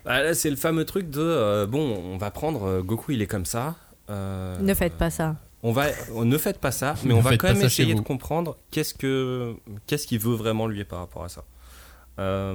Ah, 0.07 0.23
là 0.23 0.35
c'est 0.35 0.51
le 0.51 0.57
fameux 0.57 0.85
truc 0.85 1.09
de 1.11 1.21
euh, 1.21 1.67
bon 1.67 1.81
on 1.81 2.19
va 2.19 2.31
prendre 2.31 2.65
euh, 2.65 2.83
Goku 2.83 3.13
il 3.13 3.23
est 3.23 3.27
comme 3.27 3.47
ça. 3.47 3.75
euh, 4.11 4.59
Ne 4.59 4.75
faites 4.75 4.95
pas 4.95 5.11
ça. 5.11 5.37
On 5.63 5.73
va, 5.73 5.87
on 6.13 6.27
ne 6.27 6.37
faites 6.37 6.59
pas 6.59 6.73
ça, 6.73 6.95
mais 7.05 7.15
Ne 7.15 7.19
on 7.19 7.21
va 7.23 7.31
faites 7.31 7.41
quand 7.41 7.49
pas 7.49 7.55
même 7.55 7.63
ça 7.63 7.69
chez 7.71 7.85
essayer 7.85 7.95
de 7.95 8.01
vous. 8.01 8.03
comprendre 8.03 8.59
qu'est-ce 8.71 8.93
que, 8.93 9.55
qu'est-ce 9.87 10.07
qu'il 10.07 10.19
veut 10.19 10.35
vraiment 10.35 10.67
lui 10.67 10.85
par 10.85 10.99
rapport 10.99 11.25
à 11.25 11.31
ça. 11.31 11.45
Euh, 12.19 12.55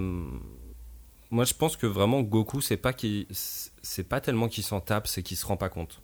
moi, 1.32 1.44
je 1.46 1.54
pense 1.56 1.76
que 1.76 1.88
vraiment 1.88 2.22
Goku, 2.22 2.62
c'est 2.62 2.78
pas 2.78 2.94
qu'il, 2.94 3.26
c'est 3.32 4.08
pas 4.08 4.22
tellement 4.22 4.48
qu'il 4.48 4.64
s'en 4.64 4.80
tape, 4.80 5.08
c'est 5.08 5.24
qu'il 5.24 5.38
se 5.38 5.46
rend 5.46 5.58
pas 5.58 5.70
compte. 5.70 6.02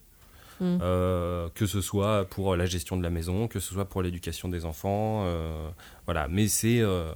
Mm. 0.61 0.77
Euh, 0.81 1.49
que 1.53 1.65
ce 1.67 1.81
soit 1.81 2.25
pour 2.29 2.55
la 2.55 2.65
gestion 2.65 2.95
de 2.97 3.03
la 3.03 3.09
maison, 3.09 3.47
que 3.47 3.59
ce 3.59 3.73
soit 3.73 3.85
pour 3.85 4.01
l'éducation 4.01 4.49
des 4.49 4.65
enfants, 4.65 5.23
euh, 5.25 5.69
voilà. 6.05 6.27
Mais 6.27 6.47
c'est 6.47 6.79
euh, 6.79 7.11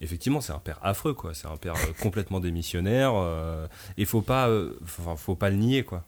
effectivement 0.00 0.40
c'est 0.40 0.52
un 0.52 0.58
père 0.58 0.78
affreux 0.82 1.14
quoi. 1.14 1.34
C'est 1.34 1.46
un 1.48 1.56
père 1.56 1.74
euh, 1.74 1.92
complètement 2.02 2.40
démissionnaire. 2.40 3.12
euh, 3.14 3.66
et 3.96 4.04
faut 4.04 4.22
pas, 4.22 4.48
euh, 4.48 4.78
enfin, 4.82 5.16
faut 5.16 5.36
pas 5.36 5.50
le 5.50 5.56
nier 5.56 5.82
quoi. 5.84 6.04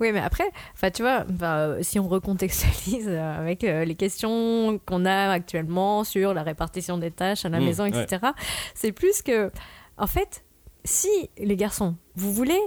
Oui, 0.00 0.12
mais 0.12 0.20
après, 0.20 0.44
enfin, 0.74 0.90
tu 0.90 1.02
vois, 1.02 1.24
si 1.82 1.98
on 1.98 2.06
recontextualise 2.08 3.08
avec 3.08 3.64
euh, 3.64 3.84
les 3.84 3.94
questions 3.94 4.78
qu'on 4.86 5.04
a 5.06 5.30
actuellement 5.30 6.04
sur 6.04 6.34
la 6.34 6.42
répartition 6.42 6.98
des 6.98 7.10
tâches 7.10 7.44
à 7.46 7.48
la 7.48 7.60
Mmh, 7.60 7.64
maison, 7.64 7.84
etc., 7.86 8.26
c'est 8.74 8.92
plus 8.92 9.22
que, 9.22 9.50
en 9.98 10.06
fait, 10.06 10.44
si 10.84 11.08
les 11.38 11.56
garçons, 11.56 11.96
vous 12.14 12.32
voulez 12.32 12.60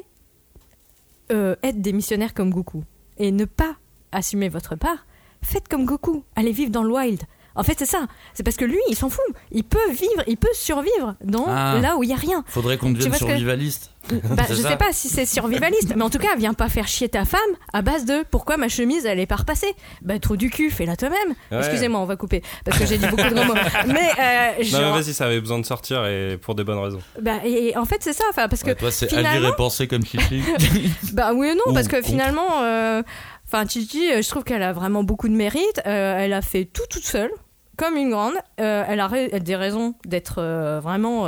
euh, 1.31 1.55
être 1.63 1.81
des 1.81 1.93
missionnaires 1.93 2.33
comme 2.33 2.49
Goku 2.51 2.83
et 3.17 3.31
ne 3.31 3.45
pas 3.45 3.75
assumer 4.11 4.49
votre 4.49 4.75
part, 4.75 5.05
faites 5.43 5.67
comme 5.67 5.85
Goku, 5.85 6.23
allez 6.35 6.51
vivre 6.51 6.71
dans 6.71 6.83
le 6.83 6.91
wild. 6.93 7.21
En 7.55 7.63
fait, 7.63 7.75
c'est 7.77 7.85
ça. 7.85 8.05
C'est 8.33 8.43
parce 8.43 8.55
que 8.57 8.65
lui, 8.65 8.79
il 8.89 8.95
s'en 8.95 9.09
fout. 9.09 9.23
Il 9.51 9.63
peut 9.63 9.77
vivre, 9.91 10.23
il 10.27 10.37
peut 10.37 10.47
survivre 10.53 11.15
dans 11.23 11.45
Ah. 11.47 11.77
là 11.81 11.97
où 11.97 12.03
il 12.03 12.09
y 12.09 12.13
a 12.13 12.17
rien. 12.17 12.43
Faudrait 12.47 12.77
qu'on 12.77 12.91
devienne 12.91 13.11
que- 13.11 13.17
survivaliste. 13.17 13.91
Bah, 14.09 14.43
je 14.49 14.55
ça. 14.55 14.69
sais 14.69 14.77
pas 14.77 14.91
si 14.93 15.07
c'est 15.09 15.25
survivaliste, 15.25 15.93
mais 15.95 16.01
en 16.03 16.09
tout 16.09 16.17
cas, 16.19 16.35
viens 16.37 16.53
pas 16.53 16.69
faire 16.69 16.87
chier 16.87 17.09
ta 17.09 17.25
femme 17.25 17.39
à 17.73 17.81
base 17.81 18.05
de 18.05 18.23
pourquoi 18.31 18.57
ma 18.57 18.67
chemise 18.69 19.05
elle 19.05 19.19
est 19.19 19.25
pas 19.27 19.35
repassée. 19.35 19.73
Bah, 20.01 20.17
trop 20.19 20.35
du 20.35 20.49
cul, 20.49 20.71
fais-la 20.71 20.95
toi-même. 20.95 21.35
Ouais. 21.51 21.57
Excusez-moi, 21.59 21.99
on 21.99 22.05
va 22.05 22.15
couper 22.15 22.41
parce 22.65 22.79
que 22.79 22.85
j'ai 22.85 22.97
dit 22.97 23.05
beaucoup 23.07 23.21
de 23.29 23.33
gros 23.35 23.43
mots. 23.43 23.53
Mais, 23.87 24.09
euh, 24.19 24.51
Non, 24.59 24.63
genre, 24.63 24.95
mais 24.95 25.01
vas-y, 25.01 25.13
ça 25.13 25.25
avait 25.25 25.41
besoin 25.41 25.59
de 25.59 25.65
sortir 25.65 26.05
et 26.07 26.37
pour 26.41 26.55
des 26.55 26.63
bonnes 26.63 26.79
raisons. 26.79 27.01
bah, 27.21 27.39
et, 27.45 27.75
en 27.77 27.85
fait, 27.85 27.97
c'est 28.01 28.13
ça. 28.13 28.23
Enfin, 28.29 28.47
parce 28.47 28.63
que 28.63 28.69
Ouais, 28.69 28.75
toi, 28.75 28.89
c'est 28.91 29.07
finalement- 29.09 29.29
agir 29.29 29.49
et 29.49 29.55
penser 29.55 29.87
comme 29.87 30.05
Chichi. 30.05 30.41
bah 31.13 31.31
oui 31.35 31.47
et 31.49 31.55
non, 31.55 31.61
Ou 31.67 31.73
parce 31.73 31.87
que 31.87 31.97
contre. 31.97 32.07
finalement, 32.07 32.61
euh, 32.63 33.03
enfin, 33.51 33.67
Chichi, 33.67 34.11
euh, 34.11 34.21
je 34.21 34.29
trouve 34.29 34.43
qu'elle 34.43 34.63
a 34.63 34.73
vraiment 34.73 35.03
beaucoup 35.03 35.27
de 35.27 35.33
mérite. 35.33 35.81
Euh, 35.85 36.17
elle 36.19 36.33
a 36.33 36.41
fait 36.41 36.65
tout 36.65 36.85
toute 36.89 37.05
seule. 37.05 37.31
Comme 37.77 37.95
une 37.95 38.09
grande, 38.09 38.33
Euh, 38.59 38.83
elle 38.87 38.99
a 38.99 39.07
des 39.39 39.55
raisons 39.55 39.95
d'être 40.05 40.41
vraiment 40.83 41.23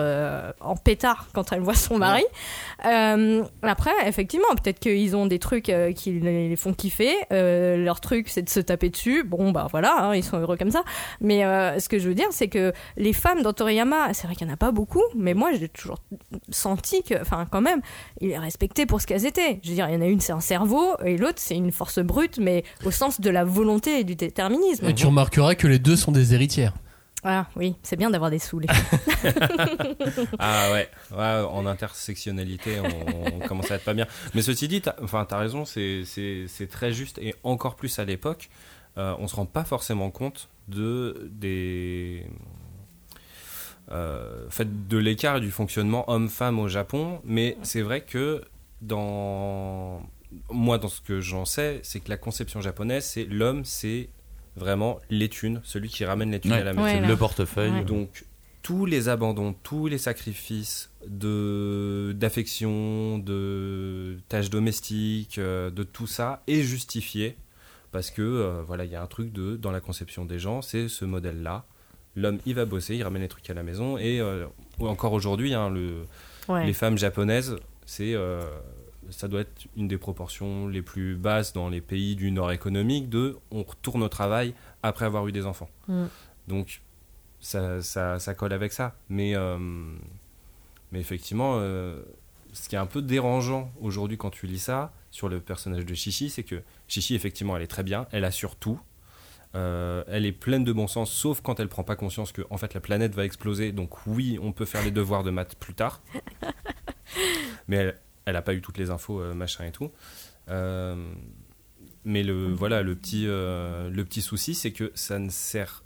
en 0.59 0.75
pétard 0.75 1.27
quand 1.33 1.53
elle 1.53 1.61
voit 1.61 1.75
son 1.75 1.97
mari. 1.97 2.25
Euh, 2.85 3.43
après, 3.61 3.91
effectivement, 4.05 4.47
peut-être 4.61 4.79
qu'ils 4.79 5.15
ont 5.15 5.27
des 5.27 5.39
trucs 5.39 5.69
euh, 5.69 5.91
qui 5.93 6.19
les 6.19 6.55
font 6.55 6.73
kiffer. 6.73 7.15
Euh, 7.31 7.77
leur 7.77 8.01
truc, 8.01 8.29
c'est 8.29 8.41
de 8.41 8.49
se 8.49 8.59
taper 8.59 8.89
dessus. 8.89 9.23
Bon, 9.23 9.51
bah 9.51 9.67
voilà, 9.69 10.05
hein, 10.05 10.15
ils 10.15 10.23
sont 10.23 10.37
heureux 10.37 10.57
comme 10.57 10.71
ça. 10.71 10.83
Mais 11.19 11.45
euh, 11.45 11.79
ce 11.79 11.89
que 11.89 11.99
je 11.99 12.07
veux 12.07 12.15
dire, 12.15 12.27
c'est 12.31 12.47
que 12.47 12.73
les 12.97 13.13
femmes 13.13 13.41
dans 13.41 13.53
Toriyama, 13.53 14.13
c'est 14.13 14.27
vrai 14.27 14.35
qu'il 14.35 14.47
n'y 14.47 14.51
en 14.51 14.55
a 14.55 14.57
pas 14.57 14.71
beaucoup, 14.71 15.03
mais 15.15 15.33
moi, 15.33 15.51
j'ai 15.53 15.69
toujours 15.69 15.99
senti 16.49 17.03
que, 17.03 17.19
enfin, 17.21 17.45
quand 17.49 17.61
même, 17.61 17.81
il 18.19 18.31
est 18.31 18.39
respecté 18.39 18.85
pour 18.85 19.01
ce 19.01 19.07
qu'elles 19.07 19.25
étaient. 19.25 19.59
Je 19.63 19.69
veux 19.69 19.75
dire, 19.75 19.87
il 19.89 19.93
y 19.93 19.97
en 19.97 20.01
a 20.01 20.07
une, 20.07 20.19
c'est 20.19 20.33
un 20.33 20.39
cerveau, 20.39 20.95
et 21.05 21.17
l'autre, 21.17 21.37
c'est 21.37 21.55
une 21.55 21.71
force 21.71 21.99
brute, 21.99 22.39
mais 22.39 22.63
au 22.85 22.91
sens 22.91 23.21
de 23.21 23.29
la 23.29 23.43
volonté 23.43 23.99
et 23.99 24.03
du 24.03 24.15
déterminisme. 24.15 24.87
Et 24.87 24.95
tu 24.95 25.05
remarqueras 25.05 25.55
que 25.55 25.67
les 25.67 25.79
deux 25.79 25.95
sont 25.95 26.11
des 26.11 26.33
héritières. 26.33 26.73
Ah 27.23 27.47
oui, 27.55 27.75
c'est 27.83 27.97
bien 27.97 28.09
d'avoir 28.09 28.31
des 28.31 28.39
filles. 28.39 28.67
Ah 30.39 30.71
ouais, 30.71 30.89
en 31.11 31.65
intersectionnalité, 31.67 32.79
on, 32.79 33.39
commence 33.47 33.69
à 33.69 33.75
être 33.75 33.83
pas 33.83 33.93
bien. 33.93 34.07
Mais 34.33 34.41
ceci 34.41 34.67
dit, 34.67 34.81
t'as, 34.81 34.95
enfin, 35.03 35.25
t'as 35.25 35.37
raison, 35.37 35.65
c'est, 35.65 36.03
très 36.69 36.91
juste 36.91 37.19
et 37.19 37.35
encore 37.43 37.75
plus 37.75 37.99
à 37.99 38.05
l'époque, 38.05 38.49
euh, 38.97 39.15
on 39.19 39.27
se 39.27 39.35
rend 39.35 39.45
pas 39.45 39.63
forcément 39.63 40.09
compte 40.09 40.49
de 40.67 41.29
des 41.31 42.25
euh, 43.91 44.47
de 44.65 44.97
l'écart 44.97 45.37
et 45.37 45.41
du 45.41 45.51
fonctionnement 45.51 46.09
homme-femme 46.09 46.59
au 46.59 46.67
Japon. 46.67 47.21
Mais 47.23 47.57
c'est 47.61 47.81
vrai 47.81 48.01
que 48.01 48.41
dans 48.81 50.01
moi, 50.49 50.77
dans 50.77 50.87
ce 50.87 51.01
que 51.01 51.21
j'en 51.21 51.45
sais, 51.45 51.79
c'est 51.83 51.99
que 51.99 52.09
la 52.09 52.17
conception 52.17 52.61
japonaise, 52.61 53.05
c'est 53.05 53.25
l'homme, 53.25 53.65
c'est 53.65 54.09
vraiment 54.55 54.99
les 55.09 55.29
thunes, 55.29 55.61
celui 55.63 55.89
qui 55.89 56.03
ramène 56.05 56.31
les 56.31 56.39
thunes 56.39 56.51
Ouais, 56.51 56.59
à 56.59 56.63
la 56.63 56.73
maison. 56.73 56.83
Ouais, 56.85 57.01
là. 57.01 57.07
le 57.07 57.15
portefeuille. 57.17 57.71
Ouais. 57.71 57.83
Donc 57.85 58.25
tous 58.63 58.85
les 58.85 59.09
abandons, 59.09 59.53
tous 59.63 59.87
les 59.87 59.97
sacrifices 59.97 60.91
de 61.07 62.13
d'affection, 62.17 63.17
de 63.17 64.17
tâches 64.29 64.49
domestiques, 64.49 65.37
euh, 65.37 65.69
de 65.71 65.83
tout 65.83 66.07
ça 66.07 66.43
est 66.47 66.61
justifié 66.61 67.35
parce 67.91 68.11
que 68.11 68.21
euh, 68.21 68.61
voilà, 68.65 68.85
il 68.85 68.91
y 68.91 68.95
a 68.95 69.01
un 69.01 69.07
truc 69.07 69.31
de 69.33 69.55
dans 69.55 69.71
la 69.71 69.79
conception 69.79 70.25
des 70.25 70.39
gens, 70.39 70.61
c'est 70.61 70.87
ce 70.87 71.05
modèle-là. 71.05 71.65
L'homme, 72.15 72.39
il 72.45 72.55
va 72.55 72.65
bosser, 72.65 72.95
il 72.97 73.03
ramène 73.03 73.21
les 73.21 73.27
trucs 73.29 73.49
à 73.49 73.53
la 73.53 73.63
maison 73.63 73.97
et 73.97 74.19
euh, 74.19 74.45
ou 74.79 74.87
encore 74.87 75.13
aujourd'hui, 75.13 75.53
hein, 75.53 75.69
le, 75.69 76.03
Ouais. 76.49 76.65
les 76.65 76.73
femmes 76.73 76.97
japonaises, 76.97 77.55
c'est 77.85 78.13
euh, 78.15 78.41
ça 79.11 79.27
doit 79.27 79.41
être 79.41 79.67
une 79.75 79.87
des 79.87 79.97
proportions 79.97 80.67
les 80.67 80.81
plus 80.81 81.15
basses 81.15 81.53
dans 81.53 81.69
les 81.69 81.81
pays 81.81 82.15
du 82.15 82.31
nord 82.31 82.51
économique 82.51 83.09
de 83.09 83.37
on 83.51 83.63
retourne 83.63 84.03
au 84.03 84.09
travail 84.09 84.53
après 84.83 85.05
avoir 85.05 85.27
eu 85.27 85.31
des 85.31 85.45
enfants. 85.45 85.69
Mm. 85.87 86.05
Donc 86.47 86.81
ça, 87.39 87.81
ça, 87.81 88.19
ça 88.19 88.33
colle 88.33 88.53
avec 88.53 88.71
ça. 88.71 88.95
Mais, 89.09 89.35
euh, 89.35 89.57
mais 90.91 90.99
effectivement, 90.99 91.55
euh, 91.57 92.01
ce 92.53 92.69
qui 92.69 92.75
est 92.75 92.79
un 92.79 92.85
peu 92.85 93.01
dérangeant 93.01 93.71
aujourd'hui 93.81 94.17
quand 94.17 94.29
tu 94.29 94.47
lis 94.47 94.59
ça 94.59 94.93
sur 95.09 95.27
le 95.27 95.41
personnage 95.41 95.85
de 95.85 95.93
Chichi, 95.93 96.29
c'est 96.29 96.43
que 96.43 96.61
Chichi, 96.87 97.15
effectivement, 97.15 97.57
elle 97.57 97.63
est 97.63 97.67
très 97.67 97.83
bien, 97.83 98.07
elle 98.11 98.25
assure 98.25 98.55
tout. 98.55 98.79
Euh, 99.53 100.05
elle 100.07 100.25
est 100.25 100.31
pleine 100.31 100.63
de 100.63 100.71
bon 100.71 100.87
sens, 100.87 101.11
sauf 101.11 101.41
quand 101.41 101.59
elle 101.59 101.67
prend 101.67 101.83
pas 101.83 101.97
conscience 101.97 102.31
que 102.31 102.41
en 102.49 102.57
fait 102.57 102.73
la 102.73 102.79
planète 102.79 103.13
va 103.15 103.25
exploser. 103.25 103.73
Donc 103.73 104.07
oui, 104.07 104.39
on 104.41 104.53
peut 104.53 104.63
faire 104.63 104.83
les 104.83 104.91
devoirs 104.91 105.23
de 105.23 105.31
maths 105.31 105.55
plus 105.55 105.73
tard. 105.73 106.01
Mais 107.67 107.75
elle, 107.75 107.99
elle 108.31 108.35
a 108.37 108.41
pas 108.41 108.53
eu 108.55 108.61
toutes 108.61 108.77
les 108.79 108.89
infos, 108.89 109.19
euh, 109.21 109.33
machin 109.35 109.65
et 109.65 109.71
tout. 109.71 109.91
Euh, 110.49 110.95
mais 112.03 112.23
le 112.23 112.47
voilà, 112.51 112.81
le 112.81 112.95
petit, 112.95 113.25
euh, 113.27 113.89
le 113.89 114.03
petit 114.03 114.21
souci, 114.21 114.55
c'est 114.55 114.71
que 114.71 114.91
ça 114.95 115.19
ne 115.19 115.29
sert 115.29 115.83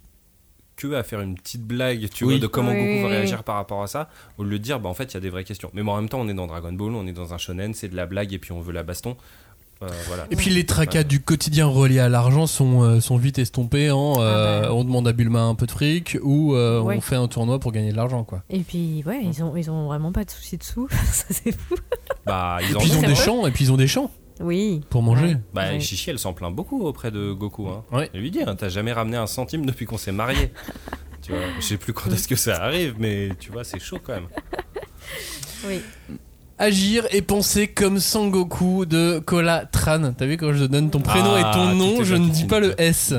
que 0.77 0.93
à 0.93 1.03
faire 1.03 1.21
une 1.21 1.35
petite 1.35 1.63
blague, 1.63 2.09
tu 2.09 2.23
Oui. 2.25 2.33
vois, 2.35 2.41
de 2.41 2.47
comment 2.47 2.71
Oui, 2.71 2.77
Goku 2.95 3.03
va 3.03 3.09
réagir 3.09 3.43
par 3.43 3.55
rapport 3.55 3.81
à 3.83 3.87
ça, 3.87 4.09
au 4.37 4.43
lieu 4.43 4.57
de 4.59 4.63
dire, 4.63 4.79
bah 4.79 4.89
en 4.89 4.93
fait, 4.93 5.05
il 5.05 5.13
y 5.13 5.17
a 5.17 5.21
des 5.21 5.29
vraies 5.29 5.43
questions. 5.45 5.71
Mais 5.73 5.81
bon, 5.83 5.91
en 5.93 5.95
même 5.97 6.09
temps, 6.09 6.19
on 6.19 6.27
est 6.27 6.33
dans 6.33 6.47
Dragon 6.47 6.73
Ball, 6.73 6.93
on 6.95 7.07
est 7.07 7.13
dans 7.13 7.33
un 7.33 7.37
shonen, 7.37 7.73
c'est 7.73 7.87
de 7.89 7.95
la 7.95 8.05
blague 8.05 8.33
et 8.33 8.39
puis 8.39 8.51
on 8.51 8.59
veut 8.61 8.73
la 8.73 8.83
baston. 8.83 9.15
Euh, 9.81 9.87
voilà. 10.07 10.25
Et 10.31 10.35
puis 10.37 10.49
les 10.49 10.65
tracas 10.65 11.03
du 11.03 11.19
quotidien 11.21 11.67
reliés 11.67 11.99
à 11.99 12.07
l'argent 12.09 12.47
sont, 12.47 12.81
euh, 12.83 12.99
sont 13.01 13.17
vite 13.17 13.39
estompés 13.39 13.91
en 13.91 14.21
euh, 14.21 14.59
Ah 14.63 14.67
bah. 14.67 14.73
on 14.73 14.83
demande 14.85 15.07
à 15.07 15.11
Bulma 15.13 15.41
un 15.43 15.55
peu 15.55 15.65
de 15.65 15.71
fric 15.71 16.17
ou 16.23 16.55
euh, 16.55 16.81
Ouais. 16.81 16.95
on 16.97 17.01
fait 17.01 17.17
un 17.17 17.27
tournoi 17.27 17.59
pour 17.59 17.71
gagner 17.73 17.91
de 17.91 17.97
l'argent 17.97 18.23
quoi. 18.23 18.41
Et 18.49 18.59
puis, 18.61 19.03
ouais, 19.05 19.19
ils 19.23 19.43
ont, 19.43 19.55
ils 19.57 19.69
ont 19.69 19.87
vraiment 19.87 20.11
pas 20.13 20.23
de 20.23 20.29
soucis 20.31 20.57
dessous. 20.57 20.87
ça, 21.11 21.25
c'est 21.29 21.51
fou. 21.51 21.75
Bah, 22.25 22.57
ils 22.61 22.71
Et 22.71 22.75
puis 22.75 22.87
ils 22.87 22.97
ont 22.97 23.01
des 23.01 23.15
champs 23.15 23.45
et 23.47 23.51
puis 23.51 23.65
ils 23.65 23.71
ont 23.73 23.77
des 23.77 23.87
champs 23.87 24.09
Oui. 24.39 24.81
pour 24.89 25.03
manger. 25.03 25.25
Ouais. 25.25 25.37
Bah, 25.53 25.69
Ouais. 25.71 25.79
Chichi, 25.81 26.09
elle 26.09 26.19
s'en 26.19 26.31
plaint 26.33 26.55
beaucoup 26.55 26.81
auprès 26.85 27.11
de 27.11 27.33
Goku. 27.33 27.67
Hein. 27.67 28.05
Lui 28.13 28.31
dit, 28.31 28.41
hein, 28.43 28.55
t'as 28.55 28.69
jamais 28.69 28.93
ramené 28.93 29.17
un 29.17 29.27
centime 29.27 29.65
depuis 29.65 29.85
qu'on 29.85 29.97
s'est 29.97 30.13
mariés. 30.13 30.53
tu 31.21 31.33
vois, 31.33 31.41
je 31.59 31.65
sais 31.65 31.77
plus 31.77 31.91
quand 31.91 32.09
est-ce 32.11 32.27
que 32.29 32.35
ça 32.37 32.63
arrive, 32.63 32.95
mais 32.97 33.29
tu 33.41 33.51
vois, 33.51 33.63
c'est 33.65 33.79
chaud 33.79 33.99
quand 34.01 34.13
même. 34.13 34.27
Oui. 35.67 35.81
Agir 36.57 37.05
et 37.11 37.21
penser 37.21 37.67
comme 37.67 37.99
Sangoku 37.99 38.85
de 38.85 39.19
Kola 39.19 39.65
Tran. 39.69 40.13
T'as 40.17 40.25
vu 40.25 40.37
quand 40.37 40.53
je 40.53 40.65
te 40.65 40.71
donne 40.71 40.89
ton 40.89 41.01
prénom 41.01 41.33
Ah, 41.35 41.39
et 41.39 41.53
ton 41.53 41.69
tout 41.71 41.75
nom, 41.75 42.03
je 42.03 42.15
ne 42.15 42.29
dis 42.29 42.45
pas 42.45 42.59
le. 42.61 42.79
S. 42.81 43.13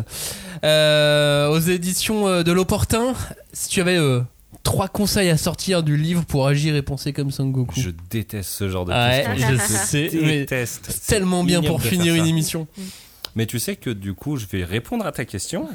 Euh, 0.64 1.48
aux 1.50 1.58
éditions 1.58 2.26
euh, 2.26 2.42
de 2.42 2.50
l'Opportun, 2.50 3.12
si 3.52 3.68
tu 3.68 3.80
avais 3.82 3.98
euh, 3.98 4.20
trois 4.62 4.88
conseils 4.88 5.28
à 5.28 5.36
sortir 5.36 5.82
du 5.82 5.98
livre 5.98 6.24
pour 6.24 6.46
agir 6.46 6.74
et 6.76 6.80
penser 6.82 7.12
comme 7.12 7.30
Sangoku. 7.30 7.78
Je 7.78 7.90
déteste 8.10 8.50
ce 8.50 8.70
genre 8.70 8.86
de 8.86 8.92
Ouais, 8.92 9.26
questions. 9.36 9.48
je 9.50 9.56
sais, 9.58 10.10
mais 10.14 10.38
déteste. 10.40 10.86
c'est 10.88 11.06
tellement 11.06 11.44
bien 11.44 11.62
pour 11.62 11.82
finir 11.82 12.14
une 12.14 12.26
émission. 12.26 12.66
Mais 13.34 13.44
tu 13.44 13.58
sais 13.58 13.76
que 13.76 13.90
du 13.90 14.14
coup, 14.14 14.38
je 14.38 14.46
vais 14.46 14.64
répondre 14.64 15.04
à 15.04 15.12
ta 15.12 15.26
question 15.26 15.68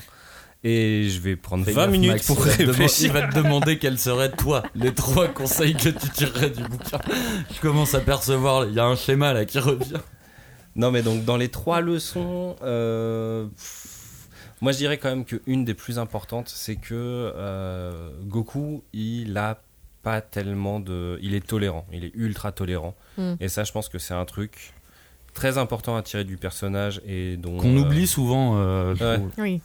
et 0.64 1.10
je 1.10 1.20
vais 1.20 1.36
prendre 1.36 1.66
Fais 1.66 1.72
20 1.72 1.82
gaffe, 1.84 1.92
minutes 1.92 2.12
Max, 2.12 2.28
pour 2.28 2.38
il 2.40 2.44
va 2.46 2.52
te 2.52 2.58
demander- 2.62 2.72
réfléchir. 2.84 3.06
Il 3.08 3.12
va 3.14 3.28
te 3.28 3.36
demander 3.36 3.78
quels 3.80 3.98
seraient, 3.98 4.32
toi, 4.32 4.64
les 4.76 4.94
trois 4.94 5.28
conseils 5.28 5.74
que 5.74 5.90
tu 5.90 6.10
tirerais 6.10 6.50
du 6.52 6.64
bouquin. 6.64 7.00
Je 7.54 7.60
commence 7.62 7.94
à 7.96 8.00
percevoir, 8.00 8.66
il 8.66 8.74
y 8.74 8.80
a 8.80 8.86
un 8.86 8.96
schéma 8.96 9.34
là 9.34 9.46
qui 9.46 9.60
revient. 9.60 10.00
Non, 10.76 10.92
mais 10.92 11.02
donc 11.02 11.26
dans 11.26 11.36
les 11.38 11.50
trois 11.50 11.82
leçons, 11.82 12.56
euh, 12.64 13.46
pff, 13.48 14.28
moi 14.62 14.72
je 14.72 14.78
dirais 14.78 14.98
quand 14.98 15.10
même 15.10 15.26
qu'une 15.26 15.66
des 15.66 15.74
plus 15.74 16.00
importantes, 16.00 16.48
c'est 16.48 16.76
que 16.78 16.94
euh, 17.36 18.12
Goku, 18.24 18.84
il 18.94 19.38
a 19.38 19.62
pas 20.04 20.22
tellement 20.22 20.80
de. 20.80 21.20
Il 21.22 21.36
est 21.36 21.46
tolérant, 21.46 21.86
il 21.92 22.06
est 22.06 22.12
ultra 22.16 22.52
tolérant. 22.52 22.96
Mm. 23.18 23.34
Et 23.40 23.50
ça, 23.50 23.64
je 23.66 23.72
pense 23.72 23.90
que 23.90 24.00
c'est 24.00 24.14
un 24.14 24.26
truc 24.26 24.74
très 25.34 25.58
important 25.58 25.96
à 25.98 26.02
tirer 26.04 26.24
du 26.24 26.38
personnage 26.38 27.02
et 27.06 27.36
dont. 27.38 27.58
Qu'on 27.58 27.76
euh, 27.78 27.82
oublie 27.82 28.08
souvent. 28.08 28.54
euh, 28.58 28.96
je 28.96 29.04
ouais. 29.04 29.16
trouve. 29.18 29.32
Oui. 29.40 29.62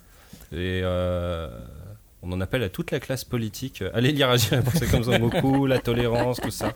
Et 0.53 0.81
euh, 0.85 1.49
on 2.23 2.33
en 2.33 2.41
appelle 2.41 2.63
à 2.63 2.69
toute 2.69 2.91
la 2.91 3.01
classe 3.01 3.25
politique. 3.25 3.83
euh, 3.83 3.91
Allez 3.95 4.13
lire 4.13 4.31
Agir 4.31 4.55
et 4.55 4.63
penser 4.63 4.87
comme 4.87 5.03
Son 5.05 5.19
Goku, 5.19 5.67
la 5.67 5.79
tolérance, 5.79 6.41
tout 6.41 6.51
ça. 6.51 6.73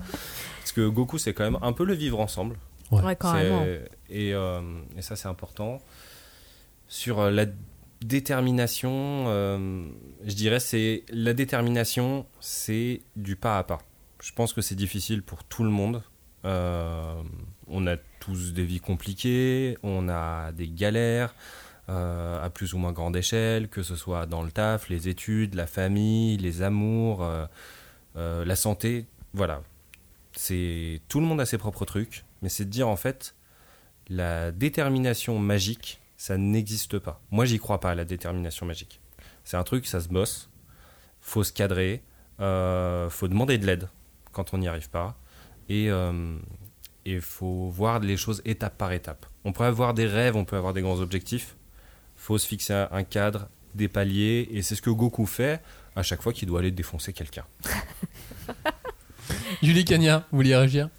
Parce 0.58 0.72
que 0.72 0.86
Goku, 0.88 1.18
c'est 1.18 1.32
quand 1.34 1.44
même 1.44 1.58
un 1.62 1.72
peu 1.72 1.84
le 1.84 1.94
vivre 1.94 2.20
ensemble. 2.20 2.56
Ouais. 2.90 3.02
Ouais, 3.02 3.16
carrément. 3.16 3.64
C'est- 3.64 3.88
Et, 4.10 4.34
euh, 4.34 4.60
et 4.96 5.02
ça, 5.02 5.14
c'est 5.16 5.28
important. 5.28 5.80
Sur 6.88 7.30
la 7.30 7.46
détermination, 8.02 9.24
euh, 9.28 9.84
je 10.24 10.34
dirais, 10.34 10.60
c'est 10.60 11.04
la 11.12 11.32
détermination, 11.32 12.26
c'est 12.40 13.00
du 13.16 13.36
pas 13.36 13.58
à 13.58 13.64
pas. 13.64 13.78
Je 14.22 14.32
pense 14.32 14.52
que 14.52 14.60
c'est 14.60 14.74
difficile 14.74 15.22
pour 15.22 15.44
tout 15.44 15.62
le 15.64 15.70
monde. 15.70 16.02
Euh, 16.44 17.14
on 17.68 17.86
a 17.86 17.96
tous 18.18 18.52
des 18.52 18.64
vies 18.64 18.80
compliquées, 18.80 19.78
on 19.82 20.08
a 20.08 20.52
des 20.52 20.68
galères 20.68 21.34
euh, 21.91 22.41
à 22.41 22.51
plus 22.51 22.72
ou 22.72 22.78
moins 22.78 22.93
grande 22.93 23.16
échelle, 23.16 23.68
que 23.68 23.82
ce 23.82 23.97
soit 23.97 24.26
dans 24.26 24.43
le 24.43 24.53
taf, 24.53 24.88
les 24.88 25.09
études, 25.09 25.57
la 25.57 25.66
famille, 25.66 26.36
les 26.36 26.62
amours, 26.62 27.24
euh, 27.24 27.47
euh, 28.14 28.45
la 28.45 28.55
santé. 28.55 29.07
Voilà, 29.34 29.61
c'est 30.30 31.01
tout 31.09 31.18
le 31.18 31.26
monde 31.26 31.41
a 31.41 31.47
ses 31.47 31.59
propres 31.59 31.84
trucs, 31.84 32.24
mais 32.43 32.49
c'est 32.49 32.64
de 32.64 32.70
dire 32.70 32.86
en 32.86 32.95
fait 32.95 33.34
la 34.09 34.53
détermination 34.53 35.41
magique, 35.41 36.01
ça 36.16 36.38
n'existe 36.38 37.01
pas. 37.01 37.20
Moi, 37.32 37.45
j'y 37.45 37.59
crois 37.59 37.80
pas 37.80 37.91
à 37.91 37.95
la 37.97 38.05
détermination 38.05 38.66
magique. 38.66 39.01
C'est 39.43 39.57
un 39.57 39.64
truc, 39.64 39.86
ça 39.86 40.01
se 40.01 40.09
bosse, 40.09 40.49
faut 41.20 41.43
se 41.43 41.53
cadrer, 41.53 42.05
faut 42.38 43.28
demander 43.28 43.59
de 43.59 43.66
l'aide 43.66 43.88
quand 44.30 44.55
on 44.55 44.59
n'y 44.59 44.68
arrive 44.68 44.91
pas, 44.91 45.18
et 45.68 45.88
il 47.05 47.20
faut 47.20 47.68
voir 47.68 47.99
les 47.99 48.16
choses 48.16 48.43
étape 48.45 48.78
par 48.78 48.93
étape. 48.93 49.26
On 49.45 49.53
peut 49.53 49.64
avoir 49.64 49.95
des 49.95 50.07
rêves, 50.07 50.36
on 50.36 50.45
peut 50.45 50.57
avoir 50.57 50.72
des 50.72 50.82
grands 50.82 51.01
objectifs, 51.01 51.57
faut 52.30 52.38
se 52.38 52.46
fixer 52.46 52.86
un- 52.92 53.02
cadre, 53.02 53.48
des 53.74 53.88
paliers, 53.88 54.48
et 54.52 54.62
c'est 54.62 54.76
ce 54.76 54.82
que 54.82 54.90
Goku 54.90 55.26
fait 55.26 55.60
à 55.96 56.04
chaque 56.04 56.22
fois 56.22 56.32
qu'il 56.32 56.46
doit 56.46 56.60
aller 56.60 56.70
défoncer 56.70 57.12
quelqu'un. 57.12 57.44
Julie 59.64 59.84
Cagna, 59.84 60.24
vous 60.30 60.36
vouliez 60.38 60.54
réagir? 60.54 60.90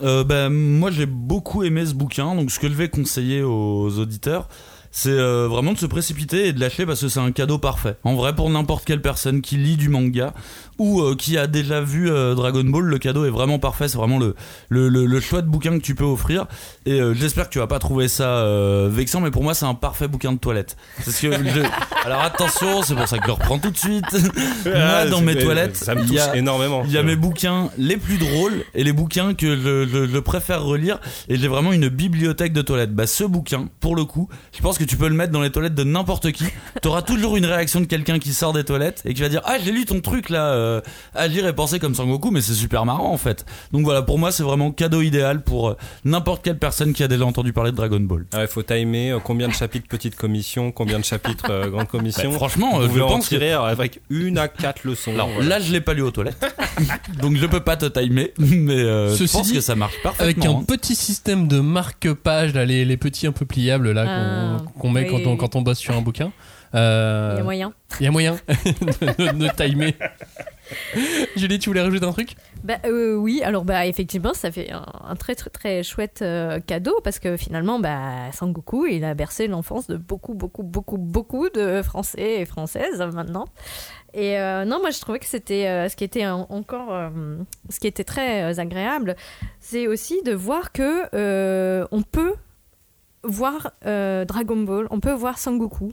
Euh, 0.00 0.24
ben, 0.24 0.48
moi 0.48 0.90
j'ai 0.90 1.04
beaucoup 1.04 1.64
aimé 1.64 1.84
ce 1.84 1.92
bouquin, 1.92 2.34
donc 2.34 2.50
ce 2.50 2.58
que 2.58 2.66
je 2.68 2.72
vais 2.72 2.88
conseiller 2.88 3.42
aux 3.42 3.98
auditeurs, 3.98 4.48
c'est 4.94 5.08
euh, 5.10 5.48
vraiment 5.48 5.72
de 5.72 5.78
se 5.78 5.86
précipiter 5.86 6.46
et 6.48 6.52
de 6.52 6.60
lâcher 6.60 6.84
parce 6.86 7.00
que 7.00 7.08
c'est 7.08 7.18
un 7.18 7.32
cadeau 7.32 7.58
parfait. 7.58 7.96
En 8.04 8.14
vrai, 8.14 8.34
pour 8.34 8.48
n'importe 8.50 8.84
quelle 8.84 9.00
personne 9.02 9.40
qui 9.40 9.56
lit 9.56 9.76
du 9.76 9.88
manga 9.88 10.34
ou 10.78 11.00
euh, 11.00 11.16
qui 11.16 11.36
a 11.38 11.46
déjà 11.46 11.80
vu 11.80 12.10
euh, 12.10 12.34
Dragon 12.34 12.62
Ball, 12.64 12.84
le 12.84 12.98
cadeau 12.98 13.24
est 13.24 13.30
vraiment 13.30 13.58
parfait. 13.58 13.88
C'est 13.88 13.96
vraiment 13.98 14.18
le, 14.18 14.34
le, 14.68 14.88
le, 14.88 15.06
le 15.06 15.20
choix 15.20 15.40
de 15.42 15.48
bouquin 15.48 15.78
que 15.78 15.82
tu 15.82 15.94
peux 15.94 16.04
offrir. 16.04 16.46
Et 16.86 17.00
j'espère 17.14 17.46
que 17.48 17.52
tu 17.52 17.58
vas 17.58 17.66
pas 17.66 17.78
trouver 17.78 18.06
ça 18.08 18.44
vexant, 18.88 19.20
mais 19.20 19.30
pour 19.30 19.42
moi 19.42 19.54
c'est 19.54 19.64
un 19.64 19.74
parfait 19.74 20.08
bouquin 20.08 20.32
de 20.32 20.38
toilette. 20.38 20.76
Parce 21.04 21.18
que 21.20 21.32
je- 21.32 21.62
Alors 22.04 22.20
attention, 22.20 22.82
c'est 22.82 22.94
pour 22.94 23.08
ça 23.08 23.16
que 23.16 23.22
je 23.22 23.28
le 23.28 23.32
reprends 23.34 23.58
tout 23.58 23.70
de 23.70 23.78
suite. 23.78 24.04
moi, 24.66 25.06
dans 25.06 25.20
mes 25.20 25.36
toilettes, 25.38 25.84
il 26.04 26.12
y 26.14 26.18
a- 26.18 26.36
énormément. 26.36 26.82
il 26.84 26.92
y 26.92 26.98
a 26.98 27.02
mes 27.02 27.16
bouquins 27.16 27.70
les 27.78 27.96
plus 27.96 28.18
drôles 28.18 28.64
et 28.74 28.84
les 28.84 28.92
bouquins 28.92 29.34
que 29.34 29.56
je, 29.56 29.86
je- 29.86 30.06
je 30.12 30.18
préfère 30.18 30.62
relire 30.64 30.98
et 31.28 31.36
j'ai 31.36 31.48
vraiment 31.48 31.72
une 31.72 31.88
bibliothèque 31.88 32.52
de 32.52 32.62
toilettes. 32.62 32.92
Bah 32.94 33.06
ce 33.06 33.24
bouquin, 33.24 33.68
pour 33.80 33.94
le 33.96 34.04
coup, 34.04 34.28
je 34.52 34.60
pense 34.60 34.78
que 34.78 34.81
tu 34.84 34.96
peux 34.96 35.08
le 35.08 35.14
mettre 35.14 35.32
dans 35.32 35.40
les 35.42 35.50
toilettes 35.50 35.74
de 35.74 35.84
n'importe 35.84 36.32
qui. 36.32 36.44
T'auras 36.80 37.02
toujours 37.02 37.36
une 37.36 37.46
réaction 37.46 37.80
de 37.80 37.86
quelqu'un 37.86 38.18
qui 38.18 38.32
sort 38.32 38.52
des 38.52 38.64
toilettes 38.64 39.02
et 39.04 39.14
qui 39.14 39.20
va 39.22 39.28
dire 39.28 39.40
ah 39.44 39.56
j'ai 39.62 39.72
lu 39.72 39.84
ton 39.84 40.00
truc 40.00 40.30
là, 40.30 40.46
euh, 40.52 40.80
agir 41.14 41.46
et 41.46 41.52
penser 41.52 41.78
comme 41.78 41.94
Sangoku, 41.94 42.30
mais 42.30 42.40
c'est 42.40 42.54
super 42.54 42.84
marrant 42.84 43.12
en 43.12 43.16
fait. 43.18 43.44
Donc 43.72 43.84
voilà, 43.84 44.02
pour 44.02 44.18
moi 44.18 44.32
c'est 44.32 44.42
vraiment 44.42 44.70
cadeau 44.72 45.02
idéal 45.02 45.42
pour 45.42 45.68
euh, 45.70 45.76
n'importe 46.04 46.44
quelle 46.44 46.58
personne 46.58 46.92
qui 46.92 47.02
a 47.02 47.08
déjà 47.08 47.24
entendu 47.24 47.52
parler 47.52 47.70
de 47.72 47.76
Dragon 47.76 48.00
Ball. 48.00 48.26
Ah, 48.32 48.42
il 48.42 48.48
faut 48.48 48.62
timer 48.62 49.12
euh, 49.12 49.18
combien 49.22 49.48
de 49.48 49.52
chapitres 49.54 49.86
petite 49.88 50.16
commission, 50.16 50.72
combien 50.72 50.98
de 50.98 51.04
chapitres 51.04 51.46
euh, 51.50 51.68
grande 51.68 51.88
commission. 51.88 52.30
Bah, 52.30 52.36
franchement, 52.36 52.80
Vous 52.80 52.96
je 52.96 53.02
en 53.02 53.08
pense 53.08 53.24
que- 53.24 53.28
tirer 53.36 53.52
avec 53.52 54.00
une 54.10 54.38
à 54.38 54.48
quatre 54.48 54.84
leçons. 54.84 55.12
Alors 55.14 55.28
Voilà. 55.28 55.48
là 55.48 55.60
je 55.60 55.72
l'ai 55.72 55.80
pas 55.80 55.94
lu 55.94 56.02
aux 56.02 56.10
toilettes, 56.10 56.44
donc 57.20 57.36
je 57.36 57.46
peux 57.46 57.60
pas 57.60 57.76
te 57.76 57.86
timer, 57.86 58.32
mais 58.38 58.74
euh, 58.74 59.14
je 59.16 59.24
pense 59.30 59.48
dit, 59.48 59.54
que 59.54 59.60
ça 59.60 59.74
marche 59.74 59.94
Avec 60.04 60.36
parfaitement. 60.38 60.58
un 60.58 60.60
hein. 60.62 60.64
petit 60.66 60.94
système 60.94 61.48
de 61.48 61.60
marque-page, 61.60 62.54
là, 62.54 62.64
les, 62.64 62.84
les 62.84 62.96
petits 62.96 63.26
un 63.26 63.32
peu 63.32 63.44
pliables 63.44 63.92
là, 63.92 64.04
Ah, 64.06 64.56
qu'on 64.64 64.71
qu'on 64.78 64.90
met 64.90 65.02
oui. 65.02 65.10
quand, 65.24 65.30
on, 65.30 65.36
quand 65.36 65.56
on 65.56 65.62
bosse 65.62 65.78
sur 65.78 65.94
un 65.96 66.00
bouquin. 66.02 66.32
Euh, 66.74 67.32
Il 67.34 67.38
y 67.38 67.40
a 67.40 67.44
moyen. 67.44 67.72
Il 68.00 68.04
y 68.04 68.06
a 68.06 68.10
moyen 68.10 68.36
de, 68.48 69.32
de- 69.32 69.38
de 69.46 69.48
timer. 69.56 69.94
Julie, 71.36 71.58
tu 71.58 71.68
voulais 71.68 71.82
rajouter 71.82 72.06
un 72.06 72.12
truc? 72.12 72.34
Bah, 72.64 72.78
euh, 72.86 73.14
oui, 73.14 73.42
alors 73.44 73.64
bah 73.64 73.84
effectivement, 73.86 74.32
ça 74.34 74.50
fait 74.50 74.70
un, 74.70 74.86
un 75.04 75.16
très 75.16 75.34
très 75.34 75.50
très 75.50 75.82
chouette 75.82 76.20
euh, 76.22 76.60
cadeau 76.60 76.98
parce 77.04 77.18
que 77.18 77.36
finalement, 77.36 77.78
bah 77.78 78.30
Sangoku, 78.32 78.86
il 78.86 79.04
a 79.04 79.12
bercé 79.14 79.48
l'enfance 79.48 79.86
de 79.86 79.96
beaucoup 79.96 80.34
beaucoup 80.34 80.62
beaucoup 80.62 80.96
beaucoup 80.98 81.48
de 81.50 81.82
Français 81.82 82.40
et 82.40 82.44
Françaises 82.46 83.00
euh, 83.00 83.10
maintenant. 83.12 83.44
Et 84.14 84.38
euh, 84.38 84.64
non, 84.64 84.78
moi 84.80 84.90
je 84.90 85.00
trouvais 85.00 85.18
que 85.18 85.26
c'était 85.26 85.66
euh, 85.66 85.88
ce 85.88 85.96
qui 85.96 86.04
était 86.04 86.26
en- 86.26 86.46
encore, 86.50 86.92
euh, 86.92 87.10
ce 87.68 87.80
qui 87.80 87.86
était 87.86 88.04
très 88.04 88.44
euh, 88.44 88.60
agréable, 88.60 89.16
c'est 89.60 89.86
aussi 89.88 90.22
de 90.22 90.32
voir 90.32 90.72
que 90.72 91.02
euh, 91.14 91.86
on 91.90 92.02
peut 92.02 92.34
voir 93.24 93.72
euh, 93.86 94.24
Dragon 94.24 94.56
Ball, 94.56 94.86
on 94.90 95.00
peut 95.00 95.12
voir 95.12 95.38
Sangoku 95.38 95.92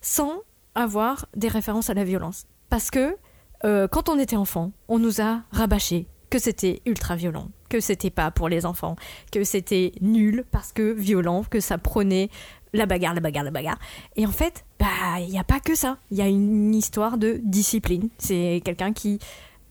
sans 0.00 0.42
avoir 0.74 1.26
des 1.36 1.48
références 1.48 1.90
à 1.90 1.94
la 1.94 2.04
violence, 2.04 2.46
parce 2.70 2.90
que 2.90 3.16
euh, 3.64 3.88
quand 3.88 4.08
on 4.08 4.18
était 4.18 4.36
enfant, 4.36 4.72
on 4.86 4.98
nous 4.98 5.20
a 5.20 5.42
rabâché 5.50 6.06
que 6.30 6.38
c'était 6.38 6.82
ultra 6.86 7.16
violent, 7.16 7.48
que 7.68 7.80
c'était 7.80 8.10
pas 8.10 8.30
pour 8.30 8.48
les 8.48 8.66
enfants, 8.66 8.96
que 9.32 9.44
c'était 9.44 9.92
nul 10.00 10.44
parce 10.50 10.72
que 10.72 10.92
violent, 10.92 11.42
que 11.48 11.60
ça 11.60 11.78
prenait 11.78 12.30
la 12.72 12.86
bagarre, 12.86 13.14
la 13.14 13.20
bagarre, 13.20 13.44
la 13.44 13.50
bagarre. 13.50 13.78
Et 14.16 14.26
en 14.26 14.30
fait, 14.30 14.64
bah, 14.78 15.20
il 15.20 15.28
n'y 15.28 15.38
a 15.38 15.44
pas 15.44 15.60
que 15.60 15.74
ça. 15.74 15.96
Il 16.10 16.18
y 16.18 16.22
a 16.22 16.28
une 16.28 16.74
histoire 16.74 17.16
de 17.16 17.40
discipline. 17.42 18.10
C'est 18.18 18.60
quelqu'un 18.64 18.92
qui, 18.92 19.18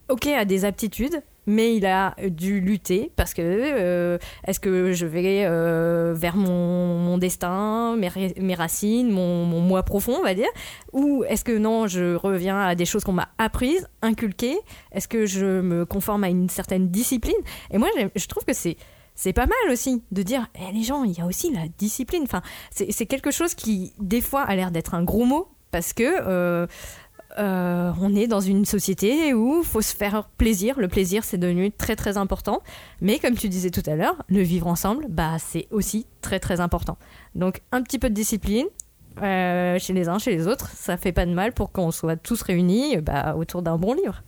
ok, 0.09 0.25
a 0.27 0.45
des 0.45 0.65
aptitudes, 0.65 1.21
mais 1.47 1.75
il 1.75 1.85
a 1.85 2.15
dû 2.29 2.59
lutter 2.59 3.11
parce 3.15 3.33
que 3.33 3.41
euh, 3.41 4.17
est-ce 4.45 4.59
que 4.59 4.91
je 4.91 5.05
vais 5.05 5.45
euh, 5.45 6.13
vers 6.15 6.35
mon, 6.35 6.97
mon 6.99 7.17
destin, 7.17 7.95
mes, 7.95 8.11
mes 8.37 8.53
racines, 8.53 9.09
mon, 9.09 9.45
mon 9.45 9.61
moi 9.61 9.83
profond, 9.83 10.17
on 10.19 10.23
va 10.23 10.35
dire, 10.35 10.49
ou 10.93 11.23
est-ce 11.27 11.43
que 11.43 11.57
non, 11.57 11.87
je 11.87 12.15
reviens 12.15 12.59
à 12.59 12.75
des 12.75 12.85
choses 12.85 13.03
qu'on 13.03 13.13
m'a 13.13 13.29
apprises, 13.37 13.87
inculquées? 14.01 14.59
Est-ce 14.91 15.07
que 15.07 15.25
je 15.25 15.61
me 15.61 15.85
conforme 15.85 16.25
à 16.25 16.29
une 16.29 16.49
certaine 16.49 16.89
discipline? 16.89 17.33
Et 17.71 17.77
moi, 17.77 17.87
je 18.15 18.27
trouve 18.27 18.43
que 18.43 18.53
c'est 18.53 18.77
c'est 19.15 19.33
pas 19.33 19.47
mal 19.47 19.71
aussi 19.71 20.03
de 20.11 20.21
dire 20.21 20.47
Eh, 20.55 20.71
les 20.71 20.83
gens, 20.83 21.03
il 21.03 21.17
y 21.17 21.21
a 21.21 21.25
aussi 21.25 21.51
la 21.51 21.67
discipline. 21.77 22.21
Enfin, 22.23 22.43
c'est 22.69 23.07
quelque 23.07 23.31
chose 23.31 23.55
qui 23.55 23.93
des 23.99 24.21
fois 24.21 24.43
a 24.43 24.55
l'air 24.55 24.69
d'être 24.69 24.93
un 24.93 25.03
gros 25.03 25.25
mot 25.25 25.49
parce 25.71 25.93
que 25.93 26.03
euh, 26.03 26.67
euh, 27.37 27.91
on 28.01 28.15
est 28.15 28.27
dans 28.27 28.39
une 28.39 28.65
société 28.65 29.33
où 29.33 29.63
faut 29.63 29.81
se 29.81 29.95
faire 29.95 30.25
plaisir. 30.37 30.79
Le 30.79 30.87
plaisir, 30.87 31.23
c'est 31.23 31.37
devenu 31.37 31.71
très 31.71 31.95
très 31.95 32.17
important. 32.17 32.61
Mais 33.01 33.19
comme 33.19 33.35
tu 33.35 33.49
disais 33.49 33.69
tout 33.69 33.83
à 33.85 33.95
l'heure, 33.95 34.23
le 34.27 34.41
vivre 34.41 34.67
ensemble, 34.67 35.05
bah 35.09 35.37
c'est 35.39 35.67
aussi 35.71 36.05
très 36.21 36.39
très 36.39 36.59
important. 36.59 36.97
Donc 37.35 37.61
un 37.71 37.81
petit 37.81 37.99
peu 37.99 38.09
de 38.09 38.15
discipline. 38.15 38.67
euh, 39.21 39.79
chez 39.79 39.93
les 39.93 40.09
uns, 40.09 40.19
chez 40.19 40.31
les 40.31 40.47
autres, 40.47 40.69
ça 40.75 40.95
fait 40.97 41.11
pas 41.11 41.25
de 41.25 41.33
mal 41.33 41.51
pour 41.53 41.71
qu'on 41.71 41.89
soit 41.91 42.17
tous 42.17 42.41
réunis 42.43 42.97
bah, 42.97 43.35
autour 43.35 43.61
d'un 43.63 43.77
bon 43.77 43.93
livre. 43.93 44.21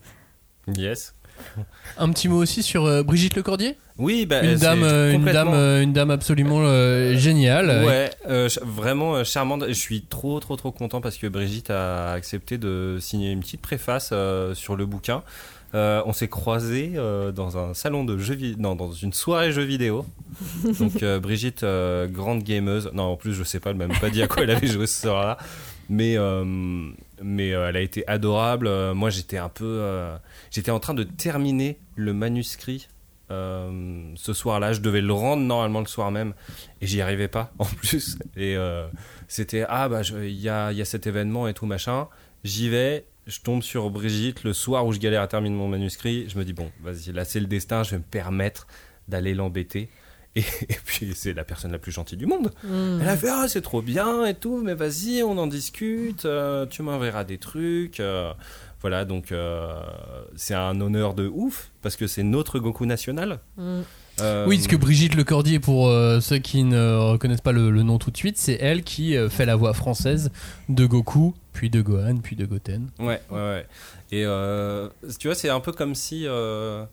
Yes. 0.68 1.14
Un 1.98 2.10
petit 2.12 2.28
mot 2.30 2.38
aussi 2.38 2.64
sur 2.64 2.86
euh, 2.86 3.04
Brigitte 3.04 3.36
Lecordier? 3.36 3.78
Oui, 3.98 4.26
bah, 4.26 4.42
une, 4.44 4.58
c'est 4.58 4.66
dame, 4.66 4.84
euh, 4.84 5.12
une, 5.12 5.26
dame, 5.26 5.50
euh, 5.54 5.82
une 5.82 5.92
dame 5.94 6.12
absolument 6.12 6.62
euh, 6.62 7.16
géniale. 7.18 7.70
euh, 7.70 7.86
Ouais, 7.86 8.10
euh, 8.30 8.48
vraiment 8.66 9.16
euh, 9.16 9.24
charmante. 9.24 9.66
Je 9.68 9.74
suis 9.74 10.04
trop, 10.04 10.40
trop, 10.40 10.56
trop 10.56 10.72
content 10.72 11.02
parce 11.02 11.18
que 11.18 11.28
Brigitte 11.28 11.70
a 11.70 12.14
accepté 12.14 12.58
de 12.58 12.98
signer 13.02 13.32
une 13.32 13.42
petite 13.42 13.62
préface 13.62 14.12
euh, 14.14 14.56
sur 14.56 14.76
le 14.78 14.86
bouquin. 14.86 15.24
Euh, 15.76 16.02
on 16.08 16.14
s'est 16.14 16.30
croisés 16.30 16.94
euh, 16.96 17.32
dans 17.32 17.58
un 17.58 17.76
salon 17.76 18.04
de 18.04 18.18
jeux 18.18 18.34
vidéo, 18.34 18.58
non, 18.60 18.76
dans 18.76 18.92
une 18.92 19.14
soirée 19.14 19.52
jeux 19.52 19.64
vidéo. 19.66 20.06
Donc 20.80 21.04
euh, 21.04 21.20
Brigitte, 21.20 21.64
euh, 21.64 22.08
grande 22.08 22.42
gameuse. 22.44 22.90
Non, 22.94 23.04
en 23.04 23.16
plus, 23.18 23.34
je 23.34 23.44
sais 23.44 23.60
pas, 23.60 23.70
elle 23.72 23.76
m'a 23.76 23.86
même 23.88 24.00
pas 24.00 24.10
dit 24.10 24.24
à 24.24 24.28
quoi 24.28 24.44
elle 24.44 24.52
avait 24.52 24.66
joué 24.68 24.88
ce 24.88 25.02
soir-là. 25.02 25.38
Mais, 25.90 26.18
euh, 26.18 26.44
mais 27.22 27.54
euh, 27.54 27.68
elle 27.70 27.76
a 27.78 27.82
été 27.82 28.08
adorable. 28.08 28.68
Euh, 28.68 28.94
moi, 28.94 29.10
j'étais 29.10 29.38
un 29.38 29.50
peu. 29.50 29.66
J'étais 30.52 30.72
en 30.72 30.80
train 30.80 30.94
de 30.94 31.04
terminer 31.04 31.80
le 31.96 32.14
manuscrit 32.14 32.88
euh, 33.32 34.12
ce 34.16 34.34
soir-là. 34.34 34.74
Je 34.74 34.82
devais 34.82 35.02
le 35.02 35.14
rendre 35.14 35.44
normalement 35.44 35.82
le 35.82 35.86
soir 35.86 36.12
même 36.12 36.34
et 36.82 36.88
j'y 36.88 37.02
arrivais 37.02 37.28
pas 37.28 37.54
en 37.60 37.66
plus. 37.66 38.18
Et 38.36 38.56
euh, 38.58 38.88
c'était 39.28 39.66
ah 39.68 39.88
bah 39.88 40.02
il 40.02 40.40
y 40.40 40.50
a, 40.50 40.72
y 40.72 40.82
a 40.82 40.86
cet 40.86 41.08
événement 41.08 41.48
et 41.48 41.54
tout 41.54 41.66
machin. 41.66 42.08
J'y 42.44 42.70
vais, 42.70 43.06
je 43.28 43.40
tombe 43.42 43.62
sur 43.62 43.90
Brigitte 43.90 44.44
le 44.44 44.54
soir 44.54 44.86
où 44.88 44.94
je 44.94 45.00
galère 45.00 45.22
à 45.22 45.28
terminer 45.28 45.56
mon 45.56 45.68
manuscrit. 45.68 46.28
Je 46.30 46.38
me 46.38 46.46
dis 46.46 46.54
bon 46.54 46.72
vas-y 46.82 47.12
là 47.12 47.26
c'est 47.26 47.40
le 47.40 47.48
destin, 47.48 47.84
je 47.84 47.92
vais 47.92 47.98
me 47.98 48.04
permettre 48.04 48.68
d'aller 49.08 49.34
l'embêter. 49.34 49.90
Et, 50.36 50.42
et 50.42 50.78
puis 50.86 51.14
c'est 51.16 51.34
la 51.34 51.44
personne 51.44 51.72
la 51.72 51.80
plus 51.80 51.92
gentille 51.92 52.18
du 52.18 52.28
monde. 52.28 52.52
Mm. 52.64 53.00
Elle 53.02 53.08
a 53.08 53.18
fait 53.18 53.30
ah 53.30 53.48
c'est 53.48 53.64
trop 53.64 53.82
bien 53.82 54.28
et 54.28 54.36
tout, 54.36 54.62
mais 54.64 54.76
vas-y 54.76 55.24
on 55.24 55.36
en 55.40 55.48
discute, 55.48 56.26
euh, 56.26 56.68
tu 56.68 56.84
m'enverras 56.84 57.24
des 57.24 57.40
trucs. 57.40 58.00
Voilà 58.82 59.06
donc 59.06 59.32
euh, 59.32 59.82
c'est 60.36 60.54
un 60.54 60.80
honneur 60.82 61.14
de 61.14 61.28
ouf 61.28 61.72
parce 61.82 61.96
que 61.96 62.08
c'est 62.08 62.24
notre 62.24 62.60
Goku 62.60 62.86
national. 62.86 63.40
Mm. 63.58 63.82
Euh, 64.22 64.46
Oui, 64.48 64.58
parce 64.58 64.68
que 64.68 64.76
Brigitte 64.76 65.16
Lecordier, 65.16 65.60
pour 65.60 65.88
euh, 65.88 66.20
ceux 66.20 66.40
qui 66.40 66.64
ne 66.66 66.98
reconnaissent 67.12 67.40
pas 67.42 67.54
le, 67.54 67.70
le 67.72 67.84
nom 67.84 67.98
tout 68.00 68.12
de 68.12 68.18
suite, 68.18 68.38
c'est 68.38 68.58
elle 68.60 68.84
qui 68.84 69.16
euh, 69.16 69.30
fait 69.30 69.46
la 69.46 69.56
voix 69.56 69.74
française 69.74 70.30
de 70.68 70.86
Goku, 70.86 71.34
puis 71.54 71.70
de 71.70 71.82
Gohan, 71.82 72.18
puis 72.18 72.36
de 72.36 72.46
Goten. 72.46 72.90
Ouais, 73.00 73.22
ouais, 73.30 73.38
ouais. 73.38 73.66
Et 74.12 74.26
euh, 74.26 74.90
tu 75.20 75.28
vois, 75.30 75.36
c'est 75.36 75.50
un 75.50 75.62
peu 75.62 75.72
comme 75.72 75.96
si. 75.96 76.24
euh, 76.28 76.84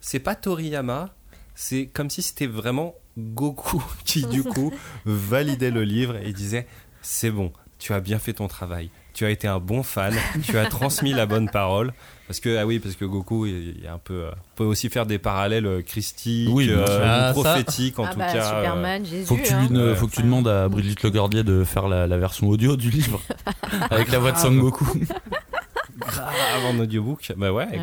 c'est 0.00 0.18
pas 0.18 0.34
Toriyama, 0.34 1.14
c'est 1.54 1.86
comme 1.86 2.10
si 2.10 2.20
c'était 2.20 2.46
vraiment 2.46 2.94
Goku 3.16 3.82
qui, 4.04 4.26
du 4.26 4.42
coup, 4.44 4.70
validait 5.06 5.70
le 5.70 5.84
livre 5.84 6.16
et 6.16 6.34
disait 6.34 6.66
C'est 7.00 7.30
bon, 7.30 7.50
tu 7.78 7.94
as 7.94 8.00
bien 8.00 8.18
fait 8.18 8.34
ton 8.34 8.46
travail. 8.48 8.90
Tu 9.14 9.24
as 9.24 9.30
été 9.30 9.46
un 9.48 9.60
bon 9.60 9.82
fan, 9.84 10.12
tu 10.42 10.58
as 10.58 10.66
transmis 10.66 11.12
la 11.12 11.24
bonne 11.26 11.48
parole. 11.48 11.92
Parce 12.26 12.40
que, 12.40 12.56
ah 12.58 12.66
oui, 12.66 12.78
parce 12.80 12.96
que 12.96 13.04
Goku, 13.04 13.46
il 13.46 13.76
il 13.78 13.84
y 13.84 13.86
a 13.86 13.92
un 13.94 13.98
peu. 13.98 14.14
euh, 14.24 14.30
on 14.32 14.56
peut 14.56 14.64
aussi 14.64 14.88
faire 14.88 15.06
des 15.06 15.18
parallèles 15.18 15.66
euh, 15.66 15.82
christiques, 15.82 16.48
Oui, 16.50 16.68
euh, 16.70 16.84
Ah, 17.04 17.30
prophétiques 17.32 17.98
en 17.98 18.04
Ah 18.06 18.12
tout 18.12 18.18
bah, 18.18 18.32
cas. 18.32 18.54
euh, 18.54 18.60
Superman, 18.62 19.04
Jésus. 19.06 19.26
Faut 19.26 19.36
que 19.36 19.42
tu, 19.46 19.52
hein. 19.52 19.68
ne- 19.70 19.94
faut 19.94 20.06
que 20.08 20.14
tu 20.16 20.22
demandes 20.22 20.48
à 20.48 20.68
Brigitte 20.68 21.02
Lecordier 21.02 21.44
de 21.44 21.62
faire 21.64 21.86
la, 21.86 22.06
la 22.06 22.16
version 22.18 22.48
audio 22.48 22.76
du 22.76 22.90
livre 22.90 23.20
avec 23.90 24.10
la 24.10 24.18
voix 24.18 24.32
de 24.32 24.38
Sangoku. 24.38 24.84
grave 25.98 26.64
en 26.74 26.78
audiobook. 26.80 27.32
Bah 27.36 27.52
ouais, 27.52 27.66
Ouais. 27.66 27.78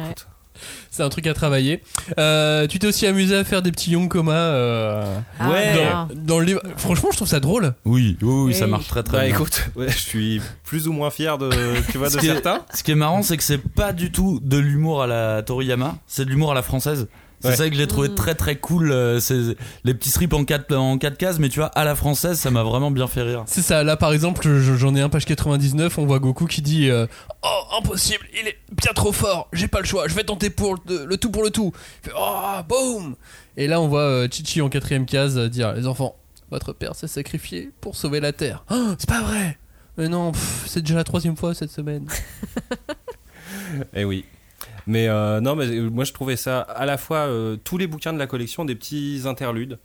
C'est 0.89 1.03
un 1.03 1.09
truc 1.09 1.28
à 1.28 1.34
travailler. 1.34 1.82
Euh, 2.18 2.68
tu 2.68 2.80
t'es 2.80 2.88
aussi 2.88 3.07
amusé 3.07 3.36
à 3.36 3.43
faire 3.43 3.62
des 3.62 3.72
petits 3.72 3.91
Yonkoma 3.91 4.34
euh, 4.34 5.18
Ah, 5.39 5.49
Ouais. 5.49 5.74
d'accord. 5.74 6.07
dans, 6.14 6.16
dans 6.36 6.39
le 6.39 6.45
livre. 6.45 6.62
Franchement, 6.78 7.09
je 7.12 7.18
trouve 7.18 7.28
ça 7.28 7.39
drôle. 7.39 7.74
Oui, 7.86 8.18
oui, 8.22 8.34
oui, 8.47 8.53
ça 8.53 8.66
Oui. 8.66 8.72
marche 8.72 8.88
très 8.88 9.03
très 9.03 9.18
Bah 9.18 9.26
bien. 9.26 9.34
écoute, 9.36 9.70
ouais, 9.76 9.89
je 9.89 9.97
suis 9.97 10.41
plus 10.64 10.88
ou 10.88 10.93
moins 10.93 11.09
fier 11.12 11.38
de, 11.38 11.49
tu 11.91 11.97
vois, 11.97 12.07
de 12.07 12.14
Ce 12.14 12.18
qui 12.18 12.28
est- 12.28 12.34
certains. 12.34 12.62
Ce 12.74 12.84
qui 12.84 12.91
est 12.91 12.95
marrant, 12.95 13.22
c'est 13.24 13.38
que 13.38 13.43
c'est 13.43 13.57
pas 13.57 13.93
du 13.93 14.12
tout 14.12 14.39
de 14.43 14.57
l'humour 14.57 15.03
à 15.03 15.07
la 15.07 15.41
Toriyama, 15.43 15.95
c'est 16.07 16.26
de 16.26 16.30
l'humour 16.30 16.51
à 16.51 16.55
la 16.55 16.62
française. 16.62 17.07
C'est 17.42 17.48
Ouais. 17.50 17.56
ça 17.56 17.70
que 17.70 17.76
j'ai 17.76 17.88
trouvé 17.88 18.10
Mm. 18.10 18.16
très 18.16 18.36
très 18.36 18.56
cool. 18.58 18.92
euh, 18.92 19.20
C'est 19.20 19.56
les 19.84 19.94
petits 19.94 20.10
strips 20.10 20.34
en 20.34 20.46
4 20.46 20.74
en 20.76 20.98
quatre 20.98 21.18
cases, 21.18 21.39
mais 21.39 21.50
tu 21.50 21.60
vois, 21.60 21.68
à 21.68 21.84
la 21.84 21.96
française, 21.96 22.38
ça 22.39 22.52
m'a 22.52 22.64
vraiment 22.64 22.92
bien 22.92 23.08
fait 23.08 23.22
rire. 23.24 23.44
C'est 23.48 23.62
ça, 23.64 23.84
là 23.84 23.98
par 23.98 24.14
exemple, 24.14 24.42
je- 24.44 24.76
j'en 24.78 24.96
ai 24.96 25.02
un 25.02 25.10
page 25.10 25.26
99, 25.26 25.98
on 25.98 26.06
voit 26.06 26.20
Goku 26.20 26.46
qui 26.46 26.62
dit 26.62 26.89
euh, 26.89 27.08
Oh, 27.44 27.78
impossible, 27.80 28.26
il 28.39 28.48
est 28.48 28.58
bien 28.82 28.94
trop 28.94 29.12
fort, 29.12 29.50
j'ai 29.54 29.68
pas 29.68 29.80
le 29.80 29.86
choix, 29.86 30.08
je 30.08 30.14
vais 30.16 30.24
tenter 30.24 30.50
pour 30.50 30.76
le, 30.88 31.06
le 31.06 31.18
tout 31.18 31.32
pour 31.32 31.44
le 31.44 31.50
tout. 31.50 31.72
Il 32.04 32.10
fait, 32.10 32.16
Oh, 32.18 32.60
boum 32.68 33.16
Et 33.58 33.68
là 33.68 33.82
on 33.82 33.88
voit 33.88 34.02
euh, 34.02 34.28
Chichi 34.32 34.62
en 34.62 34.70
quatrième 34.70 35.06
case 35.06 35.38
euh, 35.38 35.50
dire 35.50 35.74
Les 35.74 35.88
enfants, 35.88 36.16
votre 36.52 36.74
père 36.74 36.96
s'est 36.96 37.08
sacrifié 37.08 37.72
pour 37.82 37.96
sauver 37.96 38.20
la 38.20 38.34
Terre. 38.34 38.64
Oh, 38.72 38.94
c'est 39.00 39.10
pas 39.10 39.22
vrai 39.22 39.58
Mais 39.98 40.08
non, 40.10 40.32
c'est 40.68 40.82
déjà 40.82 40.96
la 40.96 41.04
troisième 41.04 41.36
fois 41.36 41.54
cette 41.56 41.72
semaine. 41.72 42.06
Eh 43.96 44.06
oui. 44.06 44.26
Mais 44.88 45.08
euh, 45.08 45.42
non, 45.42 45.56
mais 45.56 45.68
euh, 45.68 45.90
moi 45.90 46.04
je 46.04 46.14
trouvais 46.14 46.36
ça 46.36 46.62
à 46.62 46.86
la 46.86 46.98
fois 46.98 47.18
euh, 47.20 47.58
tous 47.64 47.78
les 47.78 47.88
bouquins 47.88 48.14
de 48.14 48.20
la 48.20 48.28
collection 48.28 48.66
des 48.66 48.76
petits 48.76 49.22
interludes. 49.26 49.80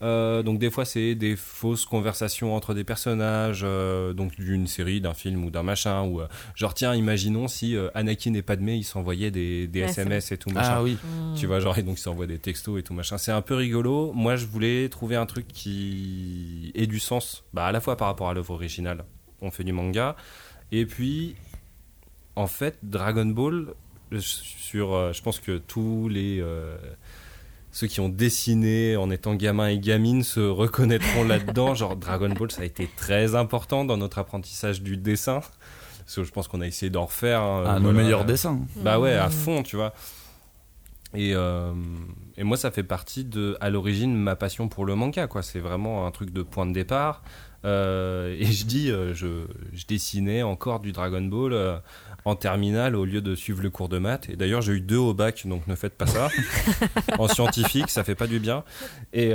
Euh, 0.00 0.44
donc 0.44 0.60
des 0.60 0.70
fois 0.70 0.84
c'est 0.84 1.16
des 1.16 1.34
fausses 1.34 1.84
conversations 1.84 2.54
entre 2.54 2.72
des 2.72 2.84
personnages, 2.84 3.62
euh, 3.64 4.12
donc 4.12 4.36
d'une 4.36 4.68
série, 4.68 5.00
d'un 5.00 5.14
film 5.14 5.44
ou 5.44 5.50
d'un 5.50 5.62
machin. 5.64 6.02
Ou 6.04 6.20
euh, 6.20 6.28
genre 6.54 6.74
tiens, 6.74 6.94
imaginons 6.94 7.48
si 7.48 7.76
euh, 7.76 7.88
Anakin 7.94 8.34
et 8.34 8.42
Padmé 8.42 8.76
ils 8.76 8.84
s'envoyaient 8.84 9.32
des, 9.32 9.66
des 9.66 9.80
SMS 9.80 10.30
et 10.30 10.38
tout 10.38 10.50
machin. 10.50 10.82
oui. 10.82 10.98
Mm. 11.02 11.34
Tu 11.34 11.46
vois, 11.46 11.58
genre, 11.60 11.76
et 11.78 11.82
donc 11.82 11.98
ils 11.98 12.02
s'envoient 12.02 12.26
des 12.28 12.38
textos 12.38 12.78
et 12.78 12.82
tout 12.82 12.94
machin. 12.94 13.18
C'est 13.18 13.32
un 13.32 13.42
peu 13.42 13.54
rigolo. 13.54 14.12
Moi, 14.12 14.36
je 14.36 14.46
voulais 14.46 14.88
trouver 14.88 15.16
un 15.16 15.26
truc 15.26 15.48
qui 15.48 16.70
ait 16.74 16.86
du 16.86 17.00
sens, 17.00 17.44
bah, 17.52 17.66
à 17.66 17.72
la 17.72 17.80
fois 17.80 17.96
par 17.96 18.08
rapport 18.08 18.28
à 18.28 18.34
l'œuvre 18.34 18.52
originale. 18.52 19.04
On 19.40 19.50
fait 19.50 19.64
du 19.64 19.72
manga. 19.72 20.16
Et 20.70 20.86
puis, 20.86 21.34
en 22.36 22.46
fait, 22.46 22.78
Dragon 22.82 23.26
Ball, 23.26 23.74
sur, 24.18 24.94
euh, 24.94 25.12
je 25.12 25.22
pense 25.22 25.40
que 25.40 25.58
tous 25.58 26.08
les. 26.08 26.40
euh, 26.40 26.76
ceux 27.70 27.86
qui 27.86 28.00
ont 28.00 28.08
dessiné 28.08 28.96
en 28.96 29.10
étant 29.10 29.34
gamin 29.34 29.68
et 29.68 29.78
gamine 29.78 30.22
se 30.24 30.40
reconnaîtront 30.40 31.24
là-dedans. 31.28 31.74
Genre, 31.74 31.96
Dragon 31.96 32.30
Ball, 32.30 32.50
ça 32.50 32.62
a 32.62 32.64
été 32.64 32.88
très 32.96 33.34
important 33.34 33.84
dans 33.84 33.96
notre 33.96 34.18
apprentissage 34.18 34.82
du 34.82 34.96
dessin. 34.96 35.40
Parce 35.98 36.16
que 36.16 36.24
je 36.24 36.32
pense 36.32 36.48
qu'on 36.48 36.62
a 36.62 36.66
essayé 36.66 36.88
d'en 36.90 37.04
refaire. 37.04 37.42
hein, 37.42 37.64
Ah, 37.66 37.74
nos 37.78 37.90
voilà. 37.92 38.02
meilleurs 38.02 38.24
dessins. 38.24 38.60
Bah 38.76 38.98
ouais, 38.98 39.12
à 39.12 39.28
Mm. 39.28 39.32
fond, 39.32 39.62
tu 39.62 39.76
vois. 39.76 39.92
Et, 41.14 41.34
euh, 41.34 41.72
et 42.36 42.44
moi, 42.44 42.56
ça 42.56 42.70
fait 42.70 42.82
partie 42.82 43.24
de, 43.24 43.56
à 43.60 43.68
l'origine, 43.70 44.14
ma 44.16 44.34
passion 44.36 44.68
pour 44.68 44.84
le 44.86 44.94
manga, 44.94 45.26
quoi. 45.26 45.42
C'est 45.42 45.60
vraiment 45.60 46.06
un 46.06 46.10
truc 46.10 46.30
de 46.30 46.42
point 46.42 46.66
de 46.66 46.72
départ. 46.72 47.22
Euh, 47.64 48.36
et 48.38 48.44
je 48.44 48.64
dis, 48.64 48.90
euh, 48.90 49.14
je, 49.14 49.46
je 49.72 49.86
dessinais 49.86 50.42
encore 50.42 50.80
du 50.80 50.92
Dragon 50.92 51.22
Ball 51.22 51.52
euh, 51.52 51.78
en 52.24 52.36
terminale 52.36 52.94
au 52.94 53.04
lieu 53.04 53.20
de 53.20 53.34
suivre 53.34 53.62
le 53.62 53.70
cours 53.70 53.88
de 53.88 53.98
maths. 53.98 54.28
Et 54.28 54.36
d'ailleurs, 54.36 54.62
j'ai 54.62 54.74
eu 54.74 54.80
deux 54.80 54.96
au 54.96 55.14
bac, 55.14 55.46
donc 55.46 55.66
ne 55.66 55.74
faites 55.74 55.96
pas 55.96 56.06
ça. 56.06 56.28
en 57.18 57.28
scientifique, 57.28 57.90
ça 57.90 58.04
fait 58.04 58.14
pas 58.14 58.26
du 58.26 58.38
bien. 58.38 58.64
Et 59.12 59.32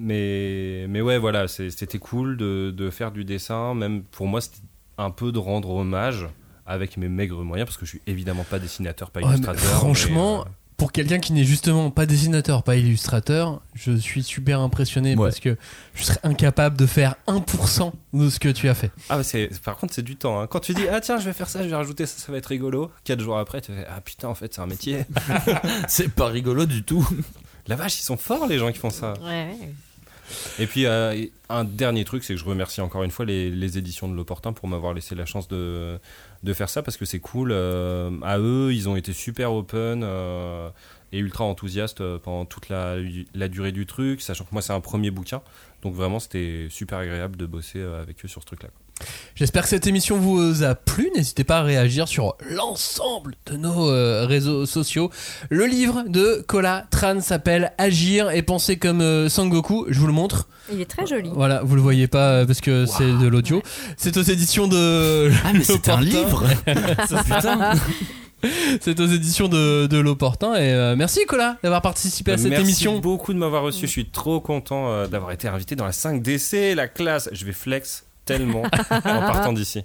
mais, 0.00 0.86
mais 0.88 1.00
ouais, 1.00 1.18
voilà, 1.18 1.48
c'était 1.48 1.98
cool 1.98 2.36
de, 2.36 2.72
de 2.74 2.90
faire 2.90 3.10
du 3.10 3.24
dessin. 3.24 3.74
Même 3.74 4.04
pour 4.04 4.28
moi, 4.28 4.40
c'était 4.40 4.60
un 4.96 5.10
peu 5.10 5.32
de 5.32 5.38
rendre 5.38 5.70
hommage 5.70 6.28
avec 6.68 6.98
mes 6.98 7.08
maigres 7.08 7.42
moyens, 7.42 7.66
parce 7.66 7.78
que 7.78 7.86
je 7.86 7.92
suis 7.92 8.02
évidemment 8.06 8.44
pas 8.44 8.58
dessinateur, 8.58 9.10
pas 9.10 9.20
mais 9.20 9.26
illustrateur. 9.26 9.64
franchement, 9.78 10.44
mais, 10.44 10.50
Pour 10.78 10.92
quelqu'un 10.92 11.18
qui 11.18 11.32
n'est 11.32 11.42
justement 11.44 11.90
pas 11.90 12.06
dessinateur, 12.06 12.62
pas 12.62 12.76
illustrateur, 12.76 13.60
je 13.74 13.92
suis 13.96 14.22
super 14.22 14.60
impressionné 14.60 15.16
Ouais. 15.16 15.26
parce 15.28 15.40
que 15.40 15.56
je 15.94 16.04
serais 16.04 16.20
incapable 16.22 16.76
de 16.78 16.86
faire 16.86 17.16
1% 17.26 17.92
de 18.14 18.30
ce 18.30 18.38
que 18.38 18.48
tu 18.48 18.68
as 18.68 18.74
fait. 18.74 18.92
Ah, 19.08 19.16
bah, 19.16 19.24
c'est, 19.24 19.50
par 19.62 19.76
contre, 19.76 19.92
c'est 19.92 20.02
du 20.04 20.14
temps. 20.14 20.40
hein. 20.40 20.46
Quand 20.46 20.60
tu 20.60 20.74
dis, 20.74 20.86
ah 20.88 21.00
tiens, 21.00 21.18
je 21.18 21.24
vais 21.24 21.32
faire 21.32 21.48
ça, 21.48 21.64
je 21.64 21.68
vais 21.68 21.74
rajouter 21.74 22.06
ça, 22.06 22.16
ça 22.18 22.30
va 22.30 22.38
être 22.38 22.46
rigolo. 22.46 22.92
Quatre 23.02 23.20
jours 23.20 23.38
après, 23.38 23.60
tu 23.60 23.72
fais, 23.72 23.84
ah 23.90 24.00
putain, 24.00 24.28
en 24.28 24.34
fait, 24.36 24.54
c'est 24.54 24.60
un 24.60 24.66
métier. 24.66 25.04
C'est 25.88 26.08
pas 26.14 26.28
rigolo 26.28 26.64
du 26.64 26.84
tout. 26.84 27.06
La 27.66 27.74
vache, 27.76 27.98
ils 27.98 28.04
sont 28.04 28.16
forts, 28.16 28.46
les 28.46 28.58
gens 28.58 28.70
qui 28.72 28.78
font 28.78 28.90
ça. 28.90 29.14
Ouais, 29.24 29.48
ouais. 29.60 29.72
Et 30.58 30.66
puis, 30.66 30.86
euh, 30.86 31.24
un 31.48 31.64
dernier 31.64 32.04
truc, 32.04 32.22
c'est 32.22 32.34
que 32.34 32.38
je 32.40 32.44
remercie 32.44 32.82
encore 32.82 33.02
une 33.02 33.10
fois 33.10 33.24
les, 33.24 33.50
les 33.50 33.78
éditions 33.78 34.08
de 34.08 34.14
l'Opportun 34.14 34.52
pour 34.52 34.68
m'avoir 34.68 34.92
laissé 34.94 35.14
la 35.14 35.24
chance 35.26 35.48
de, 35.48 35.98
de 36.42 36.52
faire 36.52 36.68
ça 36.68 36.82
parce 36.82 36.96
que 36.96 37.04
c'est 37.04 37.20
cool. 37.20 37.50
Euh, 37.52 38.10
à 38.22 38.38
eux, 38.38 38.72
ils 38.72 38.88
ont 38.88 38.96
été 38.96 39.12
super 39.12 39.52
open 39.52 40.02
euh, 40.04 40.70
et 41.12 41.18
ultra 41.18 41.44
enthousiastes 41.44 42.00
euh, 42.00 42.18
pendant 42.18 42.44
toute 42.44 42.68
la, 42.68 42.96
durée 43.48 43.72
du 43.72 43.86
truc, 43.86 44.20
sachant 44.20 44.44
que 44.44 44.50
moi, 44.52 44.62
c'est 44.62 44.72
un 44.72 44.80
premier 44.80 45.10
bouquin. 45.10 45.42
Donc, 45.82 45.94
vraiment, 45.94 46.18
c'était 46.18 46.68
super 46.70 46.98
agréable 46.98 47.36
de 47.36 47.46
bosser 47.46 47.80
avec 47.80 48.24
eux 48.24 48.28
sur 48.28 48.42
ce 48.42 48.46
truc-là. 48.46 48.70
J'espère 49.34 49.62
que 49.62 49.68
cette 49.68 49.86
émission 49.86 50.16
vous 50.18 50.64
a 50.64 50.74
plu. 50.74 51.10
N'hésitez 51.14 51.44
pas 51.44 51.58
à 51.58 51.62
réagir 51.62 52.08
sur 52.08 52.36
l'ensemble 52.50 53.34
de 53.46 53.56
nos 53.56 53.88
euh, 53.88 54.26
réseaux 54.26 54.66
sociaux. 54.66 55.10
Le 55.50 55.66
livre 55.66 56.04
de 56.08 56.44
Kola 56.46 56.86
Tran 56.90 57.20
s'appelle 57.20 57.72
Agir 57.78 58.30
et 58.30 58.42
penser 58.42 58.76
comme 58.78 59.00
euh, 59.00 59.28
Sangoku. 59.28 59.86
Je 59.88 60.00
vous 60.00 60.06
le 60.08 60.12
montre. 60.12 60.48
Il 60.72 60.80
est 60.80 60.90
très 60.90 61.06
joli. 61.06 61.30
Voilà, 61.32 61.62
vous 61.62 61.76
le 61.76 61.80
voyez 61.80 62.08
pas 62.08 62.30
euh, 62.32 62.46
parce 62.46 62.60
que 62.60 62.84
c'est 62.86 63.04
de 63.18 63.26
l'audio. 63.28 63.62
C'est 63.96 64.16
aux 64.16 64.22
éditions 64.22 64.66
de. 64.66 65.30
Ah, 65.44 65.52
mais 65.54 65.62
c'est 65.64 65.88
un 65.88 66.00
livre 66.00 66.44
Putain 66.66 67.74
C'est 68.80 69.00
aux 69.00 69.06
éditions 69.06 69.48
de, 69.48 69.86
de 69.86 69.98
l'Opportun. 69.98 70.54
Et 70.54 70.72
euh, 70.72 70.94
merci 70.96 71.24
Kola 71.26 71.56
d'avoir 71.62 71.82
participé 71.82 72.32
à 72.32 72.38
cette 72.38 72.50
Merci 72.50 72.62
émission. 72.64 72.98
beaucoup 72.98 73.32
de 73.32 73.38
m'avoir 73.38 73.62
reçu. 73.62 73.86
Je 73.86 73.90
suis 73.90 74.06
trop 74.10 74.40
content 74.40 74.90
euh, 74.90 75.06
d'avoir 75.06 75.32
été 75.32 75.48
invité 75.48 75.74
dans 75.76 75.84
la 75.84 75.90
5DC, 75.90 76.74
la 76.74 76.88
classe. 76.88 77.28
Je 77.32 77.44
vais 77.44 77.52
flex 77.52 78.04
tellement 78.28 78.62
en 78.90 79.00
partant 79.00 79.52
d'ici. 79.52 79.82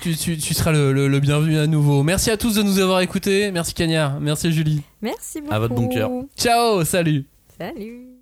Tu, 0.00 0.16
tu- 0.16 0.36
tu 0.38 0.54
seras 0.54 0.72
le, 0.72 0.92
le- 0.92 1.06
le 1.08 1.20
bienvenu 1.20 1.58
à 1.58 1.66
nouveau. 1.66 2.02
Merci 2.02 2.30
à 2.30 2.36
tous 2.36 2.54
de 2.56 2.62
nous 2.62 2.78
avoir 2.80 3.00
écoutés. 3.00 3.50
Merci 3.52 3.74
Cagnard. 3.74 4.18
Merci 4.20 4.50
Julie. 4.52 4.82
Merci 5.02 5.40
beaucoup. 5.40 5.52
À 5.54 5.58
votre 5.60 5.74
bon 5.74 5.88
cœur. 5.88 6.10
Ciao, 6.36 6.84
salut. 6.84 7.24
Salut. 7.58 8.13